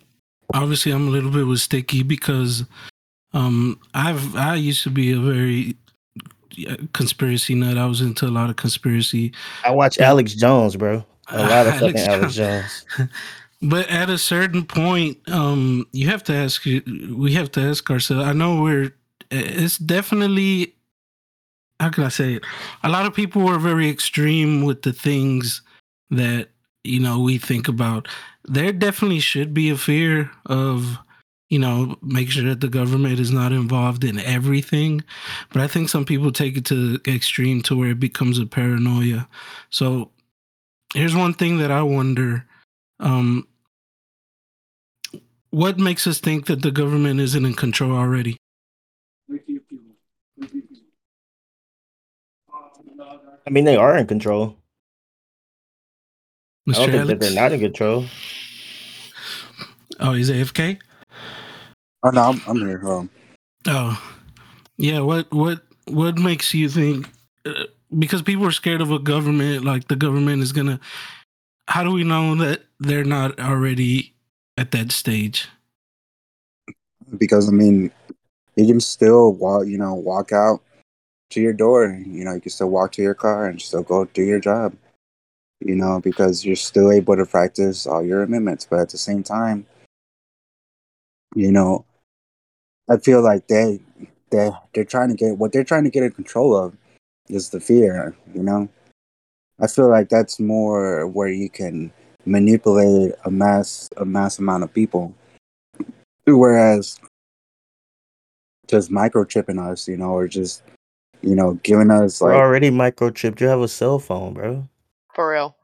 [0.53, 2.64] obviously I'm a little bit with Sticky because
[3.33, 5.75] um I've I used to be a very
[6.93, 7.77] conspiracy nut.
[7.77, 9.33] I was into a lot of conspiracy,
[9.64, 9.99] I watch.
[9.99, 11.06] Alex Jones, bro.
[11.30, 12.35] A lot of fucking Alex Jones.
[12.35, 13.09] Jones.
[13.61, 16.65] but at a certain point, um, you have to ask.
[16.65, 18.25] We have to ask ourselves.
[18.25, 18.93] I know we're.
[19.32, 20.75] It's definitely.
[21.80, 22.43] How can I say it?
[22.83, 25.61] A lot of people were very extreme with the things
[26.09, 26.49] that
[26.85, 28.07] you know we think about.
[28.43, 30.97] There definitely should be a fear of,
[31.49, 35.03] you know, make sure that the government is not involved in everything.
[35.51, 38.45] But I think some people take it to the extreme to where it becomes a
[38.45, 39.27] paranoia.
[39.69, 40.11] So
[40.93, 42.45] here's one thing that I wonder.
[42.99, 43.47] Um,
[45.49, 48.38] what makes us think that the government isn't in control already?
[53.47, 54.57] I mean, they are in control.
[56.69, 56.76] I Mr.
[56.77, 57.19] don't think that Alex?
[57.19, 58.06] they're not in control.
[60.00, 60.80] Oh, he's AFK.
[62.03, 62.82] Oh no, I'm, I'm here.
[62.88, 63.10] Um,
[63.68, 64.02] Oh,
[64.77, 65.00] yeah.
[65.02, 67.10] What what what makes you think?
[67.45, 67.66] Uh,
[67.98, 70.80] because people are scared of a government, like the government is gonna.
[71.68, 74.16] How do we know that they're not already
[74.58, 75.48] at that stage?
[77.18, 77.92] because I mean,
[78.56, 80.61] you can still walk, you know, walk out
[81.32, 81.88] to your door.
[82.06, 84.76] You know, you can still walk to your car and still go do your job.
[85.61, 89.24] You know, because you're still able to practice all your amendments, but at the same
[89.24, 89.66] time,
[91.35, 91.85] you know,
[92.90, 93.80] I feel like they
[94.32, 96.75] they they're trying to get what they're trying to get in control of
[97.30, 98.16] is the fear.
[98.34, 98.69] You know,
[99.59, 101.92] I feel like that's more where you can
[102.25, 105.14] manipulate a mass a mass amount of people,
[106.25, 107.00] whereas
[108.67, 110.64] just microchipping us, you know, or just
[111.22, 113.40] you know giving us We're like already microchipped.
[113.40, 114.67] You have a cell phone, bro.
[115.16, 115.56] For real.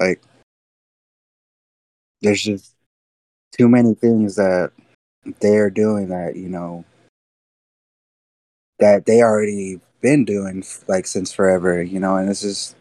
[0.00, 0.20] like
[2.20, 2.74] there's just
[3.56, 4.72] too many things that
[5.40, 6.84] they're doing that you know
[8.80, 12.74] that they already been doing like since forever you know and it's just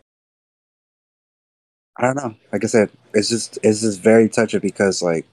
[1.97, 5.27] i don't know like i said it's just it's just very touchy because like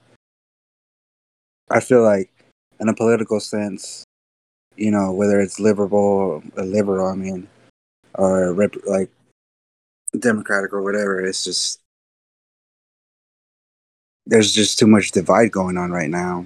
[1.71, 2.29] i feel like
[2.79, 4.03] in a political sense
[4.75, 7.47] you know whether it's liberal or liberal i mean
[8.13, 9.09] or rep- like
[10.17, 11.79] democratic or whatever it's just
[14.25, 16.45] there's just too much divide going on right now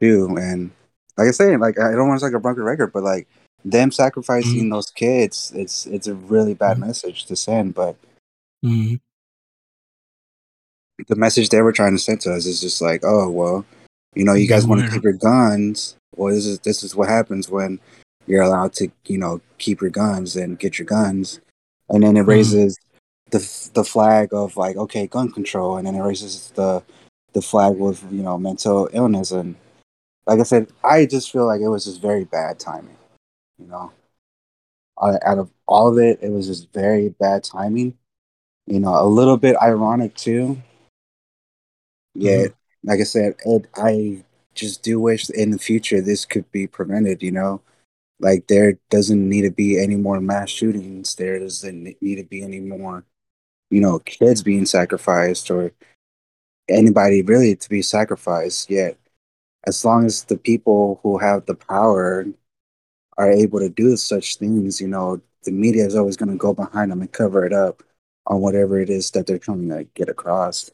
[0.00, 0.70] too and
[1.16, 3.26] like i say like i don't want to like a broken record but like
[3.64, 6.86] them sacrificing those kids it's it's a really bad Mhm.
[6.86, 7.96] message to send but
[8.64, 8.98] Mm,
[11.08, 13.64] the message they were trying to send to us is just like oh well
[14.14, 17.08] you know you guys want to keep your guns well this is this is what
[17.08, 17.78] happens when
[18.26, 21.40] you're allowed to you know keep your guns and get your guns
[21.90, 22.28] and then it Mhm.
[22.28, 22.78] raises
[23.30, 25.76] the the flag of like okay gun control.
[25.76, 26.82] And then it raises the
[27.32, 29.30] the flag with you know mental illness.
[29.32, 29.56] And
[30.26, 32.96] like i said i just feel like it was just very bad timing
[33.58, 33.92] you know?
[35.00, 37.96] Out of all of it it was just very bad timing.
[38.66, 40.58] You know a little bit ironic too.
[42.14, 42.46] Yeah
[42.84, 44.22] like i said it, i
[44.54, 47.60] just do wish in the future this could be prevented you know
[48.20, 51.14] like there doesn't need to be any more mass shootings.
[51.16, 53.04] There doesn't need to be any more
[53.70, 55.72] you know kids being sacrificed or
[56.68, 58.98] anybody really to be sacrificed yet.
[59.66, 62.26] As long as the people who have the power
[63.18, 66.52] are able to do such things you know the media is always going to go
[66.54, 67.82] behind them and cover it up
[68.26, 70.70] on whatever it is that they're trying to get across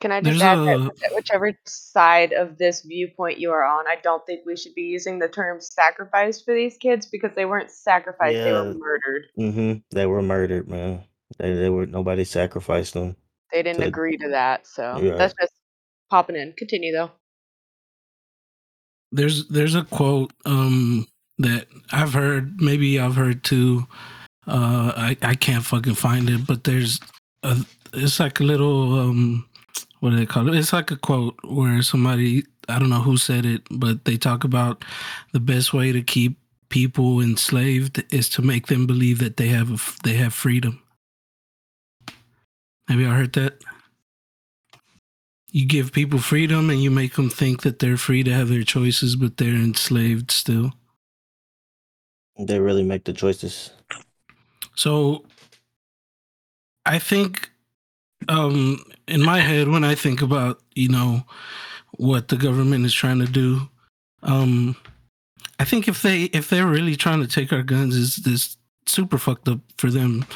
[0.00, 3.64] Can I There's just add a- that which- whichever side of this viewpoint you are
[3.64, 7.30] on, I don't think we should be using the term sacrificed for these kids because
[7.34, 8.74] they weren't sacrificed, they were Yeah.
[8.74, 9.26] murdered.
[9.38, 9.72] Mm-hmm.
[9.90, 11.04] They were murdered, man.
[11.38, 13.16] They, they were nobody sacrificed them.
[13.52, 15.52] They didn't So- agree to that, so You're that's just
[16.10, 16.52] popping in.
[16.58, 17.10] Continue though.
[19.12, 21.06] there's there's a quote um
[21.38, 23.86] that I've heard, maybe I've heard too.
[24.46, 27.00] Uh, I I can't fucking find it, but there's
[27.42, 27.56] a
[27.92, 29.48] it's like a little um
[30.06, 30.56] what do they call it?
[30.56, 34.44] It's like a quote where somebody I don't know who said it, but they talk
[34.44, 34.84] about
[35.32, 39.68] the best way to keep people enslaved is to make them believe that they have
[39.68, 40.80] a they have freedom.
[42.86, 43.60] Have you all heard that?
[45.50, 48.62] You give people freedom and you make them think that they're free to have their
[48.62, 50.72] choices, but they're enslaved still.
[52.38, 53.72] They really make the choices.
[54.76, 55.24] So
[56.84, 57.50] I think
[58.28, 61.22] um in my head when I think about, you know,
[61.92, 63.68] what the government is trying to do,
[64.22, 64.76] um
[65.58, 69.18] I think if they if they're really trying to take our guns is this super
[69.18, 70.26] fucked up for them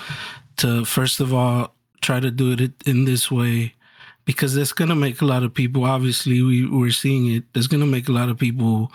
[0.56, 3.74] to first of all try to do it in this way
[4.24, 7.86] because that's to make a lot of people obviously we we're seeing it that's to
[7.86, 8.90] make a lot of people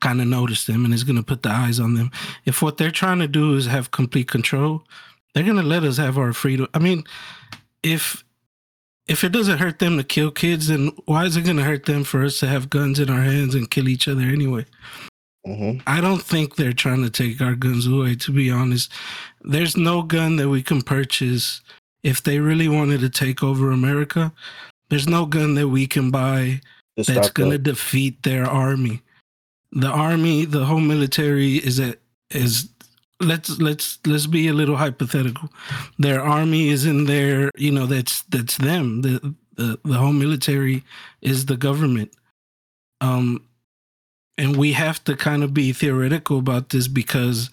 [0.00, 2.10] kind of notice them and it's to put the eyes on them.
[2.44, 4.84] If what they're trying to do is have complete control
[5.34, 6.68] they're to let us have our freedom.
[6.72, 7.04] I mean
[7.82, 8.24] if
[9.08, 11.86] if it doesn't hurt them to kill kids then why is it going to hurt
[11.86, 14.64] them for us to have guns in our hands and kill each other anyway
[15.46, 18.92] hmm I don't think they're trying to take our guns away, to be honest.
[19.42, 21.60] There's no gun that we can purchase
[22.02, 24.32] if they really wanted to take over America.
[24.90, 26.60] There's no gun that we can buy
[26.98, 29.02] Just that's going to defeat their army.
[29.72, 31.98] The army, the whole military is at
[32.30, 32.68] is
[33.20, 35.50] let's let's let's be a little hypothetical.
[35.98, 39.02] Their army is in there, you know, that's that's them.
[39.02, 40.84] The the, the whole military
[41.22, 42.12] is the government.
[43.00, 43.46] Um
[44.38, 47.50] and we have to kind of be theoretical about this because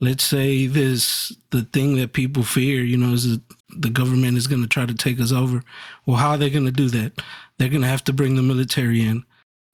[0.00, 3.42] let's say this the thing that people fear you know is that
[3.76, 5.62] the government is going to try to take us over
[6.06, 7.12] well how are they going to do that
[7.56, 9.24] they're going to have to bring the military in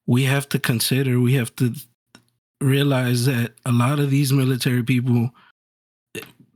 [0.07, 1.75] we have to consider we have to
[2.65, 5.31] realize that a lot of these military people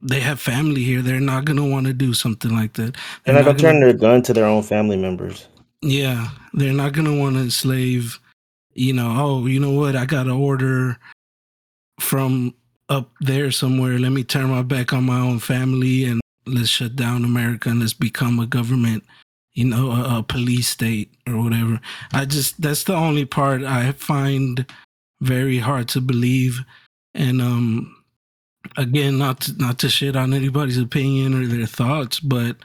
[0.01, 3.35] they have family here they're not going to want to do something like that They're
[3.35, 5.47] not gonna gonna- turn their gun to their own family members.
[5.83, 8.19] yeah, they're not gonna want to enslave.
[8.75, 9.97] You know, oh, you know what?
[9.97, 10.99] I got an order
[12.01, 12.55] from
[12.89, 13.99] up there somewhere.
[13.99, 17.81] Let me turn my back on my own family and let's shut down America and
[17.81, 19.03] let's become a government.
[19.55, 21.81] You know, a, a police state or whatever.
[22.13, 24.65] I just that's the only part I find
[25.21, 26.61] very hard to believe.
[27.15, 28.05] And um,
[28.77, 32.57] again, not to, not to shit on anybody's opinion or their thoughts, but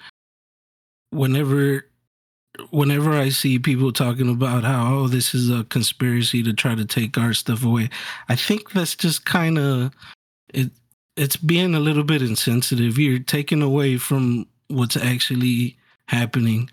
[1.11, 1.85] whenever
[2.69, 6.85] whenever I see people talking about how oh this is a conspiracy to try to
[6.85, 7.89] take our stuff away,
[8.29, 9.93] I think that's just kind of
[10.53, 10.71] it.
[11.15, 12.97] It's being a little bit insensitive.
[12.97, 16.69] You're taking away from what's actually happening,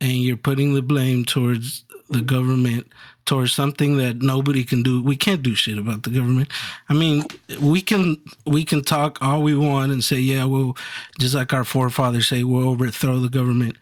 [0.00, 2.86] and you're putting the blame towards the government,
[3.26, 5.02] towards something that nobody can do.
[5.02, 6.50] We can't do shit about the government.
[6.88, 7.24] I mean,
[7.60, 10.76] we can we can talk all we want and say, yeah, well,
[11.18, 13.76] just like our forefathers say, we'll overthrow the government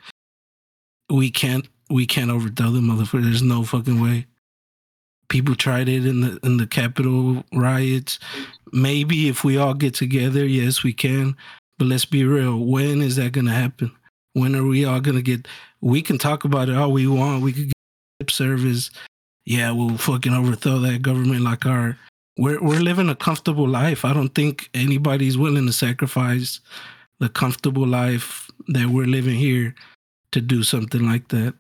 [1.13, 3.23] we can't we can't overthrow the motherfucker.
[3.23, 4.27] There's no fucking way.
[5.29, 8.19] People tried it in the in the Capitol riots.
[8.73, 11.37] Maybe if we all get together, yes, we can.
[11.79, 12.59] But let's be real.
[12.59, 13.93] When is that gonna happen?
[14.33, 15.47] When are we all gonna get?
[15.81, 17.43] We can talk about it all we want.
[17.43, 17.73] We could
[18.21, 18.91] get service.
[19.45, 21.99] Yeah, we'll fucking overthrow that government like our.
[22.39, 24.05] We're we're living a comfortable life.
[24.05, 26.61] I don't think anybody's willing to sacrifice
[27.19, 29.75] the comfortable life that we're living here
[30.33, 31.55] to do something like that.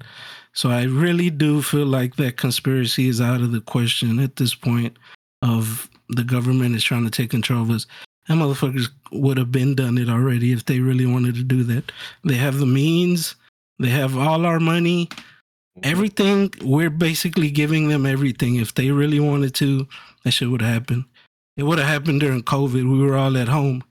[0.54, 4.54] So I really do feel like that conspiracy is out of the question at this
[4.54, 4.96] point
[5.40, 7.86] of the government is trying to take control of us.
[8.28, 11.90] And motherfuckers would have been done it already if they really wanted to do that.
[12.24, 13.34] They have the means,
[13.78, 15.08] they have all our money,
[15.78, 15.90] Mm-hmm.
[15.90, 16.52] everything.
[16.62, 18.56] We're basically giving them everything.
[18.56, 19.88] If they really wanted to,
[20.24, 21.04] that shit would have happened.
[21.56, 22.90] It would have happened during COVID.
[22.90, 23.82] We were all at home.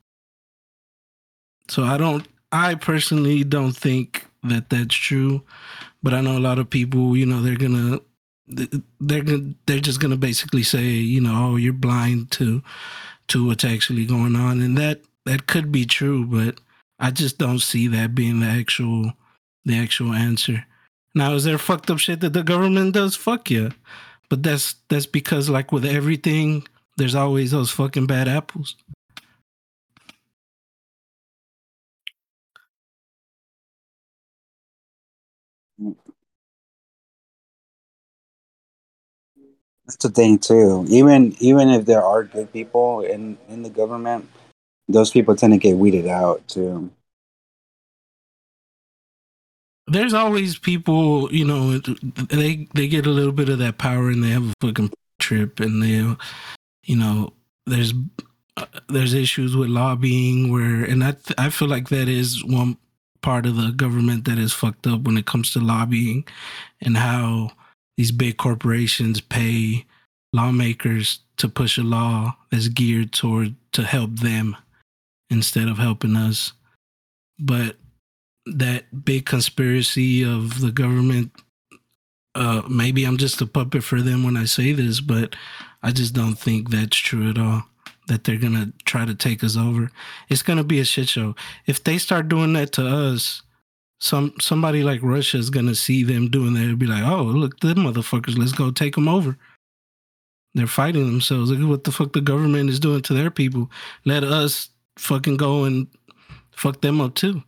[1.69, 5.43] So I don't, I personally don't think that that's true.
[6.03, 7.99] But I know a lot of people, you know, they're gonna,
[8.47, 12.61] they're gonna, they're just gonna basically say, you know, oh, you're blind to,
[13.27, 16.59] to what's actually going on, and that that could be true, but
[16.99, 19.13] I just don't see that being the actual,
[19.63, 20.65] the actual answer.
[21.15, 23.15] Now, is there fucked up shit that the government does?
[23.15, 23.69] Fuck yeah,
[24.29, 26.67] but that's that's because like with everything,
[26.97, 28.75] there's always those fucking bad apples.
[39.85, 40.85] That's the thing too.
[40.89, 44.29] Even even if there are good people in in the government,
[44.89, 46.91] those people tend to get weeded out too.
[49.87, 54.23] There's always people, you know, they they get a little bit of that power and
[54.23, 56.15] they have a fucking trip and they,
[56.83, 57.33] you know,
[57.65, 57.93] there's
[58.57, 62.77] uh, there's issues with lobbying where, and I I feel like that is one
[63.21, 66.25] part of the government that is fucked up when it comes to lobbying
[66.81, 67.51] and how
[67.97, 69.85] these big corporations pay
[70.33, 74.55] lawmakers to push a law that's geared toward to help them
[75.29, 76.53] instead of helping us.
[77.39, 77.77] But
[78.57, 81.31] that big conspiracy of the government.
[82.33, 85.35] Uh, maybe I'm just a puppet for them when I say this, but
[85.83, 87.63] I just don't think that's true at all.
[88.07, 89.91] That they're gonna try to take us over.
[90.29, 91.35] It's gonna be a shit show.
[91.65, 93.41] If they start doing that to us,
[93.99, 97.59] some somebody like Russia is gonna see them doing that and be like, "Oh, look,
[97.59, 99.37] them motherfuckers, let's go take them over."
[100.53, 101.51] They're fighting themselves.
[101.51, 103.71] Look at what the fuck the government is doing to their people.
[104.03, 105.87] Let us fucking go and
[106.51, 107.43] fuck them up too.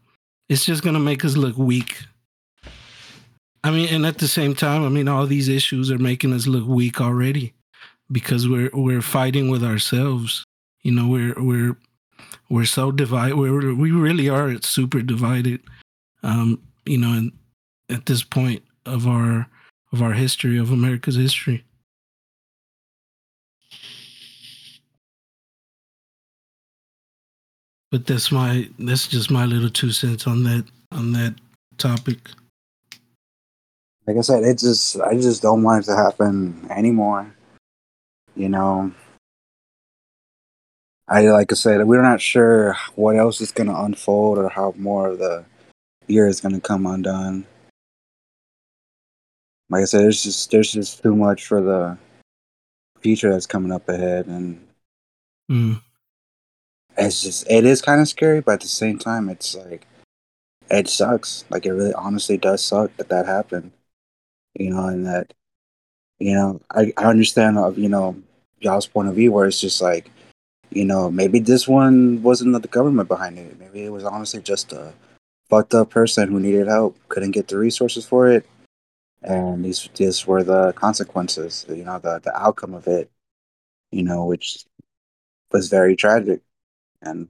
[0.54, 1.98] It's just gonna make us look weak.
[3.64, 6.46] I mean, and at the same time, I mean, all these issues are making us
[6.46, 7.56] look weak already
[8.12, 10.46] because we're we're fighting with ourselves.
[10.84, 11.76] You know, we're we're
[12.52, 13.36] we're so divided.
[13.36, 15.60] We're, we really are super divided.
[16.22, 17.32] Um, you know, and
[17.90, 19.48] at this point of our
[19.92, 21.64] of our history of America's history.
[27.94, 31.36] But that's my that's just my little two cents on that on that
[31.78, 32.18] topic.
[34.08, 37.32] Like I said, it just I just don't want it to happen anymore.
[38.36, 38.92] You know.
[41.08, 45.10] I like I said, we're not sure what else is gonna unfold or how more
[45.10, 45.46] of the
[46.08, 47.46] year is gonna come undone.
[49.70, 51.96] Like I said, there's just there's just too much for the
[53.02, 54.60] future that's coming up ahead and
[55.52, 55.80] Mm.
[56.98, 59.88] It's just it is kind of scary but at the same time it's like
[60.70, 61.46] it sucks.
[61.50, 63.72] Like it really honestly does suck that that happened
[64.56, 65.34] you know and that
[66.20, 68.16] you know i, I understand of you know
[68.60, 70.10] y'all's point of view where it's just like
[70.72, 73.60] you know maybe this one wasn't the government behind it.
[73.60, 74.94] Maybe it was honestly just a
[75.50, 78.46] fucked up person who needed help couldn't get the resources for it
[79.22, 83.10] and these these were the consequences you know the the outcome of it
[83.92, 84.66] you know which
[85.52, 86.42] was very tragic
[87.04, 87.28] and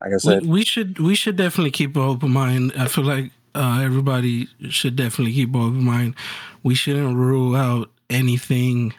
[0.00, 2.72] like I We, said, we should we should definitely keep an open mind.
[2.76, 6.14] I feel like uh, everybody should definitely keep an open mind.
[6.62, 8.94] We shouldn't rule out anything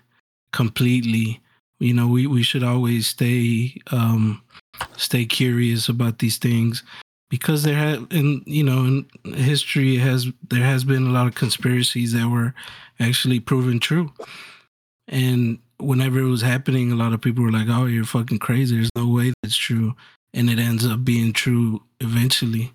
[0.51, 1.41] completely.
[1.79, 4.41] You know, we, we should always stay um,
[4.97, 6.83] stay curious about these things
[7.29, 11.35] because there have in you know in history has there has been a lot of
[11.35, 12.53] conspiracies that were
[12.99, 14.11] actually proven true.
[15.07, 18.75] And whenever it was happening, a lot of people were like, "Oh, you're fucking crazy.
[18.75, 19.95] There's no way that's true."
[20.33, 22.71] and it ends up being true eventually.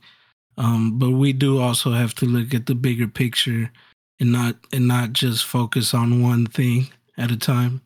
[0.59, 3.71] Um, but we do also have to look at the bigger picture
[4.21, 7.81] and not and not just focus on one thing at a time.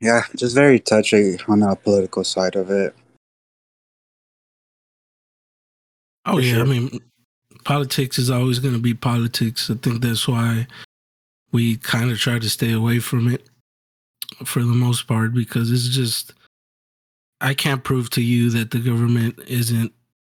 [0.00, 2.94] yeah, just very touchy on the political side of it.
[6.26, 7.00] Oh For yeah, I mean,
[7.66, 9.68] politics is always going to be politics.
[9.70, 10.66] I think that's why
[11.52, 13.48] we kind of try to stay away from it
[14.44, 16.32] for the most part because it's just
[17.40, 19.92] I can't prove to you that the government isn't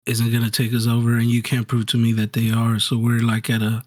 [0.06, 2.78] isn't going to take us over, and you can't prove to me that they are.
[2.78, 3.84] So we're like at a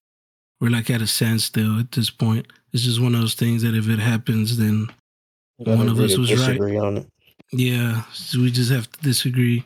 [0.60, 2.46] we're like at a standstill at this point.
[2.74, 4.88] It's just one of those things that if it happens, then
[5.58, 6.58] One of us was right.
[7.52, 9.66] yeah, so we just have to disagree.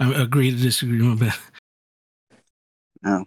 [0.00, 0.98] I agree to disagree.
[0.98, 1.34] My bad.
[3.02, 3.24] No.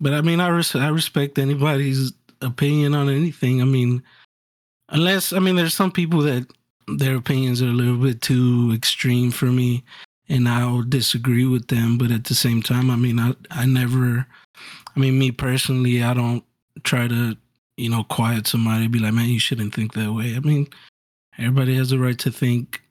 [0.00, 3.62] But I mean, I res- I respect anybody's opinion on anything.
[3.62, 4.02] I mean,
[4.88, 6.46] unless I mean, there's some people that
[6.88, 9.84] their opinions are a little bit too extreme for me,
[10.28, 11.98] and I'll disagree with them.
[11.98, 14.26] But at the same time, I mean, I I never,
[14.94, 16.44] I mean, me personally, I don't
[16.82, 17.36] try to
[17.76, 20.34] you know quiet somebody, be like, man, you shouldn't think that way.
[20.36, 20.66] I mean,
[21.38, 22.82] everybody has the right to think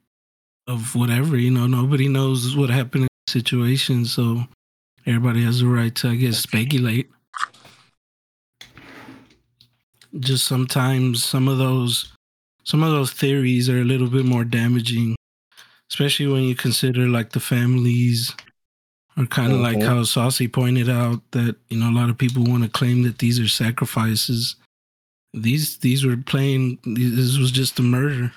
[0.67, 1.37] of whatever.
[1.37, 4.45] You know, nobody knows what happened in the situation, so
[5.05, 7.09] everybody has the right to, I guess, speculate.
[10.19, 12.11] Just sometimes some of those
[12.63, 15.15] some of those theories are a little bit more damaging,
[15.89, 18.33] especially when you consider like the families
[19.17, 19.85] or kind of like Mhm.
[19.85, 23.17] how Saucy pointed out that you know a lot of people want to claim that
[23.19, 24.55] these are sacrifices.
[25.33, 26.77] These these were plain.
[26.83, 28.33] This was just a murder.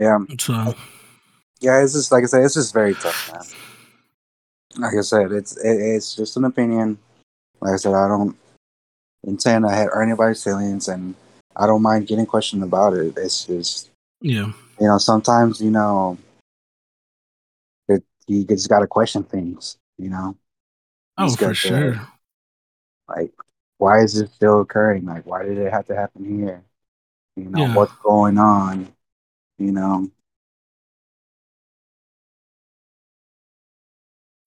[0.00, 0.74] Yeah, So
[1.60, 1.82] yeah.
[1.82, 4.82] It's just like I said, it's just very tough, man.
[4.82, 6.98] Like I said, it's it, it's just an opinion.
[7.60, 8.36] Like I said, I don't
[9.24, 11.14] intend to hurt anybody's feelings, and
[11.56, 13.14] I don't mind getting questioned about it.
[13.16, 16.18] It's just yeah, you know sometimes you know
[17.88, 19.78] it, you just got to question things.
[19.96, 20.36] You know,
[21.18, 22.08] You oh just for gotta, sure.
[23.08, 23.32] like
[23.84, 25.04] why is this still occurring?
[25.04, 26.64] Like, why did it have to happen here?
[27.36, 27.74] You know, yeah.
[27.74, 28.90] what's going on?
[29.58, 30.10] You know.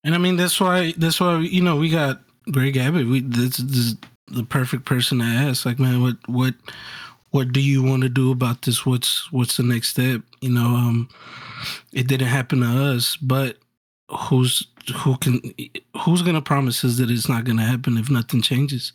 [0.04, 3.06] And I mean that's why that's why you know we got Greg Abbott.
[3.06, 3.96] We this, this is
[4.28, 5.68] the perfect person to ask.
[5.68, 6.56] Like, man, what what
[7.30, 8.88] what do you want to do about this?
[8.88, 10.22] What's what's the next step?
[10.42, 11.10] You know, um,
[11.94, 13.58] it didn't happen to us, but
[14.10, 15.42] who's who can
[16.06, 18.94] who's gonna promise us that it's not gonna happen if nothing changes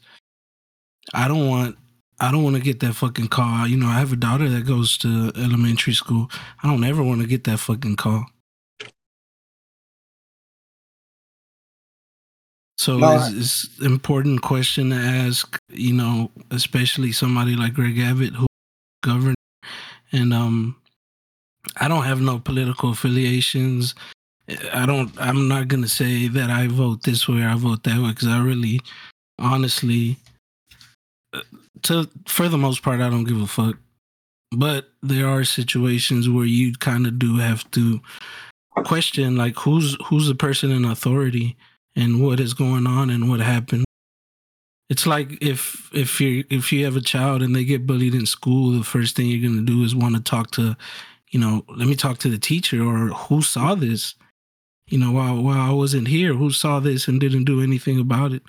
[1.14, 1.76] I don't want
[2.20, 3.66] I don't want to get that fucking call.
[3.66, 6.30] You know, I have a daughter that goes to elementary school.
[6.62, 8.26] I don't ever want to get that fucking call.
[12.78, 18.34] So No, it's, it's important question to ask, you know, especially somebody like Greg Abbott
[18.34, 18.46] who
[19.02, 19.36] governed
[20.12, 20.76] and um
[21.76, 23.94] I don't have no political affiliations.
[24.72, 27.84] I don't I'm not going to say that I vote this way or I vote
[27.84, 28.80] that way cuz I really
[29.38, 30.18] honestly
[31.82, 33.76] to for the most part I don't give a fuck.
[34.54, 38.00] But there are situations where you kind of do have to
[38.84, 41.56] question like who's who's the person in authority
[41.96, 43.84] and what is going on and what happened.
[44.90, 48.26] It's like if if you if you have a child and they get bullied in
[48.26, 50.76] school, the first thing you're gonna do is want to talk to,
[51.30, 54.14] you know, let me talk to the teacher or who saw this,
[54.88, 58.32] you know, while while I wasn't here, who saw this and didn't do anything about
[58.32, 58.42] it.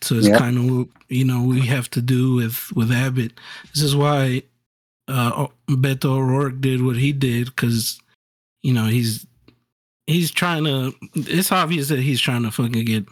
[0.00, 3.38] So it's kind of you know we have to do with with Abbott.
[3.72, 4.42] This is why
[5.08, 8.00] uh, Beto O'Rourke did what he did because
[8.62, 9.26] you know he's
[10.06, 10.92] he's trying to.
[11.14, 13.06] It's obvious that he's trying to fucking get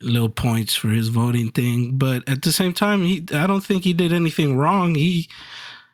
[0.00, 3.84] little points for his voting thing, but at the same time, he I don't think
[3.84, 4.94] he did anything wrong.
[4.94, 5.28] He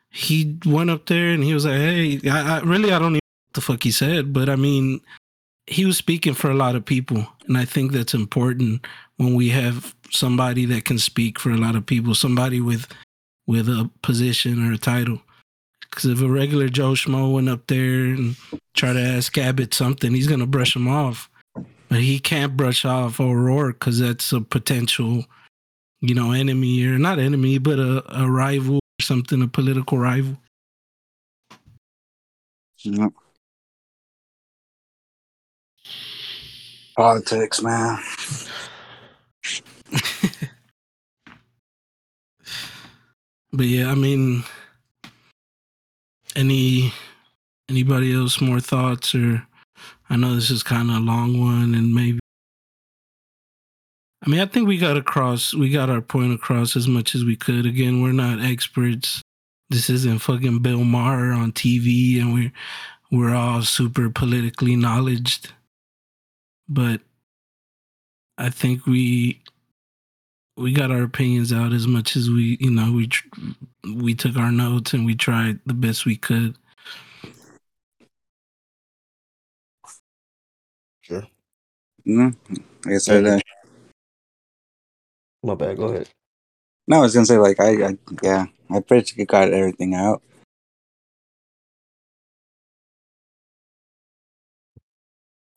[0.09, 3.13] he went up there and he was like, "Hey, I, I really I don't even
[3.13, 5.01] know what the fuck he said, but I mean."
[5.69, 8.85] He was speaking for a lot of people, and I think that's important
[9.17, 12.87] when we have somebody that can speak for a lot of people, somebody with
[13.45, 15.21] with a position or a title.
[15.81, 18.35] Because if a regular Joe Schmo went up there and
[18.75, 21.29] tried to ask Abbott something, he's gonna brush him off.
[21.87, 25.25] But he can't brush off O'Rourke because that's a potential,
[26.01, 30.37] you know, enemy or not enemy, but a, a rival or something, a political rival.
[32.83, 33.13] Yep.
[36.95, 37.99] Politics, man.
[43.51, 44.43] But yeah, I mean,
[46.35, 46.93] any
[47.69, 49.45] anybody else more thoughts or
[50.09, 52.19] I know this is kind of a long one and maybe
[54.25, 57.23] I mean, I think we got across we got our point across as much as
[57.23, 57.65] we could.
[57.65, 59.21] Again, we're not experts.
[59.69, 62.51] This isn't fucking Bill Maher on TV and we're
[63.11, 65.53] we're all super politically knowledged.
[66.69, 67.01] But
[68.37, 69.41] I think we
[70.55, 73.09] we got our opinions out as much as we, you know, we
[73.95, 76.57] we took our notes and we tried the best we could.
[81.01, 81.25] Sure.
[82.05, 82.35] Like
[82.87, 83.35] I said, Yeah.
[83.35, 83.39] uh,
[85.43, 85.77] My bad.
[85.77, 86.09] Go ahead.
[86.87, 90.21] no, I was gonna say like I, I yeah, I pretty much got everything out.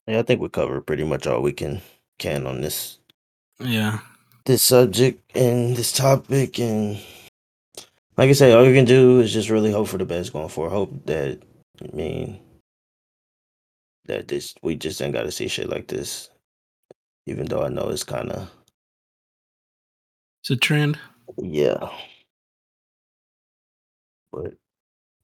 [0.06, 1.80] Yeah, I think we covered pretty much all we can
[2.18, 2.98] can on this
[3.60, 4.00] Yeah.
[4.44, 6.98] this subject and this topic and
[8.16, 10.48] like I say, all you can do is just really hope for the best going
[10.48, 10.70] forward.
[10.70, 11.40] Hope that
[11.82, 12.40] I mean
[14.06, 16.30] that this we just ain't gotta see shit like this.
[17.26, 18.50] Even though I know it's kinda
[20.42, 20.98] It's a trend.
[21.38, 21.88] yeah.
[24.32, 24.54] But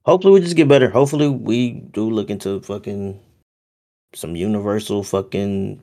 [0.04, 0.90] hopefully we just get better.
[0.90, 3.20] Hopefully we do look into fucking
[4.14, 5.82] some universal fucking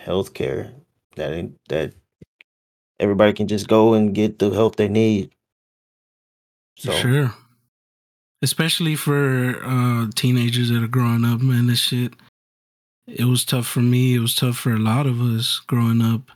[0.00, 0.72] healthcare
[1.16, 1.94] that that
[2.98, 5.30] everybody can just go and get the help they need.
[6.76, 7.34] So Sure.
[8.40, 12.14] Especially for uh teenagers that are growing up, man, this shit
[13.06, 14.14] it was tough for me.
[14.14, 16.30] It was tough for a lot of us growing up.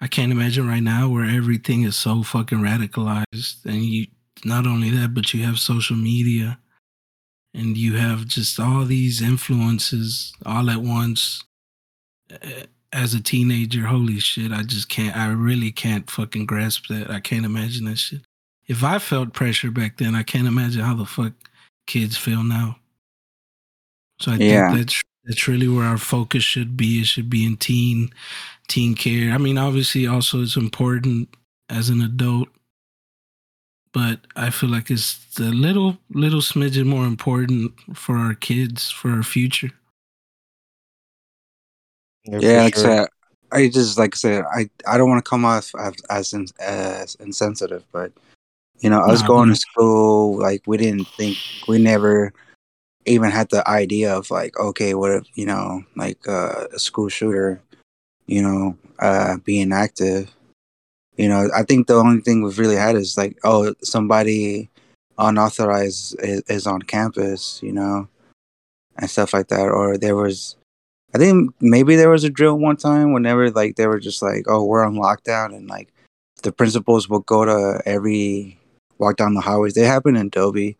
[0.00, 3.64] I can't imagine right now where everything is so fucking radicalized.
[3.64, 4.06] And you
[4.44, 6.58] not only that, but you have social media
[7.54, 11.42] and you have just all these influences all at once.
[12.92, 17.10] As a teenager, holy shit, I just can't I really can't fucking grasp that.
[17.10, 18.22] I can't imagine that shit.
[18.66, 21.32] If I felt pressure back then, I can't imagine how the fuck
[21.86, 22.76] kids feel now.
[24.20, 24.70] So I Yeah.
[24.72, 27.00] think that's that's really where our focus should be.
[27.00, 28.10] It should be in teen
[28.68, 29.32] teen care.
[29.32, 31.28] I mean, obviously, also it's important
[31.68, 32.48] as an adult,
[33.92, 39.10] but I feel like it's a little little smidgen more important for our kids for
[39.10, 39.70] our future.
[42.24, 43.08] yeah, Yeah, for like I said,
[43.52, 46.46] I just like I said, I I don't want to come off as as, in,
[46.60, 48.12] as insensitive, but
[48.80, 49.56] you know, us Nah, going dude.
[49.56, 51.36] to school, like we didn't think
[51.68, 52.32] we never
[53.06, 57.08] even had the idea of like, okay, what if you know, like uh, a school
[57.08, 57.60] shooter,
[58.26, 60.30] you know, uh, being active.
[61.20, 64.70] You know, I think the only thing we've really had is like, oh, somebody
[65.18, 68.08] unauthorized is, is on campus, you know,
[68.96, 69.68] and stuff like that.
[69.68, 70.56] Or there was,
[71.14, 74.46] I think maybe there was a drill one time whenever like they were just like,
[74.48, 75.92] oh, we're on lockdown, and like
[76.42, 78.58] the principals would go to every
[78.96, 79.74] walk down the highways.
[79.74, 80.78] They happen in Dobie,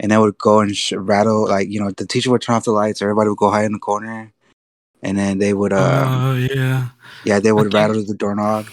[0.00, 2.64] and they would go and sh- rattle like you know the teacher would turn off
[2.64, 4.32] the lights, everybody would go hide in the corner,
[5.00, 6.88] and then they would uh Oh yeah.
[7.22, 8.66] yeah they would rattle the doorknob.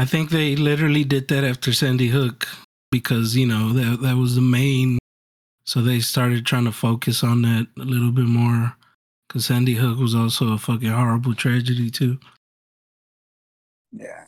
[0.00, 2.48] I think they literally did that after Sandy Hook
[2.90, 4.98] because you know that that was the main.
[5.66, 8.74] So they started trying to focus on that a little bit more
[9.28, 12.18] because Sandy Hook was also a fucking horrible tragedy too.
[13.92, 14.24] Yeah.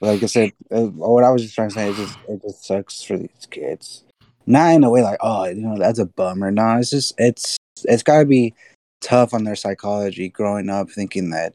[0.00, 2.64] Like I said, uh, what I was just trying to say is just it just
[2.64, 4.02] sucks for these kids.
[4.48, 6.50] Not in a way like, oh, you know, that's a bummer.
[6.50, 8.52] No, it's just it's it's gotta be
[9.00, 11.54] tough on their psychology growing up thinking that,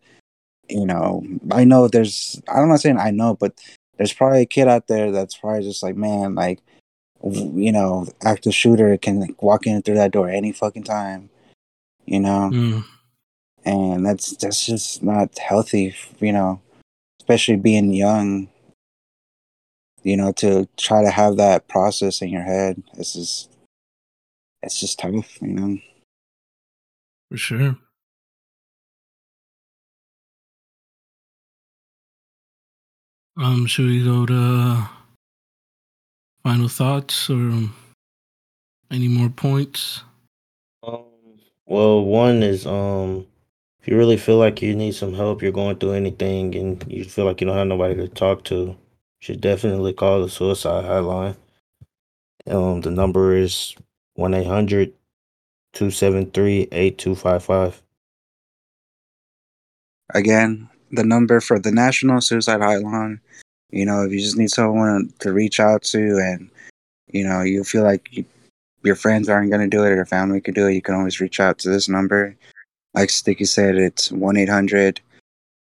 [0.73, 3.53] you know, I know there's I'm not saying I know, but
[3.97, 6.59] there's probably a kid out there that's probably just like, man, like
[7.23, 11.29] you know, active shooter can like, walk in through that door any fucking time.
[12.05, 12.49] You know?
[12.51, 12.83] Mm.
[13.65, 16.59] and that's that's just not healthy you know
[17.21, 18.49] especially being young
[20.03, 23.49] you know to try to have that process in your head it's just
[24.61, 25.77] it's just tough you know
[27.31, 27.77] For sure.
[33.35, 34.87] Um, should we go to
[36.43, 37.75] final thoughts or um,
[38.91, 40.03] any more points?
[40.83, 41.05] Um,
[41.65, 43.25] well, one is um,
[43.81, 47.03] if you really feel like you need some help, you're going through anything, and you
[47.05, 48.77] feel like you don't have nobody to talk to, you
[49.19, 51.35] should definitely call the suicide hotline.
[52.45, 53.75] Um, the number is
[54.15, 54.93] 1 800
[55.73, 57.81] 273 8255.
[60.13, 63.19] again the number for the national suicide hotline.
[63.71, 66.49] You know if you just need someone to reach out to and
[67.07, 68.25] you know you feel like you,
[68.83, 70.95] your friends aren't going to do it or your family could do it you can
[70.95, 72.35] always reach out to this number.
[72.93, 74.99] Like sticky said it's 1-800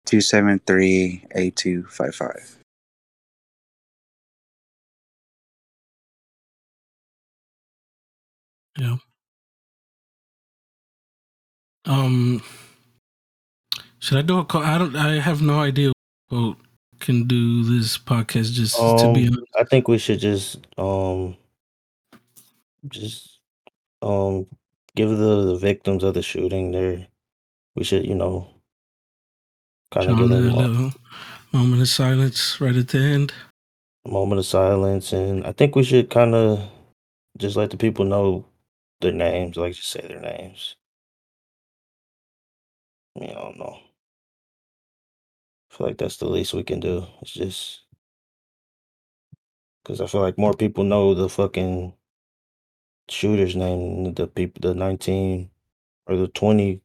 [0.06, 2.58] 273 8255
[8.78, 8.96] Yeah.
[11.84, 12.42] Um,
[14.02, 14.62] should I do a call?
[14.62, 14.96] I don't.
[14.96, 15.92] I have no idea.
[16.28, 16.56] What
[16.98, 19.52] can do this podcast just to be Um, honest.
[19.58, 21.36] I think we should just um,
[22.88, 23.38] just
[24.02, 24.46] um,
[24.96, 27.06] give the, the victims of the shooting their.
[27.76, 28.50] We should, you know,
[29.92, 33.32] kind of give them a moment of silence right at the end.
[34.06, 36.60] moment of silence, and I think we should kind of
[37.38, 38.44] just let the people know
[39.00, 40.76] their names, like just say their names.
[43.16, 43.78] I mean, I don't know.
[45.72, 47.06] I feel like that's the least we can do.
[47.22, 47.80] It's just
[49.82, 51.94] because I feel like more people know the fucking
[53.08, 55.50] shooter's name than the people, the 19
[56.06, 56.82] or the 20,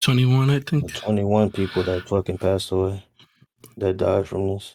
[0.00, 0.94] Twenty-one, I the think.
[0.94, 3.04] 21 people that fucking passed away,
[3.76, 4.74] that died from this.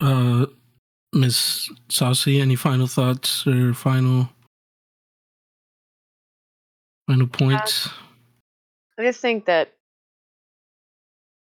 [0.00, 0.46] Uh,
[1.12, 4.28] Miss Saucy, any final thoughts or final
[7.08, 7.88] final points?
[8.98, 9.77] I just think that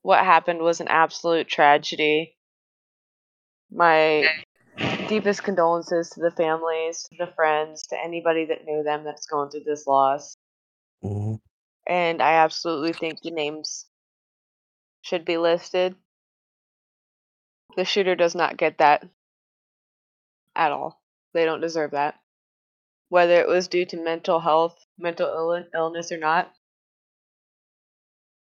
[0.05, 2.37] what happened was an absolute tragedy.
[3.71, 4.27] My
[5.07, 9.49] deepest condolences to the families, to the friends, to anybody that knew them that's going
[9.49, 10.37] through this loss.
[11.01, 11.35] hmm
[11.87, 13.87] And I absolutely think the names
[15.01, 15.95] should be listed.
[17.75, 19.09] The shooter does not get that
[20.55, 21.01] at all.
[21.33, 22.19] They don't deserve that.
[23.09, 26.53] Whether it was due to mental health, mental Ill- illness, or not,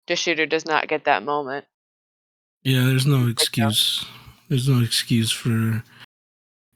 [0.07, 1.65] the shooter does not get that moment.
[2.62, 4.05] Yeah, there's no excuse.
[4.49, 5.83] There's no excuse for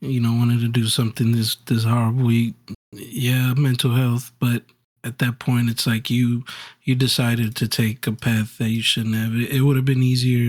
[0.01, 2.31] you know wanting to do something this this horrible.
[2.93, 4.63] Yeah, mental health, but
[5.05, 6.45] at that point, it's like you
[6.83, 9.35] you decided to take a path that you shouldn't have.
[9.35, 10.49] It, it would have been easier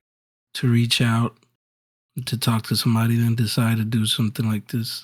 [0.56, 1.38] to reach out
[2.26, 5.04] to talk to somebody than decide to do something like this.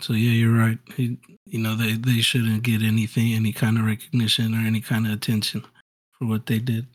[0.00, 0.78] So yeah, you're right.
[0.96, 1.18] You
[1.58, 5.64] know they they shouldn't get anything, any kind of recognition or any kind of attention
[6.22, 6.86] for what they did.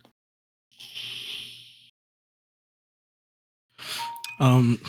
[4.39, 4.79] Um,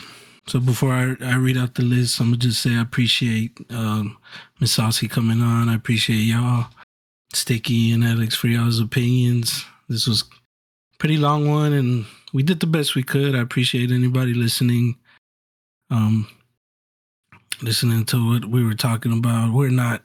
[0.47, 4.17] so before I, I read out the list, I'm gonna just say I appreciate um
[4.59, 4.77] Miss
[5.09, 5.67] coming on.
[5.67, 6.67] I appreciate y'all,
[7.33, 9.65] Sticky and Alex for y'all's opinions.
[9.89, 10.23] This was
[10.99, 13.35] pretty long one, and we did the best we could.
[13.35, 14.95] I appreciate anybody listening.
[15.91, 16.27] Um,
[17.61, 19.51] listening to what we were talking about.
[19.51, 20.03] We're not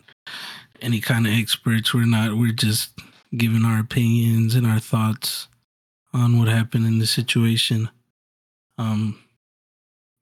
[0.81, 1.95] any kind of experts.
[1.95, 2.37] We're not.
[2.37, 2.99] We're just
[3.37, 5.49] giving our opinions and our thoughts
[6.13, 7.89] on what happened in the situation.
[8.79, 9.19] Um,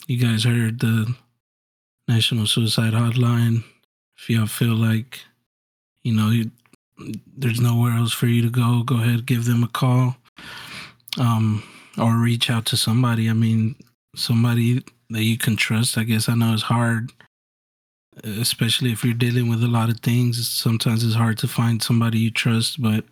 [0.07, 1.15] you guys heard the
[2.09, 3.65] National Suicide Hotline.
[4.17, 5.21] If y'all feel like,
[6.03, 6.51] you know, you,
[7.37, 10.17] there's nowhere else for you to go, go ahead, give them a call,
[11.19, 11.63] um,
[11.99, 13.29] or reach out to somebody.
[13.29, 13.75] I mean,
[14.15, 15.99] somebody that you can trust.
[15.99, 17.13] I guess I know it's hard,
[18.25, 20.49] especially if you're dealing with a lot of things.
[20.49, 23.05] Sometimes it's hard to find somebody you trust, but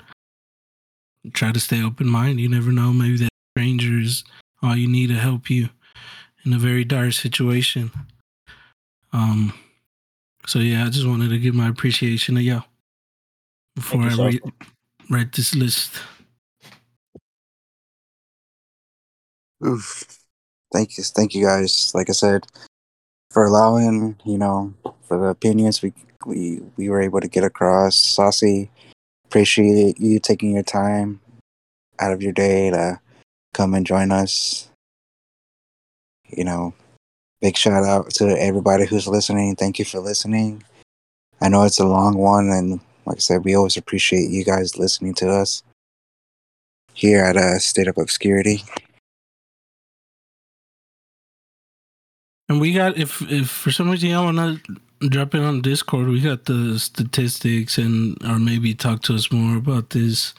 [1.32, 2.40] try to stay open minded.
[2.40, 2.92] You never know.
[2.92, 4.24] Maybe that stranger is
[4.62, 5.68] all you need to help you
[6.44, 7.90] in a very dire situation.
[9.12, 9.52] Um.
[10.46, 12.64] So yeah, I just wanted to give my appreciation to y'all
[13.76, 14.52] before you, I read Sal.
[15.10, 15.94] write this list.
[19.66, 20.18] Oof.
[20.72, 21.92] Thank you, thank you guys.
[21.94, 22.46] Like I said,
[23.30, 25.92] for allowing, you know, for the opinions we
[26.26, 27.96] we we were able to get across.
[27.96, 28.70] Saucy,
[29.26, 31.20] appreciate you taking your time
[31.98, 33.00] out of your day to
[33.54, 34.70] come and join us.
[36.28, 36.74] You know,
[37.40, 39.56] big shout out to everybody who's listening.
[39.56, 40.62] Thank you for listening.
[41.40, 44.78] I know it's a long one, and like I said, we always appreciate you guys
[44.78, 45.62] listening to us
[46.92, 48.62] here at a State of Obscurity.
[52.50, 54.60] And we got if if for some reason y'all wanna
[55.02, 59.56] drop in on Discord, we got the statistics and or maybe talk to us more
[59.56, 60.34] about this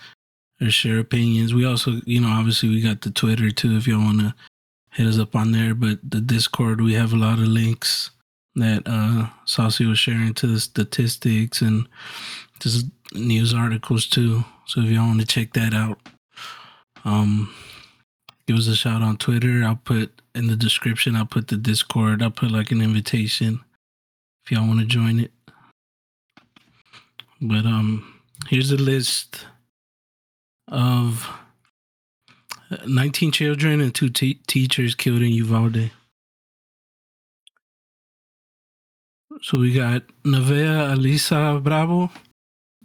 [0.61, 1.53] or share opinions.
[1.53, 4.35] We also, you know, obviously we got the Twitter too if y'all wanna
[4.91, 5.73] hit us up on there.
[5.73, 8.11] But the Discord we have a lot of links
[8.55, 11.87] that uh Saucy was sharing to the statistics and
[12.59, 14.43] just news articles too.
[14.65, 15.97] So if y'all want to check that out,
[17.05, 17.53] um
[18.51, 19.63] give us a shout on Twitter.
[19.63, 23.61] I'll put in the description, I'll put the Discord, I'll put like an invitation
[24.43, 25.31] if y'all want to join it.
[27.41, 29.45] But um here's a list
[30.67, 31.29] of
[32.69, 35.91] uh, 19 children and two te- teachers killed in Uvalde.
[39.41, 42.11] So we got Nevaeh Alyssa Bravo,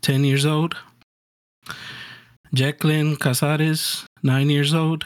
[0.03, 0.77] 10 years old.
[2.55, 5.05] Jacqueline Cazares, 9 years old.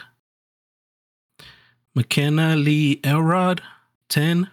[1.97, 3.61] Makenna Lee Elrod,
[4.09, 4.49] 10.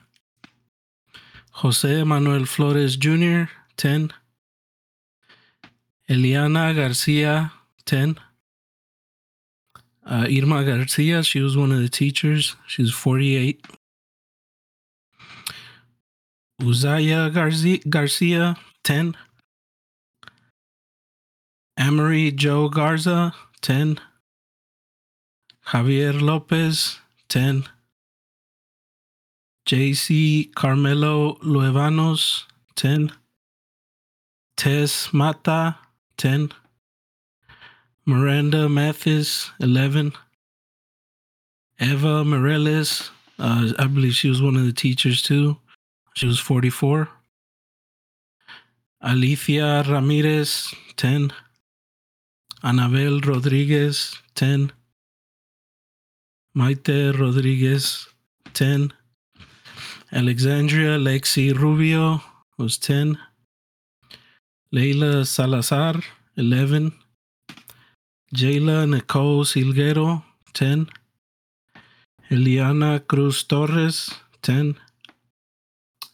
[1.52, 3.44] Jose Manuel Flores Jr.,
[3.76, 4.12] 10.
[6.08, 7.52] Eliahna Garcia,
[7.84, 8.18] 10.
[10.04, 12.56] Uh, Irma Garcia, she was one of the teachers.
[12.66, 13.64] She's 48.
[16.62, 19.16] Uziyah Garcia, Garcia 10.
[21.78, 24.00] Amerie Jo Garza, 10.
[25.66, 26.98] Javier Lopez,
[27.28, 27.64] 10.
[29.66, 32.44] Jayce Carmelo Luevanos,
[32.76, 33.12] 10.
[34.56, 35.76] Tess Mata,
[36.16, 36.50] 10.
[38.06, 40.12] Maranda Mathis, 11.
[41.80, 45.58] Eva Mireles, uh, I believe she was one of the teachers too.
[46.14, 47.08] She was 44.
[49.04, 51.32] Alithia Ramirez, 10.
[52.64, 54.72] Annabell Rodriguez, 10.
[56.58, 58.08] Maite Rodriguez,
[58.52, 58.92] 10.
[60.10, 62.20] Alexandria Lexi Rubio
[62.58, 63.16] was 10.
[64.74, 66.02] Layla Salazar,
[66.36, 66.92] 11.
[68.34, 70.88] Jailah Nicole Silguero, 10.
[72.28, 74.10] Eliahna Cruz Torres,
[74.42, 74.74] 10.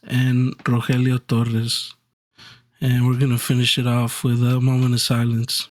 [0.03, 1.95] And Rojelio Torres.
[2.79, 5.71] And we're going to finish it off with a moment of silence.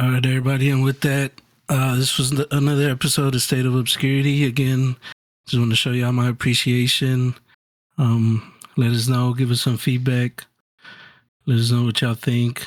[0.00, 0.70] All right, everybody.
[0.70, 1.32] And with that,
[1.68, 4.46] uh, this was the, another episode of State of Obscurity.
[4.46, 4.96] Again,
[5.46, 7.34] just want to show y'all my appreciation.
[7.98, 10.46] Um, let us know, give us some feedback.
[11.44, 12.66] Let us know what y'all think.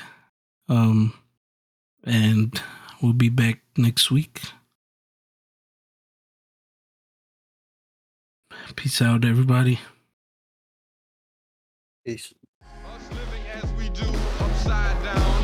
[0.69, 1.11] Um,
[2.03, 2.61] and
[3.01, 4.39] we'll be back next week.
[8.75, 9.79] Peace out, everybody.
[12.05, 12.31] Peace.
[12.61, 14.05] Us living as we do
[14.39, 15.43] upside down,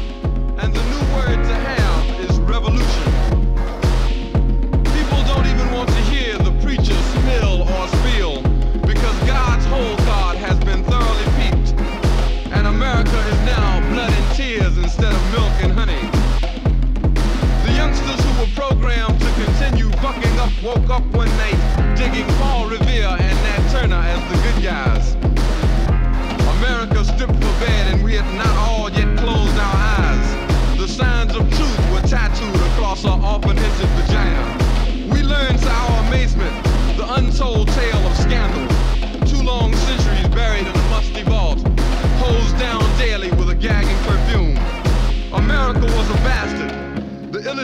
[0.60, 1.49] and the new word
[20.64, 25.16] woke up one night, digging Paul Revere and Nat Turner as the good guys.
[26.58, 30.78] America stripped for bed and we had not all yet closed our eyes.
[30.78, 35.14] The signs of truth were tattooed across our often entered vagina.
[35.14, 36.54] We learned to our amazement
[36.98, 37.99] the untold tale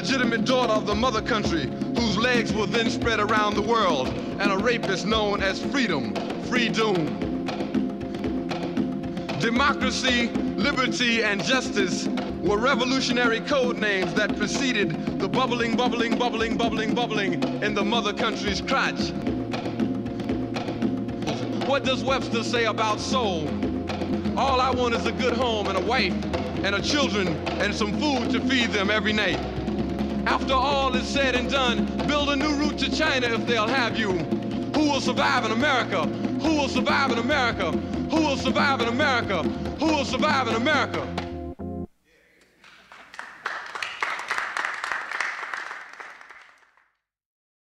[0.06, 1.66] illegitimate daughter of the mother country,
[1.98, 4.08] whose legs were then spread around the world,
[4.40, 7.08] and a rapist known as freedom, free doom.
[9.40, 10.28] Democracy,
[10.58, 12.08] liberty, and justice
[12.44, 18.14] were revolutionary code names that preceded the bubbling, bubbling, bubbling, bubbling, bubbling in the mother
[18.14, 19.10] country's crotch.
[21.68, 23.50] What does Webster say about soul?
[24.38, 26.14] All I want is a good home and a wife
[26.64, 27.28] and a children
[27.60, 29.55] and some food to feed them every night.
[30.26, 33.98] After all is said and done, build a new route to China if they'll have
[33.98, 34.12] you.
[34.74, 36.06] Who will survive in America?
[36.06, 37.72] Who will survive in America?
[37.72, 39.44] Who will survive in America?
[39.44, 41.25] Who will survive in America?